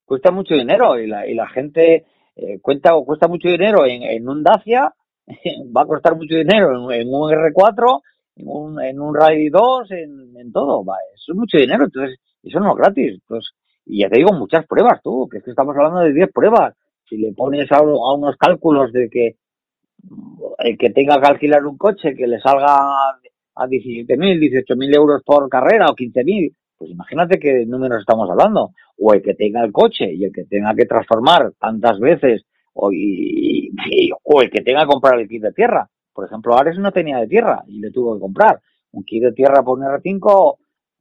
Cuesta 0.04 0.30
mucho 0.30 0.54
dinero 0.54 1.00
y 1.00 1.08
la, 1.08 1.26
y 1.26 1.34
la 1.34 1.48
gente 1.48 2.06
eh, 2.36 2.60
cuenta, 2.60 2.92
cuesta 3.04 3.26
mucho 3.26 3.48
dinero 3.48 3.84
en, 3.86 4.04
en 4.04 4.28
un 4.28 4.44
Dacia, 4.44 4.94
va 5.76 5.82
a 5.82 5.86
costar 5.86 6.14
mucho 6.14 6.36
dinero 6.36 6.92
en, 6.92 7.00
en 7.00 7.08
un 7.08 7.28
R4, 7.28 8.02
en 8.36 8.46
un, 8.46 8.80
en 8.80 9.00
un 9.00 9.12
Rally 9.12 9.48
2, 9.48 9.90
en, 9.90 10.36
en 10.36 10.52
todo. 10.52 10.84
Va, 10.84 10.94
eso 11.12 11.32
es 11.32 11.36
mucho 11.36 11.58
dinero, 11.58 11.86
entonces 11.86 12.20
eso 12.48 12.60
no 12.60 12.70
es 12.72 12.76
gratis. 12.76 13.12
Entonces, 13.14 13.52
y 13.84 14.00
ya 14.00 14.08
te 14.08 14.18
digo, 14.18 14.32
muchas 14.32 14.66
pruebas 14.66 15.00
tú, 15.02 15.28
que 15.30 15.38
es 15.38 15.44
que 15.44 15.50
estamos 15.50 15.76
hablando 15.76 16.00
de 16.00 16.12
10 16.12 16.30
pruebas. 16.32 16.74
Si 17.08 17.16
le 17.16 17.32
pones 17.32 17.70
a, 17.70 17.82
unos 17.82 18.36
cálculos 18.36 18.92
de 18.92 19.08
que 19.08 19.36
el 20.58 20.76
que 20.78 20.90
tenga 20.90 21.20
que 21.20 21.26
alquilar 21.26 21.64
un 21.66 21.76
coche 21.76 22.14
que 22.14 22.26
le 22.26 22.40
salga 22.40 22.76
a 23.54 23.66
17.000, 23.66 24.38
18.000 24.38 24.94
euros 24.94 25.22
por 25.24 25.48
carrera 25.48 25.86
o 25.88 25.94
15.000, 25.94 26.52
pues 26.78 26.90
imagínate 26.90 27.38
qué 27.38 27.64
números 27.66 28.00
estamos 28.00 28.28
hablando. 28.30 28.70
O 28.98 29.14
el 29.14 29.22
que 29.22 29.34
tenga 29.34 29.64
el 29.64 29.72
coche 29.72 30.12
y 30.12 30.24
el 30.24 30.32
que 30.32 30.44
tenga 30.44 30.74
que 30.74 30.84
transformar 30.86 31.52
tantas 31.58 31.98
veces, 31.98 32.44
o, 32.74 32.90
y- 32.92 33.70
o 34.24 34.42
el 34.42 34.50
que 34.50 34.62
tenga 34.62 34.80
que 34.82 34.86
comprar 34.92 35.18
el 35.20 35.28
kit 35.28 35.42
de 35.42 35.52
tierra. 35.52 35.88
Por 36.12 36.26
ejemplo, 36.26 36.56
Ares 36.56 36.78
no 36.78 36.92
tenía 36.92 37.18
de 37.18 37.26
tierra 37.28 37.62
y 37.66 37.78
le 37.80 37.90
tuvo 37.90 38.14
que 38.14 38.20
comprar. 38.20 38.60
Un 38.92 39.04
kit 39.04 39.22
de 39.22 39.32
tierra 39.32 39.62
por 39.62 39.78
un 39.78 39.84
R5 39.84 40.56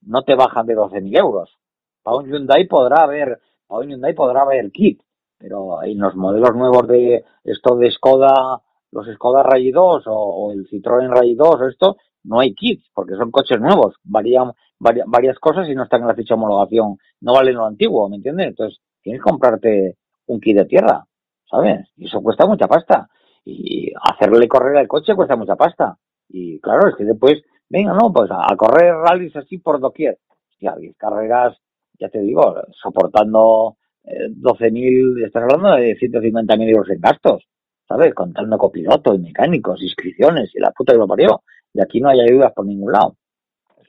no 0.05 0.23
te 0.23 0.35
bajan 0.35 0.65
de 0.65 0.75
12.000 0.75 1.17
euros. 1.17 1.57
Para 2.03 2.17
un 2.17 2.25
Hyundai 2.27 2.67
podrá 2.67 3.03
haber, 3.03 3.39
para 3.67 3.81
un 3.81 3.89
Hyundai 3.89 4.13
podrá 4.13 4.41
haber 4.43 4.71
kit, 4.71 5.01
pero 5.37 5.83
en 5.83 5.99
los 5.99 6.15
modelos 6.15 6.55
nuevos 6.55 6.87
de 6.87 7.23
esto 7.43 7.75
de 7.75 7.91
Skoda, 7.91 8.61
los 8.91 9.07
Skoda 9.15 9.43
Rally 9.43 9.71
2 9.71 10.03
o, 10.07 10.51
el 10.51 10.67
Citroën 10.69 11.09
Rally 11.09 11.35
2 11.35 11.47
o 11.61 11.67
esto, 11.67 11.97
no 12.23 12.39
hay 12.39 12.53
kits 12.53 12.89
porque 12.93 13.15
son 13.15 13.31
coches 13.31 13.59
nuevos, 13.59 13.95
varían 14.03 14.51
varia- 14.79 15.03
varias 15.07 15.37
cosas 15.39 15.67
y 15.69 15.75
no 15.75 15.83
están 15.83 16.01
en 16.01 16.07
la 16.07 16.15
ficha 16.15 16.35
de 16.35 16.41
homologación, 16.41 16.97
no 17.21 17.33
valen 17.33 17.55
lo 17.55 17.65
antiguo, 17.65 18.07
¿me 18.09 18.15
entiendes? 18.17 18.47
Entonces 18.47 18.79
tienes 19.01 19.21
que 19.21 19.29
comprarte 19.29 19.97
un 20.27 20.39
kit 20.39 20.55
de 20.57 20.65
tierra, 20.65 21.05
¿sabes? 21.49 21.87
Y 21.97 22.05
eso 22.05 22.21
cuesta 22.21 22.45
mucha 22.45 22.67
pasta. 22.67 23.09
Y 23.43 23.91
hacerle 24.01 24.47
correr 24.47 24.77
el 24.77 24.87
coche 24.87 25.13
cuesta 25.15 25.35
mucha 25.35 25.55
pasta. 25.55 25.97
Y 26.29 26.59
claro, 26.61 26.87
es 26.89 26.95
que 26.95 27.03
después, 27.05 27.43
venga, 27.77 27.93
no, 27.93 28.11
pues 28.13 28.29
a, 28.31 28.51
a 28.51 28.55
correr 28.55 28.93
rallies 28.95 29.35
así 29.35 29.57
por 29.57 29.79
doquier. 29.79 30.17
Hostia, 30.51 30.75
10 30.75 30.95
carreras, 30.97 31.57
ya 31.99 32.09
te 32.09 32.19
digo, 32.19 32.55
soportando 32.81 33.77
eh, 34.03 34.29
12.000, 34.29 35.25
estás 35.25 35.43
hablando 35.43 35.75
de 35.75 35.97
150.000 35.97 36.69
euros 36.69 36.89
en 36.89 37.01
gastos, 37.01 37.43
¿sabes? 37.87 38.13
Contando 38.13 38.57
copiloto 38.57 39.13
y 39.13 39.19
mecánicos, 39.19 39.81
inscripciones 39.81 40.51
y 40.55 40.59
la 40.59 40.71
puta 40.71 40.93
que 40.93 40.99
lo 40.99 41.07
parió. 41.07 41.41
Y 41.73 41.81
aquí 41.81 41.99
no 41.99 42.09
hay 42.09 42.21
ayudas 42.21 42.53
por 42.53 42.65
ningún 42.65 42.91
lado. 42.91 43.15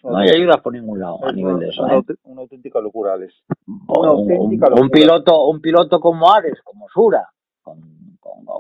No 0.02 0.18
hay 0.18 0.28
ayudas 0.30 0.60
por 0.60 0.72
ningún 0.72 1.00
lado 1.00 1.18
a 1.24 1.32
nivel 1.32 1.58
de 1.58 1.68
eso, 1.68 1.82
una 1.82 1.96
¿eh? 1.96 2.02
una 2.24 2.42
auténtica 2.42 2.80
locura, 2.80 3.14
Alex. 3.14 3.34
Una 3.66 4.12
un, 4.12 4.18
auténtica 4.32 4.66
un- 4.68 4.72
un 4.74 4.78
locura. 4.84 4.88
piloto 5.00 5.48
un 5.48 5.60
piloto 5.60 5.98
como 6.00 6.32
Ares 6.32 6.60
como 6.62 6.86
Sura 6.88 7.28
con, 7.62 7.80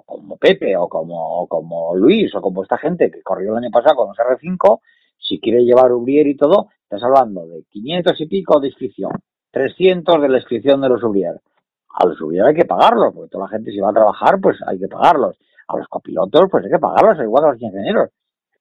como 0.04 0.36
Pepe 0.38 0.76
o 0.76 0.88
como 0.88 1.46
como 1.46 1.94
Luis 1.94 2.34
o 2.34 2.40
como 2.40 2.64
esta 2.64 2.78
gente 2.78 3.12
que 3.12 3.22
corrió 3.22 3.52
el 3.52 3.58
año 3.64 3.70
pasado 3.70 3.94
con 3.94 4.08
los 4.08 4.16
R5 4.18 4.80
si 5.18 5.40
quiere 5.40 5.64
llevar 5.64 5.92
Ubrier 5.92 6.26
y 6.26 6.36
todo 6.36 6.68
estás 6.82 7.02
hablando 7.02 7.46
de 7.46 7.64
500 7.70 8.20
y 8.20 8.26
pico 8.26 8.60
de 8.60 8.68
inscripción 8.68 9.12
300 9.50 10.20
de 10.22 10.28
la 10.28 10.38
inscripción 10.38 10.80
de 10.80 10.88
los 10.88 11.02
Ubrier 11.02 11.40
a 11.90 12.06
los 12.06 12.20
Ubrier 12.20 12.44
hay 12.46 12.54
que 12.54 12.64
pagarlos 12.64 13.12
porque 13.14 13.30
toda 13.30 13.44
la 13.44 13.50
gente 13.50 13.70
si 13.70 13.78
va 13.80 13.90
a 13.90 13.94
trabajar 13.94 14.40
pues 14.40 14.58
hay 14.66 14.78
que 14.78 14.88
pagarlos 14.88 15.36
a 15.68 15.76
los 15.78 15.88
copilotos 15.88 16.48
pues 16.50 16.64
hay 16.64 16.70
que 16.70 16.78
pagarlos 16.78 17.18
igual 17.24 17.42
que 17.44 17.48
a 17.48 17.52
los 17.52 17.62
ingenieros 17.62 18.10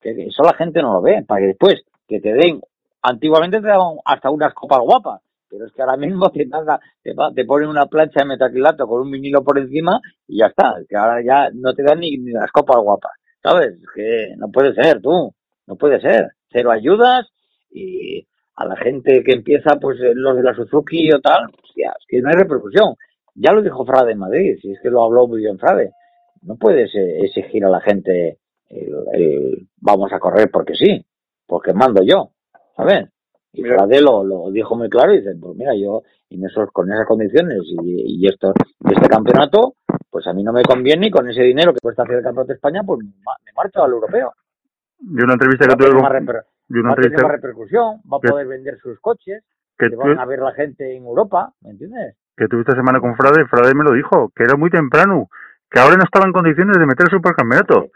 eso 0.02 0.42
la 0.44 0.54
gente 0.54 0.80
no 0.82 0.92
lo 0.94 1.02
ve 1.02 1.24
para 1.26 1.40
que 1.40 1.46
después 1.48 1.82
que 2.06 2.20
te 2.20 2.32
den 2.32 2.60
antiguamente 3.02 3.60
te 3.60 3.66
daban 3.66 3.96
hasta 4.04 4.30
unas 4.30 4.54
copas 4.54 4.80
guapas 4.80 5.20
Pero 5.48 5.66
es 5.66 5.72
que 5.72 5.82
ahora 5.82 5.96
mismo 5.96 6.30
te, 6.30 6.46
paga- 6.46 6.80
te, 7.02 7.14
te 7.34 7.44
ponen 7.44 7.68
una 7.68 7.86
plancha 7.86 8.20
de 8.20 8.26
metacrilato 8.26 8.86
con 8.86 9.02
un 9.02 9.10
vinilo 9.10 9.42
por 9.44 9.58
encima 9.58 10.00
y 10.28 10.38
ya 10.38 10.46
está. 10.46 10.74
Es 10.80 10.86
que 10.88 10.96
ahora 10.96 11.22
ya 11.24 11.50
no 11.54 11.72
te 11.74 11.82
dan 11.84 12.00
ni, 12.00 12.16
ni 12.18 12.32
las 12.32 12.50
copas 12.50 12.78
guapas. 12.82 13.12
¿Sabes? 13.42 13.74
Es 13.80 13.88
que 13.94 14.34
no 14.36 14.48
puede 14.50 14.74
ser, 14.74 15.00
tú. 15.00 15.32
No 15.68 15.76
puede 15.76 16.00
ser. 16.00 16.32
Cero 16.56 16.70
ayudas 16.70 17.28
y 17.70 18.26
a 18.54 18.64
la 18.64 18.76
gente 18.76 19.22
que 19.22 19.32
empieza, 19.32 19.76
pues 19.76 20.00
eh, 20.00 20.12
los 20.14 20.36
de 20.36 20.42
la 20.42 20.54
Suzuki 20.54 21.12
o 21.12 21.20
tal, 21.20 21.44
hostia, 21.62 21.94
es 21.98 22.06
que 22.08 22.22
no 22.22 22.30
hay 22.30 22.36
repercusión. 22.36 22.94
Ya 23.34 23.52
lo 23.52 23.60
dijo 23.60 23.84
Frade 23.84 24.12
en 24.12 24.18
Madrid, 24.18 24.56
si 24.62 24.72
es 24.72 24.80
que 24.80 24.88
lo 24.88 25.04
habló 25.04 25.26
muy 25.26 25.40
bien 25.40 25.58
Frade. 25.58 25.92
No 26.40 26.56
puedes 26.56 26.94
eh, 26.94 27.18
exigir 27.24 27.64
a 27.66 27.68
la 27.68 27.80
gente 27.80 28.38
el, 28.70 28.94
el 29.12 29.68
vamos 29.76 30.10
a 30.12 30.18
correr 30.18 30.50
porque 30.50 30.74
sí, 30.74 31.04
porque 31.46 31.74
mando 31.74 32.02
yo, 32.02 32.30
¿sabes? 32.74 33.10
Y. 33.52 33.62
Frade 33.62 34.00
lo, 34.00 34.24
lo 34.24 34.50
dijo 34.50 34.74
muy 34.74 34.88
claro 34.88 35.12
y 35.12 35.18
dice, 35.18 35.34
pues 35.38 35.54
mira, 35.54 35.74
yo 35.74 36.02
en 36.30 36.44
esos, 36.46 36.70
con 36.72 36.90
esas 36.90 37.06
condiciones 37.06 37.60
y, 37.82 38.24
y 38.24 38.26
esto, 38.26 38.54
este 38.88 39.08
campeonato, 39.08 39.74
pues 40.10 40.26
a 40.26 40.32
mí 40.32 40.42
no 40.42 40.52
me 40.52 40.62
conviene 40.62 41.08
y 41.08 41.10
con 41.10 41.28
ese 41.28 41.42
dinero 41.42 41.74
que 41.74 41.80
cuesta 41.80 42.04
hacer 42.04 42.16
el 42.16 42.22
campeonato 42.22 42.48
de 42.48 42.54
España, 42.54 42.82
pues 42.86 43.00
me 43.00 43.52
marcho 43.54 43.82
al 43.82 43.92
europeo. 43.92 44.32
De 44.98 45.24
una 45.24 45.34
entrevista 45.34 45.66
que 45.66 45.72
a 45.74 45.76
tuve 45.76 45.90
con, 45.90 45.96
de 45.96 46.00
una 46.00 46.08
va 46.08 46.08
a 46.08 46.26
tener 46.26 46.84
más 46.84 46.96
entrevista 46.96 47.28
repercusión, 47.28 48.00
va 48.12 48.16
a 48.16 48.20
que- 48.20 48.28
poder 48.28 48.46
vender 48.48 48.78
sus 48.78 48.98
coches, 49.00 49.44
que, 49.78 49.90
que 49.90 49.96
van 49.96 50.18
a 50.18 50.24
ver 50.24 50.38
la 50.40 50.52
gente 50.52 50.96
en 50.96 51.04
Europa, 51.04 51.52
¿me 51.60 51.70
entiendes? 51.70 52.16
que 52.36 52.48
tuve 52.48 52.60
esta 52.60 52.74
semana 52.74 53.00
con 53.00 53.16
Frade, 53.16 53.46
Frade 53.46 53.74
me 53.74 53.82
lo 53.82 53.92
dijo, 53.92 54.30
que 54.36 54.42
era 54.44 54.56
muy 54.56 54.68
temprano, 54.68 55.30
que 55.70 55.80
ahora 55.80 55.96
no 55.96 56.04
estaba 56.04 56.26
en 56.26 56.32
condiciones 56.32 56.76
de 56.78 56.84
meter 56.84 57.06
el 57.06 57.10
supercampeonato. 57.16 57.86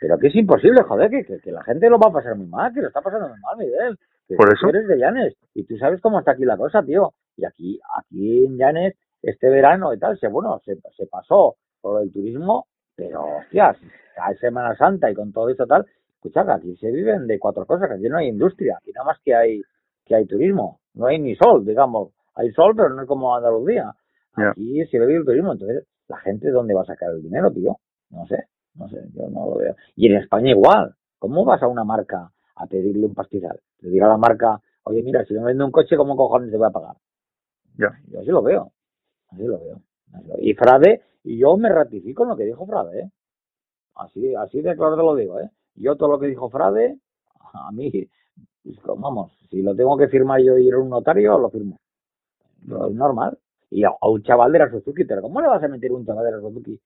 Pero 0.00 0.16
que 0.18 0.28
es 0.28 0.36
imposible, 0.36 0.82
joder, 0.84 1.10
que, 1.10 1.24
que, 1.24 1.40
que 1.40 1.50
la 1.50 1.64
gente 1.64 1.90
lo 1.90 1.98
va 1.98 2.08
a 2.08 2.12
pasar 2.12 2.36
muy 2.36 2.46
mal, 2.46 2.72
que 2.72 2.80
lo 2.80 2.86
está 2.86 3.00
pasando 3.00 3.28
muy 3.28 3.40
mal, 3.40 3.56
Miguel. 3.58 3.98
Que 4.28 4.36
Por 4.36 4.48
tú 4.50 4.54
eso. 4.54 4.68
eres 4.68 4.86
de 4.86 4.98
Llanes 4.98 5.34
y 5.54 5.64
tú 5.64 5.76
sabes 5.78 6.00
cómo 6.00 6.20
está 6.20 6.30
aquí 6.32 6.44
la 6.44 6.56
cosa, 6.56 6.80
tío. 6.84 7.12
Y 7.36 7.44
aquí, 7.44 7.80
aquí 7.96 8.44
en 8.46 8.56
Llanes, 8.56 8.94
este 9.20 9.50
verano 9.50 9.92
y 9.92 9.98
tal, 9.98 10.16
se, 10.20 10.28
bueno, 10.28 10.60
se, 10.64 10.76
se 10.96 11.06
pasó 11.10 11.56
por 11.80 11.94
lo 11.94 11.98
del 12.00 12.12
turismo, 12.12 12.66
pero, 12.94 13.24
hostias, 13.38 13.76
hay 14.22 14.36
Semana 14.36 14.76
Santa 14.76 15.10
y 15.10 15.14
con 15.16 15.32
todo 15.32 15.48
esto 15.48 15.66
tal, 15.66 15.84
escucha, 16.18 16.44
que 16.44 16.52
aquí 16.52 16.76
se 16.76 16.90
viven 16.90 17.26
de 17.26 17.38
cuatro 17.38 17.64
cosas, 17.64 17.88
que 17.88 17.94
aquí 17.94 18.08
no 18.08 18.18
hay 18.18 18.28
industria, 18.28 18.78
aquí 18.80 18.92
nada 18.92 19.06
más 19.06 19.18
que 19.20 19.34
hay, 19.34 19.62
que 20.04 20.14
hay 20.14 20.26
turismo, 20.26 20.80
no 20.94 21.06
hay 21.06 21.18
ni 21.18 21.34
sol, 21.36 21.64
digamos. 21.64 22.10
Hay 22.34 22.52
sol, 22.52 22.74
pero 22.76 22.90
no 22.90 23.02
es 23.02 23.08
como 23.08 23.34
Andalucía. 23.34 23.92
Aquí 24.34 24.84
se 24.86 24.98
vive 25.00 25.16
el 25.16 25.24
turismo, 25.24 25.52
entonces, 25.52 25.84
¿la 26.06 26.18
gente 26.18 26.50
dónde 26.50 26.74
va 26.74 26.82
a 26.82 26.86
sacar 26.86 27.10
el 27.10 27.22
dinero, 27.22 27.50
tío? 27.50 27.76
No 28.10 28.26
sé, 28.26 28.44
no 28.74 28.88
sé, 28.88 29.02
yo 29.12 29.28
no 29.28 29.46
lo 29.50 29.56
veo. 29.56 29.74
Y 29.96 30.06
en 30.06 30.16
España 30.16 30.50
igual. 30.50 30.94
¿Cómo 31.18 31.44
vas 31.44 31.60
a 31.64 31.66
una 31.66 31.82
marca 31.82 32.30
a 32.54 32.66
pedirle 32.66 33.06
un 33.06 33.14
pastizal? 33.14 33.58
Pedir 33.80 34.04
a 34.04 34.08
la 34.08 34.16
marca, 34.16 34.60
oye, 34.84 35.02
mira, 35.02 35.24
si 35.24 35.34
me 35.34 35.42
vende 35.42 35.64
un 35.64 35.72
coche, 35.72 35.96
¿cómo 35.96 36.14
cojones 36.14 36.48
te 36.52 36.56
voy 36.56 36.68
a 36.68 36.70
pagar? 36.70 36.94
Ya. 37.76 37.90
Yo 38.06 38.20
así 38.20 38.28
lo 38.28 38.40
veo. 38.40 38.70
Así 39.30 39.42
lo 39.42 39.58
veo. 39.58 39.80
Y 40.38 40.54
Frade, 40.54 41.02
y 41.24 41.38
yo 41.38 41.56
me 41.56 41.68
ratifico 41.68 42.22
en 42.22 42.28
lo 42.28 42.36
que 42.36 42.44
dijo 42.44 42.64
Frade, 42.66 43.00
¿eh? 43.00 43.10
Así, 43.96 44.32
así 44.36 44.62
de 44.62 44.76
claro 44.76 44.96
te 44.96 45.02
lo 45.02 45.16
digo, 45.16 45.40
¿eh? 45.40 45.50
Yo 45.80 45.96
todo 45.96 46.10
lo 46.10 46.18
que 46.20 46.26
dijo 46.28 46.50
Frade, 46.50 46.98
a 47.54 47.72
mí, 47.72 47.90
pues, 48.64 48.78
vamos, 48.98 49.32
si 49.50 49.62
lo 49.62 49.74
tengo 49.76 49.96
que 49.96 50.08
firmar 50.08 50.40
yo 50.42 50.58
y 50.58 50.68
ir 50.68 50.74
a 50.74 50.78
un 50.78 50.90
notario, 50.90 51.38
lo 51.38 51.50
firmo. 51.50 51.78
Lo 52.66 52.88
es 52.88 52.94
normal. 52.94 53.38
Y 53.70 53.84
a, 53.84 53.90
a 54.00 54.08
un 54.08 54.22
chaval 54.22 54.52
de 54.52 54.58
la 54.60 54.70
Suzuki, 54.70 55.04
pero 55.04 55.22
¿cómo 55.22 55.40
le 55.40 55.48
vas 55.48 55.62
a 55.62 55.68
meter 55.68 55.92
un 55.92 56.04
chaval 56.06 56.24
de 56.24 56.32
la 56.32 56.40
Suzuki 56.40 56.80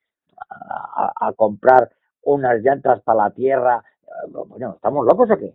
a, 0.51 1.12
a- 1.19 1.28
a 1.28 1.32
comprar 1.35 1.90
unas 2.24 2.60
llantas 2.62 3.02
para 3.02 3.24
la 3.24 3.31
tierra? 3.31 3.85
Eh, 4.02 4.31
Bueno, 4.48 4.74
¿estamos 4.77 5.06
locos 5.06 5.31
o 5.31 5.36
qué? 5.39 5.55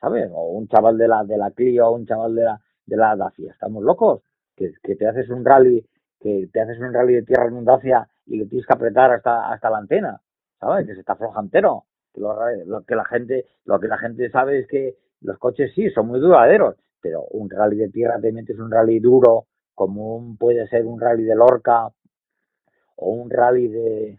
¿Sabes? 0.00 0.30
O 0.32 0.50
un 0.52 0.68
chaval 0.68 0.96
de 0.98 1.08
la 1.08 1.24
de 1.24 1.36
la 1.38 1.50
Clio, 1.52 1.88
o 1.88 1.92
un 1.96 2.06
chaval 2.06 2.34
de 2.34 2.44
la 2.44 2.60
de 2.86 2.96
la 2.96 3.16
Dacia, 3.16 3.52
¿estamos 3.52 3.82
locos? 3.84 4.22
Que, 4.56 4.72
que 4.82 4.96
te 4.96 5.06
haces 5.08 5.28
un 5.30 5.44
rally, 5.44 5.84
que 6.20 6.48
te 6.52 6.60
haces 6.60 6.78
un 6.80 6.92
rally 6.94 7.14
de 7.14 7.22
tierra 7.22 7.46
en 7.48 7.54
un 7.54 7.64
Dacia 7.64 8.08
y 8.26 8.38
le 8.38 8.46
tienes 8.46 8.66
que 8.66 8.74
apretar 8.74 9.12
hasta 9.12 9.50
hasta 9.52 9.70
la 9.70 9.78
antena, 9.78 10.20
¿sabes? 10.60 10.86
Que 10.86 10.94
se 10.94 11.04
te 11.04 11.12
afloja 11.12 11.40
entero. 11.40 11.84
Que 12.12 12.20
lo, 12.20 12.34
lo 12.66 12.82
que 12.82 12.94
la 12.94 13.04
gente 13.04 13.46
lo 13.64 13.78
que 13.78 13.88
la 13.88 13.98
gente 13.98 14.30
sabe 14.30 14.60
es 14.60 14.66
que 14.66 14.96
los 15.20 15.38
coches 15.38 15.72
sí 15.74 15.90
son 15.90 16.06
muy 16.08 16.20
duraderos, 16.20 16.76
pero 17.00 17.24
un 17.30 17.50
rally 17.50 17.76
de 17.76 17.88
tierra 17.88 18.20
te 18.20 18.32
metes 18.32 18.58
un 18.58 18.70
rally 18.70 19.00
duro 19.00 19.46
como 19.74 20.16
un, 20.16 20.36
puede 20.36 20.66
ser 20.68 20.86
un 20.86 21.00
rally 21.00 21.24
de 21.24 21.36
Lorca 21.36 21.88
o 22.96 23.10
un 23.10 23.30
rally 23.30 23.68
de 23.68 24.18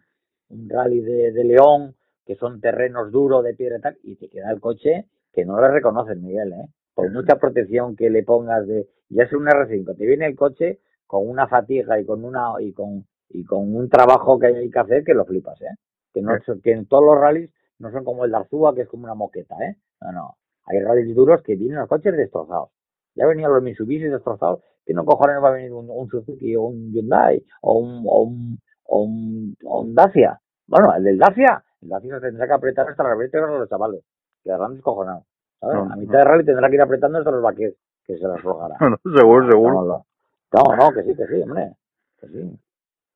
un 0.49 0.69
rally 0.69 1.01
de, 1.01 1.31
de 1.31 1.43
León 1.43 1.95
que 2.25 2.35
son 2.35 2.61
terrenos 2.61 3.11
duros 3.11 3.43
de 3.43 3.53
piedra 3.53 3.77
y 3.77 3.81
tal 3.81 3.97
y 4.03 4.15
te 4.15 4.29
queda 4.29 4.51
el 4.51 4.59
coche 4.59 5.05
que 5.33 5.45
no 5.45 5.59
le 5.59 5.67
reconoces 5.69 6.17
Miguel 6.17 6.53
eh 6.53 6.67
por 6.93 7.11
mucha 7.11 7.37
protección 7.37 7.95
que 7.95 8.09
le 8.09 8.23
pongas 8.23 8.65
de 8.67 8.87
ya 9.09 9.23
es 9.23 9.33
un 9.33 9.45
R5 9.45 9.97
te 9.97 10.05
viene 10.05 10.25
el 10.25 10.35
coche 10.35 10.79
con 11.05 11.27
una 11.27 11.47
fatiga 11.47 11.99
y 11.99 12.05
con 12.05 12.23
una 12.23 12.53
y 12.59 12.71
con 12.73 13.05
y 13.29 13.43
con 13.43 13.75
un 13.75 13.89
trabajo 13.89 14.39
que 14.39 14.47
hay 14.47 14.69
que 14.69 14.79
hacer 14.79 15.03
que 15.03 15.13
lo 15.13 15.25
flipas 15.25 15.61
eh 15.61 15.75
que 16.13 16.21
no 16.21 16.33
que 16.63 16.71
en 16.71 16.85
todos 16.87 17.03
los 17.03 17.19
rallies 17.19 17.51
no 17.79 17.91
son 17.91 18.03
como 18.03 18.25
el 18.25 18.31
de 18.31 18.37
Arzúa 18.37 18.75
que 18.75 18.81
es 18.81 18.87
como 18.87 19.05
una 19.05 19.15
moqueta 19.15 19.55
eh 19.61 19.77
no 20.01 20.11
no 20.11 20.37
hay 20.65 20.79
rallies 20.79 21.15
duros 21.15 21.41
que 21.41 21.55
vienen 21.55 21.79
los 21.79 21.89
coches 21.89 22.15
destrozados 22.15 22.69
ya 23.15 23.25
venían 23.25 23.51
los 23.51 23.63
Mitsubishi 23.63 24.05
destrozados 24.05 24.61
que 24.89 24.95
no 24.95 25.05
cojones 25.05 25.37
va 25.43 25.49
a 25.49 25.51
venir 25.51 25.71
un, 25.71 25.87
un 25.87 26.09
Suzuki 26.09 26.55
o 26.55 26.63
un 26.63 26.91
Hyundai 26.91 27.43
o 27.61 27.77
un, 27.77 28.03
o 28.07 28.21
un, 28.23 28.59
o 28.85 29.03
un, 29.03 29.55
o 29.63 29.81
un 29.81 29.93
Dacia. 29.93 30.41
Bueno, 30.65 30.95
el 30.95 31.03
del 31.03 31.19
Dacia, 31.19 31.63
el 31.81 31.89
Dacia 31.89 32.15
se 32.15 32.21
tendrá 32.21 32.47
que 32.47 32.53
apretar 32.53 32.89
hasta 32.89 33.03
la 33.03 33.13
vértebra 33.13 33.51
de 33.53 33.59
los 33.59 33.69
chavales, 33.69 34.03
que 34.43 34.49
darán 34.49 34.73
descojonados. 34.73 35.25
¿sabes? 35.59 35.75
No, 35.75 35.93
a 35.93 35.95
mitad 35.95 36.17
de 36.17 36.23
rally 36.23 36.43
tendrá 36.43 36.69
que 36.69 36.75
ir 36.75 36.81
apretando 36.81 37.19
hasta 37.19 37.29
los 37.29 37.43
vaqueros, 37.43 37.75
que 38.03 38.17
se 38.17 38.27
las 38.27 38.41
rogará. 38.41 38.77
Seguro, 39.15 39.51
seguro. 39.51 39.73
No, 39.73 39.85
no, 39.85 40.05
no, 40.53 40.75
no, 40.75 40.91
que 40.91 41.03
sí, 41.03 41.15
que 41.15 41.27
sí, 41.27 41.41
hombre. 41.43 41.75
Que 42.19 42.27
sí. 42.27 42.59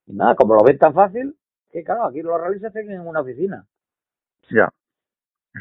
Y 0.05 0.13
nada, 0.13 0.35
como 0.35 0.53
lo 0.53 0.63
ven 0.63 0.77
tan 0.77 0.93
fácil, 0.93 1.35
que 1.71 1.83
claro, 1.83 2.05
aquí 2.05 2.21
los 2.21 2.39
rallies 2.39 2.61
se 2.61 2.67
hacen 2.67 2.91
en 2.91 3.01
una 3.01 3.21
oficina. 3.21 3.65
Ya. 4.53 4.69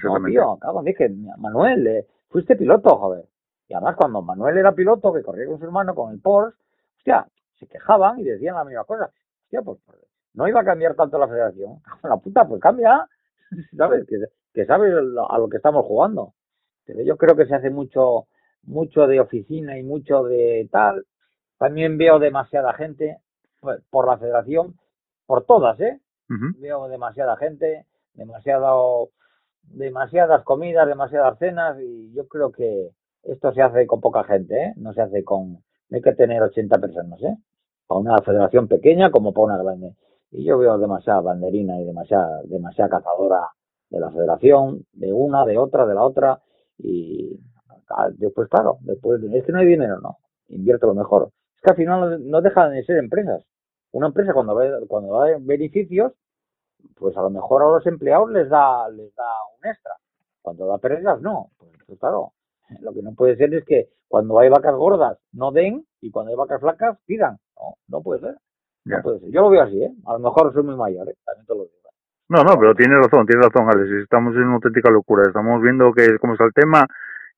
No, 0.08 0.14
tío, 0.32 0.58
dije, 0.84 1.10
Manuel, 1.38 1.86
eh, 1.86 2.06
fuiste 2.28 2.56
piloto, 2.56 2.96
joder. 2.96 3.26
Y 3.68 3.74
además 3.74 3.96
cuando 3.96 4.22
Manuel 4.22 4.56
era 4.58 4.72
piloto, 4.74 5.12
que 5.12 5.22
corría 5.22 5.46
con 5.46 5.58
su 5.58 5.64
hermano 5.64 5.94
con 5.94 6.12
el 6.12 6.20
Porsche, 6.20 6.56
hostia, 6.98 7.26
se 7.58 7.66
quejaban 7.66 8.18
y 8.20 8.24
decían 8.24 8.54
la 8.56 8.64
misma 8.64 8.84
cosa. 8.84 9.10
Hostia, 9.44 9.62
pues 9.62 9.78
pues, 9.86 9.98
no 10.34 10.48
iba 10.48 10.60
a 10.60 10.64
cambiar 10.64 10.94
tanto 10.94 11.18
la 11.18 11.28
federación. 11.28 11.80
La 12.02 12.16
puta, 12.16 12.46
pues 12.48 12.60
cambia, 12.60 13.06
¿sabes? 13.76 14.06
Que, 14.06 14.16
que 14.54 14.66
sabes 14.66 14.92
lo- 14.94 15.30
a 15.30 15.38
lo 15.38 15.48
que 15.48 15.58
estamos 15.58 15.84
jugando. 15.86 16.34
Pero 16.86 17.02
yo 17.02 17.16
creo 17.16 17.36
que 17.36 17.46
se 17.46 17.54
hace 17.54 17.70
mucho, 17.70 18.26
mucho 18.64 19.06
de 19.06 19.20
oficina 19.20 19.78
y 19.78 19.82
mucho 19.82 20.24
de 20.24 20.68
tal. 20.70 21.06
También 21.58 21.96
veo 21.98 22.18
demasiada 22.18 22.72
gente 22.74 23.18
pues, 23.60 23.80
por 23.90 24.06
la 24.08 24.18
federación, 24.18 24.74
por 25.26 25.44
todas, 25.44 25.78
¿eh? 25.80 26.00
Veo 26.60 26.88
demasiada 26.88 27.36
gente, 27.36 27.86
demasiado, 28.14 29.10
demasiadas 29.62 30.44
comidas, 30.44 30.86
demasiadas 30.86 31.38
cenas 31.38 31.78
y 31.80 32.12
yo 32.14 32.26
creo 32.28 32.52
que 32.52 32.90
esto 33.24 33.52
se 33.52 33.62
hace 33.62 33.86
con 33.86 34.00
poca 34.00 34.24
gente, 34.24 34.54
¿eh? 34.54 34.72
No 34.76 34.92
se 34.92 35.02
hace 35.02 35.24
con, 35.24 35.62
hay 35.90 36.02
que 36.02 36.12
tener 36.12 36.42
80 36.42 36.78
personas, 36.78 37.22
¿eh? 37.22 37.36
Para 37.86 38.00
una 38.00 38.18
federación 38.22 38.68
pequeña 38.68 39.10
como 39.10 39.32
para 39.32 39.44
una 39.44 39.62
grande. 39.62 39.94
Y 40.30 40.44
yo 40.44 40.58
veo 40.58 40.78
demasiada 40.78 41.20
banderina 41.20 41.80
y 41.80 41.84
demasiada, 41.84 42.42
demasiada 42.44 42.90
cazadora 42.90 43.48
de 43.90 44.00
la 44.00 44.10
federación, 44.10 44.86
de 44.92 45.12
una, 45.12 45.44
de 45.44 45.58
otra, 45.58 45.86
de 45.86 45.94
la 45.94 46.02
otra 46.02 46.40
y 46.78 47.38
ah, 47.90 48.08
después, 48.12 48.48
claro, 48.48 48.78
después, 48.80 49.22
es 49.22 49.48
no 49.48 49.58
hay 49.58 49.66
dinero, 49.66 50.00
no, 50.00 50.18
invierte 50.48 50.86
lo 50.86 50.94
mejor. 50.94 51.30
Es 51.56 51.62
que 51.62 51.70
al 51.70 51.76
final 51.76 52.30
no 52.30 52.40
dejan 52.40 52.72
de 52.72 52.84
ser 52.84 52.96
empresas. 52.96 53.44
Una 53.92 54.06
empresa 54.08 54.32
cuando 54.32 54.58
cuando 54.88 55.18
da 55.18 55.36
beneficios, 55.38 56.12
pues 56.96 57.16
a 57.16 57.22
lo 57.22 57.30
mejor 57.30 57.62
a 57.62 57.66
los 57.66 57.86
empleados 57.86 58.30
les 58.30 58.48
da 58.48 58.88
les 58.90 59.14
da 59.14 59.24
un 59.58 59.68
extra. 59.68 59.92
Cuando 60.40 60.66
da 60.66 60.78
pérdidas, 60.78 61.20
no. 61.20 61.50
Pues, 61.58 61.70
pues 61.86 61.98
claro, 61.98 62.32
lo 62.80 62.92
que 62.92 63.02
no 63.02 63.14
puede 63.14 63.36
ser 63.36 63.52
es 63.54 63.64
que 63.64 63.88
cuando 64.08 64.38
hay 64.38 64.48
vacas 64.48 64.74
gordas 64.74 65.18
no 65.32 65.52
den 65.52 65.86
y 66.00 66.10
cuando 66.10 66.30
hay 66.30 66.36
vacas 66.36 66.60
flacas 66.60 66.98
pidan. 67.06 67.38
No, 67.56 67.76
no 67.88 68.02
puede 68.02 68.20
ser. 68.20 68.36
No 68.84 69.00
puede 69.02 69.20
ser. 69.20 69.30
Yo 69.30 69.42
lo 69.42 69.50
veo 69.50 69.62
así, 69.62 69.82
¿eh? 69.82 69.92
A 70.06 70.14
lo 70.14 70.18
mejor 70.18 70.52
soy 70.52 70.64
muy 70.64 70.76
mayor, 70.76 71.08
¿eh? 71.08 71.16
También 71.24 71.46
te 71.46 71.54
lo 71.54 71.62
digo. 71.62 71.82
No, 72.28 72.42
no, 72.42 72.58
pero 72.58 72.74
tiene 72.74 72.96
razón, 72.96 73.26
tiene 73.26 73.42
razón, 73.42 73.68
Alex. 73.68 73.90
Estamos 74.02 74.34
en 74.34 74.44
una 74.44 74.54
auténtica 74.54 74.90
locura. 74.90 75.24
Estamos 75.26 75.60
viendo 75.60 75.92
que 75.92 76.18
cómo 76.18 76.32
está 76.32 76.44
el 76.44 76.54
tema 76.54 76.86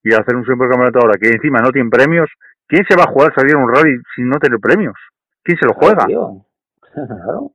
y 0.05 0.15
hacer 0.15 0.37
un 0.37 0.45
supercampeonato 0.45 1.01
ahora 1.01 1.19
que 1.21 1.31
encima 1.31 1.61
no 1.61 1.73
tiene 1.73 1.91
premios. 1.91 2.31
¿Quién 2.67 2.85
se 2.89 2.97
va 2.97 3.05
a 3.05 3.13
jugar 3.13 3.33
a 3.33 3.35
salir 3.35 3.57
a 3.57 3.59
un 3.59 3.69
rally 3.69 3.99
sin 4.15 4.29
no 4.29 4.39
tener 4.39 4.61
premios? 4.61 4.95
¿Quién 5.43 5.59
se 5.59 5.67
lo 5.67 5.75
juega? 5.75 6.07
Claro. 6.95 7.51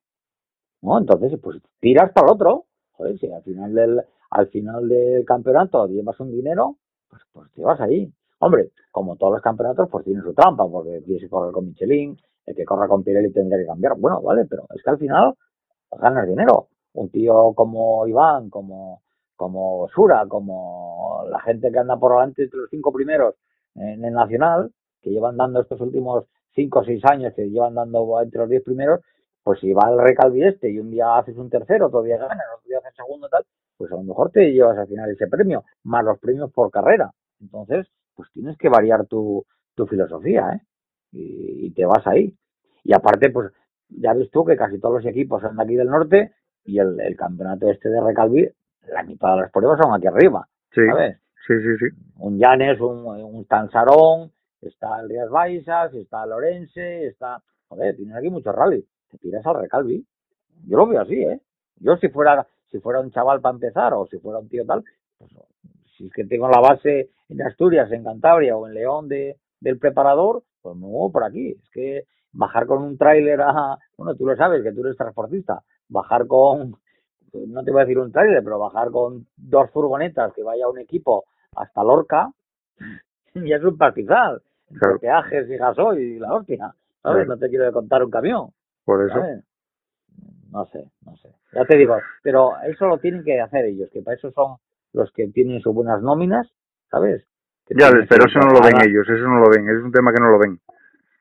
No, 0.81 0.97
entonces, 0.97 1.39
pues 1.41 1.61
tiras 1.79 2.11
para 2.13 2.27
el 2.27 2.33
otro. 2.33 2.65
Joder, 2.93 3.17
si 3.19 3.31
al 3.31 3.43
final 3.43 3.73
del, 3.73 4.01
al 4.29 4.47
final 4.47 4.87
del 4.87 5.25
campeonato 5.25 5.87
llevas 5.87 6.19
un 6.19 6.31
dinero, 6.31 6.77
pues, 7.09 7.21
pues 7.31 7.51
te 7.51 7.63
vas 7.63 7.79
ahí. 7.81 8.11
Hombre, 8.39 8.71
como 8.91 9.17
todos 9.17 9.33
los 9.33 9.41
campeonatos, 9.41 9.89
pues 9.89 10.05
tiene 10.05 10.21
su 10.21 10.33
trampa, 10.33 10.67
porque 10.69 11.01
tienes 11.01 11.23
que 11.23 11.29
correr 11.29 11.51
con 11.51 11.67
Michelin, 11.67 12.17
el 12.45 12.55
que 12.55 12.65
corra 12.65 12.87
con 12.87 13.03
Pirelli 13.03 13.31
tendría 13.31 13.59
que 13.59 13.65
cambiar. 13.65 13.95
Bueno, 13.97 14.21
vale, 14.21 14.45
pero 14.45 14.63
es 14.75 14.81
que 14.81 14.89
al 14.89 14.97
final 14.97 15.35
ganas 15.91 16.27
dinero. 16.27 16.67
Un 16.93 17.09
tío 17.09 17.53
como 17.53 18.07
Iván, 18.07 18.49
como, 18.49 19.01
como 19.35 19.87
Sura, 19.93 20.25
como 20.27 21.23
la 21.29 21.39
gente 21.41 21.71
que 21.71 21.79
anda 21.79 21.97
por 21.97 22.13
delante 22.13 22.43
entre 22.43 22.61
los 22.61 22.69
cinco 22.69 22.91
primeros 22.91 23.35
en 23.75 24.03
el 24.03 24.13
Nacional, 24.13 24.71
que 25.01 25.11
llevan 25.11 25.37
dando 25.37 25.61
estos 25.61 25.79
últimos 25.81 26.25
cinco 26.55 26.79
o 26.79 26.83
seis 26.83 27.03
años, 27.05 27.33
que 27.35 27.49
llevan 27.49 27.75
dando 27.75 28.21
entre 28.21 28.41
los 28.41 28.49
diez 28.49 28.63
primeros, 28.63 29.01
pues 29.43 29.59
si 29.59 29.73
va 29.73 29.87
al 29.87 29.99
recalvi 29.99 30.43
este 30.43 30.69
y 30.69 30.79
un 30.79 30.91
día 30.91 31.17
haces 31.17 31.37
un 31.37 31.49
tercero, 31.49 31.87
otro 31.87 32.03
día 32.03 32.17
ganas, 32.17 32.45
otro 32.55 32.67
día 32.67 32.79
haces 32.79 32.95
segundo 32.95 33.27
tal, 33.29 33.43
pues 33.77 33.91
a 33.91 33.95
lo 33.95 34.03
mejor 34.03 34.31
te 34.31 34.51
llevas 34.51 34.77
al 34.77 34.87
final 34.87 35.09
ese 35.09 35.27
premio, 35.27 35.63
más 35.83 36.03
los 36.03 36.19
premios 36.19 36.51
por 36.51 36.69
carrera. 36.71 37.11
Entonces, 37.41 37.87
pues 38.15 38.29
tienes 38.33 38.57
que 38.57 38.69
variar 38.69 39.05
tu, 39.05 39.45
tu 39.75 39.87
filosofía, 39.87 40.51
¿eh? 40.55 40.61
Y, 41.11 41.67
y 41.67 41.71
te 41.71 41.85
vas 41.85 42.05
ahí. 42.05 42.35
Y 42.83 42.93
aparte, 42.93 43.29
pues 43.29 43.51
ya 43.89 44.13
ves 44.13 44.29
tú 44.31 44.45
que 44.45 44.55
casi 44.57 44.79
todos 44.79 44.95
los 44.95 45.05
equipos 45.05 45.41
son 45.41 45.55
de 45.57 45.63
aquí 45.63 45.75
del 45.75 45.87
norte 45.87 46.33
y 46.65 46.79
el, 46.79 46.99
el 46.99 47.15
campeonato 47.15 47.69
este 47.69 47.89
de 47.89 48.01
Recalvi, 48.01 48.47
la 48.87 49.03
mitad 49.03 49.35
de 49.35 49.41
las 49.41 49.51
pruebas 49.51 49.79
son 49.81 49.93
aquí 49.93 50.07
arriba, 50.07 50.47
Sí, 50.73 50.81
¿sabes? 50.85 51.17
sí, 51.47 51.53
sí, 51.61 51.77
sí. 51.79 51.85
Un 52.17 52.37
Llanes, 52.37 52.79
un, 52.81 53.05
un 53.07 53.45
Tansarón, 53.45 54.31
está 54.61 54.99
el 54.99 55.09
Rías 55.09 55.29
Baixas, 55.29 55.93
está 55.93 56.23
el 56.25 56.31
Orense, 56.33 57.07
está... 57.07 57.41
Joder, 57.69 57.95
tienes 57.95 58.15
aquí 58.15 58.29
muchos 58.29 58.53
rallies. 58.53 58.83
Te 59.09 59.17
tiras 59.17 59.45
al 59.45 59.61
Recalvi. 59.61 60.05
Yo 60.67 60.77
lo 60.77 60.87
veo 60.87 61.01
así, 61.01 61.15
¿eh? 61.15 61.39
Yo 61.77 61.97
si 61.97 62.09
fuera 62.09 62.45
si 62.71 62.79
fuera 62.79 62.99
un 62.99 63.11
chaval 63.11 63.41
para 63.41 63.55
empezar 63.55 63.93
o 63.93 64.05
si 64.07 64.19
fuera 64.19 64.39
un 64.39 64.49
tío 64.49 64.65
tal, 64.65 64.83
pues 65.17 65.31
si 65.97 66.05
es 66.07 66.13
que 66.13 66.25
tengo 66.25 66.47
la 66.47 66.59
base 66.59 67.09
en 67.27 67.41
Asturias, 67.41 67.91
en 67.91 68.03
Cantabria 68.03 68.55
o 68.55 68.67
en 68.67 68.73
León 68.73 69.07
de, 69.07 69.37
del 69.59 69.77
preparador, 69.79 70.43
pues 70.61 70.75
me 70.75 70.87
muevo 70.87 71.11
por 71.11 71.23
aquí. 71.23 71.49
Es 71.51 71.69
que 71.71 72.03
bajar 72.31 72.67
con 72.67 72.83
un 72.83 72.97
tráiler 72.97 73.41
a... 73.41 73.77
Bueno, 73.97 74.15
tú 74.15 74.25
lo 74.25 74.35
sabes, 74.35 74.63
que 74.63 74.71
tú 74.71 74.81
eres 74.81 74.97
transportista. 74.97 75.61
Bajar 75.89 76.27
con... 76.27 76.75
No 77.33 77.63
te 77.63 77.71
voy 77.71 77.81
a 77.81 77.85
decir 77.85 77.99
un 77.99 78.11
tráiler, 78.11 78.43
pero 78.43 78.57
bajar 78.59 78.89
con 78.91 79.27
dos 79.35 79.69
furgonetas 79.71 80.33
que 80.33 80.43
vaya 80.43 80.67
un 80.67 80.79
equipo 80.79 81.25
hasta 81.55 81.83
Lorca, 81.83 82.31
ya 83.33 83.55
es 83.57 83.63
un 83.63 83.77
pastizal. 83.77 84.41
Claro. 84.79 84.99
Peajes 84.99 85.49
y 85.49 85.57
gasoil 85.57 85.99
y 85.99 86.19
la 86.19 86.33
hostia. 86.33 86.73
¿Sabes? 87.01 87.25
Claro. 87.25 87.25
No 87.25 87.37
te 87.37 87.49
quiero 87.49 87.71
contar 87.71 88.03
un 88.03 88.11
camión. 88.11 88.49
Por 88.89 89.05
eso. 89.05 89.19
¿sabes? 89.19 89.43
No 90.51 90.65
sé, 90.65 90.83
no 91.05 91.15
sé. 91.17 91.29
Ya 91.53 91.63
te 91.63 91.77
digo, 91.77 91.95
pero 92.23 92.53
eso 92.67 92.87
lo 92.87 92.97
tienen 92.97 93.23
que 93.23 93.39
hacer 93.39 93.65
ellos, 93.65 93.87
que 93.93 94.01
para 94.01 94.17
eso 94.17 94.31
son 94.31 94.57
los 94.93 95.11
que 95.11 95.27
tienen 95.27 95.61
sus 95.61 95.75
buenas 95.75 96.01
nóminas, 96.01 96.51
¿sabes? 96.89 97.23
Que 97.67 97.75
Ya 97.77 97.91
pero 98.09 98.25
eso 98.25 98.39
no 98.39 98.47
lo 98.47 98.61
ven 98.61 98.81
ellos, 98.83 99.07
eso 99.07 99.27
no 99.27 99.41
lo 99.41 99.49
ven, 99.51 99.69
es 99.69 99.83
un 99.83 99.91
tema 99.91 100.11
que 100.11 100.19
no 100.19 100.31
lo 100.31 100.39
ven. 100.39 100.59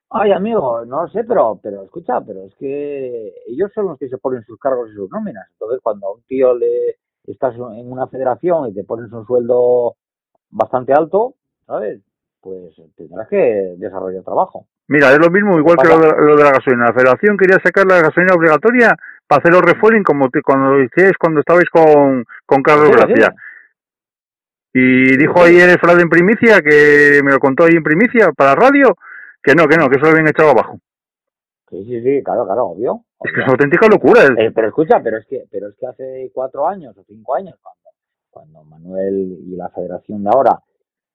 Ay, 0.08 0.32
amigo, 0.32 0.82
no 0.86 1.08
sé, 1.08 1.24
pero, 1.24 1.60
pero 1.62 1.82
escucha, 1.82 2.22
pero 2.22 2.44
es 2.44 2.54
que 2.54 3.34
ellos 3.48 3.70
son 3.74 3.88
los 3.88 3.98
que 3.98 4.08
se 4.08 4.16
ponen 4.16 4.42
sus 4.44 4.58
cargos 4.58 4.88
y 4.90 4.94
sus 4.94 5.10
nóminas. 5.10 5.46
Entonces, 5.52 5.80
cuando 5.82 6.06
a 6.06 6.14
un 6.14 6.22
tío 6.22 6.54
le 6.54 6.96
estás 7.26 7.54
en 7.54 7.92
una 7.92 8.06
federación 8.06 8.70
y 8.70 8.74
te 8.74 8.84
pones 8.84 9.12
un 9.12 9.26
sueldo 9.26 9.96
bastante 10.48 10.94
alto, 10.94 11.34
¿sabes? 11.66 12.00
Pues 12.40 12.74
tendrás 12.96 13.28
que 13.28 13.74
desarrollar 13.78 14.22
trabajo. 14.22 14.66
Mira, 14.86 15.12
es 15.12 15.18
lo 15.18 15.30
mismo, 15.30 15.58
igual 15.58 15.76
que 15.76 15.88
lo 15.88 15.98
de, 16.00 16.08
lo 16.22 16.36
de 16.36 16.44
la 16.44 16.52
gasolina. 16.52 16.86
La 16.86 16.92
federación 16.94 17.36
quería 17.36 17.58
sacar 17.62 17.84
la 17.86 18.00
gasolina 18.00 18.34
obligatoria 18.34 18.96
para 19.26 19.40
hacer 19.40 19.52
los 19.52 19.62
refueling 19.62 20.02
como 20.02 20.30
te- 20.30 20.40
cuando 20.42 20.76
lo 20.78 20.86
cuando 21.18 21.40
estabais 21.40 21.68
con, 21.68 22.24
con 22.46 22.62
Carlos 22.62 22.88
Sí, 22.88 22.92
sí. 22.94 22.98
Gracia. 23.14 23.34
Y 24.72 25.16
dijo 25.16 25.42
ahí 25.42 25.58
el 25.58 25.78
Frade 25.78 26.02
en 26.02 26.08
primicia, 26.08 26.60
que 26.62 27.20
me 27.24 27.32
lo 27.32 27.38
contó 27.38 27.64
ahí 27.64 27.74
en 27.74 27.82
primicia 27.82 28.32
para 28.32 28.54
radio, 28.54 28.96
que 29.42 29.54
no, 29.54 29.66
que 29.66 29.76
no, 29.76 29.88
que 29.88 29.96
eso 29.96 30.06
lo 30.06 30.12
habían 30.12 30.28
echado 30.28 30.50
abajo. 30.50 30.78
Sí, 31.70 31.84
sí, 31.84 32.02
sí, 32.02 32.22
claro, 32.24 32.46
claro, 32.46 32.66
obvio. 32.66 33.04
Es 33.20 33.32
que 33.32 33.40
es 33.40 33.44
una 33.46 33.52
auténtica 33.52 33.88
locura. 33.88 34.22
es- 34.22 34.30
Eh, 34.38 34.52
pero 34.54 34.68
escucha, 34.68 35.00
pero 35.02 35.18
es 35.18 35.26
que, 35.26 35.44
pero 35.50 35.68
es 35.68 35.74
que 35.76 35.86
hace 35.86 36.30
cuatro 36.32 36.66
años 36.68 36.96
o 36.96 37.04
cinco 37.04 37.34
años, 37.34 37.56
cuando, 37.60 37.90
cuando 38.30 38.64
Manuel 38.64 39.38
y 39.46 39.56
la 39.56 39.68
Federación 39.70 40.22
de 40.22 40.30
ahora 40.32 40.58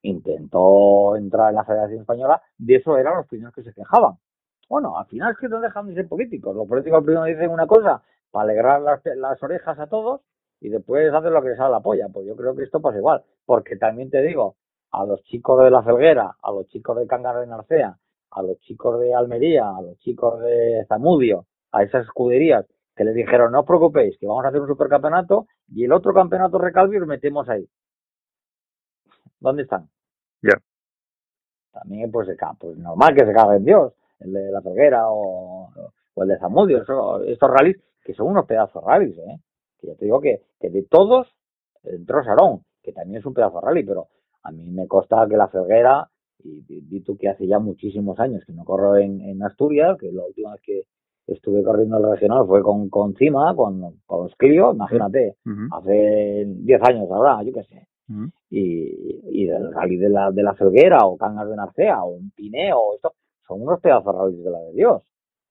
intentó 0.04 1.16
entrar 1.16 1.50
en 1.50 1.56
la 1.56 1.66
Federación 1.66 2.02
Española, 2.02 2.42
de 2.58 2.76
eso 2.76 2.98
eran 2.98 3.18
los 3.18 3.28
primeros 3.28 3.54
que 3.54 3.64
se 3.64 3.74
quejaban. 3.74 4.14
Bueno, 4.70 4.98
al 4.98 5.06
final 5.08 5.32
es 5.32 5.38
que 5.38 5.50
no 5.50 5.60
dejan 5.60 5.88
de 5.88 5.96
ser 5.96 6.08
políticos. 6.08 6.56
Los 6.56 6.68
políticos 6.68 7.04
primero 7.04 7.26
dicen 7.26 7.50
una 7.50 7.68
cosa 7.68 8.04
para 8.32 8.44
alegrar 8.46 8.82
las, 8.82 9.02
las 9.18 9.42
orejas 9.42 9.80
a 9.80 9.88
todos 9.88 10.22
y 10.60 10.70
después 10.70 11.14
hacen 11.14 11.34
lo 11.34 11.42
que 11.42 11.50
les 11.50 11.58
sale 11.58 11.72
la 11.72 11.82
polla. 11.82 12.08
Pues 12.12 12.26
yo 12.26 12.36
creo 12.36 12.56
que 12.56 12.64
esto 12.64 12.82
pasa 12.82 12.98
igual. 12.98 13.24
Porque 13.46 13.76
también 13.76 14.10
te 14.10 14.22
digo, 14.22 14.56
a 14.92 15.06
los 15.06 15.22
chicos 15.24 15.64
de 15.64 15.70
la 15.70 15.84
Felguera, 15.84 16.36
a 16.42 16.52
los 16.52 16.68
chicos 16.68 16.98
de 16.98 17.08
Cangas 17.08 17.40
de 17.40 17.48
Narcea, 17.48 17.98
a 18.32 18.42
los 18.42 18.60
chicos 18.60 19.00
de 19.00 19.14
Almería, 19.14 19.70
a 19.70 19.82
los 19.82 19.98
chicos 20.00 20.40
de 20.42 20.86
Zamudio, 20.88 21.46
a 21.72 21.84
esas 21.84 22.06
escuderías 22.06 22.66
que 22.96 23.04
les 23.04 23.16
dijeron, 23.16 23.52
no 23.52 23.62
os 23.62 23.66
preocupéis, 23.66 24.18
que 24.20 24.28
vamos 24.28 24.46
a 24.46 24.50
hacer 24.50 24.62
un 24.62 24.68
supercampeonato 24.68 25.48
y 25.68 25.86
el 25.86 25.92
otro 25.92 26.14
campeonato 26.14 26.60
recalvi 26.60 26.98
os 26.98 27.08
metemos 27.08 27.50
ahí. 27.50 27.68
¿Dónde 29.44 29.64
están? 29.64 29.88
Ya. 30.42 30.56
También, 31.72 32.12
pues, 32.12 32.28
se 32.28 32.36
ca- 32.36 32.56
pues 32.60 32.78
normal 32.78 33.16
que 33.16 33.26
se 33.26 33.34
cague 33.34 33.58
en 33.58 33.66
Dios, 33.66 33.94
el 34.20 34.32
de 34.34 34.52
la 34.52 34.62
Felguera 34.62 35.10
o, 35.10 35.70
o 36.14 36.24
el 36.24 36.30
de 36.30 36.38
Zamudio, 36.40 36.82
eso- 36.82 37.24
estos 37.24 37.50
rallies, 37.50 37.78
que 38.04 38.14
son 38.14 38.28
unos 38.28 38.46
pedazos 38.46 38.84
rallies, 38.84 39.18
¿eh? 39.18 39.40
Que 39.80 39.88
yo 39.88 39.96
te 39.96 40.06
digo 40.06 40.22
que, 40.22 40.44
que 40.60 40.70
de 40.70 40.84
todos 40.84 41.28
entró 41.84 42.24
Sarón, 42.24 42.62
que 42.82 42.94
también 42.94 43.20
es 43.20 43.26
un 43.26 43.34
pedazo 43.34 43.60
de 43.60 43.66
rally, 43.68 43.84
pero 43.84 44.08
a 44.44 44.52
mí 44.52 44.70
me 44.70 44.88
consta 44.88 45.26
que 45.28 45.36
la 45.38 45.48
Felguera, 45.48 46.08
y 46.44 46.62
di 46.62 46.82
di 46.82 47.02
tú 47.02 47.18
que 47.18 47.30
hace 47.30 47.48
ya 47.48 47.60
muchísimos 47.60 48.20
años 48.20 48.44
que 48.46 48.54
no 48.54 48.64
corro 48.66 48.98
en, 48.98 49.22
en 49.22 49.42
Asturias, 49.44 49.98
que 49.98 50.12
la 50.12 50.26
última 50.26 50.52
vez 50.54 50.62
que 50.62 50.84
estuve 51.28 51.64
corriendo 51.64 51.98
el 51.98 52.12
regional 52.12 52.46
fue 52.46 52.62
con, 52.62 52.90
con 52.90 53.16
Cima, 53.16 53.56
con, 53.56 54.02
con 54.06 54.24
los 54.24 54.36
Clio, 54.36 54.74
imagínate, 54.74 55.38
hace 55.72 56.44
10 56.48 56.82
años 56.84 57.10
ahora, 57.12 57.42
yo 57.44 57.54
qué 57.54 57.64
sé. 57.64 57.88
Y, 58.50 59.22
y 59.44 59.46
del 59.48 59.74
rally 59.74 59.98
de 59.98 60.10
la, 60.10 60.32
de 60.32 60.44
la 60.44 60.54
Felguera, 60.56 61.00
o 61.06 61.18
Cangas 61.18 61.50
de 61.50 61.56
Narcea, 61.56 62.04
o 62.04 62.10
un 62.16 62.32
Pineo, 62.32 62.96
esto, 62.96 63.14
son 63.48 63.62
unos 63.62 63.80
pedazos 63.82 64.14
rallies 64.16 64.44
de 64.44 64.52
la 64.52 64.60
de 64.60 64.74
Dios. 64.74 65.02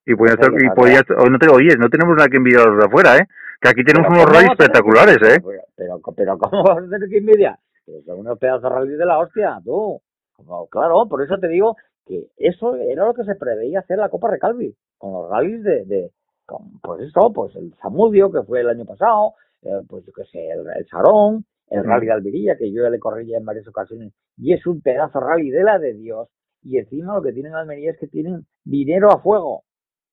Y 0.06 0.14
podía 0.16 0.34
Entonces, 0.34 0.62
estar, 0.62 0.66
y 0.66 0.68
que 0.68 0.74
podía, 0.74 1.00
salga- 1.02 1.22
o 1.22 1.30
no 1.30 1.38
te 1.38 1.48
oyes, 1.48 1.78
no 1.78 1.88
tenemos 1.88 2.16
nada 2.16 2.28
que 2.28 2.36
envidiar 2.36 2.62
a 2.62 2.70
los 2.70 2.78
de 2.78 2.86
afuera, 2.86 3.16
¿eh? 3.18 3.26
Que 3.60 3.68
aquí 3.68 3.84
tenemos 3.84 4.08
Pero 4.10 4.22
unos 4.22 4.34
rallies 4.34 4.52
espectaculares, 4.52 5.16
¿eh? 5.22 5.40
Pero, 5.44 5.62
pero, 5.76 6.00
pero 6.16 6.38
¿cómo 6.38 6.64
vas 6.64 6.78
a 6.78 6.88
tener 6.88 7.08
que 7.08 7.18
envidiar? 7.18 7.58
Pero 7.86 8.02
son 8.02 8.18
unos 8.20 8.38
pedazos 8.38 8.70
rally 8.72 8.94
de 8.94 9.06
la 9.06 9.18
hostia, 9.18 9.60
tú. 9.64 10.00
Como, 10.34 10.66
claro, 10.68 11.06
por 11.08 11.22
eso 11.22 11.38
te 11.38 11.48
digo 11.48 11.76
que 12.06 12.26
eso 12.36 12.74
era 12.76 13.04
lo 13.06 13.14
que 13.14 13.24
se 13.24 13.36
preveía 13.36 13.80
hacer 13.80 13.98
la 13.98 14.08
Copa 14.08 14.30
Recalvi, 14.30 14.74
con 14.98 15.12
los 15.12 15.30
rallies 15.30 15.62
de, 15.62 15.84
de 15.84 16.10
con, 16.46 16.80
pues 16.80 17.02
eso, 17.02 17.32
pues 17.32 17.54
el 17.54 17.72
Zamudio, 17.80 18.32
que 18.32 18.42
fue 18.42 18.60
el 18.60 18.68
año 18.70 18.84
pasado, 18.84 19.34
eh, 19.62 19.82
pues 19.88 20.04
yo 20.04 20.12
qué 20.12 20.24
sé, 20.24 20.50
el, 20.50 20.66
el 20.76 20.86
Sarón, 20.88 21.44
el 21.72 21.82
Mm. 21.84 21.88
rally 21.88 22.06
de 22.06 22.12
Almería, 22.12 22.56
que 22.56 22.72
yo 22.72 22.82
ya 22.82 22.90
le 22.90 22.98
corrí 22.98 23.26
ya 23.26 23.38
en 23.38 23.44
varias 23.44 23.66
ocasiones, 23.68 24.12
y 24.36 24.52
es 24.52 24.66
un 24.66 24.80
pedazo 24.80 25.20
rally 25.20 25.50
de 25.50 25.62
la 25.64 25.78
de 25.78 25.94
Dios, 25.94 26.28
y 26.62 26.78
encima 26.78 27.14
lo 27.14 27.22
que 27.22 27.32
tienen 27.32 27.52
en 27.52 27.58
Almería 27.58 27.90
es 27.90 27.98
que 27.98 28.06
tienen 28.06 28.46
dinero 28.64 29.10
a 29.10 29.18
fuego, 29.20 29.64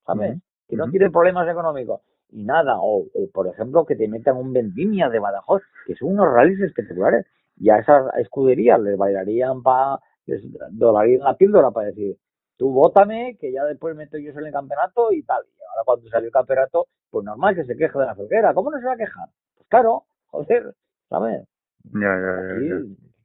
¿sabes? 0.06 0.38
Que 0.68 0.76
no 0.76 0.88
tienen 0.90 1.12
problemas 1.12 1.48
económicos 1.48 2.00
y 2.32 2.44
nada, 2.44 2.78
o, 2.80 3.06
o, 3.12 3.30
por 3.32 3.48
ejemplo 3.48 3.84
que 3.84 3.96
te 3.96 4.06
metan 4.08 4.36
un 4.36 4.52
Vendimia 4.52 5.08
de 5.08 5.18
Badajoz, 5.18 5.62
que 5.86 5.94
son 5.96 6.10
unos 6.10 6.32
rallies 6.32 6.60
espectaculares, 6.60 7.26
y 7.56 7.70
a 7.70 7.78
esas 7.78 8.14
escuderías 8.18 8.80
les 8.80 8.96
bailarían 8.96 9.62
para, 9.62 9.98
les 10.26 10.42
dolarían 10.70 11.20
la 11.22 11.34
píldora 11.36 11.70
para 11.72 11.88
decir, 11.88 12.16
tú 12.56 12.72
vótame, 12.72 13.36
que 13.40 13.52
ya 13.52 13.64
después 13.64 13.94
meto 13.96 14.16
yo 14.18 14.30
en 14.30 14.46
el 14.46 14.52
campeonato 14.52 15.12
y 15.12 15.22
tal, 15.24 15.42
y 15.44 15.60
ahora 15.70 15.82
cuando 15.84 16.08
salió 16.08 16.26
el 16.26 16.32
campeonato, 16.32 16.86
pues 17.10 17.24
normal 17.24 17.54
que 17.54 17.64
se 17.64 17.76
queje 17.76 17.98
de 17.98 18.06
la 18.06 18.14
felguera, 18.14 18.54
¿cómo 18.54 18.70
no 18.70 18.78
se 18.78 18.86
va 18.86 18.92
a 18.92 18.96
quejar? 18.96 19.28
Pues 19.56 19.68
claro, 19.68 20.04
joder, 20.28 20.74
¿sabes? 21.10 21.46
Ya, 21.92 22.16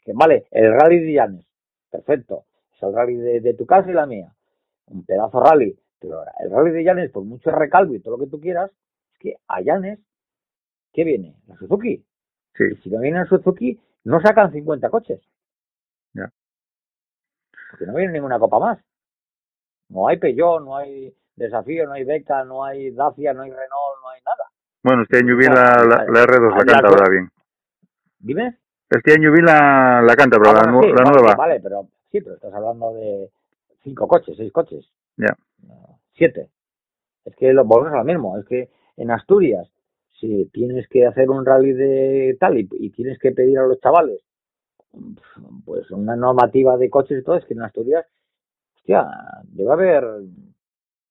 que 0.01 0.11
vale, 0.13 0.47
el 0.51 0.73
rally 0.73 0.99
de 0.99 1.13
Llanes, 1.13 1.45
perfecto, 1.89 2.45
es 2.73 2.83
el 2.83 2.93
rally 2.93 3.15
de, 3.15 3.39
de 3.41 3.53
tu 3.53 3.65
casa 3.65 3.89
y 3.89 3.93
la 3.93 4.05
mía, 4.05 4.33
un 4.87 5.05
pedazo 5.05 5.39
rally, 5.41 5.79
pero 5.99 6.23
el 6.39 6.51
rally 6.51 6.71
de 6.71 6.83
Llanes, 6.83 7.11
por 7.11 7.23
mucho 7.23 7.51
recalvo 7.51 7.95
y 7.95 8.01
todo 8.01 8.17
lo 8.17 8.23
que 8.25 8.29
tú 8.29 8.39
quieras, 8.41 8.71
es 9.13 9.19
que 9.19 9.35
a 9.47 9.61
Llanes, 9.61 9.99
¿qué 10.93 11.03
viene? 11.05 11.35
La 11.47 11.55
Suzuki. 11.55 12.03
Sí. 12.55 12.63
Y 12.71 12.75
si 12.77 12.89
no 12.89 12.99
viene 12.99 13.19
la 13.19 13.25
Suzuki, 13.25 13.79
no 14.05 14.19
sacan 14.21 14.51
50 14.51 14.89
coches. 14.89 15.21
Ya. 16.13 16.31
Porque 17.71 17.85
no 17.85 17.95
viene 17.95 18.13
ninguna 18.13 18.39
copa 18.39 18.59
más. 18.59 18.79
No 19.89 20.07
hay 20.07 20.17
Peugeot, 20.17 20.63
no 20.63 20.77
hay 20.77 21.13
Desafío, 21.35 21.85
no 21.85 21.93
hay 21.93 22.03
Beca, 22.05 22.43
no 22.45 22.63
hay 22.63 22.91
Dacia, 22.91 23.33
no 23.33 23.41
hay 23.41 23.49
Renault, 23.51 24.01
no 24.01 24.09
hay 24.09 24.21
nada. 24.25 24.49
Bueno, 24.83 25.01
este 25.03 25.17
año 25.17 25.35
vi 25.35 25.45
la, 25.45 25.83
la, 25.83 26.05
la 26.07 26.23
R2, 26.25 26.49
la 26.51 26.57
La- 26.57 26.65
canta 26.73 26.87
ahora 26.87 27.09
bien. 27.09 27.29
Dime. 28.25 28.57
Este 28.89 29.13
año 29.13 29.31
vi 29.31 29.41
la, 29.41 30.01
la 30.01 30.15
canta, 30.15 30.37
pero 30.39 30.49
Ah, 30.49 30.53
la, 30.53 30.71
bueno, 30.71 30.77
nu- 30.77 30.83
sí, 30.83 30.89
la 30.89 31.03
vale, 31.03 31.11
nueva. 31.21 31.35
Vale, 31.35 31.59
pero 31.59 31.87
sí, 32.11 32.21
pero 32.21 32.35
estás 32.35 32.53
hablando 32.53 32.93
de 32.93 33.29
cinco 33.83 34.07
coches, 34.07 34.35
seis 34.37 34.51
coches. 34.51 34.89
Ya. 35.17 35.35
Siete. 36.13 36.49
Es 37.23 37.35
que 37.35 37.53
lo 37.53 37.65
volvemos 37.65 37.93
a 37.93 37.97
lo 37.97 38.03
mismo. 38.03 38.37
Es 38.37 38.45
que 38.45 38.69
en 38.97 39.11
Asturias, 39.11 39.67
si 40.19 40.45
tienes 40.53 40.87
que 40.87 41.05
hacer 41.05 41.29
un 41.29 41.45
rally 41.45 41.73
de 41.73 42.37
tal 42.39 42.57
y, 42.57 42.67
y 42.71 42.89
tienes 42.91 43.19
que 43.19 43.31
pedir 43.31 43.59
a 43.59 43.67
los 43.67 43.79
chavales, 43.79 44.21
pues 45.65 45.89
una 45.91 46.15
normativa 46.15 46.77
de 46.77 46.89
coches 46.89 47.19
y 47.19 47.23
todo, 47.23 47.35
es 47.35 47.45
que 47.45 47.53
en 47.53 47.61
Asturias, 47.63 48.05
hostia, 48.77 49.07
debe 49.43 49.71
haber 49.73 50.03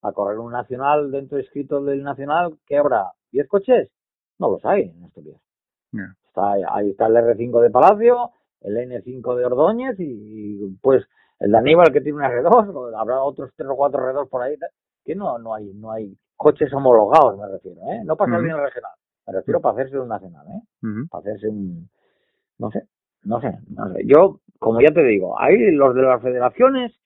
a 0.02 0.12
correr 0.12 0.38
un 0.38 0.52
nacional 0.52 1.10
dentro 1.10 1.38
inscrito 1.38 1.82
del 1.82 2.02
nacional, 2.02 2.56
que 2.66 2.76
habrá? 2.76 3.12
¿10 3.32 3.46
coches? 3.48 3.90
No 4.38 4.50
los 4.50 4.64
hay 4.64 4.82
en 4.96 5.04
Asturias. 5.04 5.40
Ya. 5.92 6.14
Está, 6.34 6.54
ahí 6.74 6.90
está 6.90 7.06
el 7.06 7.14
R5 7.14 7.60
de 7.60 7.70
Palacio, 7.70 8.32
el 8.62 8.76
N5 8.76 9.36
de 9.36 9.44
Ordóñez 9.44 10.00
y, 10.00 10.64
y, 10.64 10.78
pues 10.82 11.04
el 11.38 11.52
de 11.52 11.58
Aníbal 11.58 11.92
que 11.92 12.00
tiene 12.00 12.18
una 12.18 12.28
R2, 12.28 12.74
o 12.74 12.98
habrá 12.98 13.22
otros 13.22 13.52
tres 13.54 13.68
o 13.70 13.76
cuatro 13.76 14.02
R2 14.02 14.28
por 14.28 14.42
ahí, 14.42 14.56
que 15.04 15.14
no, 15.14 15.38
no 15.38 15.54
hay, 15.54 15.72
no 15.74 15.92
hay 15.92 16.16
coches 16.36 16.72
homologados, 16.72 17.38
me 17.38 17.46
refiero, 17.46 17.80
¿eh? 17.82 18.02
No 18.04 18.16
para 18.16 18.32
salir 18.32 18.50
en 18.50 18.56
el 18.56 18.62
regional, 18.62 18.90
me 19.28 19.32
refiero 19.32 19.60
para 19.60 19.74
hacerse 19.74 19.96
un 20.00 20.08
nacional, 20.08 20.44
¿eh? 20.48 20.62
Para 21.08 21.20
hacerse 21.20 21.48
un, 21.48 21.88
no 22.58 22.70
sé, 22.72 22.88
no 23.22 23.40
sé, 23.40 23.56
no 23.68 23.92
sé. 23.92 24.02
Yo, 24.04 24.40
como 24.58 24.80
ya 24.80 24.92
te 24.92 25.04
digo, 25.04 25.40
ahí 25.40 25.70
los 25.70 25.94
de 25.94 26.02
las 26.02 26.20
federaciones, 26.20 26.98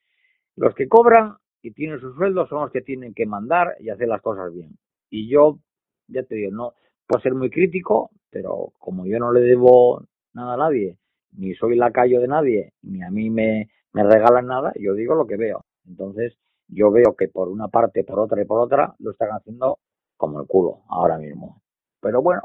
los 0.57 0.75
que 0.75 0.89
cobran 0.89 1.37
y 1.61 1.73
tienen 1.73 2.01
sus 2.01 2.17
sueldos 2.17 2.49
son 2.49 2.63
los 2.63 2.71
que 2.71 2.81
tienen 2.81 3.13
que 3.13 3.27
mandar 3.27 3.77
y 3.79 3.91
hacer 3.91 4.09
las 4.09 4.23
cosas 4.23 4.55
bien. 4.55 4.79
Y 5.11 5.29
yo, 5.29 5.59
ya 6.07 6.23
te 6.23 6.35
digo, 6.35 6.51
no 6.51 6.73
puedo 7.09 7.23
ser 7.23 7.35
muy 7.35 7.51
crítico, 7.51 8.11
pero 8.31 8.73
como 8.79 9.07
yo 9.07 9.19
no 9.21 9.33
le 9.33 9.41
debo 9.43 10.03
nada 10.35 10.55
a 10.55 10.59
nadie, 10.59 10.99
ni 11.33 11.55
soy 11.55 11.77
lacayo 11.77 12.21
de 12.21 12.29
nadie, 12.29 12.75
ni 12.83 13.03
a 13.03 13.11
mí 13.11 13.31
me, 13.31 13.71
me 13.95 14.05
regalan 14.05 14.47
nada, 14.49 14.73
yo 14.79 14.95
digo 14.95 15.17
lo 15.17 15.27
que 15.27 15.37
veo. 15.39 15.65
Entonces, 15.87 16.39
yo 16.69 16.93
veo 16.93 17.17
que 17.17 17.29
por 17.29 17.49
una 17.49 17.69
parte, 17.69 18.05
por 18.05 18.21
otra 18.21 18.43
y 18.43 18.47
por 18.47 18.61
otra, 18.61 18.95
lo 19.01 19.13
están 19.13 19.31
haciendo 19.31 19.81
como 20.19 20.41
el 20.41 20.47
culo 20.49 20.83
ahora 20.91 21.19
mismo. 21.19 21.63
Pero 22.01 22.23
bueno, 22.23 22.43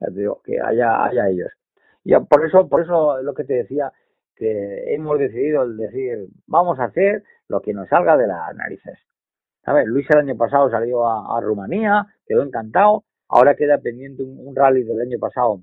ya 0.00 0.08
digo, 0.10 0.42
que 0.44 0.60
haya, 0.60 1.04
haya 1.04 1.28
ellos. 1.28 1.50
Y 2.04 2.14
a- 2.14 2.20
por 2.20 2.44
eso, 2.46 2.68
por 2.68 2.82
eso 2.82 3.18
es 3.18 3.24
lo 3.24 3.34
que 3.34 3.44
te 3.44 3.54
decía, 3.54 3.92
que 4.34 4.94
hemos 4.94 5.18
decidido 5.18 5.62
el 5.64 5.76
decir, 5.76 6.28
vamos 6.46 6.78
a 6.80 6.84
hacer 6.86 7.24
lo 7.48 7.60
que 7.62 7.72
nos 7.74 7.88
salga 7.88 8.16
de 8.16 8.26
las 8.26 8.54
narices. 8.56 8.98
¿Sabes? 9.64 9.86
Luis 9.86 10.06
el 10.10 10.18
año 10.20 10.36
pasado 10.36 10.70
salió 10.70 11.06
a, 11.08 11.36
a 11.36 11.40
Rumanía, 11.40 12.06
quedó 12.26 12.42
encantado, 12.42 13.04
ahora 13.28 13.54
queda 13.54 13.78
pendiente 13.78 14.22
un, 14.22 14.38
un 14.46 14.54
rally 14.56 14.82
del 14.84 15.00
año 15.00 15.18
pasado 15.18 15.62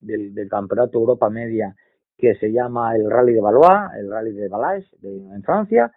del, 0.00 0.34
del 0.34 0.48
Campeonato 0.48 0.98
Europa 0.98 1.28
Media 1.30 1.74
que 2.16 2.34
se 2.36 2.50
llama 2.50 2.96
el 2.96 3.08
Rally 3.08 3.32
de 3.32 3.40
Valois, 3.40 3.92
el 3.96 4.10
Rally 4.10 4.32
de 4.32 4.48
Valais 4.48 4.84
de- 5.00 5.16
en 5.34 5.42
Francia, 5.44 5.92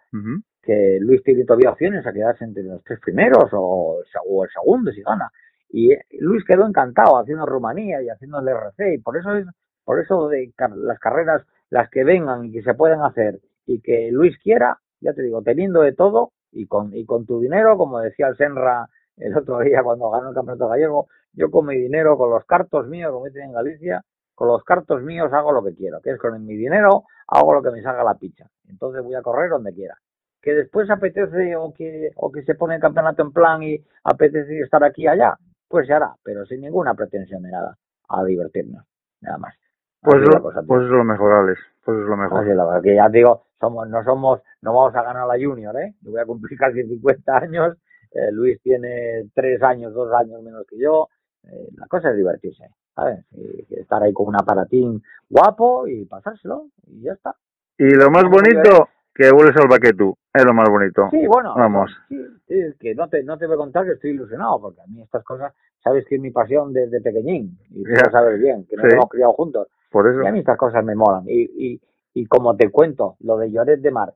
que 0.62 0.98
Luis 1.00 1.20
tiene 1.24 1.44
todavía 1.44 1.70
opciones 1.70 2.06
a 2.06 2.12
quedarse 2.12 2.44
entre 2.44 2.62
los 2.62 2.82
tres 2.84 3.00
primeros 3.00 3.48
o, 3.52 4.00
o 4.28 4.44
el 4.44 4.50
segundo 4.50 4.92
si 4.92 5.02
gana. 5.02 5.30
Y 5.70 5.92
eh, 5.92 6.04
Luis 6.20 6.44
quedó 6.44 6.64
encantado 6.66 7.18
haciendo 7.18 7.44
Rumanía 7.46 8.00
y 8.02 8.08
haciendo 8.08 8.38
el 8.38 8.46
RC 8.48 8.94
y 8.94 8.98
por 8.98 9.16
eso 9.16 9.34
es 9.34 9.46
por 9.84 9.98
eso 10.00 10.28
de 10.28 10.52
car- 10.54 10.76
las 10.76 11.00
carreras 11.00 11.42
las 11.70 11.90
que 11.90 12.04
vengan 12.04 12.44
y 12.44 12.52
que 12.52 12.62
se 12.62 12.74
pueden 12.74 13.00
hacer 13.00 13.40
y 13.66 13.80
que 13.80 14.10
Luis 14.12 14.38
quiera, 14.38 14.78
ya 15.00 15.12
te 15.14 15.22
digo, 15.22 15.42
teniendo 15.42 15.80
de 15.80 15.92
todo 15.92 16.30
y 16.52 16.66
con 16.68 16.94
y 16.94 17.04
con 17.04 17.26
tu 17.26 17.40
dinero, 17.40 17.76
como 17.76 17.98
decía 17.98 18.28
el 18.28 18.36
Senra 18.36 18.88
el 19.16 19.36
otro 19.36 19.60
día 19.60 19.82
cuando 19.82 20.10
ganó 20.10 20.28
el 20.30 20.34
campeonato 20.34 20.68
gallego, 20.68 21.08
yo 21.32 21.50
con 21.50 21.66
mi 21.66 21.76
dinero, 21.76 22.16
con 22.16 22.30
los 22.30 22.44
cartos 22.44 22.86
míos, 22.88 23.12
como 23.12 23.26
dicen 23.26 23.44
en 23.44 23.52
Galicia, 23.52 24.02
con 24.34 24.48
los 24.48 24.64
cartos 24.64 25.02
míos 25.02 25.32
hago 25.32 25.52
lo 25.52 25.62
que 25.62 25.74
quiero, 25.74 26.00
que 26.00 26.10
es 26.10 26.18
con 26.18 26.44
mi 26.44 26.56
dinero 26.56 27.04
hago 27.28 27.54
lo 27.54 27.62
que 27.62 27.70
me 27.70 27.82
salga 27.82 28.04
la 28.04 28.14
picha. 28.14 28.46
Entonces 28.68 29.02
voy 29.02 29.14
a 29.14 29.22
correr 29.22 29.50
donde 29.50 29.72
quiera 29.74 29.96
que 30.42 30.54
después 30.54 30.90
apetece 30.90 31.54
o 31.56 31.72
que 31.72 32.10
o 32.16 32.30
que 32.32 32.42
se 32.42 32.56
pone 32.56 32.74
el 32.74 32.80
campeonato 32.80 33.22
en 33.22 33.32
plan 33.32 33.62
y 33.62 33.78
apetece 34.02 34.60
estar 34.60 34.82
aquí 34.82 35.02
y 35.04 35.06
allá, 35.06 35.36
pues 35.68 35.86
se 35.86 35.92
hará, 35.94 36.14
pero 36.22 36.44
sin 36.44 36.60
ninguna 36.60 36.94
pretensión 36.94 37.42
de 37.42 37.50
nada, 37.52 37.76
a 38.08 38.24
divertirnos, 38.24 38.84
nada 39.20 39.38
más. 39.38 39.54
Pues, 40.00 40.20
lo- 40.20 40.42
cosa, 40.42 40.62
pues 40.66 40.82
es 40.82 40.88
lo 40.88 41.04
mejor, 41.04 41.32
Alex. 41.32 41.60
Pues 41.84 41.96
es 41.96 42.04
lo 42.06 42.16
mejor. 42.16 42.48
Es 42.48 42.56
la 42.56 42.80
que 42.82 42.96
ya 42.96 43.08
digo, 43.08 43.44
somos, 43.60 43.88
no 43.88 44.02
somos, 44.02 44.40
no 44.62 44.74
vamos 44.74 44.94
a 44.96 45.02
ganar 45.04 45.28
la 45.28 45.34
Junior, 45.34 45.76
¿eh? 45.80 45.94
Yo 46.00 46.10
voy 46.10 46.20
a 46.20 46.26
cumplir 46.26 46.58
casi 46.58 46.82
50 46.82 47.36
años, 47.36 47.76
eh, 48.14 48.30
Luis 48.32 48.60
tiene 48.62 49.28
3 49.34 49.62
años, 49.62 49.94
2 49.94 50.12
años 50.14 50.42
menos 50.42 50.64
que 50.66 50.78
yo, 50.78 51.08
eh, 51.44 51.68
la 51.76 51.86
cosa 51.86 52.10
es 52.10 52.16
divertirse, 52.16 52.64
¿sabes? 52.94 53.24
Y 53.32 53.74
estar 53.80 54.02
ahí 54.02 54.12
con 54.12 54.28
un 54.28 54.36
aparatín 54.36 55.02
guapo 55.28 55.86
y 55.86 56.04
pasárselo, 56.04 56.66
y 56.86 57.02
ya 57.02 57.12
está. 57.12 57.34
Y 57.78 57.90
lo 57.94 58.10
más 58.10 58.24
bonito, 58.24 58.88
que 59.14 59.30
vuelves 59.32 59.56
al 59.56 59.68
baquetú. 59.68 60.16
Es 60.32 60.44
lo 60.44 60.54
más 60.54 60.68
bonito. 60.70 61.08
Sí, 61.10 61.26
bueno, 61.26 61.54
Vamos. 61.56 61.90
Sí, 62.08 62.16
sí, 62.48 62.58
es 62.60 62.74
que 62.78 62.94
no 62.94 63.08
te, 63.08 63.22
no 63.24 63.36
te 63.36 63.46
voy 63.46 63.54
a 63.54 63.58
contar 63.58 63.84
que 63.84 63.92
estoy 63.92 64.10
ilusionado, 64.10 64.60
porque 64.60 64.80
a 64.80 64.86
mí 64.86 65.02
estas 65.02 65.24
cosas, 65.24 65.52
sabes 65.82 66.06
que 66.06 66.14
es 66.16 66.20
mi 66.20 66.30
pasión 66.30 66.72
desde 66.72 67.00
pequeñín, 67.00 67.58
y 67.70 67.82
tú 67.82 67.90
lo 67.90 68.10
sabes 68.10 68.40
bien, 68.40 68.64
que 68.66 68.76
nos 68.76 68.86
Sí. 68.86 68.92
hemos 68.94 69.08
criado 69.10 69.32
juntos, 69.34 69.68
Por 69.90 70.08
eso. 70.08 70.22
y 70.22 70.26
a 70.26 70.32
mí 70.32 70.38
estas 70.38 70.56
cosas 70.56 70.84
me 70.84 70.94
molan. 70.94 71.24
Y, 71.26 71.42
y, 71.74 71.80
y 72.14 72.26
como 72.26 72.56
te 72.56 72.70
cuento, 72.70 73.16
lo 73.20 73.36
de 73.38 73.50
Lloret 73.50 73.80
de 73.80 73.90
Mar, 73.90 74.14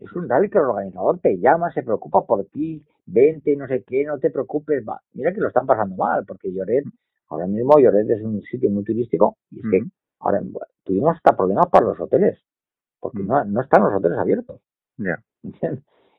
es 0.00 0.12
un 0.12 0.28
rally 0.28 0.48
que 0.50 0.58
el 0.58 0.64
organizador 0.64 1.18
te 1.20 1.38
llama, 1.38 1.72
se 1.72 1.82
preocupa 1.82 2.24
por 2.26 2.44
ti, 2.46 2.84
vente, 3.06 3.56
no 3.56 3.66
sé 3.66 3.84
qué, 3.84 4.04
no 4.04 4.18
te 4.18 4.30
preocupes, 4.30 4.84
va. 4.86 5.00
Mira 5.14 5.32
que 5.32 5.40
lo 5.40 5.48
están 5.48 5.66
pasando 5.66 5.96
mal, 5.96 6.24
porque 6.26 6.52
Lloret, 6.52 6.84
ahora 7.28 7.46
mismo 7.46 7.78
Lloret 7.78 8.08
es 8.10 8.22
un 8.22 8.42
sitio 8.42 8.70
muy 8.70 8.84
turístico, 8.84 9.36
y 9.50 9.58
es 9.60 9.64
que 9.70 9.78
ahora 10.20 10.40
tuvimos 10.84 11.16
hasta 11.16 11.36
problemas 11.36 11.66
para 11.70 11.86
los 11.86 12.00
hoteles, 12.00 12.38
porque 13.00 13.22
Mm. 13.22 13.26
no, 13.26 13.44
no 13.44 13.60
están 13.62 13.82
los 13.82 13.94
hoteles 13.94 14.18
abiertos. 14.18 14.60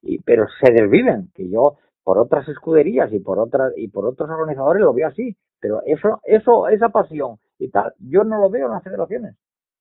Y 0.02 0.20
pero 0.20 0.46
se 0.62 0.72
desviven 0.72 1.32
que 1.34 1.50
yo 1.50 1.78
por 2.04 2.20
otras 2.20 2.48
escuderías 2.48 3.12
y 3.12 3.20
por 3.20 3.40
otras 3.40 3.74
y 3.76 3.88
por 3.88 4.06
otros 4.06 4.30
organizadores 4.30 4.84
lo 4.84 4.94
veo 4.94 5.08
así 5.08 5.36
pero 5.60 5.82
eso 5.86 6.20
eso 6.24 6.68
esa 6.68 6.90
pasión 6.90 7.38
y 7.58 7.70
tal 7.70 7.94
yo 7.98 8.24
no 8.24 8.38
lo 8.40 8.50
veo 8.52 8.68
en 8.68 8.74
las 8.74 8.84
federaciones 8.84 9.36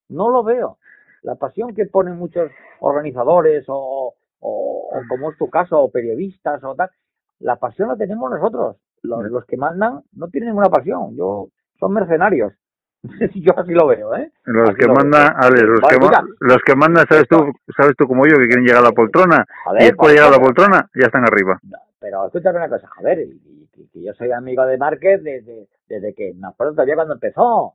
no 0.09 0.29
lo 0.29 0.43
veo 0.43 0.79
la 1.25 1.35
pasión 1.35 1.73
que 1.75 1.85
ponen 1.87 2.15
muchos 2.17 2.49
organizadores 2.79 3.65
o, 3.67 4.13
o, 4.39 4.89
o 4.91 5.01
como 5.09 5.31
es 5.31 5.37
tu 5.37 5.49
caso 5.49 5.79
o 5.81 5.91
periodistas 5.91 6.63
o 6.63 6.75
tal 6.75 6.89
la 7.39 7.57
pasión 7.57 7.89
la 7.89 7.97
tenemos 7.97 8.29
nosotros. 8.31 8.77
Los, 9.01 9.23
los 9.29 9.45
que 9.45 9.57
mandan 9.57 10.01
no 10.13 10.27
tienen 10.29 10.49
ninguna 10.49 10.69
pasión. 10.69 11.15
Yo 11.15 11.49
son 11.79 11.93
mercenarios. 11.93 12.53
Yo 13.35 13.53
así 13.59 13.71
lo 13.73 13.85
veo 13.87 14.15
eh 14.15 14.31
Los 14.45 14.69
Así 14.69 14.79
que 14.79 14.87
lo 14.87 14.93
mandan, 14.95 15.35
los 15.35 15.81
Vale, 15.81 15.89
que, 15.89 15.99
ma- 15.99 16.05
mira, 16.07 16.23
los 16.39 16.57
que 16.65 16.75
mandan, 16.75 17.05
sabes 17.07 17.27
tú, 17.27 17.37
sabes 17.77 17.93
tú 17.97 18.07
como 18.07 18.25
yo, 18.25 18.37
que 18.37 18.47
quieren 18.47 18.63
llegar 18.65 18.79
a 18.83 18.87
la 18.89 18.91
poltrona. 18.93 19.45
y 19.79 19.83
después 19.85 20.09
de 20.11 20.15
llegar 20.17 20.33
a 20.33 20.37
la 20.37 20.43
poltrona, 20.43 20.89
ya 20.95 21.05
están 21.07 21.23
arriba. 21.23 21.59
Pero 21.99 22.25
escúchame 22.25 22.57
una 22.57 22.69
cosa, 22.69 22.87
joder, 22.97 23.19
y, 23.19 23.41
y- 23.93 24.03
yo 24.05 24.13
soy 24.13 24.31
amigo 24.31 24.65
de 24.65 24.77
Márquez 24.77 25.21
desde, 25.23 25.67
desde 25.87 26.13
que 26.15 26.33
me 26.33 26.47
acuerdo 26.47 26.73
todavía 26.73 26.95
cuando 26.95 27.13
empezó, 27.15 27.73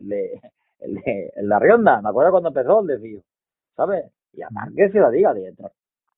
de, 0.00 0.40
el 0.84 0.94
de- 0.96 1.32
el 1.36 1.48
de 1.48 1.58
Rionda, 1.58 2.00
me 2.02 2.08
acuerdo 2.10 2.30
cuando 2.32 2.48
empezó 2.50 2.80
el 2.80 2.86
desvío, 2.88 3.22
¿sabes? 3.76 4.06
Y 4.32 4.42
a 4.42 4.48
Márquez 4.50 4.92
se 4.92 4.98
lo 4.98 5.10
diga 5.10 5.34
de 5.34 5.52
tro- 5.54 5.72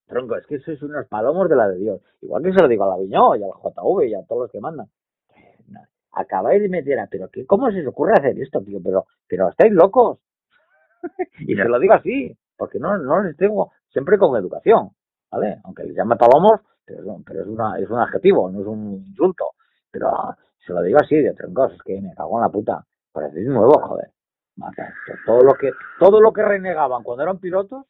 tronco, 0.07 0.37
es 0.37 0.47
que 0.47 0.59
sois 0.61 0.81
unos 0.83 1.07
palomos 1.09 1.49
de 1.49 1.57
la 1.57 1.69
de 1.69 1.77
Dios, 1.79 2.01
igual 2.23 2.43
que 2.43 2.53
se 2.53 2.61
lo 2.61 2.69
digo 2.69 2.85
a 2.85 2.89
la 2.89 2.97
Viñó 2.99 3.37
y 3.37 3.43
al 3.43 3.51
JV 3.51 4.07
y 4.09 4.15
a 4.15 4.25
todos 4.25 4.43
los 4.43 4.51
que 4.51 4.61
mandan. 4.61 4.87
No, 5.69 5.81
Acabáis 6.13 6.63
de 6.63 6.69
meter 6.69 6.99
a, 7.01 7.07
pero 7.09 7.29
¿qué, 7.31 7.47
¿cómo 7.47 7.71
se 7.71 7.81
os 7.81 7.87
ocurre 7.89 8.13
hacer 8.15 8.39
esto, 8.41 8.61
tío? 8.63 8.79
Pero, 8.83 9.07
pero 9.29 9.49
estáis 9.51 9.73
locos. 9.73 10.19
y 11.41 11.55
se 11.55 11.65
lo 11.65 11.79
digo 11.79 11.95
así, 11.95 12.37
porque 12.57 12.79
no, 12.79 12.97
no 12.99 13.23
les 13.23 13.37
tengo 13.37 13.73
siempre 13.91 14.19
con 14.19 14.37
educación, 14.39 14.91
¿vale? 15.31 15.59
Aunque 15.65 15.85
les 15.85 15.97
llame 15.97 16.17
palomos, 16.17 16.61
pero, 16.85 17.01
es 17.01 17.07
un- 17.07 17.25
pero 17.25 17.43
es, 17.43 17.49
una, 17.49 17.79
es 17.79 17.89
un 17.91 17.99
adjetivo, 17.99 18.51
no 18.51 18.61
es 18.61 18.67
un 18.67 19.05
insulto. 19.07 19.45
Pero 19.91 20.11
se 20.67 20.73
lo 20.73 20.83
digo 20.83 20.99
así, 21.01 21.17
de 21.17 21.35
troncos, 21.35 21.73
es 21.75 21.83
que 21.83 22.01
me 22.01 22.15
cago 22.15 22.39
en 22.39 22.43
la 22.43 22.49
puta. 22.49 22.85
Parecéis 23.13 23.47
nuevo, 23.49 23.73
joder. 23.81 24.11
Todo 25.27 25.43
lo 25.43 25.55
que, 25.55 25.73
todo 25.99 26.21
lo 26.21 26.33
que 26.33 26.43
renegaban 26.43 27.03
cuando 27.03 27.23
eran 27.23 27.39
pilotos, 27.39 27.87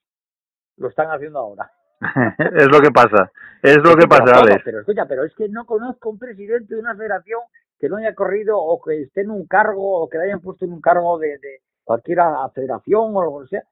lo 0.76 0.88
están 0.88 1.08
haciendo 1.08 1.38
ahora. 1.38 1.70
es 2.38 2.66
lo 2.66 2.80
que 2.80 2.90
pasa. 2.90 3.30
Es 3.62 3.78
lo 3.78 3.96
que 3.96 4.06
pasa, 4.06 4.40
Alex. 4.40 4.62
Pero 4.64 4.80
escucha, 4.80 5.06
pero 5.06 5.24
es 5.24 5.34
que 5.34 5.48
no 5.48 5.64
conozco 5.64 6.10
un 6.10 6.18
presidente 6.18 6.74
de 6.74 6.80
una 6.80 6.94
federación 6.96 7.40
que 7.78 7.88
no 7.88 7.96
haya 7.96 8.14
corrido 8.14 8.58
o 8.58 8.80
que 8.80 9.02
esté 9.02 9.22
en 9.22 9.30
un 9.30 9.46
cargo 9.46 10.02
o 10.02 10.08
que 10.08 10.18
le 10.18 10.24
hayan 10.24 10.40
puesto 10.40 10.64
en 10.64 10.72
un 10.72 10.80
cargo 10.80 11.18
de, 11.18 11.38
de 11.38 11.62
cualquier 11.82 12.18
federación 12.54 13.16
o 13.16 13.22
lo 13.22 13.40
que 13.42 13.48
sea. 13.48 13.62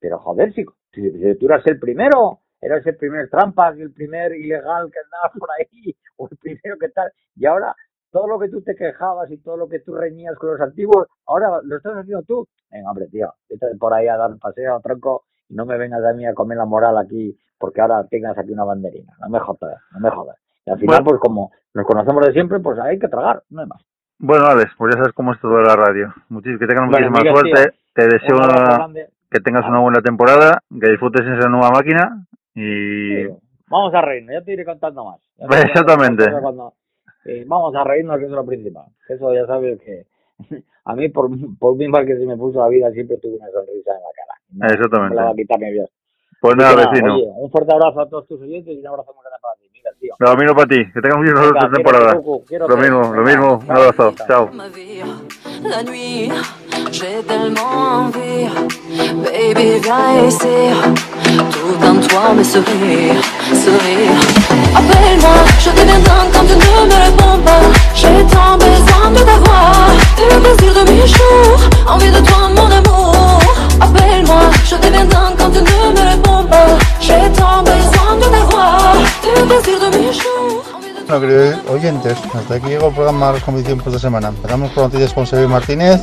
Pero 0.00 0.18
joder, 0.18 0.52
si, 0.54 0.64
si, 0.92 1.38
tú 1.38 1.46
eras 1.46 1.66
el 1.66 1.78
primero, 1.78 2.40
eras 2.60 2.86
el 2.86 2.96
primer 2.96 3.28
trampas 3.28 3.76
y 3.76 3.82
el 3.82 3.92
primer 3.92 4.34
ilegal 4.34 4.90
que 4.90 4.98
andaba 5.00 5.32
por 5.38 5.48
ahí, 5.58 5.96
o 6.16 6.28
el 6.30 6.36
primero 6.38 6.78
que 6.78 6.88
tal, 6.90 7.12
y 7.36 7.46
ahora 7.46 7.74
todo 8.10 8.26
lo 8.26 8.38
que 8.38 8.48
tú 8.48 8.62
te 8.62 8.74
quejabas 8.74 9.30
y 9.30 9.38
todo 9.38 9.56
lo 9.56 9.68
que 9.68 9.80
tú 9.80 9.94
reñías 9.94 10.36
con 10.36 10.50
los 10.50 10.60
antiguos, 10.60 11.06
ahora 11.26 11.60
lo 11.62 11.76
estás 11.76 11.96
haciendo 11.96 12.22
tú. 12.24 12.46
Venga, 12.70 12.90
hombre, 12.90 13.06
tío, 13.08 13.32
vete 13.48 13.66
por 13.78 13.92
ahí 13.94 14.08
a 14.08 14.16
dar 14.16 14.30
paseo, 14.38 14.80
tronco, 14.80 15.24
y 15.48 15.54
no 15.54 15.64
me 15.66 15.76
vengas 15.78 16.02
a 16.04 16.12
mí 16.12 16.26
a 16.26 16.34
comer 16.34 16.58
la 16.58 16.64
moral 16.66 16.96
aquí 16.98 17.36
porque 17.58 17.80
ahora 17.80 18.04
tengas 18.08 18.36
aquí 18.38 18.52
una 18.52 18.64
banderina. 18.64 19.12
No 19.20 19.28
me 19.28 19.38
jodas, 19.40 19.80
no 19.92 20.00
me 20.00 20.10
jodas. 20.10 20.36
Y 20.66 20.70
al 20.70 20.78
final, 20.78 21.02
Bueno. 21.02 21.10
pues 21.10 21.20
como 21.20 21.50
nos 21.74 21.86
conocemos 21.86 22.26
de 22.26 22.32
siempre, 22.32 22.60
pues 22.60 22.78
hay 22.78 22.98
que 22.98 23.08
tragar, 23.08 23.42
no 23.50 23.62
hay 23.62 23.66
más. 23.66 23.82
Bueno, 24.18 24.46
Alex, 24.46 24.72
pues 24.76 24.94
ya 24.94 25.00
sabes 25.00 25.14
cómo 25.14 25.32
es 25.32 25.40
todo 25.40 25.56
de 25.58 25.64
la 25.64 25.76
radio. 25.76 26.12
Muchis- 26.28 26.58
que 26.58 26.66
Bueno, 26.66 26.86
muchísima 26.86 27.18
Miguel, 27.20 27.34
suerte. 27.34 27.70
tío. 27.70 27.80
Te 27.94 28.02
deseo 28.08 28.36
una- 28.36 28.88
que 29.30 29.40
tengas 29.40 29.64
una 29.68 29.80
buena 29.80 30.00
temporada, 30.00 30.60
que 30.70 30.90
disfrutes 30.90 31.26
esa 31.26 31.48
nueva 31.48 31.70
máquina 31.70 32.24
y 32.54 33.24
Sí, 33.26 33.28
Vamos 33.70 33.92
a 33.94 34.00
reírnos, 34.00 34.32
ya 34.32 34.42
te 34.42 34.52
iré 34.54 34.64
contando 34.64 35.04
más. 35.04 35.20
Exactamente. 36.16 36.24
Eh, 37.28 37.44
vamos 37.46 37.74
a 37.74 37.84
reírnos, 37.84 38.18
que 38.18 38.24
es 38.24 38.30
lo 38.30 38.44
principal. 38.44 38.86
Eso 39.08 39.32
ya 39.34 39.46
sabes 39.46 39.80
que 39.82 40.06
a 40.84 40.94
mí, 40.94 41.08
por, 41.08 41.28
por 41.58 41.76
muy 41.76 41.88
mal 41.88 42.06
que 42.06 42.16
se 42.16 42.26
me 42.26 42.36
puso 42.36 42.60
la 42.60 42.68
vida, 42.68 42.90
siempre 42.92 43.16
tuve 43.18 43.36
una 43.36 43.50
sonrisa 43.50 43.92
en 43.92 44.02
la 44.02 44.12
cara. 44.16 44.34
No, 44.50 44.66
Exactamente. 44.66 45.14
No 45.14 45.14
me 45.14 45.16
la 45.16 45.24
va 45.24 45.30
a 45.30 45.34
quitar 45.34 45.60
ni 45.60 45.72
Dios. 45.72 45.90
pues 46.40 46.56
nada, 46.56 46.74
nada, 46.76 46.90
vecino. 46.90 47.14
Oye, 47.16 47.26
un 47.36 47.50
fuerte 47.50 47.72
abrazo 47.72 48.00
a 48.00 48.08
todos 48.08 48.26
tus 48.26 48.40
oyentes 48.40 48.74
y 48.74 48.80
un 48.80 48.86
abrazo 48.86 49.12
muy 49.14 49.22
grande 49.24 49.38
para 49.42 49.54
ti, 49.56 49.68
Miguel, 49.72 49.94
tío. 50.00 50.14
Lo 50.18 50.36
mismo 50.36 50.54
para 50.54 50.68
ti, 50.68 50.92
que 50.92 51.00
tengas 51.00 51.18
muchísima 51.18 51.40
Venga, 51.40 51.60
suerte 51.60 51.66
quiero 51.68 51.74
temporada. 51.76 52.14
Cucu, 52.16 52.44
quiero 52.46 52.68
Lo 52.68 52.76
mismo, 52.76 53.14
lo 53.14 53.22
mismo. 53.22 53.54
Un 53.58 53.66
chao, 53.66 53.76
abrazo. 53.76 54.14
chao. 54.26 54.50
La 55.64 55.82
nuit 55.82 56.30
J'ai 56.92 57.22
tellement 57.26 58.06
envie, 58.06 58.48
baby, 59.24 59.80
viens 59.82 60.26
ici. 60.26 60.70
Tout 61.52 61.84
en 61.84 62.00
toi, 62.08 62.32
mes 62.34 62.44
sourires, 62.44 63.20
sourires. 63.52 64.37
Appelle-moi, 64.74 65.38
queridos 81.22 81.64
oyentes, 81.70 82.18
hasta 82.34 82.54
aquí 82.54 82.68
llegó 82.68 82.88
el 82.88 82.94
programa 82.94 83.32
Las 83.32 83.42
Convicciones 83.42 83.82
por 83.82 83.98
semana. 83.98 84.28
Empezamos 84.28 84.70
con 84.72 84.84
noticias 84.84 85.12
con 85.12 85.24
Xavier 85.24 85.48
Martínez. 85.48 86.02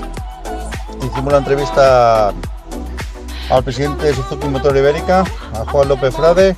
Hicimos 1.04 1.32
la 1.32 1.40
entrevista 1.40 2.34
al 3.50 3.64
presidente 3.64 4.08
de 4.08 4.14
Suzuki 4.14 4.48
Motor 4.48 4.76
Ibérica, 4.78 5.24
a 5.54 5.70
Juan 5.72 5.90
López 5.90 6.16
Frade. 6.16 6.56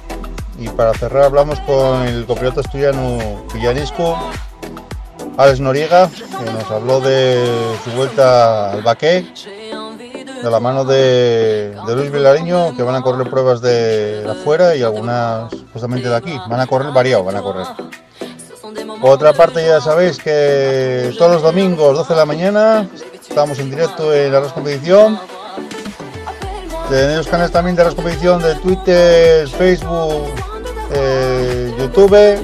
Y 0.58 0.70
para 0.70 0.94
cerrar 0.94 1.26
hablamos 1.26 1.60
con 1.62 2.02
el 2.08 2.26
copiloto 2.26 2.62
asturiano 2.62 3.46
Villanisco, 3.54 4.18
Alex 5.38 5.60
Noriega, 5.60 6.10
que 6.10 6.52
nos 6.52 6.72
habló 6.72 7.00
de 7.00 7.76
su 7.84 7.92
vuelta 7.92 8.72
al 8.72 8.82
Baqué, 8.82 9.28
de 10.42 10.50
la 10.50 10.60
mano 10.60 10.84
de, 10.84 11.76
Luis 11.88 12.12
Vilariño, 12.12 12.76
que 12.76 12.82
van 12.82 12.96
a 12.96 13.02
correr 13.02 13.30
pruebas 13.30 13.62
de 13.62 14.26
afuera 14.28 14.76
y 14.76 14.82
algunas 14.82 15.54
justamente 15.74 16.10
de 16.10 16.16
aquí. 16.16 16.40
Van 16.50 16.60
a 16.60 16.66
correr 16.66 16.92
variado, 16.92 17.24
van 17.24 17.36
a 17.36 17.42
correr. 17.42 17.68
Por 19.00 19.12
otra 19.12 19.34
parte, 19.34 19.64
ya 19.64 19.80
sabéis 19.80 20.18
que 20.18 21.14
todos 21.20 21.34
los 21.34 21.42
domingos, 21.44 21.96
12 21.98 22.14
de 22.14 22.20
la 22.20 22.26
mañana, 22.26 22.90
estamos 23.22 23.60
en 23.60 23.70
directo 23.70 24.12
en 24.12 24.34
la 24.34 24.42
Competición. 24.42 25.20
Tenéis 26.90 27.28
canales 27.28 27.52
también 27.52 27.76
de 27.76 27.84
la 27.84 27.92
Competición 27.92 28.42
de 28.42 28.56
Twitter, 28.56 29.48
Facebook, 29.50 30.32
eh, 30.92 31.74
YouTube, 31.78 32.40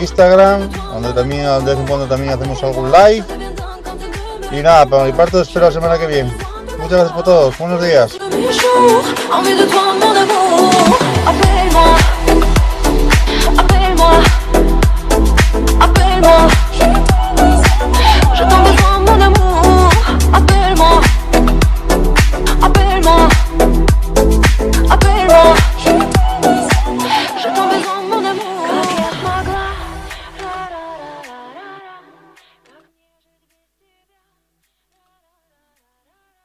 Instagram, 0.00 0.70
donde 0.92 1.12
también 1.12 1.42
de 1.42 1.64
vez 1.64 1.78
en 1.78 1.86
cuando 1.86 2.06
también 2.06 2.32
hacemos 2.32 2.62
algún 2.62 2.90
live. 2.90 3.24
Y 4.52 4.62
nada, 4.62 4.86
Para 4.86 5.04
mi 5.04 5.12
parte 5.12 5.40
espero 5.40 5.66
la 5.66 5.72
semana 5.72 5.98
que 5.98 6.06
viene. 6.06 6.32
Muchas 6.78 6.90
gracias 6.90 7.12
por 7.12 7.24
todos, 7.24 7.58
buenos 7.58 7.82
días. 7.82 8.18